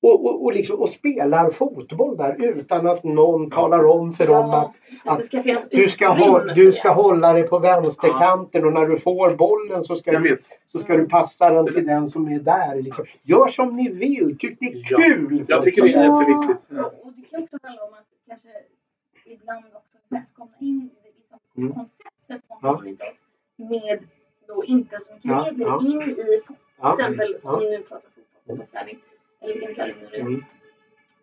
Och, 0.05 0.25
och, 0.25 0.45
och, 0.45 0.53
liksom, 0.53 0.81
och 0.81 0.89
spelar 0.89 1.51
fotboll 1.51 2.17
där 2.17 2.37
utan 2.39 2.87
att 2.87 3.05
någon 3.05 3.51
talar 3.51 3.85
om 3.87 4.13
för 4.13 4.27
dem 4.27 4.51
att, 4.51 4.73
att, 5.05 5.35
att 5.35 5.71
du, 5.71 5.89
ska 5.89 6.09
hålla, 6.09 6.55
du 6.55 6.73
ska 6.73 6.93
hålla 6.93 7.33
dig 7.33 7.43
på 7.43 7.59
vänsterkanten 7.59 8.61
ja. 8.61 8.67
och 8.67 8.73
när 8.73 8.87
du 8.87 8.99
får 8.99 9.31
bollen 9.31 9.83
så 9.83 9.97
ska, 9.97 10.19
du, 10.19 10.39
så 10.67 10.81
ska 10.81 10.97
du 10.97 11.09
passa 11.09 11.51
den 11.51 11.75
till 11.75 11.87
den 11.87 12.09
som 12.09 12.29
är 12.29 12.39
där. 12.39 12.83
Liksom. 12.83 13.05
Gör 13.23 13.49
som 13.49 13.77
ni 13.77 13.89
vill, 13.89 14.39
tyck 14.39 14.61
det 14.61 14.67
är 14.67 14.83
kul! 14.83 15.39
Ja. 15.39 15.45
Jag 15.49 15.65
tycker 15.65 15.83
det 15.83 15.93
är 15.93 16.05
jätteviktigt. 16.05 16.69
Ja. 16.69 16.85
Och 16.85 17.13
det 17.17 17.23
kan 17.31 17.43
också 17.43 17.59
handla 17.63 17.83
om 17.85 17.93
att 17.93 18.07
kanske 18.29 18.49
ibland 19.27 19.65
också 19.75 19.99
välkomna 20.09 20.55
in 20.61 20.91
liksom, 21.05 21.39
mm. 21.59 21.73
konceptet 21.73 22.45
spontanidrott 22.45 23.15
ja. 23.57 23.69
med 23.69 23.99
då 24.47 24.65
inte 24.65 25.01
så 25.01 25.15
mycket 25.15 25.47
regler 25.47 25.67
ja. 25.67 25.81
in 25.83 26.03
i 26.03 26.15
till 26.15 26.89
exempel 26.89 27.37
om 27.43 27.61
vi 27.61 27.71
nu 27.71 27.79
pratar 27.83 28.09
fotboll, 28.47 28.67
träning 28.67 28.99
eller 29.45 29.55
vilken 29.55 29.75
klädning 29.75 30.09
nu 30.13 30.21
mm. 30.21 30.45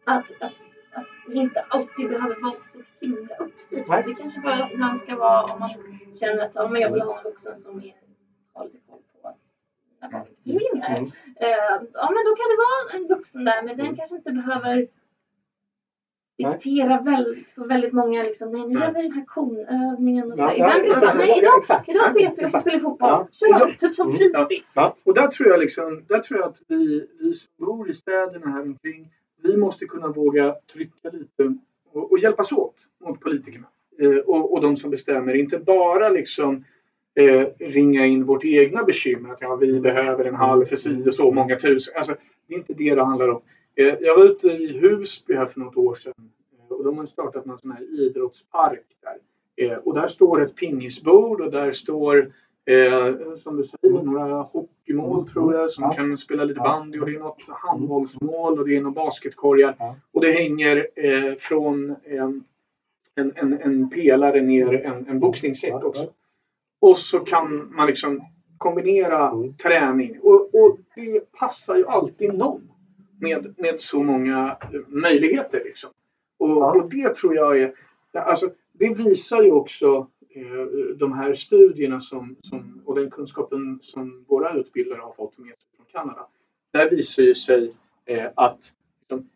att, 0.05 0.25
att, 0.39 0.53
att 0.91 1.05
det 1.27 1.33
inte 1.33 1.65
alltid 1.69 2.09
behöver 2.09 2.41
vara 2.41 2.55
så 2.73 2.79
himla 2.99 3.35
uppstyrt. 3.35 3.87
Det 4.05 4.13
kanske 4.13 4.41
bara 4.41 4.71
ibland 4.71 4.97
ska 4.97 5.15
vara 5.15 5.43
om 5.43 5.59
man 5.59 5.69
känner 6.19 6.45
att 6.45 6.53
så, 6.53 6.77
jag 6.79 6.91
vill 6.91 7.01
ha 7.01 7.17
en 7.17 7.23
vuxen 7.23 7.59
som 7.59 7.77
är, 7.77 7.95
har 8.53 8.65
lite 8.65 8.77
koll 8.87 8.99
på 9.21 9.35
när 10.01 10.09
barnet 10.09 10.29
är 10.45 10.97
mm. 10.97 11.11
Uh, 11.41 11.77
ja 11.93 12.09
men 12.15 12.23
då 12.27 12.35
kan 12.39 12.49
det 12.51 12.59
vara 12.67 12.95
en 12.95 13.07
vuxen 13.07 13.45
där 13.45 13.63
men 13.63 13.77
den 13.77 13.95
kanske 13.95 14.15
inte 14.15 14.31
behöver 14.31 14.87
diktera 16.49 17.01
väl, 17.01 17.35
så 17.35 17.67
väldigt 17.67 17.93
många 17.93 18.23
liksom, 18.23 18.51
nej 18.51 18.67
nu 18.67 18.79
gör 18.79 18.93
vi 18.93 19.01
den 19.01 19.11
här 19.11 19.25
konövningen 19.25 20.31
och 20.31 20.37
så. 20.37 20.43
Ja, 20.43 20.53
Ibland 20.53 20.83
kanske 20.83 21.01
bara, 21.01 21.13
nej 21.13 21.37
idag, 21.37 21.83
idag 21.87 22.05
ses 22.05 22.39
vi 22.39 22.45
och 22.45 22.51
så 22.51 22.59
spelar 22.59 22.79
fotboll. 22.79 23.09
Ja. 23.09 23.27
Så, 23.31 23.69
typ 23.79 23.95
som 23.95 24.07
mm. 24.07 24.17
fritids. 24.17 24.71
Ja. 24.73 24.95
Och 25.03 25.13
där 25.13 25.27
tror 25.27 25.49
jag 25.49 25.59
liksom, 25.59 26.03
där 26.07 26.19
tror 26.19 26.39
jag 26.39 26.49
att 26.49 26.61
vi, 26.67 27.07
vi 27.19 27.33
som 27.33 27.65
bor 27.65 27.89
i 27.89 27.93
städerna 27.93 28.47
här 28.51 28.61
omkring, 28.61 29.07
vi 29.43 29.57
måste 29.57 29.85
kunna 29.85 30.07
våga 30.07 30.55
trycka 30.73 31.09
lite 31.09 31.55
och, 31.91 32.11
och 32.11 32.19
hjälpas 32.19 32.51
åt 32.51 32.75
mot 33.05 33.19
politikerna 33.19 33.67
eh, 33.99 34.17
och, 34.17 34.53
och 34.53 34.61
de 34.61 34.75
som 34.75 34.91
bestämmer. 34.91 35.33
Inte 35.33 35.57
bara 35.57 36.09
liksom 36.09 36.63
eh, 37.15 37.47
ringa 37.59 38.05
in 38.05 38.25
vårt 38.25 38.45
egna 38.45 38.83
bekymmer 38.83 39.29
att 39.29 39.41
ja, 39.41 39.55
vi 39.55 39.79
behöver 39.79 40.25
en 40.25 40.35
halv 40.35 40.65
för 40.65 40.75
si 40.75 41.09
och 41.09 41.15
så 41.15 41.31
många 41.31 41.55
tusen. 41.55 41.93
Alltså, 41.97 42.15
det 42.47 42.53
är 42.53 42.57
inte 42.57 42.73
det 42.73 42.95
det 42.95 43.03
handlar 43.03 43.29
om. 43.29 43.41
Eh, 43.81 43.97
jag 44.01 44.15
var 44.15 44.25
ute 44.25 44.47
i 44.47 44.79
Husby 44.79 45.35
här 45.35 45.45
för 45.45 45.59
något 45.59 45.77
år 45.77 45.95
sedan 45.95 46.31
eh, 46.59 46.75
och 46.75 46.83
de 46.83 46.97
har 46.97 47.05
startat 47.05 47.45
någon 47.45 47.59
sån 47.59 47.71
här 47.71 47.99
idrottspark 47.99 48.85
där. 49.01 49.17
Eh, 49.65 49.79
och 49.79 49.93
där 49.93 50.07
står 50.07 50.41
ett 50.41 50.55
pingisbord 50.55 51.41
och 51.41 51.51
där 51.51 51.71
står 51.71 52.31
som 53.37 53.57
du 53.57 53.63
säger 53.63 54.03
några 54.03 54.41
hockeymål 54.41 55.27
tror 55.27 55.53
jag 55.53 55.69
som 55.69 55.83
ja. 55.83 55.93
kan 55.93 56.17
spela 56.17 56.43
lite 56.43 56.59
bandy 56.59 56.99
och 56.99 57.05
det 57.05 57.15
är 57.15 57.19
något 57.19 57.43
handbollsmål 57.49 58.59
och 58.59 58.67
det 58.67 58.77
är 58.77 58.81
några 58.81 59.03
basketkorgar. 59.03 59.75
Ja. 59.79 59.95
Och 60.11 60.21
det 60.21 60.31
hänger 60.31 60.87
från 61.39 61.95
en, 62.03 62.43
en, 63.15 63.33
en, 63.35 63.61
en 63.61 63.89
pelare 63.89 64.41
ner 64.41 64.73
en, 64.73 65.07
en 65.07 65.19
boxningssäck 65.19 65.83
också. 65.83 66.09
Och 66.81 66.97
så 66.97 67.19
kan 67.19 67.75
man 67.75 67.87
liksom 67.87 68.21
kombinera 68.57 69.29
mm. 69.29 69.53
träning 69.53 70.19
och, 70.21 70.55
och 70.55 70.77
det 70.95 71.31
passar 71.31 71.75
ju 71.75 71.87
alltid 71.87 72.33
någon 72.33 72.70
med, 73.21 73.55
med 73.57 73.81
så 73.81 74.03
många 74.03 74.57
möjligheter. 74.87 75.61
Liksom. 75.65 75.89
Och, 76.37 76.75
och 76.75 76.89
det 76.89 77.15
tror 77.15 77.35
jag 77.35 77.61
är, 77.61 77.73
alltså, 78.13 78.49
det 78.71 78.93
visar 78.93 79.41
ju 79.41 79.51
också 79.51 80.07
eh, 80.29 80.95
de 80.95 81.13
här 81.13 81.33
studierna 81.33 81.99
som, 81.99 82.35
som, 82.41 82.81
och 82.85 82.95
den 82.95 83.11
kunskapen 83.11 83.79
som 83.81 84.25
våra 84.27 84.53
utbildare 84.53 84.99
har 85.01 85.13
fått 85.13 85.37
med 85.37 85.53
sig 85.59 85.69
från 85.75 85.85
Kanada. 85.91 86.27
Där 86.71 86.89
visar 86.89 87.23
ju 87.23 87.35
sig 87.35 87.73
eh, 88.05 88.29
att 88.35 88.73
liksom, 89.01 89.29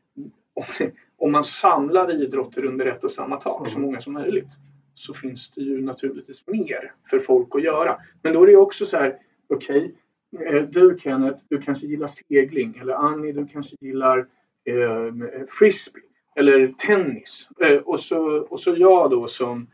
om 1.18 1.32
man 1.32 1.44
samlar 1.44 2.12
idrotter 2.12 2.66
under 2.66 2.86
ett 2.86 3.04
och 3.04 3.12
samma 3.12 3.38
tak, 3.38 3.60
mm. 3.60 3.72
så 3.72 3.80
många 3.80 4.02
som 4.02 4.14
möjligt, 4.14 4.50
så 4.96 5.14
finns 5.14 5.52
det 5.52 5.62
ju 5.62 5.82
naturligtvis 5.82 6.44
mer 6.48 6.94
för 7.10 7.20
folk 7.20 7.56
att 7.56 7.64
göra. 7.64 7.98
Men 8.22 8.34
då 8.34 8.44
är 8.44 8.48
det 8.48 8.56
också 8.56 8.86
så 8.86 8.98
här, 8.98 9.20
okej, 9.48 9.78
okay, 9.78 9.92
Eh, 10.40 10.64
du 10.64 10.98
Kenneth, 11.00 11.44
du 11.50 11.62
kanske 11.62 11.88
gillar 11.88 12.08
segling 12.08 12.78
eller 12.82 12.94
Annie, 12.94 13.32
du 13.32 13.48
kanske 13.48 13.76
gillar 13.80 14.18
eh, 14.66 15.46
frisbee 15.48 16.02
eller 16.36 16.68
tennis. 16.68 17.48
Eh, 17.62 17.78
och, 17.78 18.00
så, 18.00 18.40
och 18.40 18.60
så 18.60 18.76
jag 18.78 19.12
då 19.12 19.28
som 19.28 19.68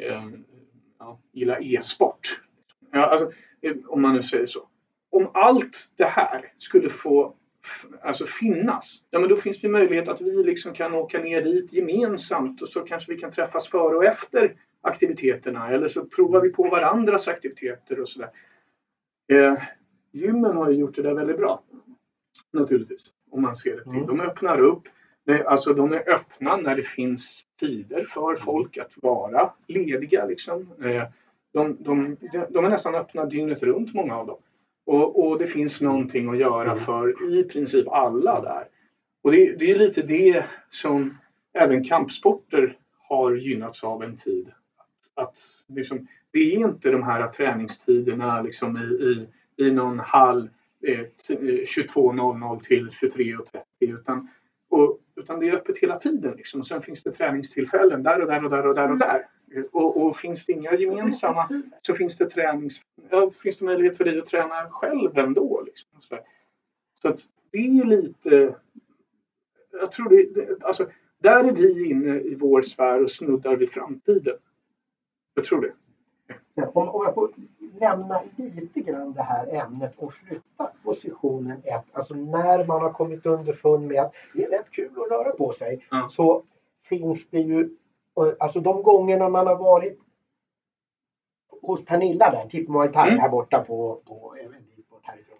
eh, 0.00 0.28
ja, 0.98 1.20
gillar 1.32 1.74
e-sport. 1.74 2.40
Ja, 2.92 3.06
alltså, 3.06 3.30
eh, 3.62 3.76
om 3.86 4.02
man 4.02 4.14
nu 4.14 4.22
säger 4.22 4.46
så. 4.46 4.68
Om 5.10 5.30
allt 5.34 5.90
det 5.96 6.04
här 6.04 6.52
skulle 6.58 6.88
få 6.88 7.34
alltså 8.02 8.26
finnas, 8.26 9.02
ja 9.10 9.18
men 9.18 9.28
då 9.28 9.36
finns 9.36 9.60
det 9.60 9.68
möjlighet 9.68 10.08
att 10.08 10.20
vi 10.20 10.44
liksom 10.44 10.74
kan 10.74 10.94
åka 10.94 11.18
ner 11.18 11.42
dit 11.42 11.72
gemensamt 11.72 12.62
och 12.62 12.68
så 12.68 12.80
kanske 12.80 13.12
vi 13.12 13.20
kan 13.20 13.30
träffas 13.30 13.68
före 13.68 13.96
och 13.96 14.04
efter 14.04 14.56
aktiviteterna 14.80 15.70
eller 15.70 15.88
så 15.88 16.04
provar 16.04 16.40
vi 16.40 16.48
på 16.48 16.68
varandras 16.68 17.28
aktiviteter 17.28 18.00
och 18.00 18.08
sådär. 18.08 18.30
Eh, 19.32 19.54
gymmen 20.14 20.56
har 20.56 20.70
ju 20.70 20.76
gjort 20.78 20.94
det 20.94 21.02
där 21.02 21.14
väldigt 21.14 21.36
bra. 21.36 21.62
Naturligtvis, 22.52 23.06
om 23.30 23.42
man 23.42 23.56
ser 23.56 23.76
det 23.76 23.82
till. 23.82 23.92
Mm. 23.92 24.06
De 24.06 24.20
öppnar 24.20 24.60
upp, 24.60 24.82
det, 25.26 25.46
alltså 25.46 25.74
de 25.74 25.92
är 25.92 26.10
öppna 26.10 26.56
när 26.56 26.76
det 26.76 26.82
finns 26.82 27.44
tider 27.60 28.04
för 28.04 28.36
folk 28.36 28.78
att 28.78 28.92
vara 29.02 29.50
lediga. 29.68 30.26
Liksom. 30.26 30.68
Eh, 30.82 31.02
de, 31.52 31.76
de, 31.80 32.16
de, 32.32 32.46
de 32.50 32.64
är 32.64 32.68
nästan 32.68 32.94
öppna 32.94 33.24
dygnet 33.24 33.62
runt, 33.62 33.94
många 33.94 34.16
av 34.16 34.26
dem. 34.26 34.38
Och, 34.86 35.26
och 35.26 35.38
det 35.38 35.46
finns 35.46 35.80
någonting 35.80 36.28
att 36.28 36.38
göra 36.38 36.72
Mm. 36.72 36.84
för 36.84 37.32
i 37.38 37.44
princip 37.44 37.88
alla 37.88 38.40
där. 38.40 38.68
Och 39.22 39.32
det, 39.32 39.56
det 39.58 39.70
är 39.70 39.78
lite 39.78 40.02
det 40.02 40.44
som 40.70 41.18
även 41.54 41.84
kampsporter 41.84 42.78
har 42.98 43.34
gynnats 43.34 43.84
av 43.84 44.02
en 44.02 44.16
tid. 44.16 44.48
Att, 44.76 45.24
att 45.24 45.36
liksom, 45.68 46.06
det 46.30 46.38
är 46.38 46.58
inte 46.58 46.90
de 46.90 47.02
här 47.02 47.28
träningstiderna 47.28 48.42
liksom 48.42 48.76
i, 48.76 48.80
i, 48.80 49.28
i 49.56 49.70
någon 49.70 49.98
hall 49.98 50.50
eh, 50.86 51.00
t- 51.28 51.34
eh, 51.34 51.38
22.00 51.38 52.60
till 52.64 52.88
23.30 52.88 53.42
utan, 53.78 54.28
och, 54.68 54.98
utan 55.16 55.40
det 55.40 55.48
är 55.48 55.54
öppet 55.54 55.78
hela 55.78 55.98
tiden. 55.98 56.36
Liksom. 56.36 56.60
Och 56.60 56.66
sen 56.66 56.82
finns 56.82 57.02
det 57.02 57.12
träningstillfällen 57.12 58.02
där 58.02 58.20
och 58.20 58.26
där 58.26 58.44
och 58.44 58.50
där 58.50 58.66
och 58.66 58.74
där 58.74 58.90
och 58.90 58.98
där. 58.98 59.26
Eh, 59.54 59.62
Och, 59.72 60.02
och 60.06 60.16
finns 60.16 60.44
det 60.46 60.52
inga 60.52 60.74
gemensamma 60.74 61.48
så 61.82 61.94
finns 61.94 62.16
det, 62.16 62.30
tränings, 62.30 62.80
ja, 63.10 63.30
finns 63.42 63.58
det 63.58 63.64
möjlighet 63.64 63.96
för 63.96 64.04
dig 64.04 64.18
att 64.18 64.26
träna 64.26 64.70
själv 64.70 65.18
ändå. 65.18 65.62
Liksom. 65.66 65.88
Så, 66.00 66.18
så 67.02 67.08
att 67.08 67.20
det 67.50 67.58
är 67.58 67.84
lite... 67.84 68.54
Jag 69.80 69.92
tror 69.92 70.08
det, 70.08 70.34
det, 70.34 70.64
alltså, 70.64 70.90
där 71.18 71.44
är 71.44 71.52
vi 71.52 71.90
inne 71.90 72.20
i 72.20 72.34
vår 72.34 72.62
sfär 72.62 73.02
och 73.02 73.10
snuddar 73.10 73.56
vid 73.56 73.70
framtiden. 73.70 74.36
Jag 75.34 75.44
tror 75.44 75.60
det. 75.60 75.72
Om, 76.72 76.88
om 76.88 77.04
jag 77.04 77.14
får 77.14 77.30
lämna 77.80 78.22
lite 78.36 78.80
grann 78.80 79.12
det 79.12 79.22
här 79.22 79.46
ämnet 79.54 79.92
och 79.96 80.14
flytta 80.14 80.70
positionen 80.84 81.62
ett. 81.64 81.84
Alltså 81.92 82.14
när 82.14 82.64
man 82.66 82.82
har 82.82 82.92
kommit 82.92 83.26
underfund 83.26 83.86
med 83.86 84.02
att 84.02 84.12
det 84.34 84.44
är 84.44 84.50
rätt 84.50 84.70
kul 84.70 84.90
att 84.96 85.10
röra 85.10 85.30
på 85.30 85.52
sig. 85.52 85.86
Ja. 85.90 86.08
Så 86.10 86.42
finns 86.84 87.28
det 87.30 87.38
ju, 87.38 87.60
eh, 88.16 88.32
alltså 88.40 88.60
de 88.60 88.82
gångerna 88.82 89.28
man 89.28 89.46
har 89.46 89.56
varit 89.56 89.98
hos 91.62 91.84
Pernilla 91.84 92.30
där, 92.30 92.48
Tip 92.48 92.68
Muay 92.68 92.92
Thai 92.92 93.08
Mm. 93.08 93.20
här 93.20 93.28
borta 93.28 93.64
på, 93.64 94.00
på 94.04 94.36
även 94.40 94.54
en 94.54 94.64
bit 94.76 94.90
bort 94.90 95.04
härifrån. 95.04 95.38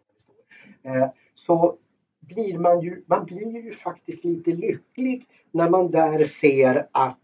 Eh, 0.83 1.09
så 1.35 1.77
blir 2.21 2.59
man 2.59 2.81
ju, 2.81 3.05
man 3.07 3.25
blir 3.25 3.65
ju 3.65 3.73
faktiskt 3.75 4.25
lite 4.25 4.51
lycklig 4.51 5.27
när 5.51 5.71
man 5.71 5.91
där 5.91 6.25
ser 6.25 6.89
att 6.93 7.19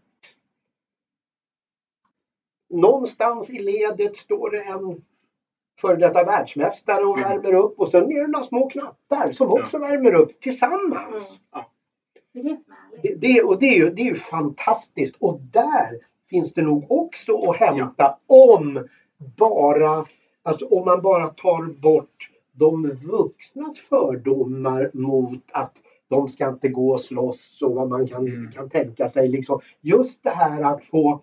någonstans 2.71 3.49
i 3.49 3.59
ledet 3.59 4.17
står 4.17 4.49
det 4.49 4.61
en 4.63 5.01
före 5.81 5.95
detta 5.97 6.23
världsmästare 6.23 7.03
och 7.05 7.17
Mm. 7.17 7.29
värmer 7.29 7.53
upp 7.53 7.79
och 7.79 7.87
sen 7.91 8.03
är 8.11 8.21
det 8.21 8.27
några 8.27 8.43
små 8.43 8.69
knattar 8.69 9.31
som 9.31 9.51
också 9.51 9.77
värmer 9.77 10.13
upp 10.13 10.39
tillsammans. 10.39 11.39
Det 12.33 12.39
är 12.39 12.43
det. 13.01 13.15
Det, 13.15 13.41
och 13.41 13.59
det 13.59 13.65
är, 13.65 13.75
ju, 13.75 13.89
det 13.89 14.01
är 14.01 14.05
ju 14.05 14.15
fantastiskt 14.15 15.15
och 15.19 15.39
där 15.41 15.99
finns 16.29 16.53
det 16.53 16.61
nog 16.61 16.85
också 16.91 17.49
att 17.49 17.55
hämta 17.57 18.17
om 18.27 18.87
bara, 19.37 20.05
alltså 20.43 20.65
om 20.65 20.85
man 20.85 21.01
bara 21.01 21.27
tar 21.29 21.63
bort 21.81 22.29
de 22.51 22.87
vuxnas 23.03 23.79
fördomar 23.79 24.91
mot 24.93 25.43
att 25.51 25.73
de 26.09 26.27
ska 26.29 26.49
inte 26.49 26.67
gå 26.67 26.91
och 26.91 27.01
slåss 27.01 27.61
och 27.61 27.75
vad 27.75 27.89
man 27.89 28.07
kan, 28.07 28.27
Mm. 28.27 28.51
kan 28.51 28.69
tänka 28.69 29.07
sig. 29.07 29.27
Liksom. 29.27 29.59
Just 29.81 30.23
det 30.23 30.29
här 30.29 30.61
att 30.61 30.85
få 30.85 31.21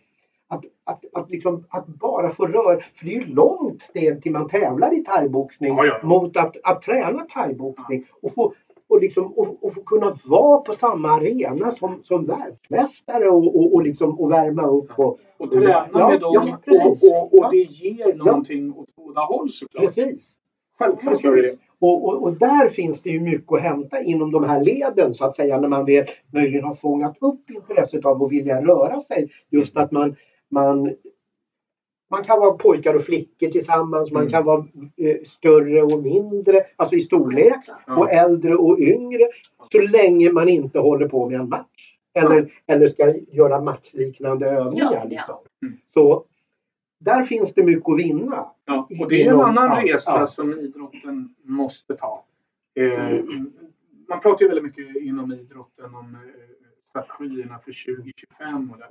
att, 0.49 0.65
att, 0.85 1.05
att, 1.13 1.31
liksom, 1.31 1.65
att 1.69 1.87
bara 1.87 2.31
få 2.31 2.47
röra, 2.47 2.81
för 2.81 3.05
det 3.05 3.15
är 3.17 3.21
ju 3.21 3.27
långt 3.27 3.83
steg 3.83 4.23
till 4.23 4.33
man 4.33 4.49
tävlar 4.49 4.99
i 4.99 5.05
thaiboxning 5.05 5.77
Ja, 5.77 5.87
ja, 5.87 5.99
ja. 6.03 6.09
mot 6.09 6.37
att, 6.37 6.57
att 6.65 6.83
träna 6.83 7.25
thaiboxning 7.35 8.05
och 8.23 8.35
få, 8.35 8.53
och, 8.89 9.01
liksom, 9.01 9.33
och, 9.33 9.65
och 9.65 9.75
få 9.75 9.83
kunna 9.83 10.15
vara 10.25 10.61
på 10.61 10.75
samma 10.75 11.11
arena 11.11 11.71
som, 11.73 12.01
som 12.03 12.27
världsmästare 12.27 13.29
och, 13.29 13.57
och, 13.57 13.75
och, 13.75 13.83
liksom, 13.83 14.21
och 14.21 14.31
värma 14.33 14.67
upp. 14.67 14.99
Och, 14.99 15.19
Och 15.39 15.53
träna 15.53 15.89
Ja, 15.93 16.09
med 16.09 16.21
dem 16.21 16.59
ja, 16.65 16.87
och, 16.87 17.23
och, 17.23 17.29
Ja. 17.33 17.49
det 17.51 17.57
ger 17.63 18.15
någonting 18.15 18.75
åt 18.77 18.97
båda 18.97 19.21
håll 19.21 19.51
såklart. 19.51 19.85
precis. 19.85 20.37
Självklart 20.79 21.25
gör 21.25 21.37
det. 21.37 21.51
Och, 21.81 22.05
och, 22.09 22.23
och 22.23 22.33
där 22.33 22.69
finns 22.69 23.03
det 23.03 23.11
ju 23.11 23.21
mycket 23.21 23.53
att 23.53 23.61
hämta 23.61 24.03
inom 24.03 24.31
de 24.31 24.45
här 24.45 24.61
leden 24.61 25.15
så 25.15 25.25
att 25.25 25.35
säga 25.37 25.61
när 25.61 25.69
man 25.69 25.85
väl 25.85 26.05
möjligen 26.33 26.65
har 26.65 26.75
fångat 26.75 27.17
upp 27.21 27.51
intresset 27.51 28.05
av 28.07 28.23
att 28.23 28.33
vilja 28.33 28.63
röra 28.63 29.01
sig. 29.01 29.31
Just 29.51 29.77
att 29.77 29.93
man, 29.93 30.17
man, 30.51 30.95
man 32.11 32.25
kan 32.25 32.41
vara 32.41 32.53
pojkar 32.53 32.95
och 32.95 33.05
flickor 33.05 33.49
tillsammans, 33.49 34.11
man 34.13 34.23
Mm. 34.23 34.33
kan 34.33 34.45
vara 34.45 34.67
eh, 34.97 35.17
större 35.25 35.83
och 35.83 36.03
mindre, 36.03 36.67
alltså 36.77 36.97
i 36.97 37.01
storlek, 37.01 37.59
Ja. 37.87 37.97
och 37.99 38.13
äldre 38.13 38.57
och 38.57 38.79
yngre. 38.81 39.29
Så 39.73 39.81
länge 39.81 40.33
man 40.33 40.49
inte 40.49 40.79
håller 40.79 41.09
på 41.09 41.29
med 41.31 41.41
en 41.41 41.49
match. 41.49 41.95
Eller, 42.15 42.53
eller 42.67 42.89
ska 42.89 43.15
göra 43.33 43.61
matchliknande 43.61 44.47
övningar. 44.51 44.93
Ja, 44.93 44.99
ja. 45.03 45.05
Liksom. 45.05 45.37
Mm. 45.63 45.79
Så 45.87 46.25
där 47.01 47.23
finns 47.25 47.55
det 47.55 47.63
mycket 47.65 47.89
att 47.89 47.99
vinna. 47.99 48.51
Ja, 48.65 48.89
och 49.01 49.09
det 49.09 49.23
är 49.27 49.33
en 49.33 49.41
annan 49.41 49.87
ja, 49.87 49.95
resa 49.95 50.11
ja. 50.19 50.27
som 50.27 50.53
idrotten 50.61 51.35
måste 51.43 51.97
ta. 51.97 52.25
Eh, 52.75 53.21
man 54.09 54.21
pratar 54.21 54.43
ju 54.45 54.49
väldigt 54.49 54.65
mycket 54.65 55.03
inom 55.03 55.33
idrotten 55.33 55.95
om 55.95 56.15
eh, 56.15 56.21
strategierna 56.91 57.59
för 57.59 57.95
2025 57.97 58.71
och 58.71 58.79
det. 58.79 58.85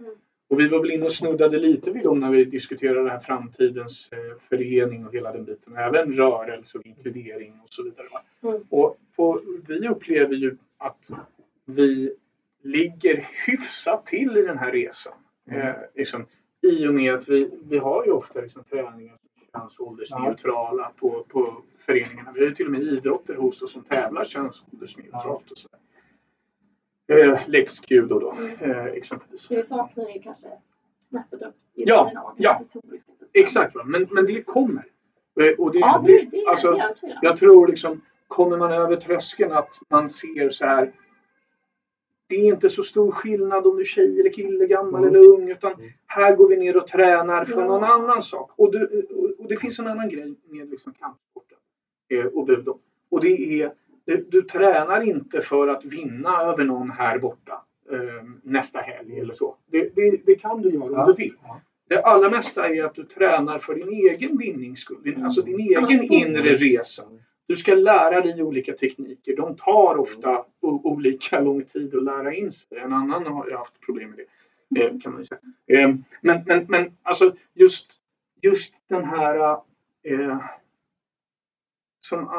Och 0.49 0.59
vi 0.59 0.67
var 0.67 0.79
väl 0.79 0.91
inne 0.91 1.05
och 1.05 1.11
snuddade 1.11 1.59
lite 1.59 1.91
vid 1.91 2.03
dem 2.03 2.19
när 2.19 2.31
vi 2.31 2.45
diskuterade 2.45 3.03
det 3.03 3.09
här 3.09 3.19
framtidens 3.19 4.09
eh, 4.11 4.41
förening 4.49 5.05
och 5.05 5.13
hela 5.13 5.31
den 5.31 5.45
biten. 5.45 5.77
Även 5.77 6.13
rörelse 6.13 6.77
och 6.77 6.85
inkludering 6.85 7.59
och 7.63 7.69
så 7.69 7.83
vidare. 7.83 8.07
Mm. 8.43 8.61
Och, 8.69 8.97
och 9.15 9.41
vi 9.67 9.87
upplever 9.87 10.35
ju 10.35 10.57
att 10.77 11.09
vi 11.65 12.13
ligger 12.61 13.27
hyfsat 13.47 14.05
till 14.05 14.37
i 14.37 14.41
den 14.41 14.57
här 14.57 14.71
resan. 14.71 15.13
Mm. 15.47 15.67
Eh, 15.67 15.75
liksom, 15.95 16.25
I 16.61 16.87
och 16.87 16.93
med 16.93 17.13
att 17.13 17.29
vi, 17.29 17.49
vi 17.69 17.77
har 17.77 18.05
ju 18.05 18.11
ofta 18.11 18.41
liksom 18.41 18.63
träningar 18.63 19.17
som 19.17 19.41
är 19.41 19.59
könsåldersneutrala 19.59 20.91
på, 20.99 21.25
på 21.27 21.61
föreningarna. 21.85 22.31
Vi 22.31 22.39
har 22.39 22.47
ju 22.47 22.55
till 22.55 22.65
och 22.65 22.71
med 22.71 22.81
idrotter 22.81 23.35
hos 23.35 23.61
oss 23.61 23.71
som 23.71 23.83
tävlar 23.83 24.23
könsåldersneutralt. 24.23 25.51
Och 25.51 25.57
så. 25.57 25.67
Eh, 27.07 27.39
Lex 27.47 27.73
Judo 27.91 28.19
då, 28.19 28.35
eh, 28.61 28.85
exempelvis. 28.85 29.47
Det 29.47 29.67
saknar 29.67 30.05
är 30.09 30.13
ju 30.13 30.21
kanske 30.21 30.47
snäppet 31.09 31.41
upp 31.41 31.55
i 31.75 31.83
Ja, 31.87 32.11
den 32.13 32.23
ja. 32.37 32.61
Exakt? 33.33 33.75
Men, 33.85 34.07
men 34.11 34.25
det 34.25 34.41
kommer. 34.43 34.85
Eh, 35.39 35.53
Och 35.57 35.71
det, 35.71 35.79
Ja, 35.79 36.03
det, 36.07 36.13
det, 36.17 36.27
det 36.31 36.45
alltså, 36.47 36.67
är 36.71 36.77
jag. 36.77 37.17
Jag 37.21 37.37
tror 37.37 37.67
liksom, 37.67 38.01
kommer 38.27 38.57
man 38.57 38.71
över 38.71 38.95
tröskeln 38.95 39.51
att 39.51 39.79
man 39.89 40.09
ser 40.09 40.49
så 40.49 40.65
här. 40.65 40.91
Det 42.29 42.35
är 42.35 42.43
inte 42.53 42.69
så 42.69 42.83
stor 42.83 43.11
skillnad 43.11 43.67
om 43.67 43.75
du 43.75 43.81
är 43.81 43.85
tjej 43.85 44.19
eller 44.19 44.29
kille, 44.33 44.67
gammal 44.67 45.03
Mm. 45.03 45.15
eller 45.15 45.27
ung. 45.29 45.49
Utan 45.51 45.73
Mm. 45.73 45.89
här 46.05 46.35
går 46.35 46.47
vi 46.49 46.57
ner 46.57 46.77
och 46.77 46.87
tränar 46.87 47.45
för 47.45 47.61
Ja. 47.61 47.67
någon 47.67 47.83
annan 47.83 48.21
sak. 48.21 48.51
Och, 48.55 48.71
du, 48.71 49.05
och, 49.15 49.29
och 49.43 49.47
det 49.49 49.57
finns 49.57 49.79
en 49.79 49.87
annan 49.87 50.09
grej 50.09 50.35
med 50.45 50.69
liksom 50.69 50.93
kampsporten 50.93 51.57
eh, 52.09 52.25
och 52.25 52.45
budo. 52.45 52.79
Och 53.09 53.21
det 53.21 53.61
är, 53.61 53.73
du, 54.07 54.25
du 54.29 54.41
tränar 54.43 55.01
inte 55.01 55.41
för 55.41 55.67
att 55.67 55.85
vinna 55.85 56.41
över 56.41 56.63
någon 56.63 56.91
här 56.91 57.19
borta 57.19 57.61
eh, 57.91 58.23
nästa 58.43 58.79
helg 58.79 59.19
eller 59.19 59.33
så. 59.33 59.55
Det, 59.65 59.95
det, 59.95 60.17
det 60.25 60.35
kan 60.35 60.61
du 60.61 60.69
göra 60.69 60.83
om 60.83 60.91
Ja. 60.93 61.05
du 61.05 61.13
vill. 61.13 61.33
Ja. 61.43 61.61
Det 61.89 62.01
allra 62.03 62.29
mesta 62.29 62.67
är 62.69 62.83
att 62.83 62.95
du 62.95 63.03
tränar 63.03 63.59
för 63.59 63.75
din 63.75 63.89
egen 63.89 64.37
vinnings 64.37 64.79
skull. 64.79 65.03
Din, 65.03 65.23
alltså 65.23 65.41
din 65.41 65.59
egen 65.59 66.03
inre 66.03 66.53
resa. 66.53 67.03
Du 67.47 67.55
ska 67.55 67.75
lära 67.75 68.21
dig 68.21 68.43
olika 68.43 68.73
tekniker. 68.73 69.35
De 69.35 69.55
tar 69.55 69.97
ofta 69.97 70.45
olika 70.61 71.39
lång 71.41 71.63
tid 71.63 71.95
att 71.95 72.03
lära 72.03 72.33
in 72.33 72.51
sig. 72.51 72.77
En 72.77 72.93
annan 72.93 73.25
har 73.27 73.47
ju 73.49 73.55
haft 73.55 73.79
problem 73.81 74.09
med 74.09 74.19
det. 74.69 74.83
eh, 74.83 74.99
Kan 74.99 75.13
man 75.13 75.25
säga. 75.25 75.39
Eh, 75.67 75.95
Men, 76.21 76.43
men, 76.45 76.65
men 76.69 76.91
alltså 77.03 77.35
just, 77.53 77.85
just 78.41 78.73
den 78.89 79.03
här 79.03 79.51
eh, 80.03 80.37
som 81.99 82.29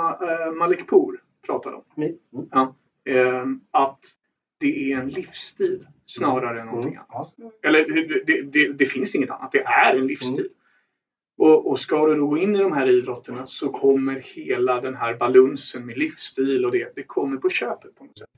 Malik 0.59 0.87
Pour 0.87 1.23
pratade 1.49 1.77
om. 1.77 1.85
Mm. 1.97 2.19
Eh, 3.05 3.47
att 3.71 4.01
det 4.59 4.93
är 4.93 4.99
en 4.99 5.09
livsstil 5.09 5.87
snarare 6.07 6.61
än 6.61 6.67
någonting 6.67 6.93
Mm. 6.93 7.05
annat. 7.09 7.35
Ja. 7.37 7.51
Eller 7.63 7.87
det, 8.27 8.43
det, 8.43 8.73
det, 8.73 8.87
finns 8.87 9.15
inget 9.15 9.31
annat. 9.31 9.53
Det 9.53 9.63
är 9.63 9.97
en 9.97 10.07
livsstil. 10.07 10.49
Och, 11.39 11.71
och 11.71 11.81
ska 11.81 12.07
du 12.07 12.15
då 12.15 12.27
gå 12.27 12.39
in 12.39 12.55
i 12.55 12.59
de 12.59 12.73
här 12.73 12.89
idrotterna 12.89 13.47
så 13.47 13.69
kommer 13.69 14.15
hela 14.15 14.81
den 14.81 14.95
här 14.95 15.15
balansen 15.15 15.87
med 15.87 15.99
livsstil 15.99 16.65
och 16.65 16.73
det, 16.73 16.93
det 16.95 17.03
kommer 17.03 17.37
på 17.37 17.49
köpet 17.49 17.95
på 17.95 18.05
något 18.05 18.19
sätt. 18.19 18.29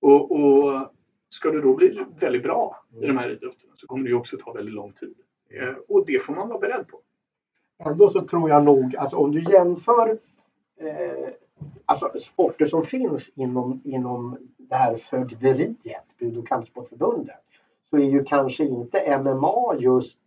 Och, 0.00 0.30
och 0.30 0.92
ska 1.28 1.50
du 1.50 1.60
då 1.60 1.76
bli 1.76 2.04
väldigt 2.20 2.42
bra 2.42 2.84
i 3.02 3.06
de 3.06 3.16
här 3.18 3.30
idrotterna 3.30 3.72
så 3.76 3.86
kommer 3.86 4.08
det 4.08 4.14
också 4.14 4.36
ta 4.36 4.52
väldigt 4.52 4.74
lång 4.74 4.92
tid. 4.92 5.14
Eh, 5.50 5.74
och 5.88 6.06
det 6.06 6.22
får 6.22 6.34
man 6.34 6.48
vara 6.48 6.58
beredd 6.58 6.88
på. 6.88 7.00
Ändå 7.84 8.10
så 8.10 8.20
tror 8.20 8.50
jag 8.50 8.64
nog, 8.64 8.96
alltså 8.96 9.16
om 9.16 9.32
du 9.32 9.42
jämför 9.52 10.18
eh, 10.80 11.28
alltså, 11.86 12.10
sporter 12.20 12.66
som 12.66 12.84
finns 12.84 13.30
inom, 13.34 13.80
inom 13.84 14.36
det 14.56 14.74
här 14.74 14.96
fögderiet, 14.96 16.04
Bud 16.18 16.38
och 16.38 16.48
kampsportförbundet, 16.48 17.36
så 17.90 17.96
är 17.96 18.04
ju 18.04 18.24
kanske 18.24 18.64
inte 18.64 19.18
MMA 19.18 19.74
just 19.78 20.18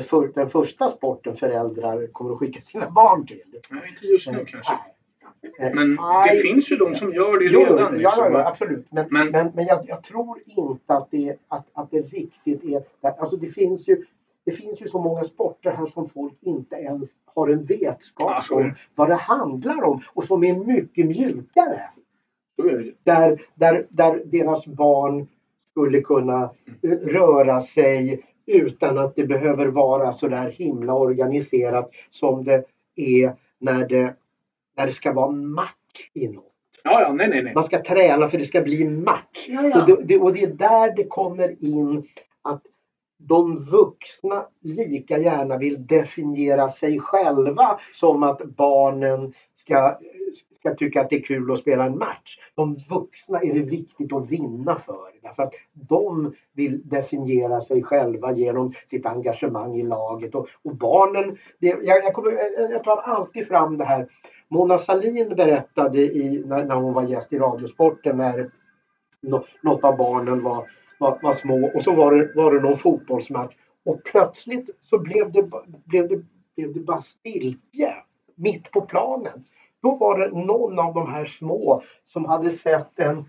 för, 0.00 0.32
den 0.34 0.48
första 0.48 0.88
sporten 0.88 1.36
föräldrar 1.36 2.06
kommer 2.06 2.32
att 2.32 2.38
skicka 2.38 2.60
sina 2.60 2.90
barn 2.90 3.26
till. 3.26 3.42
Nej, 3.70 3.88
inte 3.88 4.06
just 4.06 4.30
nu 4.32 4.44
kanske. 4.44 4.72
Men 5.74 5.96
det 6.28 6.40
finns 6.42 6.72
ju 6.72 6.76
de 6.76 6.94
som 6.94 7.12
gör 7.14 7.38
det 7.38 7.44
Jo, 7.44 7.60
redan. 7.60 7.94
liksom. 7.94 8.24
ja, 8.24 8.30
ja, 8.38 8.48
absolut. 8.48 8.86
Men, 8.92 9.06
men, 9.10 9.30
Men- 9.30 9.50
men, 9.54 9.66
jag, 9.66 9.84
jag 9.88 10.02
tror 10.02 10.38
inte 10.46 10.94
att 10.94 11.10
det, 11.10 11.36
att, 11.48 11.66
att 11.72 11.90
det 11.90 12.00
riktigt 12.00 12.64
är... 12.64 12.82
Alltså 13.00 13.36
det 13.36 13.50
finns 13.50 13.88
ju 13.88 14.04
det 14.44 14.52
finns 14.52 14.82
ju 14.82 14.88
så 14.88 14.98
många 15.02 15.24
sporter 15.24 15.70
här 15.70 15.86
som 15.86 16.08
folk 16.08 16.34
inte 16.40 16.76
ens 16.76 17.10
har 17.34 17.48
en 17.48 17.64
vetskap 17.64 18.30
Ja, 18.34 18.40
så 18.40 18.58
är 18.58 18.62
det. 18.62 18.68
om 18.68 18.74
vad 18.94 19.08
det 19.08 19.14
handlar 19.14 19.82
om 19.82 20.02
och 20.08 20.24
som 20.24 20.44
är 20.44 20.54
mycket 20.54 21.06
mjukare. 21.06 21.82
Där, 23.04 23.42
där, 23.54 23.86
där 23.88 24.22
deras 24.24 24.66
barn 24.66 25.26
skulle 25.70 26.00
kunna 26.00 26.42
eh, 26.82 27.08
röra 27.08 27.60
sig 27.60 28.24
utan 28.46 28.98
att 28.98 29.16
det 29.16 29.24
behöver 29.24 29.66
vara 29.66 30.12
så 30.12 30.28
där 30.28 30.50
himla 30.50 30.94
organiserat 30.94 31.90
som 32.10 32.44
det 32.44 32.64
är 32.96 33.34
när 33.58 33.88
det, 33.88 34.14
när 34.76 34.86
det 34.86 34.92
ska 34.92 35.12
vara 35.12 35.30
match 35.30 36.10
i 36.14 36.28
något. 36.28 36.44
Ja, 36.84 37.00
ja, 37.00 37.12
nej, 37.12 37.28
nej, 37.28 37.42
nej. 37.42 37.54
Man 37.54 37.64
ska 37.64 37.82
träna 37.82 38.28
för 38.28 38.38
det 38.38 38.44
ska 38.44 38.60
bli 38.60 38.84
match. 38.84 39.46
Ja, 39.48 39.62
ja. 39.62 39.80
Och, 39.82 39.86
det, 39.88 40.02
det, 40.04 40.18
och 40.18 40.32
det 40.32 40.42
är 40.42 40.52
där 40.52 40.96
det 40.96 41.04
kommer 41.04 41.64
in 41.64 42.04
de 43.28 43.56
vuxna 43.56 44.46
lika 44.60 45.18
gärna 45.18 45.56
vill 45.56 45.86
definiera 45.86 46.68
sig 46.68 47.00
själva 47.00 47.78
som 47.94 48.22
att 48.22 48.42
barnen 48.44 49.32
ska, 49.54 49.98
ska 50.58 50.74
tycka 50.74 51.00
att 51.00 51.10
det 51.10 51.16
är 51.16 51.22
kul 51.22 51.52
att 51.52 51.58
spela 51.58 51.84
en 51.84 51.98
match. 51.98 52.38
De 52.54 52.78
vuxna 52.90 53.40
är 53.40 53.54
det 53.54 53.60
viktigt 53.60 54.12
att 54.12 54.30
vinna 54.30 54.76
för. 54.76 55.20
Därför 55.22 55.42
att 55.42 55.54
de 55.72 56.34
vill 56.52 56.88
definiera 56.88 57.60
sig 57.60 57.82
själva 57.82 58.32
genom 58.32 58.72
sitt 58.86 59.06
engagemang 59.06 59.76
i 59.76 59.82
laget. 59.82 60.34
Och, 60.34 60.48
och 60.62 60.74
barnen, 60.74 61.38
det, 61.58 61.66
jag, 61.66 62.04
jag, 62.04 62.14
kommer, 62.14 62.32
jag 62.72 62.84
tar 62.84 62.96
alltid 62.96 63.46
fram 63.46 63.76
det 63.76 63.84
här. 63.84 64.06
Mona 64.48 64.78
Sahlin 64.78 65.28
berättade 65.28 65.98
i, 65.98 66.42
när, 66.46 66.64
när 66.64 66.74
hon 66.74 66.94
var 66.94 67.02
gäst 67.02 67.32
i 67.32 67.38
Radiosporten 67.38 68.16
när 68.16 68.50
något 69.62 69.84
av 69.84 69.96
barnen 69.96 70.42
var, 70.42 70.70
var, 71.00 71.18
var 71.22 71.32
små 71.32 71.70
och 71.74 71.82
så 71.82 71.94
var 71.94 72.14
det, 72.14 72.32
var 72.34 72.54
det 72.54 72.60
någon 72.60 72.78
fotbollsmatch 72.78 73.54
och 73.84 74.04
plötsligt 74.04 74.70
så 74.80 74.98
blev 74.98 75.32
det, 75.32 75.50
blev 75.84 76.08
det, 76.08 76.22
blev 76.56 76.74
det 76.74 76.80
bara 76.80 77.00
stiltje 77.00 77.94
mitt 78.34 78.70
på 78.70 78.80
planen. 78.80 79.44
Då 79.82 79.94
var 79.94 80.18
det 80.18 80.28
någon 80.28 80.78
av 80.78 80.94
de 80.94 81.12
här 81.12 81.24
små 81.24 81.82
som 82.04 82.24
hade 82.24 82.52
sett 82.52 82.98
en, 82.98 83.24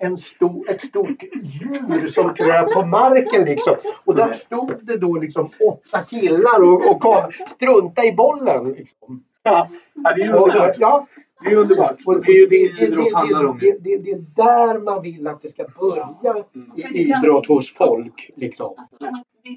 en 0.00 0.18
stor, 0.18 0.70
ett 0.70 0.80
stort 0.80 1.22
djur 1.42 2.08
som 2.08 2.34
kröp 2.34 2.72
på 2.72 2.86
marken 2.86 3.44
liksom. 3.44 3.76
Och 4.04 4.14
där 4.14 4.34
stod 4.34 4.86
det 4.86 4.96
då 4.96 5.16
liksom 5.16 5.50
åtta 5.68 6.02
killar 6.02 6.62
och, 6.62 6.90
och 6.90 7.00
kom, 7.00 7.32
strunta 7.48 8.04
i 8.04 8.12
bollen. 8.12 8.72
Liksom. 8.72 9.24
Ja, 9.42 9.68
det 10.16 10.34
Och, 10.34 10.48
underbart. 10.48 10.76
ja, 10.78 11.06
Det 11.44 11.50
är 11.50 11.56
underbart. 11.56 11.96
och 12.06 12.24
Det 12.24 12.32
är 12.32 12.40
ju 12.40 12.46
det 12.46 12.56
idrott 12.84 13.12
handlar 13.12 13.44
om. 13.44 13.58
det, 13.58 13.78
det, 13.78 13.98
det 13.98 14.10
är 14.10 14.18
där 14.36 14.78
man 14.78 15.02
vill 15.02 15.26
att 15.26 15.42
det 15.42 15.48
ska 15.48 15.64
börja 15.80 16.14
Mm. 16.24 16.72
i 16.76 16.98
idrott 16.98 17.46
hos 17.48 17.74
folk. 17.74 18.30
Liksom. 18.36 18.74
Alltså, 18.78 18.96
man, 19.00 19.24
det, 19.42 19.50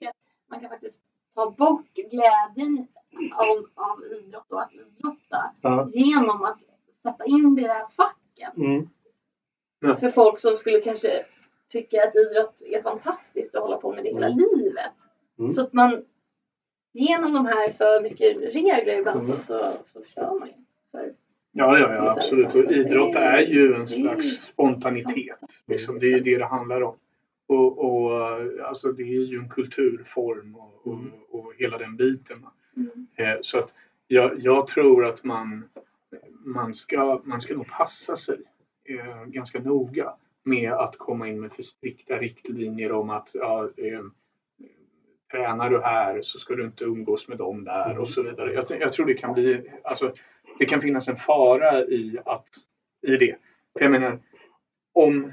det, 0.00 0.12
man 0.50 0.60
kan 0.60 0.68
faktiskt 0.68 1.00
ta 1.34 1.50
bort 1.50 1.94
glädjen 1.94 2.86
av, 3.36 3.66
av 3.74 4.04
idrott 4.04 4.52
och 4.52 4.62
att 4.62 4.72
idrotta 4.72 5.54
Ja. 5.60 5.88
genom 5.92 6.42
att 6.44 6.60
sätta 7.02 7.24
in 7.24 7.54
det 7.54 7.60
i 7.62 7.64
det 7.64 7.72
här 7.72 7.86
facken. 7.96 8.52
Mm. 9.82 9.96
För 9.98 10.08
folk 10.08 10.38
som 10.40 10.56
skulle 10.56 10.80
kanske 10.80 11.08
tycka 11.72 12.02
att 12.04 12.16
idrott 12.16 12.62
är 12.66 12.82
fantastiskt 12.82 13.54
och 13.54 13.62
hålla 13.62 13.76
på 13.76 13.92
med 13.94 14.04
det 14.04 14.10
hela 14.14 14.26
Mm. 14.26 14.38
livet. 14.56 14.92
Mm. 15.38 15.52
Så 15.52 15.62
att 15.62 15.72
man 15.72 16.04
genom 16.92 17.32
de 17.32 17.46
här 17.46 17.70
för 17.70 18.02
mycket 18.02 18.40
regler 18.54 18.98
ibland 18.98 19.22
Mm. 19.22 19.36
så, 19.40 19.46
så, 19.46 19.72
så 19.86 20.00
förstör 20.02 20.38
man 20.38 20.48
ju. 20.48 20.54
För, 20.92 21.12
Ja, 21.52 21.78
ja, 21.78 21.94
ja 21.94 22.10
absolut. 22.10 22.54
Och 22.54 22.72
idrott 22.72 23.14
är- 23.14 23.38
ju 23.46 23.74
en 23.74 23.88
slags 23.88 24.42
spontanitet. 24.42 25.38
Liksom. 25.66 25.98
Det 25.98 26.06
är 26.06 26.10
ju 26.10 26.20
det 26.20 26.38
det 26.38 26.44
handlar 26.46 26.82
om. 26.82 26.96
Och, 27.48 27.78
och 27.84 28.12
alltså 28.68 28.92
det 28.92 29.02
är 29.02 29.24
ju 29.24 29.38
en 29.38 29.48
kulturform 29.48 30.56
och, 30.56 30.86
och, 30.86 30.92
Mm. 30.94 31.10
och 31.30 31.52
hela 31.56 31.78
den 31.78 31.96
biten. 31.96 32.46
mm. 32.76 33.06
Eh, 33.16 33.38
Så 33.42 33.58
att 33.58 33.74
jag, 34.06 34.32
jag 34.38 34.66
tror 34.66 35.04
att 35.06 35.24
man, 35.24 35.68
man, 36.44 36.74
ska, 36.74 37.20
man 37.24 37.40
ska 37.40 37.54
nog 37.54 37.68
passa 37.68 38.16
sig 38.16 38.38
eh, 38.84 39.24
ganska 39.24 39.60
noga 39.60 40.12
med 40.44 40.72
att 40.72 40.96
komma 40.98 41.28
in 41.28 41.40
med 41.40 41.52
för 41.52 41.62
strikta 41.62 42.16
riktlinjer 42.18 42.92
om 42.92 43.10
att 43.10 43.30
ja, 43.34 43.64
eh, 43.76 44.02
tränar 45.32 45.70
du 45.70 45.80
här 45.80 46.22
så 46.22 46.38
ska 46.38 46.54
du 46.54 46.64
inte 46.64 46.84
umgås 46.84 47.28
med 47.28 47.38
dem 47.38 47.64
där 47.64 47.98
och 47.98 48.08
så 48.08 48.22
vidare. 48.22 48.52
Jag, 48.52 48.64
jag 48.80 48.92
tror 48.92 49.06
det 49.06 49.14
kan 49.14 49.34
bli, 49.34 49.70
alltså, 49.84 50.12
det 50.58 50.66
kan 50.66 50.80
finnas 50.80 51.08
en 51.08 51.16
fara 51.16 51.80
i, 51.80 52.18
att, 52.24 52.48
i 53.06 53.16
det. 53.16 53.36
För 53.78 53.84
jag 53.84 53.90
menar, 53.90 54.18
om, 54.92 55.32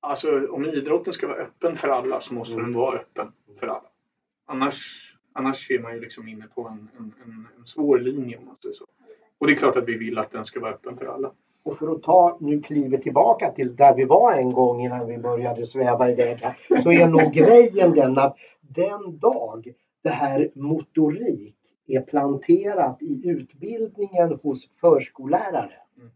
alltså, 0.00 0.46
om 0.50 0.64
idrotten 0.64 1.12
ska 1.12 1.26
vara 1.26 1.38
öppen 1.38 1.76
för 1.76 1.88
alla 1.88 2.20
så 2.20 2.34
måste 2.34 2.56
den 2.56 2.72
vara 2.72 2.98
öppen 2.98 3.32
för 3.60 3.66
alla. 3.66 3.88
Annars, 4.46 5.14
annars 5.32 5.70
är 5.70 5.78
man 5.78 5.94
ju 5.94 6.00
liksom 6.00 6.28
inne 6.28 6.46
på 6.54 6.68
en, 6.68 6.88
en, 6.98 7.14
en, 7.24 7.48
en 7.58 7.66
svår 7.66 7.98
linje 7.98 8.36
om 8.36 8.44
man 8.44 8.56
säger 8.56 8.74
så. 8.74 8.84
Och 9.38 9.46
det 9.46 9.52
är 9.52 9.56
klart 9.56 9.76
att 9.76 9.88
vi 9.88 9.96
vill 9.96 10.18
att 10.18 10.30
den 10.30 10.44
ska 10.44 10.60
vara 10.60 10.72
öppen 10.72 10.96
för 10.96 11.06
alla. 11.06 11.32
Och 11.62 11.78
för 11.78 11.92
att 11.92 12.02
ta 12.02 12.38
nu 12.40 12.62
klivet 12.62 13.02
tillbaka 13.02 13.52
till 13.52 13.76
där 13.76 13.94
vi 13.94 14.04
var 14.04 14.32
en 14.32 14.52
gång 14.52 14.80
innan 14.80 15.06
vi 15.06 15.18
började 15.18 15.66
sväva 15.66 16.10
iväg 16.10 16.38
här, 16.38 16.80
så 16.82 16.92
är 16.92 17.06
nog 17.08 17.32
grejen 17.32 17.94
den 17.94 18.18
att 18.18 18.36
den 18.60 19.18
dag 19.18 19.72
det 20.02 20.10
här 20.10 20.50
motorik 20.54 21.55
är 21.86 22.00
planterat 22.00 23.02
i 23.02 23.28
utbildningen 23.28 24.38
hos 24.42 24.70
förskollärare. 24.80 25.74
Mm. 25.96 26.10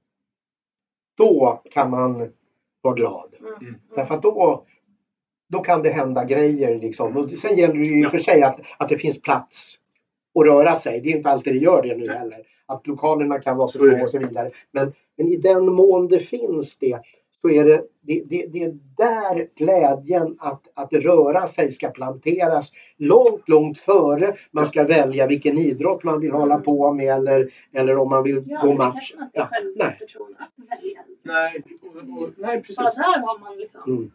Då 1.17 1.63
kan 1.71 1.91
man 1.91 2.33
vara 2.81 2.95
glad. 2.95 3.37
Mm. 3.61 3.75
Därför 3.97 4.15
att 4.15 4.23
då, 4.23 4.65
då 5.49 5.61
kan 5.61 5.83
det 5.83 5.91
hända 5.91 6.25
grejer. 6.25 6.79
Liksom. 6.79 7.17
Och 7.17 7.31
sen 7.31 7.57
gäller 7.57 7.75
det 7.75 7.85
ju 7.85 8.07
och 8.07 8.11
för 8.11 8.19
sig 8.19 8.43
att, 8.43 8.61
att 8.79 8.89
det 8.89 8.99
finns 8.99 9.23
plats 9.23 9.79
att 10.35 10.47
röra 10.47 10.77
sig. 10.77 11.01
Det 11.01 11.13
är 11.13 11.17
inte 11.17 11.31
alltid 11.31 11.55
det 11.55 11.59
gör 11.59 11.83
det 11.83 11.97
nu 11.97 12.13
heller. 12.13 12.47
Att 12.67 12.87
lokalerna 12.87 13.39
kan 13.39 13.57
vara 13.57 13.71
för 13.71 13.79
små 13.79 14.03
och 14.03 14.11
så 14.11 14.19
vidare. 14.19 14.51
Men, 14.71 14.93
men 15.17 15.29
i 15.29 15.37
den 15.37 15.73
mån 15.73 16.09
det 16.09 16.21
finns 16.21 16.77
det 16.77 16.99
så 17.43 17.51
är 17.51 17.65
det, 17.65 17.83
det, 18.01 18.23
det, 18.29 18.47
det 18.47 18.63
är 18.63 18.79
där 18.97 19.49
glädjen 19.57 20.37
att, 20.39 20.63
att 20.75 20.93
röra 20.93 21.47
sig 21.47 21.73
ska 21.73 21.89
planteras 21.91 22.73
långt, 22.97 23.49
långt 23.49 23.79
före 23.79 24.37
man 24.51 24.67
ska 24.67 24.85
välja 24.85 25.27
vilken 25.27 25.59
idrott 25.59 26.05
man 26.05 26.21
vill 26.21 26.31
hålla 26.31 26.59
på 26.59 26.93
med 26.93 27.15
eller, 27.15 27.53
eller 27.73 27.99
om 27.99 28.09
man 28.09 28.23
vill 28.23 28.45
Ja, 28.47 28.61
gå 28.63 28.75
match. 28.75 28.93
kanske 28.95 29.17
man 29.17 29.25
inte 29.27 29.39
Ja, 29.39 29.49
själv 29.53 29.73
nej. 29.77 29.99
att 30.39 30.81
välja. 30.81 31.01
Nej, 31.23 31.63
och, 31.83 32.23
och, 32.23 32.29
nej 32.37 32.57
precis. 32.61 32.77
Bara 32.77 32.91
där 32.91 33.21
har 33.21 33.39
man 33.39 33.57
liksom... 33.59 33.81
Mm. 33.87 34.11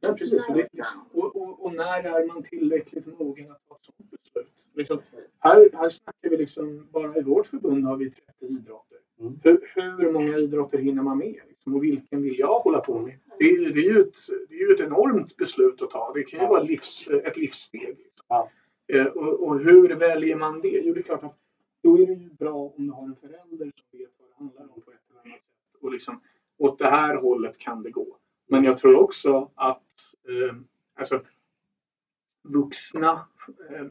Ja, 0.00 0.12
precis. 0.14 0.48
Och, 0.48 0.54
det, 0.54 0.68
narrowed 0.72 1.10
och, 1.12 1.36
och, 1.36 1.64
och 1.64 1.74
när 1.74 2.02
är 2.04 2.26
man 2.26 2.42
tillräckligt 2.42 3.06
mogen 3.18 3.50
att 3.50 3.68
ta 3.68 3.74
ett 3.74 3.84
sådant 3.84 4.10
beslut? 4.10 4.66
Liksom. 4.74 5.00
Här, 5.38 5.68
här 5.72 5.88
snackar 5.88 6.30
vi 6.30 6.36
liksom, 6.36 6.86
bara 6.90 7.16
i 7.16 7.22
vårt 7.22 7.46
förbund 7.46 7.84
har 7.84 7.96
vi 7.96 8.10
30 8.10 8.46
idrotter. 8.46 8.98
Mm. 9.20 9.38
Hur, 9.42 9.60
hur 9.98 10.12
många 10.12 10.38
idrotter 10.38 10.78
hinner 10.78 11.02
man 11.02 11.18
med? 11.18 11.40
Liksom, 11.48 11.74
och 11.74 11.84
vilken 11.84 12.22
vill 12.22 12.38
jag 12.38 12.60
hålla 12.60 12.80
på 12.80 12.98
med? 12.98 13.18
Det 13.38 13.44
är, 13.44 13.52
ju- 13.52 13.72
det, 13.72 13.80
är 13.80 13.92
ju 13.94 14.00
ett, 14.00 14.16
det 14.48 14.54
är 14.54 14.68
ju 14.68 14.74
ett 14.74 14.80
enormt 14.80 15.36
beslut 15.36 15.82
att 15.82 15.90
ta. 15.90 16.12
Det 16.14 16.22
kan 16.22 16.38
ju 16.40 16.44
Ja. 16.44 16.50
vara 16.50 16.62
livs, 16.62 17.08
ett 17.08 17.36
livssteg. 17.36 17.88
Liksom. 17.88 18.24
Ja. 18.28 18.50
Eh, 18.92 19.06
och, 19.06 19.40
och 19.48 19.60
hur 19.60 19.88
väljer 19.94 20.36
man 20.36 20.60
det? 20.60 20.80
Jo, 20.84 20.94
det 20.94 21.00
är 21.00 21.02
klart 21.02 21.24
att 21.24 21.36
då 21.82 21.98
är 21.98 22.06
det 22.06 22.12
ju 22.12 22.30
bra 22.30 22.54
om 22.76 22.86
du 22.86 22.92
har 22.92 23.02
en 23.04 23.16
förälder 23.16 23.72
som 23.76 23.98
vet 23.98 24.08
vad 24.18 24.28
det 24.28 24.34
handlar 24.38 24.62
om 24.74 24.80
på 24.80 24.90
ett 24.90 24.98
eller 25.10 25.20
annat 25.20 25.32
sätt. 25.32 25.42
Och 25.80 25.92
liksom, 25.92 26.20
åt 26.58 26.78
det 26.78 26.90
här 26.90 27.16
hållet 27.16 27.58
kan 27.58 27.82
det 27.82 27.90
gå. 27.90 28.16
Men 28.48 28.64
jag 28.64 28.78
tror 28.78 29.00
också 29.00 29.50
att 29.54 29.82
alltså, 30.94 31.22
vuxna 32.42 33.26
eh, 33.70 33.86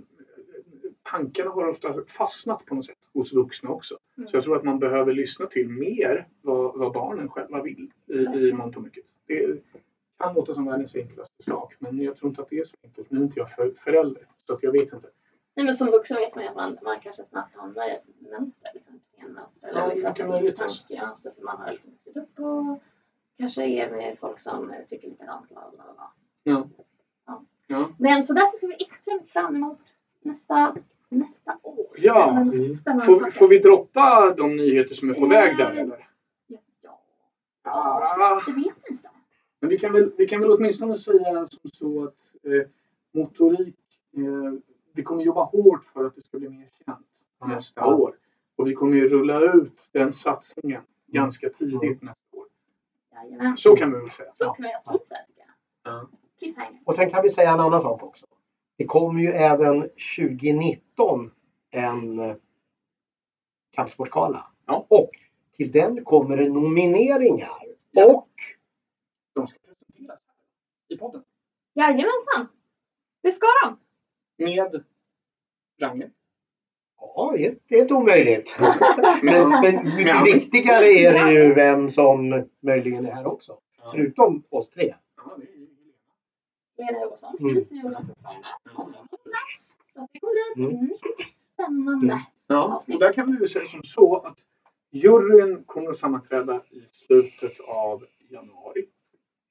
tankarna 1.03 1.51
har 1.51 1.67
ofta 1.67 1.93
fastnat 2.17 2.65
på 2.65 2.75
något 2.75 2.85
sätt 2.85 2.97
hos 3.13 3.33
vuxna 3.33 3.69
också. 3.69 3.97
Så 4.15 4.35
jag 4.37 4.43
tror 4.43 4.55
att 4.57 4.63
man 4.63 4.79
behöver 4.79 5.13
lyssna 5.13 5.45
till 5.45 5.69
mer 5.69 6.27
vad, 6.41 6.77
vad 6.79 6.93
barnen 6.93 7.29
själva 7.29 7.61
vill 7.61 7.91
i, 8.07 8.13
i 8.17 8.53
mångt 8.53 8.75
och 8.77 8.83
mycket. 8.83 9.05
Det 9.25 9.63
kan 10.19 10.33
låta 10.33 10.53
som 10.53 10.65
världens 10.65 10.95
enklaste 10.95 11.43
sak 11.43 11.75
men 11.79 12.01
jag 12.01 12.17
tror 12.17 12.29
inte 12.29 12.41
att 12.41 12.49
det 12.49 12.59
är 12.59 12.65
så 12.65 12.75
enkelt. 12.83 13.11
Nu 13.11 13.19
är 13.19 13.23
inte 13.23 13.39
jag 13.39 13.51
för, 13.51 13.71
förälder 13.71 14.27
så 14.47 14.53
att 14.53 14.63
jag 14.63 14.71
vet 14.71 14.93
inte. 14.93 15.09
Nej, 15.55 15.65
men 15.65 15.75
som 15.75 15.87
vuxen 15.87 16.17
vet 16.17 16.35
man 16.35 16.43
ju 16.43 16.49
att 16.49 16.55
man, 16.55 16.77
man 16.83 16.99
kanske 16.99 17.23
snabbt 17.23 17.55
hamnar 17.55 17.87
i 17.87 17.91
ett 17.91 18.07
mönster. 18.19 18.71
Liksom, 18.73 18.95
ett 18.95 19.59
Ja, 19.61 19.67
eller 19.67 19.87
liksom, 19.89 20.13
kan 20.13 20.27
vara 20.27 20.43
rätt. 20.43 20.55
tankemönster. 20.55 21.31
För 21.35 21.41
man 21.43 21.57
har 21.57 21.71
liksom 21.71 21.91
vuxit 21.91 22.17
upp 22.17 22.39
och 22.39 22.79
kanske 23.37 23.63
är 23.63 23.91
med 23.91 24.17
folk 24.19 24.39
som 24.39 24.71
eh, 24.71 24.85
tycker 24.87 25.09
likadant. 25.09 25.49
Bla, 25.49 25.71
bla, 25.75 25.83
bla. 25.93 26.11
Ja. 26.49 26.67
Ja. 27.67 27.89
Men 27.97 28.23
så 28.23 28.33
därför 28.33 28.57
ser 28.57 28.67
vi 28.67 28.83
extremt 28.85 29.29
fram 29.29 29.55
emot 29.55 29.79
nästa 30.21 30.75
nästa 31.09 31.57
år. 31.63 31.87
Ja. 31.97 32.45
Spännande 32.81 33.05
Får, 33.05 33.31
får 33.31 33.47
vi 33.47 33.59
droppa 33.59 34.33
de 34.37 34.55
nyheter 34.55 34.93
som 34.95 35.09
är 35.09 35.13
på 35.13 35.25
väg 35.25 35.57
där 35.57 35.71
eller? 35.71 36.07
Ja, 36.47 36.59
ja. 36.81 37.01
Ah. 37.63 38.41
Jag 38.47 38.55
vet 38.55 38.89
inte. 38.89 39.09
Men 39.59 39.69
vi 39.69 39.77
kan 39.77 39.93
väl, 39.93 40.11
vi 40.17 40.27
kan 40.27 40.41
väl 40.41 40.51
åtminstone 40.51 40.95
säga 40.95 41.45
som 41.45 41.69
så 41.69 42.03
att 42.03 42.45
eh, 42.45 42.67
motorik, 43.13 43.75
eh, 44.17 44.53
vi 44.93 45.03
kommer 45.03 45.23
jobba 45.23 45.43
hårt 45.43 45.85
för 45.85 46.05
att 46.05 46.15
det 46.15 46.21
ska 46.21 46.37
bli 46.37 46.49
mer 46.49 46.69
känt 46.85 47.07
nästa 47.45 47.81
Ja. 47.81 47.95
år. 47.95 48.15
Och 48.55 48.67
vi 48.67 48.73
kommer 48.73 48.95
ju 48.95 49.09
rulla 49.09 49.53
ut 49.53 49.89
den 49.91 50.13
satsningen 50.13 50.81
ganska 51.07 51.49
tidigt 51.49 52.01
nästa 52.01 52.37
år. 52.37 52.47
Jajamän. 53.13 53.57
Så 53.57 53.75
kan 53.75 53.91
vi 53.91 53.99
väl 53.99 54.11
säga. 54.11 54.31
Så 54.37 54.43
kan 54.53 54.63
vi 54.63 54.73
absolut 54.73 55.07
säga. 55.07 56.07
Cliffhanger. 56.39 56.79
Och 56.85 56.95
sen 56.95 57.09
kan 57.09 57.23
vi 57.23 57.29
säga 57.29 57.51
en 57.53 57.59
annan 57.59 57.81
sak 57.81 58.03
också. 58.03 58.25
Det 58.77 58.85
kommer 58.85 59.21
ju 59.21 59.27
även 59.31 59.89
2019 60.17 61.31
en 61.71 62.19
eh, 62.19 62.35
kampsportsgala. 63.75 64.51
Ja. 64.65 64.85
Och 64.89 65.09
till 65.57 65.71
den 65.71 66.03
kommer 66.03 66.37
det 66.37 66.49
nomineringar. 66.49 67.65
Ja. 67.91 68.05
Och 68.05 68.29
De 69.33 69.47
ska 69.47 69.59
presenteras 69.59 70.19
här 70.27 70.95
i 70.95 70.97
podden. 70.97 71.23
Jajamensan. 71.73 72.47
Det 73.21 73.31
ska 73.31 73.47
de. 73.63 73.79
Med 74.43 74.83
Ragnhild. 75.81 76.11
ja, 76.99 77.33
det 77.37 77.75
är- 77.77 77.81
inte 77.81 77.93
omöjligt. 77.93 78.55
men, 79.23 79.49
Men, 79.49 79.95
mycket 79.95 80.35
viktigare 80.35 80.85
är 80.85 81.13
det 81.13 81.33
ju 81.33 81.53
vem 81.53 81.89
som 81.89 82.45
möjligen 82.59 83.05
är 83.05 83.11
här 83.11 83.25
också. 83.27 83.59
ja. 83.77 83.91
Förutom 83.91 84.43
oss 84.49 84.69
tre. 84.69 84.95
Ja, 85.17 85.37
det 85.37 85.43
är 85.43 85.57
ju 85.57 85.67
Lena 86.79 86.99
Hugoson, 86.99 87.35
Mm. 87.39 87.53
precis 87.55 87.67
som 87.69 87.77
Jonas 87.77 88.09
ordförande. 88.09 88.47
kommer 88.63 88.91
på 88.97 89.17
plats. 89.17 89.73
Så 89.93 90.07
det 90.13 90.19
kommer 90.19 90.55
bli 90.55 90.65
Mm. 90.65 90.83
mycket 90.85 91.27
spännande. 91.53 92.25
Ja, 92.47 92.83
och 92.93 92.99
där 92.99 93.13
kan 93.13 93.37
vi 93.41 93.47
säga 93.47 93.65
som 93.65 93.83
så 93.83 94.15
att 94.17 94.37
juryn 94.91 95.63
kommer 95.63 95.89
att 95.89 95.97
sammanträda 95.97 96.61
i 96.69 96.83
slutet 96.91 97.59
av 97.67 98.03
januari. 98.29 98.85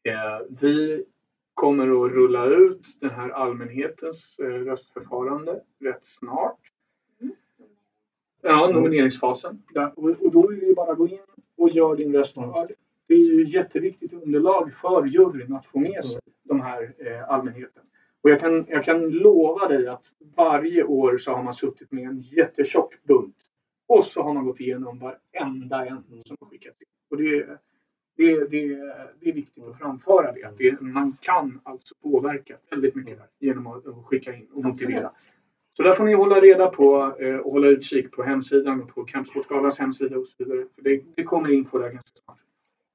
Eh, 0.02 0.46
vi 0.60 1.04
kommer 1.54 1.84
att 2.06 2.12
rulla 2.12 2.46
ut 2.46 2.96
den 3.00 3.10
här 3.10 3.30
allmänhetens 3.30 4.38
eh, 4.38 4.44
röstförfarande 4.44 5.62
rätt 5.80 6.06
snart. 6.06 6.58
Ja, 8.42 8.70
nomineringsfasen. 8.70 9.62
Där, 9.74 9.92
och, 9.98 10.04
och 10.10 10.32
då 10.32 10.50
är 10.52 10.56
det 10.56 10.66
ju 10.66 10.74
bara 10.74 10.94
gå 10.94 11.08
in 11.08 11.18
och 11.56 11.68
göra 11.70 11.94
din 11.94 12.12
röst 12.12 12.36
hörd. 12.36 12.72
Det 13.08 13.14
är 13.14 13.18
ju 13.18 13.44
jätteviktigt 13.46 14.12
underlag 14.12 14.72
för 14.72 15.06
juryn 15.06 15.52
att 15.52 15.66
få 15.66 15.78
med 15.78 16.04
sig 16.04 16.20
de 16.42 16.60
här 16.60 16.94
eh, 16.98 17.30
allmänheten. 17.30 17.82
Och 18.22 18.30
jag 18.30 18.40
kan, 18.40 18.66
jag 18.68 18.84
kan 18.84 19.10
lova 19.10 19.68
dig 19.68 19.88
att 19.88 20.04
varje 20.36 20.84
år 20.84 21.18
så 21.18 21.32
har 21.32 21.42
man 21.42 21.54
suttit 21.54 21.92
med 21.92 22.04
en 22.04 22.20
jättetjock 22.20 22.94
bunt. 23.02 23.36
Och 23.86 24.04
så 24.04 24.22
har 24.22 24.34
man 24.34 24.44
gått 24.44 24.60
igenom 24.60 24.98
varenda 24.98 25.86
en 25.86 26.04
som 26.26 26.36
har 26.40 26.48
skickats 26.48 26.80
in. 26.80 26.86
Och 27.10 27.16
det, 27.16 27.46
det, 28.16 28.48
det, 28.50 28.68
det 29.20 29.30
är 29.30 29.32
viktigt 29.32 29.64
att 29.64 29.78
framföra 29.78 30.32
det. 30.32 30.44
Att 30.44 30.58
det. 30.58 30.80
Man 30.80 31.16
kan 31.20 31.60
alltså 31.62 31.94
påverka 32.02 32.56
väldigt 32.70 32.94
mycket 32.94 33.18
där 33.18 33.26
genom 33.38 33.66
att, 33.66 33.86
att 33.86 34.04
skicka 34.04 34.34
in 34.34 34.46
och 34.52 34.64
motivera. 34.64 35.10
Så 35.76 35.82
där 35.82 35.92
får 35.92 36.04
ni 36.04 36.14
hålla 36.14 36.40
reda 36.40 36.66
på 36.66 37.16
eh, 37.20 37.36
och 37.36 37.52
hålla 37.52 37.68
utkik 37.68 38.10
på 38.10 38.22
hemsidan 38.22 38.82
och 38.82 38.88
på 38.88 39.04
Kampsportsgalans 39.04 39.78
hemsida 39.78 40.18
och 40.18 40.26
så 40.26 40.44
vidare. 40.44 40.66
För 40.74 40.82
det, 40.82 41.02
det 41.14 41.24
kommer 41.24 41.50
info 41.50 41.78
där 41.78 41.90
ganska 41.90 42.20
snart. 42.24 42.38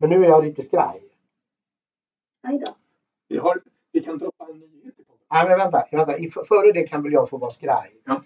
Men 0.04 0.10
nu 0.10 0.26
är 0.26 0.30
jag 0.30 0.44
lite 0.46 0.62
skraj. 0.64 1.02
Aj 2.48 2.58
då. 2.60 2.76
Vi, 3.28 3.38
har, 3.38 3.62
vi 3.92 4.00
kan 4.04 4.18
droppa 4.18 4.46
en 4.50 4.60
nyhet. 4.60 4.94
Nej 5.32 5.50
men 5.50 5.58
vänta, 5.58 5.84
vänta. 5.92 6.18
I- 6.18 6.30
Före 6.32 6.72
det 6.72 6.88
kan 6.88 7.04
väl 7.04 7.14
jag 7.14 7.30
få 7.30 7.38
vara 7.38 7.52
skraj. 7.52 7.92
Ja. 8.06 8.22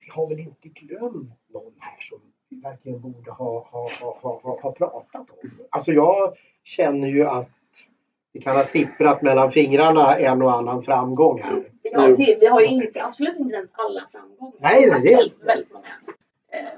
Vi 0.00 0.10
har 0.10 0.28
väl 0.28 0.38
inte 0.38 0.68
glömt 0.68 1.30
någon 1.48 1.72
här 1.78 2.00
som 2.00 2.20
vi 2.48 2.60
verkligen 2.60 3.00
borde 3.00 3.30
ha, 3.30 3.68
ha, 3.70 3.90
ha, 4.00 4.18
ha, 4.22 4.60
ha, 4.62 4.72
pratat 4.72 5.14
om. 5.30 5.50
Alltså 5.70 5.92
jag 5.92 6.36
känner 6.64 7.08
ju 7.08 7.24
att 7.24 7.50
det 8.32 8.40
kan 8.40 8.56
ha 8.56 8.64
sipprat 8.64 9.22
mellan 9.22 9.52
fingrarna 9.52 10.16
en 10.18 10.42
och 10.42 10.52
annan 10.52 10.82
framgång 10.82 11.42
här. 11.42 11.64
Ja, 11.82 12.08
det, 12.08 12.36
vi 12.40 12.46
har 12.46 12.60
ju 12.60 12.66
inte, 12.66 13.04
absolut 13.04 13.38
inte 13.38 13.56
nämnt 13.56 13.70
alla 13.72 14.08
framgångar. 14.12 14.54
Nej, 14.60 14.86
nej, 14.90 15.00
det- 15.02 15.16
Väldigt, 15.16 15.42
väldigt 15.42 15.72
många. 15.72 15.86
Eh, 16.48 16.68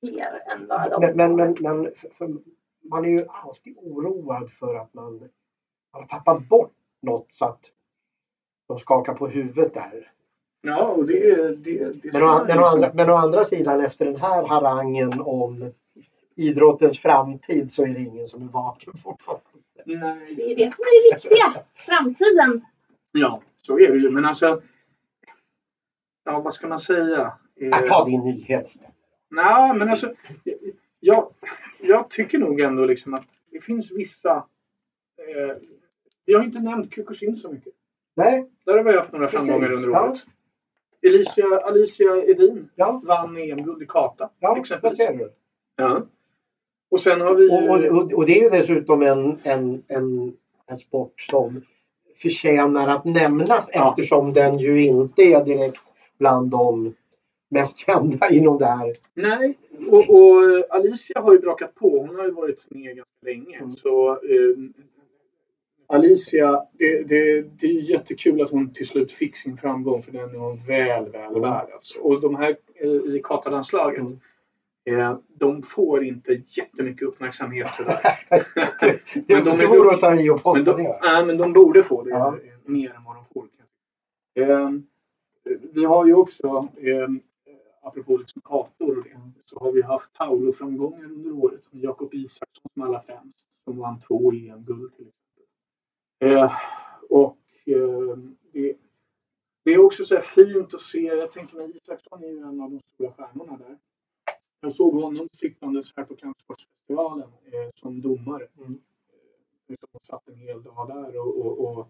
fler 0.00 0.42
än 0.52 0.66
bara 0.66 0.88
de. 0.88 1.00
Men, 1.00 1.16
men, 1.16 1.36
men, 1.36 1.56
men 1.60 1.92
för, 1.94 2.08
för 2.08 2.34
man 2.82 3.04
är 3.04 3.08
ju 3.08 3.26
alltid 3.28 3.76
oroad 3.76 4.50
för 4.50 4.74
att 4.74 4.94
man, 4.94 5.18
man 5.92 6.02
har 6.02 6.06
tappat 6.06 6.48
bort 6.48 6.72
något 7.02 7.32
så 7.32 7.44
att 7.44 7.70
de 8.68 8.78
skakar 8.78 9.14
på 9.14 9.28
huvudet 9.28 9.74
där. 9.74 10.12
Ja, 10.62 10.86
och 10.86 11.06
det, 11.06 11.36
det, 11.56 12.02
det 12.02 12.12
Men 12.12 12.22
å, 12.22 12.44
men, 12.48 12.58
å 12.58 12.64
andra, 12.64 12.90
men 12.94 13.10
å 13.10 13.14
andra 13.14 13.44
sidan 13.44 13.84
efter 13.84 14.04
den 14.04 14.16
här 14.16 14.46
harangen 14.46 15.20
om 15.20 15.72
idrottens 16.36 17.00
framtid 17.00 17.72
så 17.72 17.82
är 17.82 17.88
det 17.88 18.00
ingen 18.00 18.26
som 18.26 18.42
är 18.42 18.46
vaken 18.46 18.92
fortfarande. 19.02 19.44
Nej, 19.84 20.34
Det 20.36 20.52
är 20.52 20.56
det 20.56 20.74
som 20.74 20.82
är 20.82 21.10
det 21.10 21.14
viktiga. 21.14 21.64
Framtiden. 21.74 22.64
ja, 23.12 23.42
så 23.62 23.78
är 23.78 23.92
det 23.92 23.98
ju. 23.98 24.10
Men 24.10 24.24
alltså, 24.24 24.62
ja, 26.24 26.40
vad 26.40 26.54
ska 26.54 26.68
man 26.68 26.80
säga? 26.80 27.32
Eh, 27.60 27.78
ta 27.78 28.04
din 28.04 28.20
nyhet 28.20 28.68
istället. 28.68 28.94
Nej, 29.30 29.74
men 29.78 29.88
alltså, 29.88 30.14
jag, 31.00 31.28
jag 31.80 32.10
tycker 32.10 32.38
nog 32.38 32.60
ändå 32.60 32.84
liksom 32.84 33.14
att 33.14 33.26
det 33.50 33.60
finns 33.60 33.90
vissa... 33.90 34.36
Eh, 35.18 35.56
vi 36.26 36.34
har 36.34 36.44
inte 36.44 36.58
nämnt 36.60 36.90
Kukushin 36.90 37.36
så 37.36 37.48
mycket. 37.52 37.72
Nej, 38.16 38.50
Där 38.64 38.76
har 38.76 38.84
vi 38.84 38.96
haft 38.96 39.12
några 39.12 39.26
Precis, 39.26 39.48
framgångar 39.48 39.72
under 39.72 39.88
ja. 39.90 40.08
året. 40.08 40.26
Alicia, 41.06 41.46
Alicia 41.64 42.24
Edin 42.24 42.70
ja, 42.74 43.02
vann 43.04 43.36
EM-guld 43.36 43.82
i 43.82 43.86
kata 43.86 44.30
ja 44.38 44.58
exempelvis. 44.58 44.98
ser 44.98 45.12
du? 45.16 45.32
Ja. 45.76 46.02
Och 46.90 47.00
sen 47.00 47.20
har 47.20 47.34
vi... 47.34 47.48
Och, 47.50 47.96
och, 47.98 48.12
och 48.12 48.26
det 48.26 48.38
är 48.38 48.42
ju 48.42 48.50
dessutom 48.50 49.02
en, 49.02 49.38
en, 49.42 49.82
en, 49.88 50.36
en 50.66 50.76
sport 50.76 51.20
som 51.20 51.62
förtjänar 52.22 52.88
att 52.88 53.04
nämnas 53.04 53.70
Ja. 53.72 53.88
eftersom 53.90 54.32
den 54.32 54.58
ju 54.58 54.86
inte 54.86 55.22
är 55.22 55.44
direkt 55.44 55.80
bland 56.18 56.50
de 56.50 56.94
mest 57.50 57.78
kända 57.78 58.30
inom 58.30 58.58
det 58.58 58.66
här. 58.66 58.94
Nej, 59.14 59.58
och, 59.90 60.10
och 60.10 60.74
Alicia 60.74 61.20
har 61.20 61.32
ju 61.32 61.38
brakat 61.38 61.74
på. 61.74 61.98
Hon 61.98 62.16
har 62.16 62.24
ju 62.24 62.30
varit 62.30 62.66
med 62.70 62.96
ganska 62.96 63.26
länge. 63.26 63.56
Mm. 63.58 63.76
Så 63.76 64.10
eh, 64.10 64.56
Alicia, 65.86 66.66
det, 66.72 67.02
det, 67.02 67.42
det 67.60 67.66
är 67.66 67.90
jättekul 67.90 68.42
att 68.42 68.50
hon 68.50 68.72
till 68.72 68.86
slut 68.86 69.12
fick 69.12 69.36
sin 69.36 69.56
framgång 69.56 70.02
för 70.02 70.12
den 70.12 70.30
är 70.30 70.38
hon 70.38 70.66
väl, 70.66 71.08
väl 71.10 71.30
Mm. 71.30 71.40
värd. 71.42 71.66
Alltså. 71.74 71.98
Och 71.98 72.20
de 72.20 72.34
här 72.36 72.56
eh, 72.74 72.88
i 72.90 73.20
katalandslaget, 73.24 74.00
Mm. 74.00 75.00
eh, 75.00 75.18
de 75.28 75.62
får 75.62 76.04
inte 76.04 76.32
jättemycket 76.44 77.02
uppmärksamhet 77.08 77.70
för 77.70 77.84
det. 77.84 78.00
Det 79.26 79.34
Men 79.34 79.44
de 79.44 79.56
att 79.90 80.00
ta 80.00 80.14
i 80.14 80.30
och 80.30 80.34
Men 80.34 80.42
påstå 80.42 80.76
de, 80.76 80.82
nej, 81.02 81.24
men 81.26 81.36
de 81.36 81.52
borde 81.52 81.82
få 81.82 82.02
det 82.02 82.10
Ja. 82.10 82.36
mer 82.64 82.90
än 82.96 83.04
vad 83.04 83.16
de 83.16 83.24
får. 83.34 83.44
Eh, 84.34 84.70
vi 85.72 85.84
har 85.84 86.06
ju 86.06 86.14
också, 86.14 86.46
eh, 86.76 87.08
apropå 87.80 88.16
liksom 88.16 88.42
kartor 88.42 88.98
och 88.98 89.04
det, 89.04 89.20
så 89.44 89.58
har 89.58 89.72
vi 89.72 89.82
haft 89.82 90.12
Tauro-framgångar 90.12 91.04
under 91.04 91.32
året. 91.32 91.68
Jakob 91.70 92.14
Isaksson 92.14 92.70
som 92.74 92.82
allra 92.82 93.02
främst, 93.02 93.44
som 93.64 93.78
vann 93.78 94.00
två 94.00 94.32
EM-guld 94.32 94.96
till 94.96 95.08
exempel. 95.08 96.38
Eh, 96.38 96.52
och 97.10 97.38
eh, 97.66 98.18
det, 98.52 98.76
det 99.64 99.70
är 99.70 99.78
också 99.78 100.04
så 100.04 100.20
fint 100.20 100.74
att 100.74 100.80
se, 100.80 101.00
jag 101.00 101.32
tänker 101.32 101.56
mig 101.56 101.76
Isaksson 101.76 102.24
är 102.24 102.28
ju 102.28 102.38
en 102.38 102.60
av 102.60 102.70
de 102.70 102.80
stora 102.94 103.12
stjärnorna 103.12 103.56
där. 103.56 103.78
Jag 104.60 104.74
såg 104.74 104.94
honom 104.94 105.28
sittandes 105.32 105.92
här 105.96 106.04
på 106.04 106.16
Kampsportsfestivalen 106.16 107.28
eh, 107.44 107.70
som 107.74 108.02
domare. 108.02 108.46
Mm. 108.58 108.80
Och 109.92 110.06
satt 110.06 110.28
en 110.28 110.36
hel 110.36 110.62
dag 110.62 110.88
där 110.88 111.18
och, 111.18 111.46
och, 111.46 111.78
och 111.78 111.88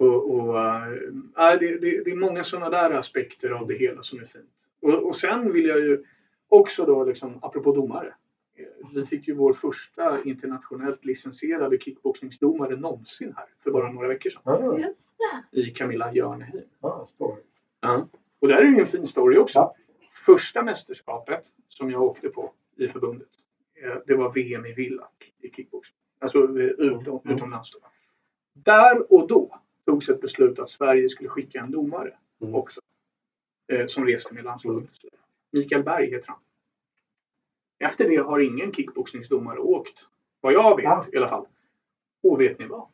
och, 0.00 0.30
och, 0.30 0.58
äh, 0.58 1.58
det, 1.60 1.78
det, 1.78 2.04
det 2.04 2.10
är 2.10 2.16
många 2.16 2.44
sådana 2.44 2.70
där 2.70 2.90
aspekter 2.90 3.50
av 3.50 3.66
det 3.66 3.74
hela 3.74 4.02
som 4.02 4.20
är 4.20 4.24
fint. 4.24 4.65
Och, 4.82 5.06
och 5.06 5.16
sen 5.16 5.52
vill 5.52 5.66
jag 5.66 5.80
ju 5.80 6.04
också 6.48 6.84
då, 6.86 7.04
liksom, 7.04 7.38
apropå 7.42 7.72
domare. 7.72 8.14
eh, 8.56 8.64
Vi 8.94 9.06
fick 9.06 9.28
ju 9.28 9.34
vår 9.34 9.52
första 9.52 10.22
internationellt 10.24 11.04
licensierade 11.04 11.78
kickboxningsdomare 11.78 12.76
någonsin 12.76 13.32
här 13.36 13.46
för 13.64 13.70
bara 13.70 13.92
några 13.92 14.08
veckor 14.08 14.30
sedan. 14.30 14.42
Ah. 14.44 14.78
I 15.52 15.62
Camilla 15.70 16.12
Jörneheim. 16.12 16.64
ah, 16.80 17.06
står. 17.06 17.38
Ja. 17.80 18.08
Och 18.38 18.48
där 18.48 18.56
är 18.56 18.64
ju 18.66 18.80
en 18.80 18.86
fin 18.86 19.06
story 19.06 19.38
också. 19.38 19.58
Ja. 19.58 19.74
Första 20.26 20.62
mästerskapet 20.62 21.44
som 21.68 21.90
jag 21.90 22.02
åkte 22.02 22.28
på 22.28 22.52
i 22.76 22.88
förbundet. 22.88 23.28
eh, 23.84 23.94
Det 24.06 24.14
var 24.14 24.32
VM 24.32 24.66
i 24.66 24.72
Villach 24.72 25.32
i 25.40 25.50
kickboxning. 25.50 25.98
Alltså 26.18 26.38
eh, 26.38 26.64
utom, 26.66 27.20
Mm. 27.24 27.36
utomlands. 27.36 27.70
Då. 27.72 27.78
Där 28.52 29.12
och 29.12 29.28
då 29.28 29.60
togs 29.86 30.08
ett 30.08 30.20
beslut 30.20 30.58
att 30.58 30.68
Sverige 30.68 31.08
skulle 31.08 31.28
skicka 31.28 31.60
en 31.60 31.70
domare 31.70 32.14
Mm. 32.42 32.54
också. 32.54 32.80
Eh, 33.72 33.86
som 33.86 34.06
reste 34.06 34.34
med 34.34 34.44
landslaget. 34.44 34.90
Mikael 35.52 35.82
Berg 35.82 36.10
heter 36.10 36.28
han. 36.28 36.38
Efter 37.78 38.08
det 38.08 38.16
har 38.16 38.38
ingen 38.38 38.72
kickboxningsdomare 38.72 39.58
åkt. 39.58 39.98
Vad 40.40 40.52
jag 40.52 40.76
vet 40.76 40.84
Ja. 40.84 41.04
i 41.12 41.16
alla 41.16 41.28
fall. 41.28 41.46
Och 42.22 42.40
vet 42.40 42.58
ni 42.58 42.66
vad? 42.66 42.88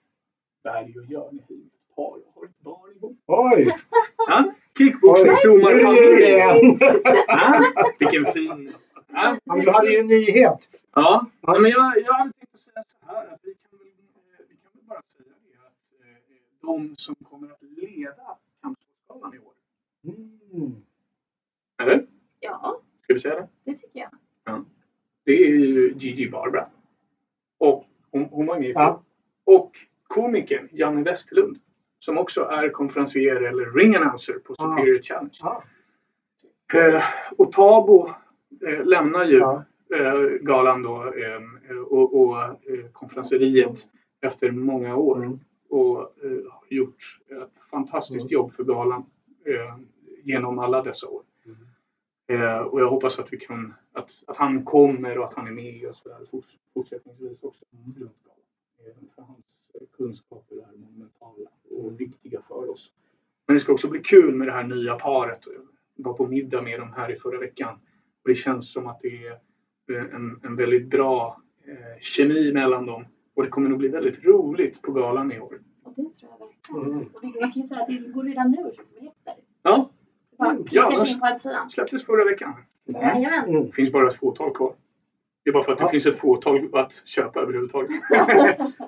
Berg 0.64 0.94
och 0.98 1.04
ett 1.04 1.48
par. 1.96 2.18
Jag 2.24 2.32
har 2.34 2.44
ett 2.44 2.58
barn 2.58 2.90
ihop. 2.96 3.18
Oj! 3.26 3.76
Ja? 4.28 4.54
Kickboxningsdomarfamilj. 4.78 6.22
igen. 6.22 6.78
Ja, 7.26 7.72
vilken 7.98 8.32
fin... 8.32 8.72
Ja, 9.14 9.38
du 9.44 9.70
hade 9.70 9.92
ju 9.92 9.98
en 9.98 10.06
nyhet. 10.06 10.68
ja. 10.94 11.26
ja 11.40 11.58
men 11.58 11.70
jag, 11.70 11.98
jag 11.98 12.12
hade 12.12 12.32
tänkt 12.32 12.54
att 12.54 12.60
säga 12.60 12.84
så 12.86 13.06
här 13.06 13.26
att 13.34 13.40
vi 13.42 13.54
kan 13.70 13.78
eh, 13.80 14.46
vi 14.48 14.56
kan 14.56 14.70
väl 14.74 14.84
bara 14.84 15.02
säga 15.02 15.34
det 15.44 15.58
att 15.66 16.00
eh, 16.00 16.16
de 16.62 16.96
som 16.96 17.14
kommer 17.14 17.48
att 17.52 17.62
leda 17.62 18.38
Kampsportsgalan 18.62 19.34
i 19.34 19.38
år. 19.38 19.51
Mm. 20.04 20.72
Eller? 21.82 22.06
Ja, 22.40 22.80
Ska 23.02 23.14
vi 23.14 23.20
säga 23.20 23.34
det? 23.34 23.48
det 23.64 23.74
tycker 23.78 24.08
jag. 24.44 24.64
Det 25.24 25.32
är 25.32 25.48
ju 25.48 25.92
Gigi 25.96 26.30
Barbara. 26.30 26.68
Och 27.58 27.84
hon, 28.10 28.24
hon 28.24 28.46
var 28.46 28.58
med 28.58 28.68
i 28.68 28.72
Ja. 28.72 29.02
Och 29.44 29.72
komikern 30.02 30.68
Janne 30.72 31.02
Westerlund. 31.02 31.58
Som 31.98 32.18
också 32.18 32.40
är 32.44 32.68
konferencier 32.68 33.36
eller 33.42 33.70
ring 33.72 33.94
announcer 33.96 34.32
på 34.34 34.54
Ah. 34.58 34.76
Superior 34.76 35.02
Challenge. 35.02 35.38
Ja. 35.40 35.64
Eh, 36.74 37.02
och 37.38 37.52
Tabo 37.52 38.08
eh, 38.66 38.84
lämnar 38.84 39.24
ju 39.24 39.38
Ja. 39.38 39.64
eh, 39.94 40.20
galan 40.40 40.82
då 40.82 41.04
eh, 41.04 41.76
och, 41.78 42.20
och 42.20 42.38
eh, 42.42 42.86
konferenseriet 42.92 43.88
efter 44.20 44.50
många 44.50 44.96
år. 44.96 45.16
Mm. 45.24 45.40
Och 45.68 45.98
eh, 46.00 46.30
har 46.50 46.64
gjort 46.68 47.18
ett 47.30 47.50
fantastiskt 47.70 48.20
Mm. 48.24 48.32
jobb 48.32 48.52
för 48.52 48.64
galan 48.64 49.04
eh, 49.44 49.76
genom 50.24 50.58
alla 50.58 50.82
dessa 50.82 51.08
år. 51.08 51.22
Mm. 51.44 51.56
Eh, 52.26 52.58
och 52.58 52.80
jag 52.80 52.88
hoppas 52.88 53.18
att 53.18 53.32
vi 53.32 53.36
kan, 53.36 53.74
att, 53.92 54.10
att 54.26 54.36
han 54.36 54.64
kommer 54.64 55.18
och 55.18 55.24
att 55.24 55.34
han 55.34 55.46
är 55.46 55.52
med 55.52 55.88
och 55.88 55.96
så 55.96 56.08
där 56.08 56.26
fort, 56.30 56.46
fortsättningsvis 56.74 57.42
också. 57.42 57.64
galan. 57.70 58.10
Eh, 58.78 59.14
för 59.14 59.22
hans 59.22 59.70
kunskaper 59.96 60.56
är 60.56 60.78
monumentala 60.78 61.50
och 61.70 62.00
viktiga 62.00 62.42
för 62.48 62.70
oss. 62.70 62.92
Men 63.46 63.56
det 63.56 63.60
ska 63.60 63.72
också 63.72 63.88
bli 63.88 64.00
kul 64.00 64.34
med 64.34 64.48
det 64.48 64.52
här 64.52 64.64
nya 64.64 64.94
paret. 64.94 65.40
Jag 65.46 66.04
var 66.04 66.12
på 66.12 66.26
middag 66.26 66.62
med 66.62 66.80
dem 66.80 66.92
här 66.96 67.12
i 67.12 67.16
förra 67.16 67.38
veckan. 67.38 67.74
Och 68.22 68.28
det 68.28 68.34
känns 68.34 68.72
som 68.72 68.86
att 68.86 69.00
det 69.00 69.26
är 69.26 69.32
eh, 69.92 70.14
en, 70.14 70.40
en 70.42 70.56
väldigt 70.56 70.90
bra 70.90 71.42
eh, 71.64 72.00
kemi 72.00 72.52
mellan 72.52 72.86
dem. 72.86 73.04
Och 73.34 73.42
det 73.42 73.48
kommer 73.48 73.68
nog 73.68 73.78
bli 73.78 73.88
väldigt 73.88 74.24
roligt 74.24 74.82
på 74.82 74.92
galan 74.92 75.32
i 75.32 75.40
år. 75.40 75.60
Och 75.82 75.92
det 75.96 76.02
tror 76.02 76.30
jag 76.30 76.38
verkligen. 76.38 76.92
Mm. 76.92 77.08
Och 77.12 77.20
det, 77.22 77.40
man 77.40 77.52
kan 77.52 77.62
ju 77.62 77.68
säga 77.68 77.80
att 77.80 77.88
det 77.88 78.12
går 78.12 78.24
redan 78.24 78.50
nu 78.50 78.70
köpa 78.76 78.88
biljetter. 78.94 79.34
Ja, 79.62 79.90
Mm. 80.40 80.64
Ja, 80.70 81.06
på 81.20 81.26
hemsidan. 81.26 81.70
släpptes 81.70 82.04
förra 82.06 82.24
veckan. 82.24 82.54
Jajamän. 82.84 83.48
Mm. 83.48 83.66
Det 83.66 83.72
finns 83.72 83.92
bara 83.92 84.08
ett 84.08 84.16
fåtal 84.16 84.54
kvar. 84.54 84.74
Det 85.44 85.50
är 85.50 85.52
bara 85.54 85.64
för 85.64 85.72
att 85.72 85.78
det 85.78 85.84
Ja. 85.84 85.88
finns 85.88 86.06
ett 86.06 86.18
fåtal 86.18 86.68
att 86.72 87.02
köpa 87.04 87.40
överhuvudtaget. 87.40 87.90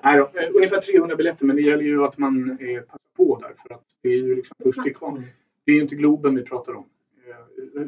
Nej 0.03 0.17
då, 0.17 0.39
eh, 0.39 0.49
ungefär 0.55 0.81
300 0.81 1.15
biljetter 1.15 1.45
men 1.45 1.55
det 1.55 1.61
gäller 1.61 1.83
ju 1.83 2.03
att 2.03 2.17
man 2.17 2.51
eh, 2.61 2.81
passar 2.81 2.99
på 3.17 3.39
där 3.41 3.53
för 3.67 3.73
att 3.75 3.83
det 4.03 4.09
är 4.09 4.13
ju 4.17 4.35
liksom 4.35 4.55
först 4.63 4.83
till 4.83 4.95
kvar. 4.95 5.23
Det 5.65 5.71
är 5.71 5.75
ju 5.75 5.81
inte 5.81 5.95
Globen 5.95 6.35
vi 6.35 6.43
pratar 6.43 6.73
om. 6.75 6.85
Eh, 7.27 7.35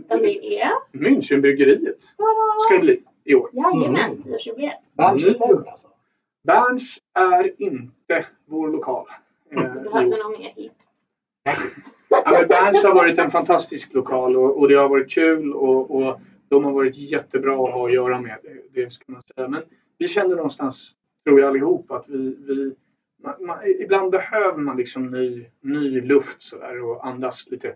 Men 0.08 0.20
det 0.22 0.62
är 0.62 0.70
Münchenbryggeriet 0.92 2.02
ska 2.68 2.74
det 2.74 2.80
bli 2.80 3.04
i 3.24 3.36
år. 3.36 3.50
Jajamän, 3.54 4.12
Mm. 4.12 4.18
10-årsjubileet. 4.24 4.82
Världsställt 4.94 5.68
alltså. 5.68 5.88
Berns 6.44 6.98
är 7.14 7.62
inte 7.62 8.26
vår 8.46 8.68
lokal. 8.70 9.06
eh, 9.52 9.60
i 9.60 9.64
Behövde 9.64 10.18
någon 10.18 10.32
mer 10.32 10.54
hip. 10.56 10.72
Ja, 12.26 12.32
men 12.32 12.48
Berns 12.48 12.84
har 12.84 12.96
varit 12.96 13.20
en 13.20 13.32
fantastisk 13.32 13.94
lokal 13.94 14.38
och, 14.38 14.60
och 14.60 14.68
det 14.68 14.76
har 14.76 14.90
varit 14.90 15.12
kul 15.12 15.54
och, 15.54 15.96
och 15.96 16.20
de 16.50 16.64
har 16.64 16.72
varit 16.72 16.98
jättebra 16.98 17.54
att 17.54 17.74
ha 17.74 17.88
att 17.88 17.94
göra 17.94 18.22
med. 18.22 18.38
Det, 18.44 18.82
det 18.82 18.90
ska 18.90 19.04
man 19.12 19.22
säga. 19.22 19.48
Men 19.48 19.64
vi 19.98 20.08
känner 20.08 20.36
någonstans, 20.36 20.92
tror 21.26 21.40
jag 21.40 21.50
allihop, 21.50 21.92
att 21.92 22.06
vi, 22.08 22.38
vi 22.48 22.76
man, 23.24 23.46
man, 23.46 23.58
ibland 23.80 24.12
behöver 24.12 24.58
man 24.58 24.78
liksom 24.78 25.12
ny, 25.12 25.46
ny 25.62 26.02
luft 26.02 26.42
sådär 26.42 26.84
och 26.84 27.08
andas 27.08 27.48
lite 27.48 27.76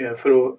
eh, 0.00 0.14
för 0.14 0.30
att 0.30 0.58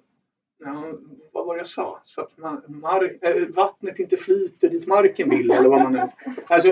Ja, 0.64 0.92
vad 1.32 1.46
var 1.46 1.54
det 1.54 1.60
jag 1.60 1.66
sa? 1.66 2.00
Så 2.04 2.20
att 2.20 2.38
man, 2.38 2.62
mar, 2.66 3.16
äh, 3.20 3.46
vattnet 3.46 3.98
inte 3.98 4.16
flyter 4.16 4.68
dit 4.68 4.86
marken 4.86 5.30
vill 5.30 5.50
eller 5.50 5.68
vad 5.68 5.82
man 5.82 5.92
nu... 5.92 6.02
Alltså, 6.46 6.68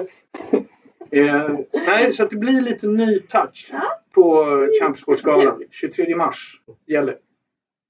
äh, 1.11 1.51
nej, 1.73 2.13
så 2.13 2.23
att 2.23 2.31
det 2.31 2.37
blir 2.37 2.63
lite 2.63 2.87
ny 2.87 3.19
touch 3.19 3.71
Ja 3.73 4.00
på 4.15 4.47
Kampsportsgalan. 4.81 5.63
23 5.71 6.17
mars 6.17 6.61
gäller. 6.87 7.19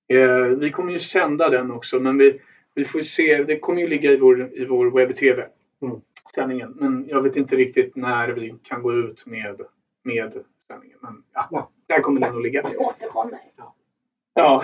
Eh, 0.08 0.46
vi 0.46 0.70
kommer 0.70 0.92
ju 0.92 0.98
sända 0.98 1.48
den 1.48 1.70
också 1.70 2.00
men 2.00 2.18
vi, 2.18 2.40
vi 2.74 2.84
får 2.84 3.00
se. 3.00 3.44
Det 3.44 3.58
kommer 3.58 3.80
ju 3.80 3.88
ligga 3.88 4.12
i 4.12 4.16
vår, 4.16 4.50
i 4.54 4.64
vår 4.64 4.90
webb-tv. 4.90 5.46
Mm. 5.82 6.00
Sändningen. 6.34 6.70
Men 6.80 7.06
jag 7.08 7.22
vet 7.22 7.36
inte 7.36 7.56
riktigt 7.56 7.96
när 7.96 8.28
vi 8.28 8.54
kan 8.62 8.82
gå 8.82 8.92
ut 8.94 9.26
med, 9.26 9.60
med 10.02 10.44
sändningen. 10.66 10.98
Men 11.00 11.22
ja, 11.32 11.48
Ja. 11.50 11.70
där 11.86 12.00
kommer 12.00 12.20
den 12.20 12.36
att 12.36 12.42
ligga. 12.42 12.68
Vi 12.70 12.76
återkommer. 12.76 13.38
Ja, 13.56 13.74
Ja. 14.34 14.62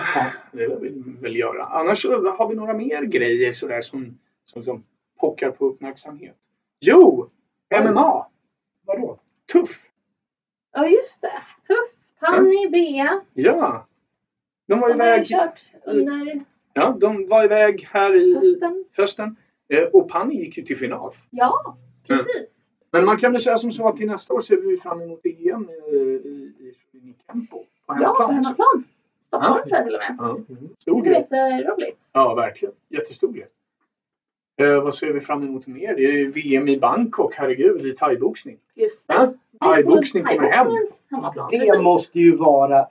det 0.51 0.67
vill 0.67 1.03
vi 1.05 1.21
väl 1.21 1.35
göra. 1.35 1.63
Annars 1.63 2.01
så 2.01 2.31
har 2.31 2.49
vi 2.49 2.55
några 2.55 2.73
mer 2.73 3.03
grejer 3.03 3.51
sådär 3.51 3.81
som, 3.81 4.17
som, 4.45 4.63
som 4.63 4.83
pockar 5.19 5.51
på 5.51 5.65
uppmärksamhet. 5.65 6.37
Jo! 6.79 7.29
MMA! 7.71 8.27
Vadå? 8.85 9.19
Tuff! 9.51 9.83
Ja, 10.77 10.87
just 10.87 11.21
det. 11.21 11.41
Tuff. 11.67 11.93
Panny, 12.19 12.69
Bea. 12.69 13.21
Ja! 13.33 13.87
De 14.67 14.79
var 14.79 14.87
De 14.89 14.99
har 14.99 15.07
iväg, 15.07 15.27
kört 15.27 15.63
under 15.85 16.41
ja, 16.73 16.95
de 16.99 17.27
var 17.27 17.43
iväg 17.45 17.87
här 17.91 18.15
i 18.15 18.35
hösten. 18.35 18.85
hösten. 18.97 19.35
Eh, 19.69 19.83
Och 19.93 20.09
Panny 20.09 20.35
gick 20.35 20.57
ju 20.57 20.63
till 20.63 20.77
final. 20.77 21.13
Ja, 21.29 21.77
precis. 22.07 22.47
Men 22.91 23.05
man 23.05 23.17
kan 23.17 23.31
väl 23.31 23.41
säga 23.41 23.57
som 23.57 23.71
så 23.71 23.87
att 23.87 23.97
till 23.97 24.07
nästa 24.07 24.33
år 24.33 24.41
ser 24.41 24.57
vi 24.57 24.77
fram 24.77 25.01
emot 25.01 25.25
EM 25.25 25.69
i, 25.69 25.95
i, 25.95 26.73
i 26.93 27.15
Kempo. 27.31 27.57
På 27.57 27.65
Ja, 27.87 27.93
på 27.95 28.03
hemmaplan. 28.03 28.33
hemmaplan. 28.33 28.83
Stockholm 29.27 29.55
Ja. 29.57 29.65
tror 29.65 29.77
jag 29.77 29.85
till 29.85 29.95
och 29.95 29.99
med. 29.99 30.15
Ja, 30.19 30.29
Mm. 30.59 30.69
stor 30.81 31.01
grej. 31.01 31.27
jätteroligt. 31.31 32.01
Ja, 32.11 32.33
verkligen. 32.35 32.75
Jättestor 32.89 33.31
grej. 33.33 33.47
Eh, 34.59 34.83
vad 34.83 34.95
ser 34.95 35.13
vi 35.13 35.21
fram 35.21 35.43
emot 35.43 35.67
mer? 35.67 35.95
Det 35.95 36.05
är 36.05 36.11
ju 36.11 36.31
VM 36.31 36.67
i 36.67 36.77
Bangkok, 36.79 37.33
herregud, 37.35 37.85
i 37.85 37.93
thaiboxning. 37.95 38.57
Just 38.75 39.07
det. 39.07 39.13
Ja? 39.13 39.33
Thaiboxning 39.59 40.23
kommer 40.23 40.49
hem. 40.51 40.67
Det 41.51 41.81
måste 41.81 42.19
ju 42.19 42.35
vara 42.35 42.85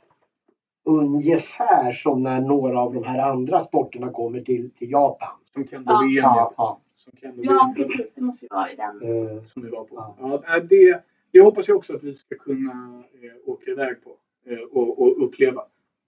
ungefär 0.84 1.92
som 1.92 2.22
när 2.22 2.40
några 2.40 2.80
av 2.80 2.94
de 2.94 3.04
här 3.04 3.30
andra 3.30 3.60
sporterna 3.60 4.12
kommer 4.12 4.40
till, 4.40 4.70
till 4.70 4.90
Japan. 4.90 5.28
Som 5.52 5.66
Kendo-VM. 5.66 6.14
Ja, 6.14 6.32
Ja. 6.36 6.54
ja. 6.56 6.80
Som 6.96 7.12
Ja, 7.14 7.20
Kendo-VM. 7.28 7.74
precis. 7.74 8.14
Det 8.14 8.20
måste 8.20 8.44
ju 8.44 8.48
vara 8.50 8.72
i 8.72 8.76
den. 8.76 9.02
Eh, 9.36 9.42
Som 9.42 9.62
vi 9.62 9.70
var 9.70 9.84
på. 9.84 10.14
Ja. 10.20 10.42
Ja, 10.46 10.60
det, 10.60 11.04
det 11.32 11.40
hoppas 11.40 11.68
jag 11.68 11.76
också 11.76 11.94
att 11.96 12.02
vi 12.02 12.14
ska 12.14 12.36
kunna 12.36 13.02
eh, 13.22 13.50
åka 13.50 13.70
iväg 13.70 13.96
på 14.04 14.10
eh, 14.50 14.58
och, 14.58 15.02
och 15.02 15.24
uppleva. 15.24 15.62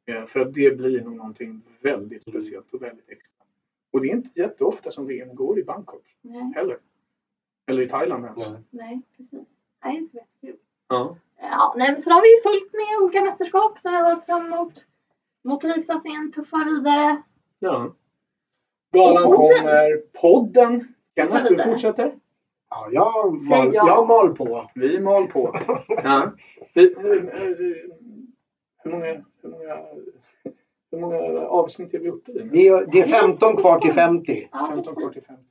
Eh, 0.06 0.24
för 0.26 0.40
att 0.40 0.54
det 0.54 0.76
blir 0.76 1.04
nog 1.04 1.16
någonting 1.16 1.62
väldigt 1.82 2.22
speciellt 2.22 2.74
och 2.74 2.82
väldigt 2.82 3.08
extra. 3.08 3.37
Och 3.92 4.00
det 4.00 4.08
är 4.08 4.12
inte 4.12 4.40
jätteofta 4.40 4.90
som 4.90 5.06
VM 5.06 5.34
går 5.34 5.58
i 5.58 5.64
Bangkok 5.64 6.16
Nej, 6.22 6.52
heller. 6.54 6.78
Eller 7.66 7.82
i 7.82 7.88
Thailand 7.88 8.24
ens. 8.24 8.48
nej. 8.50 8.60
nej 8.70 9.02
precis. 9.16 9.48
Nej, 9.84 10.00
det 10.00 10.06
är 10.06 10.08
så 10.10 10.16
jättekul. 10.16 10.60
Ja. 10.88 11.16
Ja, 11.40 11.74
nej, 11.76 11.92
men 11.92 12.02
så 12.02 12.10
har 12.10 12.22
vi 12.22 12.28
ju 12.36 12.42
fullt 12.42 12.72
med 12.72 13.04
olika 13.04 13.20
mästerskap 13.30 13.78
som 13.78 13.90
vi 13.92 13.96
har 13.98 14.12
oss 14.12 14.24
fram 14.26 14.52
emot. 14.52 14.84
Motoriksatsningen 15.44 16.32
tuffar 16.32 16.74
vidare. 16.74 17.22
ja. 17.58 17.94
Galan 18.92 19.24
Och 19.26 19.34
podden. 19.36 19.58
kommer. 19.58 19.96
Podden. 20.20 20.94
Kenneth, 21.16 21.48
du 21.48 21.58
fortsätter. 21.58 22.14
Ja, 22.70 22.88
jag, 22.92 23.42
mal, 23.42 23.74
ja. 23.74 23.86
jag 23.88 24.08
mal 24.08 24.36
på. 24.36 24.70
Vi 24.74 25.00
mal 25.00 25.26
på. 25.26 25.58
Ja. 25.88 26.32
Vi, 26.74 26.94
hur, 26.98 28.90
många, 28.90 29.24
hur, 29.42 29.48
många, 29.50 29.76
hur 30.98 31.06
många 31.06 31.40
avsnitt 31.48 31.94
är 31.94 31.98
vi 31.98 32.08
uppe 32.10 32.32
i? 32.32 32.38
Det 32.52 32.68
är, 32.68 32.86
det 32.86 33.00
är 33.00 33.06
15 33.08 33.56
kvar 33.56 33.80
till 33.80 33.92
50. 33.92 34.48
Ja, 34.52 34.68
15 34.70 34.94
kvar 34.94 35.10
till 35.10 35.22
precis. 35.22 35.26
50. 35.26 35.44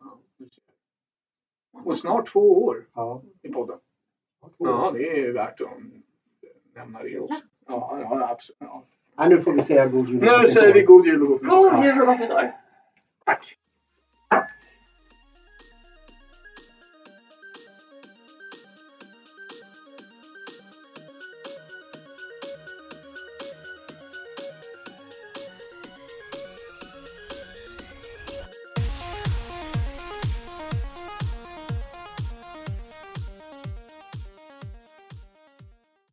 Ja, 0.00 0.18
du 0.36 0.44
ser. 0.44 1.88
och 1.88 1.96
snart 1.96 2.32
två 2.32 2.64
år 2.64 2.86
Ja. 2.94 3.22
i 3.42 3.48
podden. 3.48 3.78
Ja, 4.58 4.90
det 4.94 5.20
är 5.20 5.32
värt 5.32 5.60
att 5.60 5.68
nämna 6.74 7.02
det 7.02 7.18
också. 7.20 7.42
Ja, 7.66 7.98
ja 8.02 8.28
absolut. 8.30 8.56
Ja. 8.60 8.84
Ja, 9.16 9.28
nu 9.28 9.40
får 9.40 9.52
vi 9.52 9.62
säga 9.62 9.86
god 9.86 10.08
jul. 10.08 10.20
Nu 10.20 10.46
säger 10.46 10.74
vi 10.74 10.82
god 10.82 11.06
jul 11.06 11.22
och 11.22 11.28
gott 11.28 11.42
nytt 11.42 11.52
år. 11.52 11.70
God 11.70 11.84
jul 11.84 12.00
och 12.00 12.06
gott 12.06 12.20
nytt 12.20 12.30
år. 12.30 12.52
Tack. 13.24 13.58